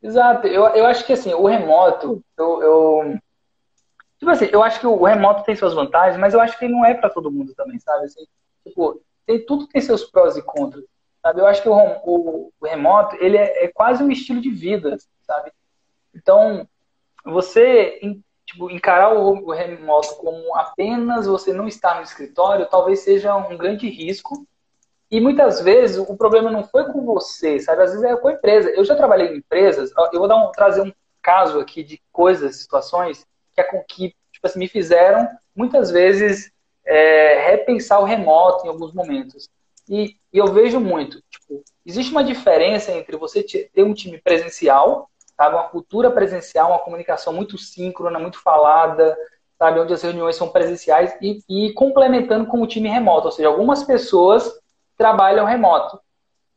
Exato. 0.00 0.46
Eu, 0.46 0.68
eu 0.68 0.86
acho 0.86 1.04
que 1.04 1.12
assim, 1.12 1.34
o 1.34 1.44
remoto, 1.44 2.22
eu, 2.38 2.62
eu, 2.62 3.18
Tipo 4.18 4.32
assim, 4.32 4.48
eu 4.52 4.62
acho 4.62 4.80
que 4.80 4.86
o 4.86 5.04
remoto 5.04 5.44
tem 5.44 5.54
suas 5.54 5.74
vantagens, 5.74 6.18
mas 6.18 6.34
eu 6.34 6.40
acho 6.40 6.58
que 6.58 6.64
ele 6.64 6.74
não 6.74 6.84
é 6.84 6.92
para 6.92 7.10
todo 7.10 7.30
mundo 7.30 7.54
também, 7.54 7.78
sabe? 7.78 8.04
Assim, 8.04 8.26
tipo, 8.66 9.00
tem, 9.24 9.44
tudo 9.46 9.68
tem 9.68 9.80
seus 9.80 10.04
prós 10.04 10.36
e 10.36 10.42
contras, 10.42 10.84
sabe? 11.22 11.40
Eu 11.40 11.46
acho 11.46 11.62
que 11.62 11.68
o, 11.68 11.74
o, 11.74 12.52
o 12.60 12.66
remoto, 12.66 13.16
ele 13.20 13.36
é, 13.36 13.64
é, 13.64 13.68
quase 13.68 14.02
um 14.02 14.10
estilo 14.10 14.40
de 14.40 14.50
vida, 14.50 14.96
sabe? 15.22 15.52
Então, 16.12 16.68
você 17.24 17.98
tipo, 18.46 18.70
encarar 18.70 19.14
o, 19.14 19.50
remoto 19.52 20.16
como 20.16 20.54
apenas 20.56 21.26
você 21.26 21.52
não 21.52 21.68
estar 21.68 21.96
no 21.96 22.02
escritório, 22.02 22.68
talvez 22.68 23.00
seja 23.00 23.36
um 23.36 23.56
grande 23.56 23.88
risco, 23.88 24.46
e 25.10 25.20
muitas 25.20 25.60
vezes 25.60 25.98
o 25.98 26.16
problema 26.16 26.50
não 26.50 26.64
foi 26.64 26.90
com 26.92 27.04
você, 27.04 27.58
sabe? 27.60 27.82
Às 27.82 27.92
vezes 27.92 28.04
é 28.04 28.16
com 28.16 28.28
a 28.28 28.32
empresa. 28.32 28.68
Eu 28.70 28.84
já 28.84 28.94
trabalhei 28.94 29.28
em 29.28 29.38
empresas, 29.38 29.90
eu 30.12 30.20
vou 30.20 30.30
um, 30.30 30.52
trazer 30.52 30.82
um 30.82 30.92
caso 31.22 31.58
aqui 31.60 31.82
de 31.82 32.00
coisas, 32.12 32.56
situações 32.56 33.26
que, 33.54 33.62
que 33.88 34.14
tipo 34.32 34.46
assim, 34.46 34.58
me 34.58 34.68
fizeram 34.68 35.28
muitas 35.54 35.90
vezes 35.90 36.52
é, 36.84 37.50
repensar 37.50 38.00
o 38.00 38.04
remoto 38.04 38.66
em 38.66 38.68
alguns 38.68 38.92
momentos. 38.92 39.48
E, 39.88 40.16
e, 40.32 40.38
eu 40.38 40.52
vejo 40.52 40.78
muito, 40.78 41.22
tipo, 41.30 41.62
existe 41.84 42.12
uma 42.12 42.22
diferença 42.22 42.92
entre 42.92 43.16
você 43.16 43.42
ter 43.42 43.82
um 43.82 43.94
time 43.94 44.18
presencial, 44.18 45.10
sabe? 45.38 45.54
Uma 45.54 45.68
cultura 45.68 46.10
presencial, 46.10 46.70
uma 46.70 46.80
comunicação 46.80 47.32
muito 47.32 47.56
síncrona, 47.56 48.18
muito 48.18 48.42
falada, 48.42 49.16
sabe? 49.56 49.78
Onde 49.78 49.94
as 49.94 50.02
reuniões 50.02 50.36
são 50.36 50.48
presenciais 50.48 51.16
e, 51.22 51.40
e 51.48 51.72
complementando 51.72 52.46
com 52.46 52.60
o 52.60 52.66
time 52.66 52.88
remoto. 52.88 53.26
Ou 53.26 53.32
seja, 53.32 53.48
algumas 53.48 53.84
pessoas 53.84 54.52
trabalham 54.96 55.46
remoto. 55.46 56.00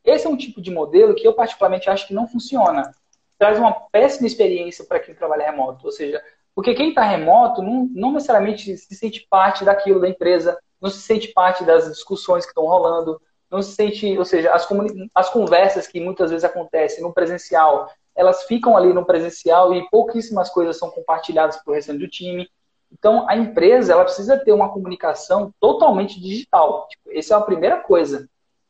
Esse 0.04 0.26
é 0.26 0.30
um 0.30 0.36
tipo 0.36 0.60
de 0.60 0.70
modelo 0.70 1.14
que 1.14 1.26
eu 1.26 1.32
particularmente 1.32 1.88
acho 1.88 2.08
que 2.08 2.14
não 2.14 2.26
funciona. 2.26 2.92
Traz 3.38 3.56
uma 3.56 3.72
péssima 3.92 4.26
experiência 4.26 4.84
para 4.84 4.98
quem 4.98 5.14
trabalha 5.14 5.46
remoto. 5.46 5.86
Ou 5.86 5.92
seja, 5.92 6.20
porque 6.54 6.74
quem 6.74 6.88
está 6.88 7.04
remoto 7.04 7.62
não, 7.62 7.88
não 7.92 8.12
necessariamente 8.12 8.76
se 8.76 8.94
sente 8.96 9.26
parte 9.30 9.64
daquilo 9.64 10.00
da 10.00 10.08
empresa, 10.08 10.58
não 10.80 10.90
se 10.90 10.98
sente 10.98 11.28
parte 11.28 11.64
das 11.64 11.88
discussões 11.88 12.44
que 12.44 12.50
estão 12.50 12.66
rolando, 12.66 13.20
não 13.48 13.62
se 13.62 13.72
sente, 13.72 14.18
ou 14.18 14.24
seja, 14.24 14.52
as, 14.52 14.66
as 15.14 15.28
conversas 15.30 15.86
que 15.86 16.00
muitas 16.00 16.30
vezes 16.30 16.44
acontecem 16.44 17.02
no 17.02 17.12
presencial, 17.12 17.88
elas 18.14 18.44
ficam 18.44 18.76
ali 18.76 18.92
no 18.92 19.04
presencial 19.04 19.74
e 19.74 19.88
pouquíssimas 19.90 20.50
coisas 20.50 20.78
são 20.78 20.90
compartilhadas 20.90 21.56
para 21.56 21.70
o 21.70 21.74
restante 21.74 21.98
do 21.98 22.08
time. 22.08 22.48
Então, 22.90 23.26
a 23.28 23.36
empresa 23.36 23.92
ela 23.92 24.04
precisa 24.04 24.38
ter 24.38 24.52
uma 24.52 24.70
comunicação 24.70 25.52
totalmente 25.58 26.20
digital. 26.20 26.86
Tipo, 26.88 27.10
essa 27.18 27.34
é 27.34 27.36
a 27.36 27.40
primeira 27.40 27.80
coisa. 27.80 28.28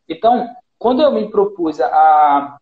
Então, 0.08 0.48
quando 0.78 1.02
eu 1.02 1.10
me 1.10 1.30
propus 1.30 1.80
a, 1.80 2.58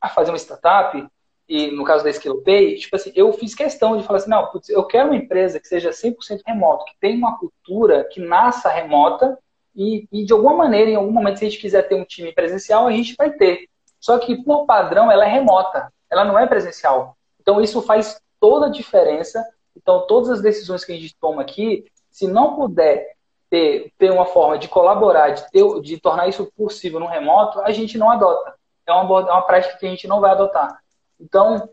a 0.00 0.08
fazer 0.08 0.30
uma 0.30 0.38
startup, 0.38 1.06
e 1.48 1.70
no 1.70 1.84
caso 1.84 2.04
da 2.04 2.10
SkillPay, 2.10 2.76
tipo 2.76 2.94
assim, 2.94 3.10
eu 3.14 3.32
fiz 3.32 3.54
questão 3.54 3.96
de 3.96 4.04
falar 4.04 4.18
assim, 4.18 4.30
não, 4.30 4.46
putz, 4.48 4.68
eu 4.68 4.84
quero 4.84 5.08
uma 5.08 5.16
empresa 5.16 5.58
que 5.58 5.66
seja 5.66 5.90
100% 5.90 6.42
remoto, 6.46 6.84
que 6.84 6.98
tenha 7.00 7.16
uma 7.16 7.38
cultura 7.38 8.04
que 8.04 8.20
nasça 8.20 8.68
remota 8.68 9.38
e, 9.74 10.06
e, 10.12 10.24
de 10.24 10.32
alguma 10.32 10.54
maneira, 10.54 10.90
em 10.90 10.96
algum 10.96 11.12
momento, 11.12 11.38
se 11.38 11.46
a 11.46 11.48
gente 11.48 11.60
quiser 11.60 11.88
ter 11.88 11.94
um 11.94 12.04
time 12.04 12.32
presencial, 12.32 12.86
a 12.86 12.92
gente 12.92 13.14
vai 13.16 13.30
ter. 13.30 13.68
Só 14.00 14.18
que, 14.18 14.42
por 14.42 14.66
padrão, 14.66 15.10
ela 15.10 15.24
é 15.24 15.28
remota, 15.28 15.92
ela 16.10 16.24
não 16.24 16.38
é 16.38 16.46
presencial. 16.46 17.16
Então, 17.40 17.60
isso 17.60 17.82
faz 17.82 18.20
toda 18.40 18.66
a 18.66 18.70
diferença. 18.70 19.44
Então, 19.76 20.06
todas 20.06 20.30
as 20.30 20.40
decisões 20.40 20.84
que 20.84 20.92
a 20.92 20.96
gente 20.96 21.16
toma 21.20 21.42
aqui, 21.42 21.84
se 22.10 22.26
não 22.26 22.56
puder 22.56 23.14
ter, 23.50 23.92
ter 23.98 24.10
uma 24.10 24.26
forma 24.26 24.58
de 24.58 24.68
colaborar, 24.68 25.30
de, 25.30 25.50
ter, 25.50 25.80
de 25.80 26.00
tornar 26.00 26.28
isso 26.28 26.50
possível 26.56 27.00
no 27.00 27.06
remoto, 27.06 27.60
a 27.60 27.70
gente 27.70 27.96
não 27.96 28.10
adota. 28.10 28.54
É 28.86 28.92
uma, 28.92 29.20
é 29.20 29.32
uma 29.32 29.42
prática 29.42 29.76
que 29.78 29.86
a 29.86 29.90
gente 29.90 30.06
não 30.06 30.20
vai 30.20 30.32
adotar. 30.32 30.80
Então, 31.20 31.68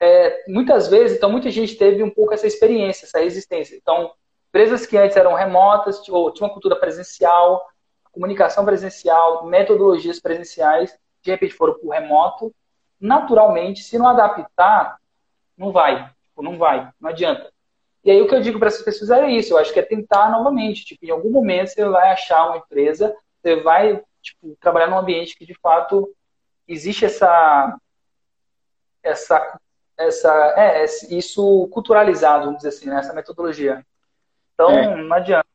é, 0.00 0.44
muitas 0.48 0.88
vezes, 0.88 1.16
então 1.16 1.30
muita 1.30 1.50
gente 1.50 1.76
teve 1.76 2.02
um 2.02 2.10
pouco 2.10 2.34
essa 2.34 2.46
experiência, 2.46 3.06
essa 3.06 3.18
resistência. 3.18 3.76
Então, 3.76 4.12
empresas 4.48 4.86
que 4.86 4.96
antes 4.96 5.16
eram 5.16 5.34
remotas, 5.34 6.06
ou 6.08 6.32
tinham 6.32 6.48
uma 6.48 6.52
cultura 6.52 6.76
presencial, 6.76 7.66
comunicação 8.12 8.64
presencial, 8.64 9.46
metodologias 9.46 10.20
presenciais, 10.20 10.96
de 11.22 11.30
repente 11.30 11.54
foram 11.54 11.74
para 11.74 11.86
o 11.86 11.90
remoto, 11.90 12.54
naturalmente, 13.00 13.82
se 13.82 13.98
não 13.98 14.08
adaptar, 14.08 14.98
não 15.56 15.72
vai. 15.72 16.10
Tipo, 16.22 16.42
não 16.42 16.56
vai, 16.56 16.90
não 17.00 17.10
adianta. 17.10 17.52
E 18.04 18.10
aí 18.10 18.20
o 18.22 18.28
que 18.28 18.34
eu 18.34 18.40
digo 18.40 18.58
para 18.58 18.68
essas 18.68 18.82
pessoas 18.82 19.10
é 19.10 19.28
isso, 19.30 19.52
eu 19.52 19.58
acho 19.58 19.72
que 19.72 19.80
é 19.80 19.82
tentar 19.82 20.30
novamente, 20.30 20.84
tipo, 20.84 21.04
em 21.04 21.10
algum 21.10 21.30
momento 21.30 21.68
você 21.68 21.84
vai 21.84 22.10
achar 22.12 22.46
uma 22.46 22.58
empresa, 22.58 23.14
você 23.42 23.56
vai, 23.56 24.02
tipo, 24.22 24.56
trabalhar 24.60 24.88
num 24.88 24.98
ambiente 24.98 25.36
que 25.36 25.44
de 25.44 25.54
fato 25.54 26.14
existe 26.66 27.04
essa 27.04 27.76
essa 29.02 29.60
essa 29.96 30.54
é 30.56 30.84
isso 31.10 31.68
culturalizado, 31.72 32.44
vamos 32.44 32.58
dizer 32.58 32.68
assim, 32.68 32.88
né? 32.88 33.00
essa 33.00 33.12
metodologia. 33.12 33.84
Então, 34.54 34.70
é. 34.70 35.02
não 35.02 35.16
adianta. 35.16 35.46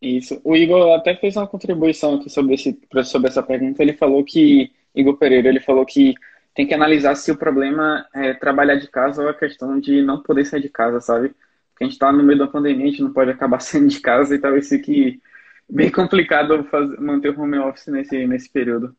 Isso. 0.00 0.40
O 0.44 0.54
Igor 0.54 0.94
até 0.94 1.16
fez 1.16 1.36
uma 1.36 1.46
contribuição 1.46 2.14
aqui 2.14 2.30
sobre, 2.30 2.54
esse, 2.54 2.78
sobre 3.04 3.28
essa 3.28 3.42
pergunta. 3.42 3.82
Ele 3.82 3.94
falou 3.94 4.22
que, 4.24 4.72
Igor 4.94 5.16
Pereira, 5.16 5.48
ele 5.48 5.60
falou 5.60 5.84
que 5.84 6.14
tem 6.56 6.66
que 6.66 6.72
analisar 6.72 7.14
se 7.14 7.30
o 7.30 7.36
problema 7.36 8.08
é 8.14 8.32
trabalhar 8.32 8.76
de 8.76 8.88
casa 8.88 9.22
ou 9.22 9.28
a 9.28 9.34
questão 9.34 9.78
de 9.78 10.00
não 10.00 10.22
poder 10.22 10.46
sair 10.46 10.62
de 10.62 10.70
casa, 10.70 11.02
sabe? 11.02 11.28
Porque 11.28 11.84
a 11.84 11.84
gente 11.84 11.92
está 11.92 12.10
no 12.10 12.22
meio 12.22 12.38
da 12.38 12.46
pandemia, 12.46 12.86
a 12.86 12.88
gente 12.88 13.02
não 13.02 13.12
pode 13.12 13.30
acabar 13.30 13.60
saindo 13.60 13.88
de 13.88 14.00
casa 14.00 14.34
e 14.34 14.38
talvez 14.38 14.66
fique 14.66 15.20
bem 15.68 15.90
complicado 15.92 16.64
fazer, 16.64 16.98
manter 16.98 17.36
o 17.36 17.40
home 17.40 17.58
office 17.58 17.88
nesse, 17.88 18.26
nesse 18.26 18.48
período. 18.48 18.96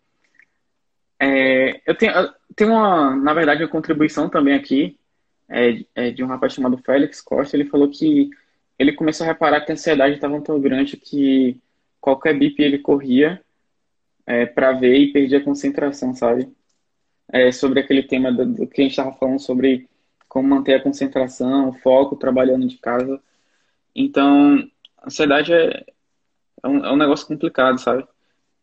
É, 1.20 1.82
eu 1.84 1.96
tenho, 1.96 2.14
tenho 2.56 2.74
uma, 2.74 3.16
na 3.16 3.34
verdade, 3.34 3.64
uma 3.64 3.70
contribuição 3.70 4.30
também 4.30 4.54
aqui 4.54 4.96
é, 5.50 5.84
é 5.96 6.12
de 6.12 6.24
um 6.24 6.28
rapaz 6.28 6.54
chamado 6.54 6.78
Félix 6.78 7.22
Costa. 7.22 7.58
Ele 7.58 7.66
falou 7.66 7.90
que 7.90 8.30
ele 8.78 8.94
começou 8.94 9.26
a 9.26 9.30
reparar 9.30 9.62
que 9.62 9.72
a 9.72 9.74
ansiedade 9.74 10.14
estava 10.14 10.40
tão 10.42 10.62
grande 10.62 10.96
que 10.96 11.60
qualquer 12.00 12.38
bip 12.38 12.62
ele 12.62 12.78
corria 12.78 13.42
é, 14.28 14.46
para 14.46 14.74
ver 14.74 14.96
e 14.96 15.12
perdi 15.12 15.36
a 15.36 15.44
concentração, 15.44 16.14
sabe? 16.14 16.48
É, 17.32 17.52
sobre 17.52 17.80
aquele 17.80 18.04
tema 18.04 18.32
do, 18.32 18.46
do 18.46 18.68
que 18.68 18.82
a 18.82 18.84
gente 18.84 18.92
estava 18.92 19.12
falando 19.14 19.40
sobre 19.40 19.90
como 20.28 20.48
manter 20.48 20.76
a 20.76 20.84
concentração, 20.84 21.70
o 21.70 21.74
foco, 21.74 22.16
trabalhando 22.16 22.68
de 22.68 22.78
casa. 22.78 23.22
Então, 23.96 24.70
ansiedade 25.06 25.54
é, 25.54 25.86
é, 26.64 26.68
um, 26.68 26.86
é 26.86 26.92
um 26.92 26.98
negócio 26.98 27.28
complicado, 27.28 27.80
sabe? 27.80 28.08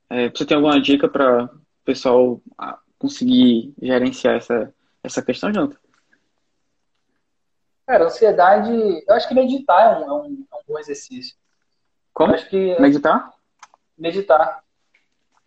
É, 0.08 0.28
você 0.28 0.46
tem 0.46 0.56
alguma 0.56 0.80
dica 0.80 1.08
para 1.08 1.44
o 1.44 1.50
pessoal 1.84 2.40
ah, 2.56 2.78
conseguir 2.98 3.74
gerenciar 3.80 4.36
essa, 4.36 4.72
essa 5.02 5.22
questão, 5.22 5.52
Jonathan? 5.52 5.78
Cara, 7.86 8.04
ansiedade. 8.04 8.70
Eu 9.06 9.14
acho 9.14 9.28
que 9.28 9.34
meditar 9.34 9.82
é 9.82 9.98
um, 9.98 10.08
é 10.08 10.12
um, 10.12 10.46
é 10.52 10.56
um 10.56 10.62
bom 10.66 10.78
exercício. 10.78 11.36
Como? 12.12 12.32
Eu 12.32 12.36
acho 12.36 12.48
que 12.48 12.80
meditar? 12.80 13.30
Meditar. 13.98 14.63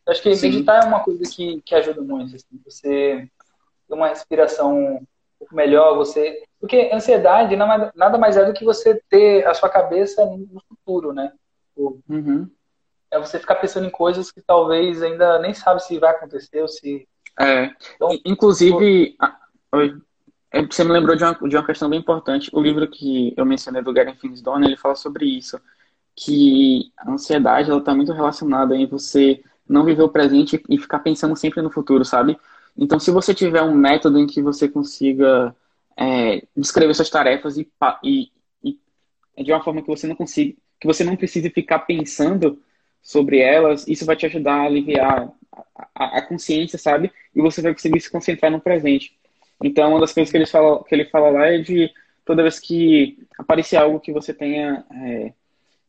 Eu 0.07 0.11
acho 0.11 0.23
que 0.23 0.33
Sim. 0.37 0.49
meditar 0.49 0.83
é 0.83 0.87
uma 0.87 1.01
coisa 1.01 1.21
que, 1.29 1.61
que 1.65 1.75
ajuda 1.75 2.01
muito. 2.01 2.33
Assim, 2.33 2.61
você 2.63 3.29
ter 3.87 3.93
uma 3.93 4.07
respiração 4.07 4.95
um 4.95 5.05
pouco 5.37 5.53
melhor, 5.53 5.97
você. 5.97 6.43
Porque 6.61 6.89
ansiedade 6.93 7.55
nada 7.57 8.17
mais 8.17 8.37
é 8.37 8.45
do 8.45 8.53
que 8.53 8.63
você 8.63 9.01
ter 9.09 9.45
a 9.45 9.53
sua 9.53 9.69
cabeça 9.69 10.25
no 10.25 10.61
futuro, 10.69 11.11
né? 11.11 11.33
Uhum. 11.75 12.49
É 13.11 13.19
você 13.19 13.37
ficar 13.37 13.55
pensando 13.55 13.85
em 13.85 13.91
coisas 13.91 14.31
que 14.31 14.41
talvez 14.41 15.03
ainda 15.03 15.39
nem 15.39 15.53
sabe 15.53 15.83
se 15.83 15.99
vai 15.99 16.11
acontecer 16.11 16.61
ou 16.61 16.69
se. 16.69 17.05
É. 17.37 17.69
Então, 17.95 18.17
Inclusive. 18.25 19.17
É, 20.49 20.65
você 20.65 20.85
me 20.85 20.93
lembrou 20.93 21.17
de 21.17 21.25
uma, 21.25 21.33
de 21.33 21.57
uma 21.57 21.65
questão 21.65 21.89
bem 21.89 21.99
importante. 21.99 22.49
O 22.53 22.61
livro 22.61 22.87
que 22.89 23.33
eu 23.35 23.45
mencionei 23.45 23.81
do 23.81 23.91
Garen 23.91 24.15
Finsdorn, 24.15 24.65
ele 24.65 24.77
fala 24.77 24.95
sobre 24.95 25.25
isso. 25.25 25.59
Que 26.15 26.89
a 26.97 27.11
ansiedade, 27.11 27.69
ela 27.69 27.79
está 27.79 27.93
muito 27.93 28.13
relacionada 28.13 28.73
em 28.73 28.87
você 28.87 29.43
não 29.67 29.83
viver 29.83 30.03
o 30.03 30.09
presente 30.09 30.61
e 30.69 30.77
ficar 30.77 30.99
pensando 30.99 31.35
sempre 31.35 31.61
no 31.61 31.71
futuro, 31.71 32.05
sabe? 32.05 32.37
Então, 32.77 32.99
se 32.99 33.11
você 33.11 33.33
tiver 33.33 33.61
um 33.61 33.73
método 33.73 34.19
em 34.19 34.27
que 34.27 34.41
você 34.41 34.67
consiga 34.67 35.55
é, 35.97 36.43
descrever 36.55 36.93
suas 36.93 37.09
tarefas 37.09 37.57
e, 37.57 37.67
e, 38.03 38.31
e, 38.63 39.43
de 39.43 39.51
uma 39.51 39.63
forma 39.63 39.81
que 39.81 39.87
você 39.87 40.07
não 40.07 40.15
consiga, 40.15 40.55
que 40.79 40.87
você 40.87 41.03
não 41.03 41.15
precise 41.15 41.49
ficar 41.49 41.79
pensando 41.79 42.61
sobre 43.01 43.39
elas, 43.39 43.87
isso 43.87 44.05
vai 44.05 44.15
te 44.15 44.25
ajudar 44.25 44.55
a 44.61 44.65
aliviar 44.65 45.33
a, 45.51 45.87
a, 45.95 46.17
a 46.19 46.21
consciência, 46.21 46.77
sabe? 46.77 47.11
E 47.35 47.41
você 47.41 47.61
vai 47.61 47.73
conseguir 47.73 47.99
se 47.99 48.11
concentrar 48.11 48.51
no 48.51 48.61
presente. 48.61 49.17
Então, 49.63 49.91
uma 49.91 49.99
das 49.99 50.13
coisas 50.13 50.31
que 50.31 50.37
ele 50.37 50.45
fala, 50.45 50.83
que 50.83 50.93
ele 50.93 51.05
fala 51.05 51.29
lá 51.29 51.47
é 51.47 51.57
de 51.57 51.91
toda 52.23 52.43
vez 52.43 52.59
que 52.59 53.17
aparecer 53.39 53.77
algo 53.77 53.99
que 53.99 54.11
você 54.11 54.33
tenha 54.33 54.85
é, 54.91 55.33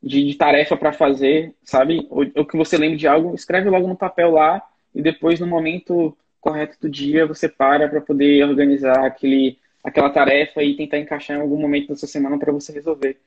de, 0.03 0.25
de, 0.25 0.35
tarefa 0.37 0.77
para 0.77 0.93
fazer, 0.93 1.55
sabe? 1.65 2.07
Ou, 2.11 2.25
ou, 2.37 2.47
que 2.47 2.57
você 2.57 2.77
lembre 2.77 2.97
de 2.97 3.07
algo, 3.07 3.35
escreve 3.35 3.69
logo 3.69 3.89
no 3.89 3.97
papel 3.97 4.31
lá 4.33 4.63
e 4.95 5.03
depois, 5.03 5.41
no 5.41 5.47
momento 5.47 6.17
correto 6.41 6.77
do 6.81 6.89
dia, 6.89 7.27
você 7.27 7.49
para 7.49 7.89
para 7.89 8.01
poder 8.01 8.45
organizar 8.45 9.05
aquele, 9.05 9.59
aquela 9.83 10.11
tarefa 10.11 10.63
e 10.63 10.77
tentar 10.77 10.99
encaixar 10.99 11.37
em 11.37 11.41
algum 11.41 11.61
momento 11.61 11.89
da 11.89 11.97
sua 11.97 12.09
semana 12.09 12.39
para 12.39 12.53
você 12.53 12.73
resolver. 12.73 13.19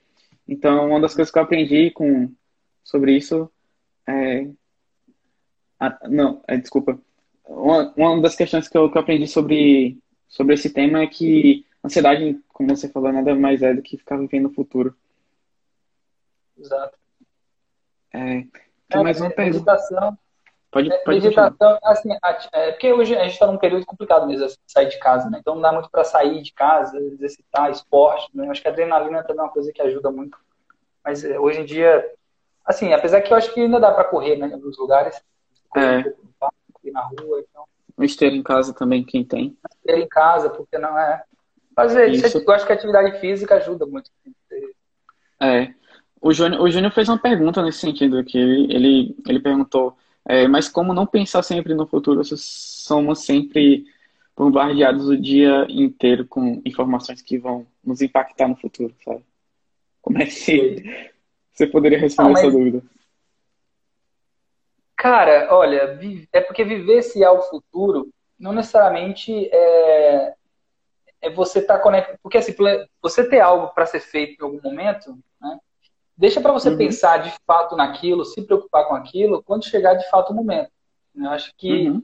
Então, 0.48 0.88
uma 0.88 1.00
das 1.00 1.14
coisas 1.14 1.32
que 1.32 1.38
eu 1.38 1.44
aprendi 1.44 1.92
com, 1.92 2.32
sobre 2.84 3.16
isso 3.16 3.50
é. 4.08 4.48
Ah, 5.80 5.98
não, 6.10 6.44
é, 6.48 6.58
desculpa. 6.58 7.00
Uma, 7.46 7.94
uma 7.98 8.22
das 8.22 8.36
questões 8.36 8.68
que 8.68 8.78
eu, 8.78 8.90
que 8.90 8.98
eu 8.98 9.02
aprendi 9.02 9.28
sobre 9.28 9.98
sobre 10.32 10.56
esse 10.56 10.70
tema 10.70 11.02
é 11.02 11.08
que 11.08 11.66
ansiedade, 11.84 12.40
como 12.48 12.70
você 12.70 12.88
falou, 12.88 13.12
nada 13.12 13.36
mais 13.36 13.62
é 13.62 13.74
do 13.74 13.82
que 13.82 13.98
ficar 13.98 14.18
vivendo 14.18 14.48
o 14.48 14.54
futuro. 14.54 14.96
Exato. 16.62 16.98
É, 18.14 18.20
tem 18.20 18.52
é, 18.92 19.04
mais 19.04 19.20
uma 19.20 19.30
pergunta. 19.30 19.72
Meditação. 19.72 20.18
Pode, 20.72 20.92
é, 20.92 20.98
pode 21.00 21.20
meditação, 21.20 21.80
assim, 21.84 22.10
é, 22.54 22.72
porque 22.72 22.94
hoje 22.94 23.16
a 23.16 23.24
gente 23.24 23.34
está 23.34 23.46
num 23.46 23.58
período 23.58 23.86
complicado 23.86 24.26
mesmo, 24.26 24.46
assim, 24.46 24.58
sair 24.66 24.88
de 24.88 25.00
casa, 25.00 25.30
né? 25.30 25.40
Então 25.40 25.56
não 25.56 25.62
dá 25.62 25.74
muito 25.74 25.90
para 25.90 26.06
sair 26.06 26.42
de 26.42 26.54
casa, 26.54 26.98
exercitar, 26.98 27.70
esporte, 27.70 28.30
né? 28.34 28.50
Acho 28.50 28.62
que 28.62 28.68
a 28.70 28.72
adrenalina 28.72 29.22
também 29.24 29.42
é 29.42 29.44
uma 29.44 29.52
coisa 29.52 29.72
que 29.74 29.82
ajuda 29.82 30.10
muito. 30.12 30.38
Mas 31.04 31.26
é, 31.26 31.38
hoje 31.38 31.62
em 31.62 31.66
dia, 31.66 32.10
assim, 32.66 32.94
apesar 32.94 33.22
que 33.22 33.34
eu 33.34 33.38
acho 33.38 33.54
que 33.54 33.60
ainda 33.60 33.80
dá 33.80 33.92
para 33.92 34.06
correr, 34.06 34.38
né? 34.38 34.48
Em 34.48 34.54
alguns 34.54 34.78
lugares. 34.78 35.22
Correr 35.70 36.06
é. 36.06 36.10
um 36.10 36.30
pouco 36.40 36.54
na 36.86 37.02
rua, 37.02 37.42
então 37.42 37.66
esteira 38.04 38.36
em 38.36 38.44
casa 38.44 38.74
também, 38.74 39.04
quem 39.04 39.24
tem. 39.24 39.58
Esteira 39.70 40.02
em 40.02 40.08
casa, 40.08 40.50
porque 40.50 40.78
não 40.78 40.98
é. 40.98 41.24
Fazer, 41.76 42.10
Isso. 42.10 42.38
eu 42.38 42.54
acho 42.54 42.66
que 42.66 42.72
a 42.72 42.76
atividade 42.76 43.20
física 43.20 43.56
ajuda 43.56 43.86
muito. 43.86 44.10
É. 45.40 45.74
O 46.22 46.32
Júnior, 46.32 46.62
o 46.62 46.70
Júnior 46.70 46.94
fez 46.94 47.10
uma 47.10 47.18
pergunta 47.18 47.64
nesse 47.64 47.80
sentido 47.80 48.20
aqui. 48.20 48.38
Ele, 48.38 48.74
ele, 48.74 49.16
ele 49.28 49.40
perguntou, 49.40 49.98
é, 50.26 50.48
mas 50.48 50.70
como 50.70 50.94
não 50.94 51.08
pensar 51.08 51.42
sempre 51.42 51.74
no 51.74 51.88
futuro 51.88 52.24
se 52.24 52.38
somos 52.38 53.26
sempre 53.26 53.86
bombardeados 54.38 55.08
o 55.08 55.18
dia 55.18 55.66
inteiro 55.68 56.26
com 56.26 56.62
informações 56.64 57.22
que 57.22 57.38
vão 57.38 57.66
nos 57.84 58.02
impactar 58.02 58.48
no 58.48 58.56
futuro, 58.56 58.94
sabe? 59.04 59.24
Como 60.02 60.20
é 60.20 60.26
que 60.26 61.10
você 61.52 61.68
poderia 61.68 62.00
responder 62.00 62.30
não, 62.30 62.34
mas... 62.34 62.44
essa 62.44 62.52
dúvida? 62.52 62.84
Cara, 64.96 65.48
olha, 65.52 66.00
é 66.32 66.42
porque 66.42 66.64
viver-se 66.64 67.24
ao 67.24 67.42
futuro 67.50 68.10
não 68.40 68.54
necessariamente 68.54 69.50
é, 69.52 70.34
é 71.22 71.30
você 71.32 71.60
estar 71.60 71.78
tá 71.78 71.84
conectado. 71.84 72.18
Porque 72.22 72.38
assim, 72.38 72.54
você 73.02 73.28
ter 73.28 73.40
algo 73.40 73.74
para 73.74 73.88
ser 73.88 74.00
feito 74.00 74.40
em 74.40 74.44
algum 74.44 74.62
momento, 74.62 75.18
né, 75.42 75.60
deixa 76.22 76.40
para 76.40 76.54
você 76.54 76.70
uhum. 76.70 76.78
pensar 76.78 77.18
de 77.18 77.34
fato 77.48 77.76
naquilo, 77.76 78.24
se 78.24 78.44
preocupar 78.44 78.88
com 78.88 78.94
aquilo, 78.94 79.42
quando 79.42 79.66
chegar 79.66 79.96
de 79.96 80.08
fato 80.08 80.32
o 80.32 80.36
momento. 80.36 80.70
Eu 81.16 81.30
acho 81.32 81.52
que. 81.58 81.90
Uhum. 81.90 82.04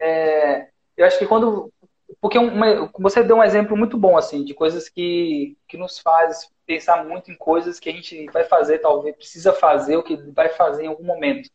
É, 0.00 0.68
eu 0.96 1.06
acho 1.06 1.20
que 1.20 1.26
quando. 1.26 1.72
Porque 2.20 2.36
uma, 2.36 2.90
você 2.98 3.22
deu 3.22 3.36
um 3.36 3.44
exemplo 3.44 3.76
muito 3.76 3.96
bom, 3.96 4.16
assim, 4.16 4.44
de 4.44 4.54
coisas 4.54 4.88
que, 4.88 5.56
que 5.68 5.76
nos 5.76 6.00
faz 6.00 6.50
pensar 6.66 7.04
muito 7.04 7.30
em 7.30 7.36
coisas 7.36 7.78
que 7.78 7.88
a 7.88 7.92
gente 7.92 8.26
vai 8.32 8.44
fazer, 8.44 8.78
talvez, 8.78 9.14
precisa 9.14 9.52
fazer, 9.52 9.96
o 9.96 10.02
que 10.02 10.16
vai 10.32 10.48
fazer 10.48 10.84
em 10.84 10.88
algum 10.88 11.04
momento. 11.04 11.48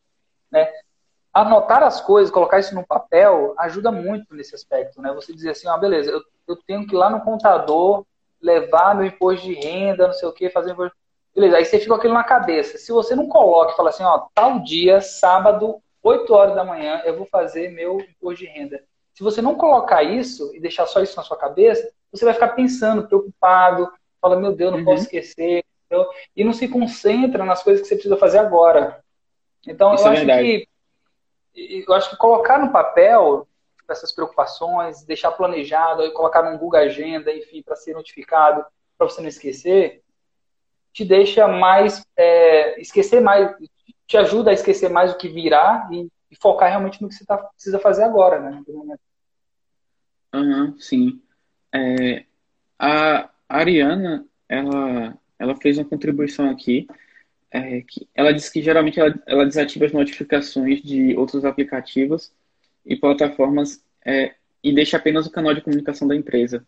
Né? 0.49 0.71
Anotar 1.33 1.83
as 1.83 1.99
coisas, 1.99 2.31
colocar 2.31 2.59
isso 2.59 2.73
no 2.75 2.85
papel, 2.85 3.55
ajuda 3.57 3.91
muito 3.91 4.33
nesse 4.35 4.55
aspecto. 4.55 5.01
Né? 5.01 5.11
Você 5.13 5.33
dizer 5.33 5.51
assim, 5.51 5.67
ah, 5.67 5.77
beleza, 5.77 6.11
eu, 6.11 6.21
eu 6.47 6.55
tenho 6.55 6.85
que 6.85 6.95
ir 6.95 6.97
lá 6.97 7.09
no 7.09 7.21
contador, 7.21 8.05
levar 8.41 8.95
meu 8.95 9.05
imposto 9.05 9.45
de 9.45 9.53
renda, 9.53 10.07
não 10.07 10.13
sei 10.13 10.29
o 10.29 10.33
que, 10.33 10.49
fazer 10.49 10.71
imposto... 10.71 10.95
Beleza, 11.39 11.55
aí 11.55 11.63
você 11.63 11.79
fica 11.79 11.91
com 11.91 11.95
aquilo 11.95 12.13
na 12.13 12.23
cabeça. 12.23 12.77
Se 12.77 12.91
você 12.91 13.15
não 13.15 13.29
coloca 13.29 13.71
e 13.71 13.75
fala 13.77 13.91
assim, 13.91 14.03
ó, 14.03 14.27
tal 14.33 14.59
dia, 14.59 14.99
sábado, 14.99 15.81
8 16.03 16.33
horas 16.33 16.53
da 16.53 16.65
manhã, 16.65 17.01
eu 17.05 17.15
vou 17.15 17.25
fazer 17.25 17.69
meu 17.69 17.97
imposto 18.01 18.43
de 18.43 18.45
renda. 18.45 18.83
Se 19.13 19.23
você 19.23 19.41
não 19.41 19.55
colocar 19.55 20.03
isso 20.03 20.53
e 20.53 20.59
deixar 20.59 20.85
só 20.85 21.01
isso 21.01 21.15
na 21.15 21.23
sua 21.23 21.37
cabeça, 21.37 21.89
você 22.11 22.25
vai 22.25 22.33
ficar 22.33 22.49
pensando, 22.49 23.07
preocupado, 23.07 23.89
fala, 24.19 24.37
meu 24.37 24.51
Deus, 24.51 24.73
não 24.73 24.79
uhum. 24.79 24.85
posso 24.85 25.03
esquecer, 25.03 25.63
entendeu? 25.85 26.09
e 26.35 26.43
não 26.43 26.51
se 26.51 26.67
concentra 26.67 27.45
nas 27.45 27.63
coisas 27.63 27.81
que 27.81 27.87
você 27.87 27.95
precisa 27.95 28.17
fazer 28.17 28.39
agora. 28.39 29.01
Então, 29.65 29.93
Isso 29.93 30.03
eu 30.03 30.09
é 30.09 30.11
acho 30.11 30.25
verdade. 30.25 30.43
que 30.43 30.69
eu 31.87 31.93
acho 31.93 32.09
que 32.09 32.17
colocar 32.17 32.59
no 32.59 32.69
papel 32.69 33.47
essas 33.87 34.11
preocupações, 34.11 35.03
deixar 35.03 35.31
planejado, 35.31 36.01
aí 36.01 36.11
colocar 36.11 36.43
no 36.43 36.57
Google 36.57 36.81
Agenda, 36.81 37.31
enfim, 37.31 37.63
para 37.63 37.77
ser 37.77 37.93
notificado, 37.93 38.65
para 38.97 39.09
você 39.09 39.21
não 39.21 39.29
esquecer, 39.29 40.03
te 40.93 41.05
deixa 41.05 41.47
mais 41.47 42.05
é, 42.17 42.79
esquecer 42.81 43.21
mais, 43.21 43.55
te 44.07 44.17
ajuda 44.17 44.51
a 44.51 44.53
esquecer 44.53 44.89
mais 44.89 45.11
o 45.11 45.17
que 45.17 45.27
virá 45.27 45.87
e, 45.91 46.07
e 46.31 46.35
focar 46.35 46.69
realmente 46.69 47.01
no 47.01 47.09
que 47.09 47.15
você 47.15 47.25
tá, 47.25 47.37
precisa 47.37 47.79
fazer 47.79 48.03
agora, 48.03 48.39
né? 48.39 48.63
Uhum, 50.33 50.79
sim. 50.79 51.21
É, 51.73 52.25
a 52.77 53.29
Ariana, 53.47 54.25
ela, 54.47 55.17
ela 55.37 55.55
fez 55.55 55.77
uma 55.77 55.85
contribuição 55.85 56.49
aqui 56.49 56.87
é, 57.51 57.81
que 57.81 58.07
ela 58.13 58.31
diz 58.31 58.49
que 58.49 58.61
geralmente 58.61 58.99
ela, 58.99 59.13
ela, 59.25 59.45
desativa 59.45 59.85
as 59.85 59.91
notificações 59.91 60.81
de 60.81 61.15
outros 61.17 61.43
aplicativos 61.45 62.31
e 62.85 62.95
plataformas 62.95 63.83
é, 64.05 64.35
e 64.63 64.73
deixa 64.73 64.97
apenas 64.97 65.25
o 65.25 65.31
canal 65.31 65.53
de 65.53 65.61
comunicação 65.61 66.07
da 66.07 66.15
empresa. 66.15 66.65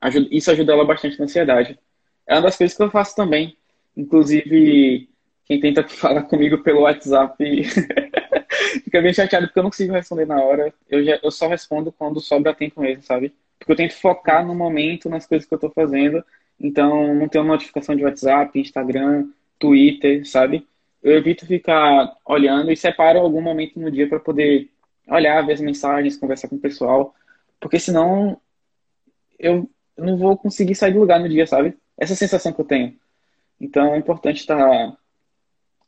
Ajuda, 0.00 0.28
isso 0.30 0.50
ajuda 0.50 0.72
ela 0.72 0.84
bastante 0.84 1.18
na 1.18 1.24
ansiedade. 1.24 1.78
É 2.26 2.34
uma 2.34 2.42
das 2.42 2.56
coisas 2.56 2.76
que 2.76 2.82
eu 2.82 2.90
faço 2.90 3.14
também. 3.14 3.56
Inclusive, 3.96 5.08
quem 5.44 5.60
tenta 5.60 5.86
falar 5.88 6.22
comigo 6.24 6.58
pelo 6.62 6.82
WhatsApp 6.82 7.36
fica 8.84 9.00
bem 9.00 9.12
chateado 9.12 9.46
porque 9.46 9.58
eu 9.58 9.62
não 9.62 9.70
consigo 9.70 9.92
responder 9.92 10.26
na 10.26 10.42
hora. 10.42 10.72
Eu, 10.88 11.04
já, 11.04 11.18
eu 11.22 11.30
só 11.30 11.48
respondo 11.48 11.92
quando 11.92 12.20
sobra 12.20 12.54
tempo 12.54 12.80
mesmo, 12.80 13.02
sabe? 13.02 13.34
Porque 13.58 13.72
eu 13.72 13.76
tento 13.76 13.94
focar 13.94 14.46
no 14.46 14.54
momento, 14.54 15.08
nas 15.08 15.26
coisas 15.26 15.46
que 15.46 15.54
eu 15.54 15.56
estou 15.56 15.70
fazendo. 15.70 16.24
Então, 16.58 17.14
não 17.14 17.28
tenho 17.28 17.44
notificação 17.44 17.96
de 17.96 18.04
WhatsApp, 18.04 18.58
Instagram, 18.58 19.28
Twitter, 19.58 20.26
sabe? 20.26 20.66
Eu 21.02 21.12
evito 21.16 21.46
ficar 21.46 22.16
olhando 22.24 22.72
e 22.72 22.76
separo 22.76 23.18
algum 23.18 23.40
momento 23.40 23.78
no 23.78 23.90
dia 23.90 24.08
para 24.08 24.20
poder 24.20 24.70
olhar, 25.08 25.44
ver 25.44 25.52
as 25.54 25.60
mensagens, 25.60 26.16
conversar 26.16 26.48
com 26.48 26.56
o 26.56 26.60
pessoal, 26.60 27.14
porque 27.60 27.78
senão 27.78 28.40
eu 29.38 29.68
não 29.96 30.16
vou 30.16 30.36
conseguir 30.36 30.74
sair 30.74 30.92
do 30.92 31.00
lugar 31.00 31.20
no 31.20 31.28
dia, 31.28 31.46
sabe? 31.46 31.76
Essa 31.98 32.14
sensação 32.14 32.52
que 32.52 32.60
eu 32.60 32.64
tenho. 32.64 32.96
Então 33.60 33.94
é 33.94 33.98
importante 33.98 34.38
estar 34.38 34.96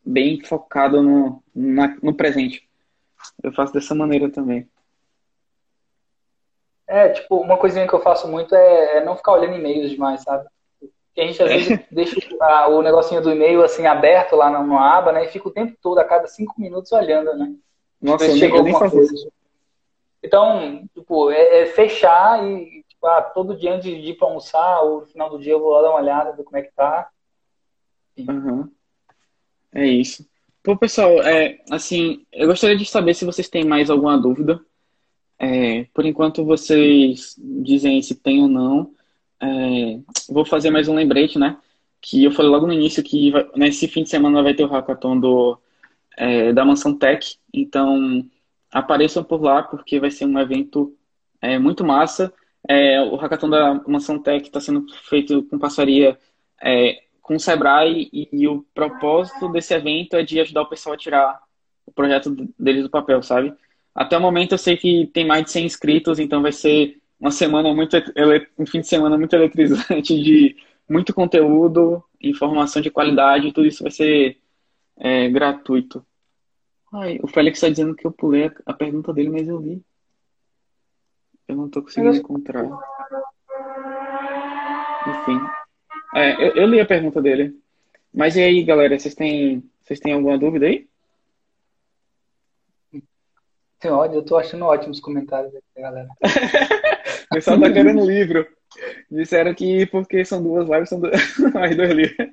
bem 0.04 0.40
focado 0.42 1.02
no, 1.02 1.42
na, 1.54 1.96
no 2.02 2.14
presente. 2.14 2.68
Eu 3.42 3.52
faço 3.52 3.72
dessa 3.72 3.94
maneira 3.94 4.30
também. 4.30 4.68
É, 6.86 7.08
tipo, 7.08 7.36
uma 7.36 7.56
coisinha 7.56 7.88
que 7.88 7.94
eu 7.94 8.00
faço 8.00 8.28
muito 8.28 8.54
é, 8.54 8.98
é 8.98 9.04
não 9.04 9.16
ficar 9.16 9.32
olhando 9.32 9.56
e-mails 9.56 9.90
demais, 9.90 10.22
sabe? 10.22 10.46
A 11.18 11.20
gente 11.22 11.42
às 11.42 11.48
vezes 11.48 11.80
deixa 11.90 12.16
a, 12.40 12.68
o 12.68 12.82
negocinho 12.82 13.22
do 13.22 13.32
e-mail 13.32 13.64
assim 13.64 13.86
aberto 13.86 14.36
lá 14.36 14.50
na, 14.50 14.96
aba, 14.96 15.12
né? 15.12 15.24
E 15.24 15.28
fica 15.28 15.48
o 15.48 15.52
tempo 15.52 15.76
todo, 15.82 15.98
a 15.98 16.04
cada 16.04 16.26
cinco 16.28 16.54
minutos, 16.60 16.92
olhando, 16.92 17.34
né? 17.36 17.54
Nossa, 18.00 18.26
eu, 18.26 18.36
eu 18.54 18.62
nem 18.62 18.74
faço 18.74 19.00
isso. 19.00 19.32
Então, 20.22 20.86
tipo, 20.94 21.30
é, 21.30 21.62
é, 21.62 21.66
fechar 21.66 22.44
e, 22.44 22.84
tipo, 22.86 23.06
ah, 23.06 23.22
todo 23.22 23.56
dia 23.56 23.74
antes 23.74 23.90
de 23.90 24.10
ir 24.10 24.14
pra 24.14 24.28
almoçar, 24.28 24.82
ou 24.82 25.00
no 25.00 25.06
final 25.06 25.30
do 25.30 25.38
dia 25.38 25.52
eu 25.52 25.60
vou 25.60 25.70
lá 25.70 25.82
dar 25.82 25.90
uma 25.90 26.00
olhada, 26.00 26.32
ver 26.32 26.44
como 26.44 26.56
é 26.56 26.62
que 26.62 26.72
tá. 26.72 27.08
Uhum. 28.18 28.70
É 29.72 29.86
isso. 29.86 30.26
Pô, 30.62 30.76
pessoal, 30.76 31.22
é, 31.22 31.60
assim, 31.70 32.26
eu 32.32 32.48
gostaria 32.48 32.76
de 32.76 32.84
saber 32.84 33.14
se 33.14 33.24
vocês 33.24 33.48
têm 33.48 33.64
mais 33.64 33.90
alguma 33.90 34.18
dúvida. 34.18 34.60
É, 35.38 35.84
por 35.94 36.04
enquanto 36.04 36.44
vocês 36.44 37.36
dizem 37.38 38.00
se 38.02 38.14
tem 38.14 38.42
ou 38.42 38.48
não. 38.48 38.94
É, 39.40 40.00
vou 40.28 40.44
fazer 40.44 40.70
mais 40.70 40.88
um 40.88 40.94
lembrete, 40.94 41.38
né? 41.38 41.58
Que 42.00 42.24
eu 42.24 42.32
falei 42.32 42.50
logo 42.50 42.66
no 42.66 42.72
início 42.72 43.02
que 43.02 43.30
vai, 43.30 43.48
nesse 43.56 43.86
fim 43.88 44.02
de 44.02 44.08
semana 44.08 44.42
vai 44.42 44.54
ter 44.54 44.64
o 44.64 44.68
hackathon 44.68 45.20
do, 45.20 45.58
é, 46.16 46.52
da 46.52 46.64
Mansão 46.64 46.96
Tech. 46.98 47.36
Então, 47.52 48.24
apareçam 48.72 49.22
por 49.22 49.40
lá, 49.42 49.62
porque 49.62 50.00
vai 50.00 50.10
ser 50.10 50.24
um 50.24 50.38
evento 50.38 50.96
é, 51.40 51.58
muito 51.58 51.84
massa. 51.84 52.32
É, 52.68 53.00
o 53.02 53.16
hackathon 53.16 53.50
da 53.50 53.74
Mansão 53.86 54.18
Tech 54.20 54.44
está 54.46 54.60
sendo 54.60 54.86
feito 55.04 55.42
com 55.44 55.58
parceria 55.58 56.18
é, 56.62 57.05
com 57.26 57.34
o 57.34 57.40
Sebrae 57.40 58.08
e, 58.12 58.28
e, 58.32 58.46
o 58.46 58.64
propósito 58.72 59.48
desse 59.48 59.74
evento 59.74 60.14
é 60.14 60.22
de 60.22 60.38
ajudar 60.38 60.62
o 60.62 60.68
pessoal 60.68 60.94
a 60.94 60.96
tirar 60.96 61.42
o 61.84 61.90
projeto 61.90 62.30
deles 62.56 62.84
do 62.84 62.88
papel, 62.90 63.20
sabe? 63.20 63.52
Até 63.92 64.16
o 64.16 64.20
momento 64.20 64.52
eu 64.52 64.58
sei 64.58 64.76
que 64.76 65.10
tem 65.12 65.26
mais 65.26 65.44
de 65.44 65.50
100 65.50 65.66
inscritos, 65.66 66.20
então 66.20 66.40
vai 66.40 66.52
ser 66.52 67.00
uma 67.18 67.32
semana 67.32 67.74
muito, 67.74 67.96
um 68.56 68.64
fim 68.64 68.80
de 68.80 68.86
semana 68.86 69.18
muito 69.18 69.34
eletrizante 69.34 70.22
de 70.22 70.56
muito 70.88 71.12
conteúdo, 71.12 72.00
informação 72.22 72.80
de 72.80 72.92
qualidade, 72.92 73.52
tudo 73.52 73.66
isso 73.66 73.82
vai 73.82 73.90
ser 73.90 74.38
é, 74.96 75.28
gratuito. 75.28 76.06
Ai, 76.92 77.18
o 77.20 77.26
Félix 77.26 77.58
está 77.58 77.68
dizendo 77.68 77.96
que 77.96 78.06
eu 78.06 78.12
pulei 78.12 78.52
a 78.64 78.72
pergunta 78.72 79.12
dele, 79.12 79.30
mas 79.30 79.48
eu 79.48 79.58
vi. 79.58 79.84
Eu 81.48 81.56
não 81.56 81.66
estou 81.66 81.82
conseguindo 81.82 82.14
encontrar. 82.14 82.64
Enfim. 85.08 85.65
É, 86.16 86.32
eu, 86.42 86.56
eu, 86.56 86.66
li 86.66 86.80
a 86.80 86.86
pergunta 86.86 87.20
dele. 87.20 87.54
Mas 88.12 88.36
e 88.36 88.42
aí, 88.42 88.64
galera, 88.64 88.98
vocês 88.98 89.14
têm, 89.14 89.62
vocês 89.82 90.00
têm 90.00 90.14
alguma 90.14 90.38
dúvida 90.38 90.64
aí? 90.64 90.88
Tem 93.78 93.90
ódio, 93.90 94.16
eu 94.16 94.24
tô 94.24 94.38
achando 94.38 94.64
ótimos 94.64 94.98
comentários 94.98 95.54
aqui, 95.54 95.66
galera. 95.76 96.08
o 97.30 97.34
pessoal 97.34 97.60
tá 97.60 97.70
querendo 97.70 98.06
livro. 98.06 98.46
Disseram 99.10 99.54
que 99.54 99.84
porque 99.86 100.24
são 100.24 100.42
duas 100.42 100.66
lives, 100.66 100.88
são 100.88 101.00
mais 101.52 101.76
dois 101.76 101.90
livros. 101.90 102.28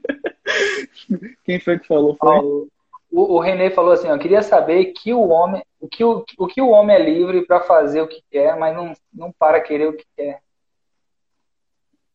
Quem 1.43 1.59
foi 1.59 1.77
que 1.77 1.85
falou? 1.85 2.15
Foi? 2.15 2.39
O, 3.11 3.35
o 3.35 3.39
René 3.39 3.69
falou 3.69 3.91
assim, 3.91 4.07
eu 4.07 4.17
queria 4.17 4.41
saber 4.41 4.93
que 4.93 5.13
o 5.13 5.27
homem, 5.27 5.61
o 5.81 5.89
que 5.89 6.05
o, 6.05 6.23
o 6.37 6.47
que 6.47 6.61
o 6.61 6.69
homem 6.69 6.95
é 6.95 7.03
livre 7.03 7.45
para 7.45 7.59
fazer 7.59 8.01
o 8.01 8.07
que 8.07 8.23
quer, 8.31 8.57
mas 8.57 8.73
não, 8.73 8.93
não 9.13 9.29
para 9.33 9.59
querer 9.59 9.89
o 9.89 9.93
que 9.93 10.05
quer. 10.15 10.39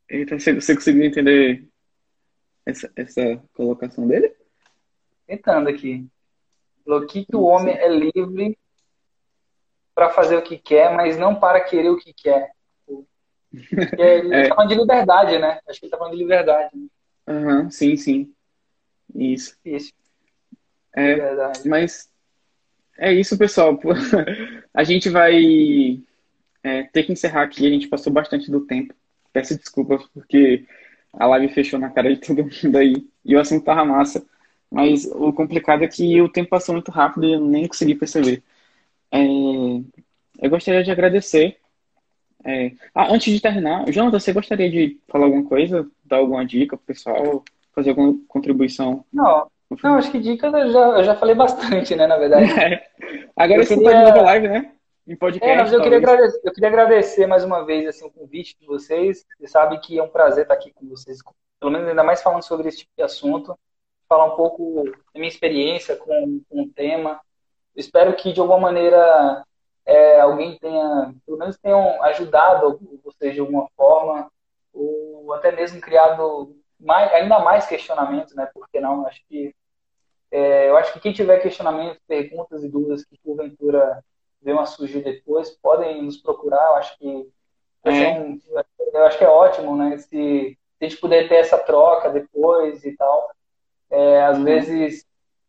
Eita, 0.08 0.38
você, 0.38 0.74
conseguiu 0.74 1.04
entender 1.04 1.68
essa, 2.64 2.90
essa 2.96 3.42
colocação 3.52 4.06
dele? 4.06 4.34
Tentando 5.26 5.68
aqui. 5.68 6.06
O 6.86 7.06
que, 7.06 7.26
que 7.26 7.36
o 7.36 7.42
homem 7.42 7.76
é 7.76 7.88
livre 7.88 8.56
para 9.94 10.10
fazer 10.10 10.36
o 10.36 10.42
que 10.42 10.56
quer, 10.56 10.94
mas 10.94 11.18
não 11.18 11.34
para 11.34 11.60
querer 11.60 11.90
o 11.90 11.98
que 11.98 12.14
quer. 12.14 12.52
Ele 13.98 14.34
é. 14.34 14.48
tá 14.48 14.54
falando 14.54 14.70
de 14.70 14.74
liberdade, 14.76 15.38
né? 15.38 15.60
Acho 15.66 15.80
que 15.80 15.86
ele 15.86 15.90
tá 15.90 15.98
falando 15.98 16.12
de 16.12 16.22
liberdade. 16.22 16.70
Né? 16.74 16.88
Uhum, 17.26 17.70
sim, 17.70 17.96
sim. 17.96 18.32
Isso. 19.14 19.56
Isso. 19.64 19.92
É, 20.94 21.16
mas 21.66 22.10
é 22.96 23.12
isso, 23.12 23.38
pessoal. 23.38 23.78
A 24.72 24.84
gente 24.84 25.08
vai 25.08 26.02
é, 26.62 26.82
ter 26.84 27.04
que 27.04 27.12
encerrar 27.12 27.42
aqui. 27.42 27.66
A 27.66 27.70
gente 27.70 27.88
passou 27.88 28.12
bastante 28.12 28.50
do 28.50 28.66
tempo. 28.66 28.94
Peço 29.38 29.56
desculpas 29.56 30.04
porque 30.12 30.64
a 31.12 31.24
live 31.26 31.54
fechou 31.54 31.78
na 31.78 31.90
cara 31.90 32.12
de 32.12 32.20
todo 32.20 32.42
mundo 32.42 32.76
aí 32.76 33.06
e 33.24 33.36
o 33.36 33.40
assunto 33.40 33.64
tava 33.64 33.84
massa. 33.84 34.26
Mas 34.68 35.06
o 35.06 35.32
complicado 35.32 35.84
é 35.84 35.86
que 35.86 36.20
o 36.20 36.28
tempo 36.28 36.50
passou 36.50 36.74
muito 36.74 36.90
rápido 36.90 37.24
e 37.24 37.34
eu 37.34 37.40
nem 37.40 37.68
consegui 37.68 37.94
perceber. 37.94 38.42
É, 39.12 39.18
eu 40.42 40.50
gostaria 40.50 40.82
de 40.82 40.90
agradecer. 40.90 41.56
É, 42.44 42.72
ah, 42.92 43.12
antes 43.12 43.32
de 43.32 43.40
terminar, 43.40 43.88
Jonathan, 43.92 44.18
você 44.18 44.32
gostaria 44.32 44.68
de 44.68 44.98
falar 45.06 45.26
alguma 45.26 45.44
coisa, 45.44 45.88
dar 46.04 46.16
alguma 46.16 46.44
dica 46.44 46.76
pro 46.76 46.86
pessoal, 46.86 47.44
fazer 47.72 47.90
alguma 47.90 48.18
contribuição? 48.26 49.04
Não, 49.12 49.48
não 49.82 49.94
acho 49.94 50.10
que 50.10 50.18
dicas 50.18 50.52
eu 50.52 50.72
já, 50.72 50.80
eu 50.80 51.04
já 51.04 51.14
falei 51.14 51.36
bastante, 51.36 51.94
né, 51.94 52.08
na 52.08 52.16
verdade. 52.16 52.50
É. 52.60 52.88
Agora 53.36 53.60
eu 53.60 53.64
você 53.66 53.76
queria... 53.76 54.12
pode 54.12 54.20
live, 54.20 54.48
né? 54.48 54.72
Em 55.08 55.16
podcast. 55.16 55.50
É, 55.50 55.56
mas 55.56 55.72
eu 55.72 55.82
queria, 55.82 55.98
agradecer, 55.98 56.40
eu 56.44 56.52
queria 56.52 56.68
agradecer 56.68 57.26
mais 57.26 57.42
uma 57.42 57.64
vez 57.64 57.88
assim, 57.88 58.06
o 58.06 58.10
convite 58.10 58.56
de 58.60 58.66
vocês. 58.66 59.24
Você 59.38 59.48
sabe 59.48 59.80
que 59.80 59.98
é 59.98 60.02
um 60.02 60.08
prazer 60.08 60.42
estar 60.42 60.54
aqui 60.54 60.70
com 60.72 60.86
vocês, 60.86 61.18
pelo 61.58 61.72
menos 61.72 61.88
ainda 61.88 62.04
mais 62.04 62.22
falando 62.22 62.42
sobre 62.42 62.68
esse 62.68 62.78
tipo 62.78 62.92
de 62.96 63.02
assunto, 63.02 63.58
falar 64.06 64.26
um 64.26 64.36
pouco 64.36 64.84
da 64.84 65.18
minha 65.18 65.28
experiência 65.28 65.96
com, 65.96 66.42
com 66.48 66.62
o 66.62 66.68
tema. 66.68 67.20
Eu 67.74 67.80
espero 67.80 68.14
que 68.14 68.32
de 68.32 68.40
alguma 68.40 68.60
maneira 68.60 69.44
é, 69.86 70.20
alguém 70.20 70.58
tenha, 70.58 71.14
pelo 71.24 71.38
menos 71.38 71.56
tenham 71.56 72.02
ajudado 72.04 72.78
vocês 73.02 73.32
de 73.32 73.40
alguma 73.40 73.66
forma, 73.74 74.30
ou 74.74 75.32
até 75.32 75.50
mesmo 75.50 75.80
criado 75.80 76.54
mais, 76.78 77.10
ainda 77.14 77.38
mais 77.38 77.66
questionamentos, 77.66 78.34
né? 78.34 78.48
Porque 78.52 78.78
não? 78.78 79.06
Acho 79.06 79.22
que 79.26 79.54
é, 80.30 80.68
eu 80.68 80.76
acho 80.76 80.92
que 80.92 81.00
quem 81.00 81.12
tiver 81.14 81.40
questionamentos, 81.40 81.98
perguntas 82.06 82.62
e 82.62 82.68
dúvidas 82.68 83.02
que 83.02 83.18
porventura 83.24 84.04
venham 84.42 84.60
a 84.60 84.66
surgir 84.66 85.02
depois, 85.02 85.50
podem 85.50 86.02
nos 86.02 86.16
procurar. 86.16 86.64
Eu 86.68 86.74
acho 86.74 86.98
que 86.98 87.28
é. 87.84 88.20
um, 88.20 88.40
eu 88.92 89.04
acho 89.04 89.18
que 89.18 89.24
é 89.24 89.28
ótimo, 89.28 89.76
né? 89.76 89.96
Se, 89.98 90.08
se, 90.08 90.58
a 90.80 90.84
gente 90.84 91.00
puder 91.00 91.28
ter 91.28 91.36
essa 91.36 91.58
troca 91.58 92.10
depois 92.10 92.84
e 92.84 92.96
tal. 92.96 93.30
É, 93.90 94.22
às 94.22 94.38
uhum. 94.38 94.44
vezes, 94.44 95.06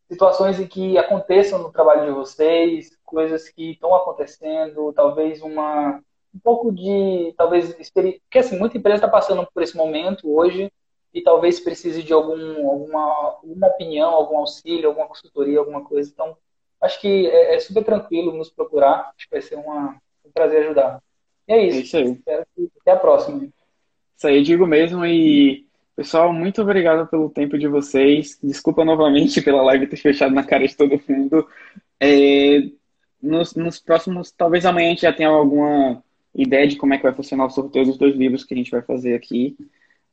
situações 0.09 0.59
em 0.59 0.67
que 0.67 0.97
aconteçam 0.97 1.59
no 1.59 1.71
trabalho 1.71 2.05
de 2.05 2.11
vocês, 2.11 2.97
coisas 3.05 3.49
que 3.49 3.71
estão 3.71 3.93
acontecendo, 3.95 4.93
talvez 4.93 5.41
uma 5.41 6.01
um 6.33 6.39
pouco 6.39 6.71
de 6.71 7.33
talvez 7.35 7.73
porque 7.91 8.37
assim 8.37 8.57
muita 8.57 8.77
empresa 8.77 8.97
está 8.97 9.07
passando 9.07 9.47
por 9.51 9.63
esse 9.63 9.75
momento 9.75 10.31
hoje 10.31 10.71
e 11.11 11.23
talvez 11.23 11.59
precise 11.59 12.03
de 12.03 12.13
algum 12.13 12.69
alguma, 12.69 13.01
alguma 13.41 13.67
opinião, 13.67 14.11
algum 14.11 14.37
auxílio, 14.37 14.89
alguma 14.89 15.07
consultoria, 15.07 15.57
alguma 15.57 15.83
coisa. 15.83 16.09
Então 16.11 16.37
acho 16.81 16.99
que 17.01 17.27
é, 17.27 17.55
é, 17.55 17.59
super 17.59 17.83
tranquilo 17.83 18.35
nos 18.35 18.49
procurar. 18.49 19.11
Acho 19.15 19.27
que 19.27 19.31
vai 19.31 19.41
ser 19.41 19.55
uma, 19.55 19.97
um 20.25 20.31
prazer 20.33 20.63
ajudar. 20.63 21.01
E 21.47 21.53
é 21.53 21.67
isso. 21.67 21.77
É 21.77 21.81
isso 21.81 21.97
aí. 21.97 22.11
Espero 22.11 22.45
que 22.55 22.71
até 22.81 22.91
a 22.91 22.95
próxima. 22.97 23.47
Isso 24.17 24.27
aí, 24.27 24.43
digo 24.43 24.65
mesmo. 24.65 25.05
E, 25.05 25.65
pessoal, 25.95 26.31
muito 26.33 26.61
obrigado 26.61 27.07
pelo 27.07 27.29
tempo 27.29 27.57
de 27.57 27.67
vocês. 27.67 28.37
Desculpa 28.41 28.85
novamente 28.85 29.41
pela 29.43 29.61
live 29.63 29.87
ter 29.87 29.97
fechado 29.97 30.33
na 30.33 30.43
cara 30.43 30.67
de 30.67 30.75
todo 30.75 31.01
mundo. 31.07 31.47
É, 31.99 32.69
nos, 33.21 33.53
nos 33.55 33.79
próximos, 33.79 34.31
talvez 34.31 34.65
amanhã 34.65 34.87
a 34.87 34.89
gente 34.91 35.01
já 35.01 35.13
tenha 35.13 35.29
alguma 35.29 36.03
ideia 36.33 36.67
de 36.67 36.77
como 36.77 36.93
é 36.93 36.97
que 36.97 37.03
vai 37.03 37.13
funcionar 37.13 37.45
o 37.45 37.49
sorteio 37.49 37.85
dos 37.85 37.97
dois 37.97 38.15
livros 38.15 38.43
que 38.43 38.53
a 38.53 38.57
gente 38.57 38.71
vai 38.71 38.81
fazer 38.81 39.15
aqui. 39.15 39.57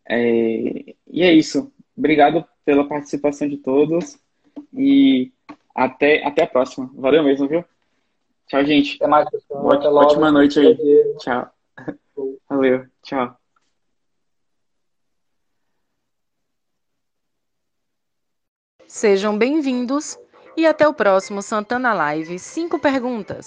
É, 0.08 0.94
e 1.08 1.22
é 1.22 1.32
isso. 1.32 1.72
Obrigado 1.96 2.44
pela 2.64 2.86
participação 2.88 3.48
de 3.48 3.56
todos. 3.56 4.18
E 4.76 5.32
até, 5.76 6.24
até 6.26 6.44
a 6.44 6.46
próxima. 6.46 6.90
Valeu 6.94 7.22
mesmo, 7.22 7.46
viu? 7.46 7.64
Tchau, 8.46 8.64
gente. 8.64 8.96
Até 8.96 9.06
mais, 9.06 9.28
pessoal. 9.28 9.64
Ótima, 9.64 9.74
até 9.76 9.88
logo. 9.88 10.06
ótima 10.06 10.32
noite 10.32 10.58
aí. 10.58 10.76
Tchau. 11.18 11.50
Valeu. 12.48 12.86
Tchau. 13.02 13.36
Sejam 18.88 19.36
bem-vindos 19.36 20.18
e 20.56 20.64
até 20.64 20.88
o 20.88 20.94
próximo 20.94 21.42
Santana 21.42 21.92
Live 21.92 22.38
5 22.38 22.78
perguntas. 22.78 23.46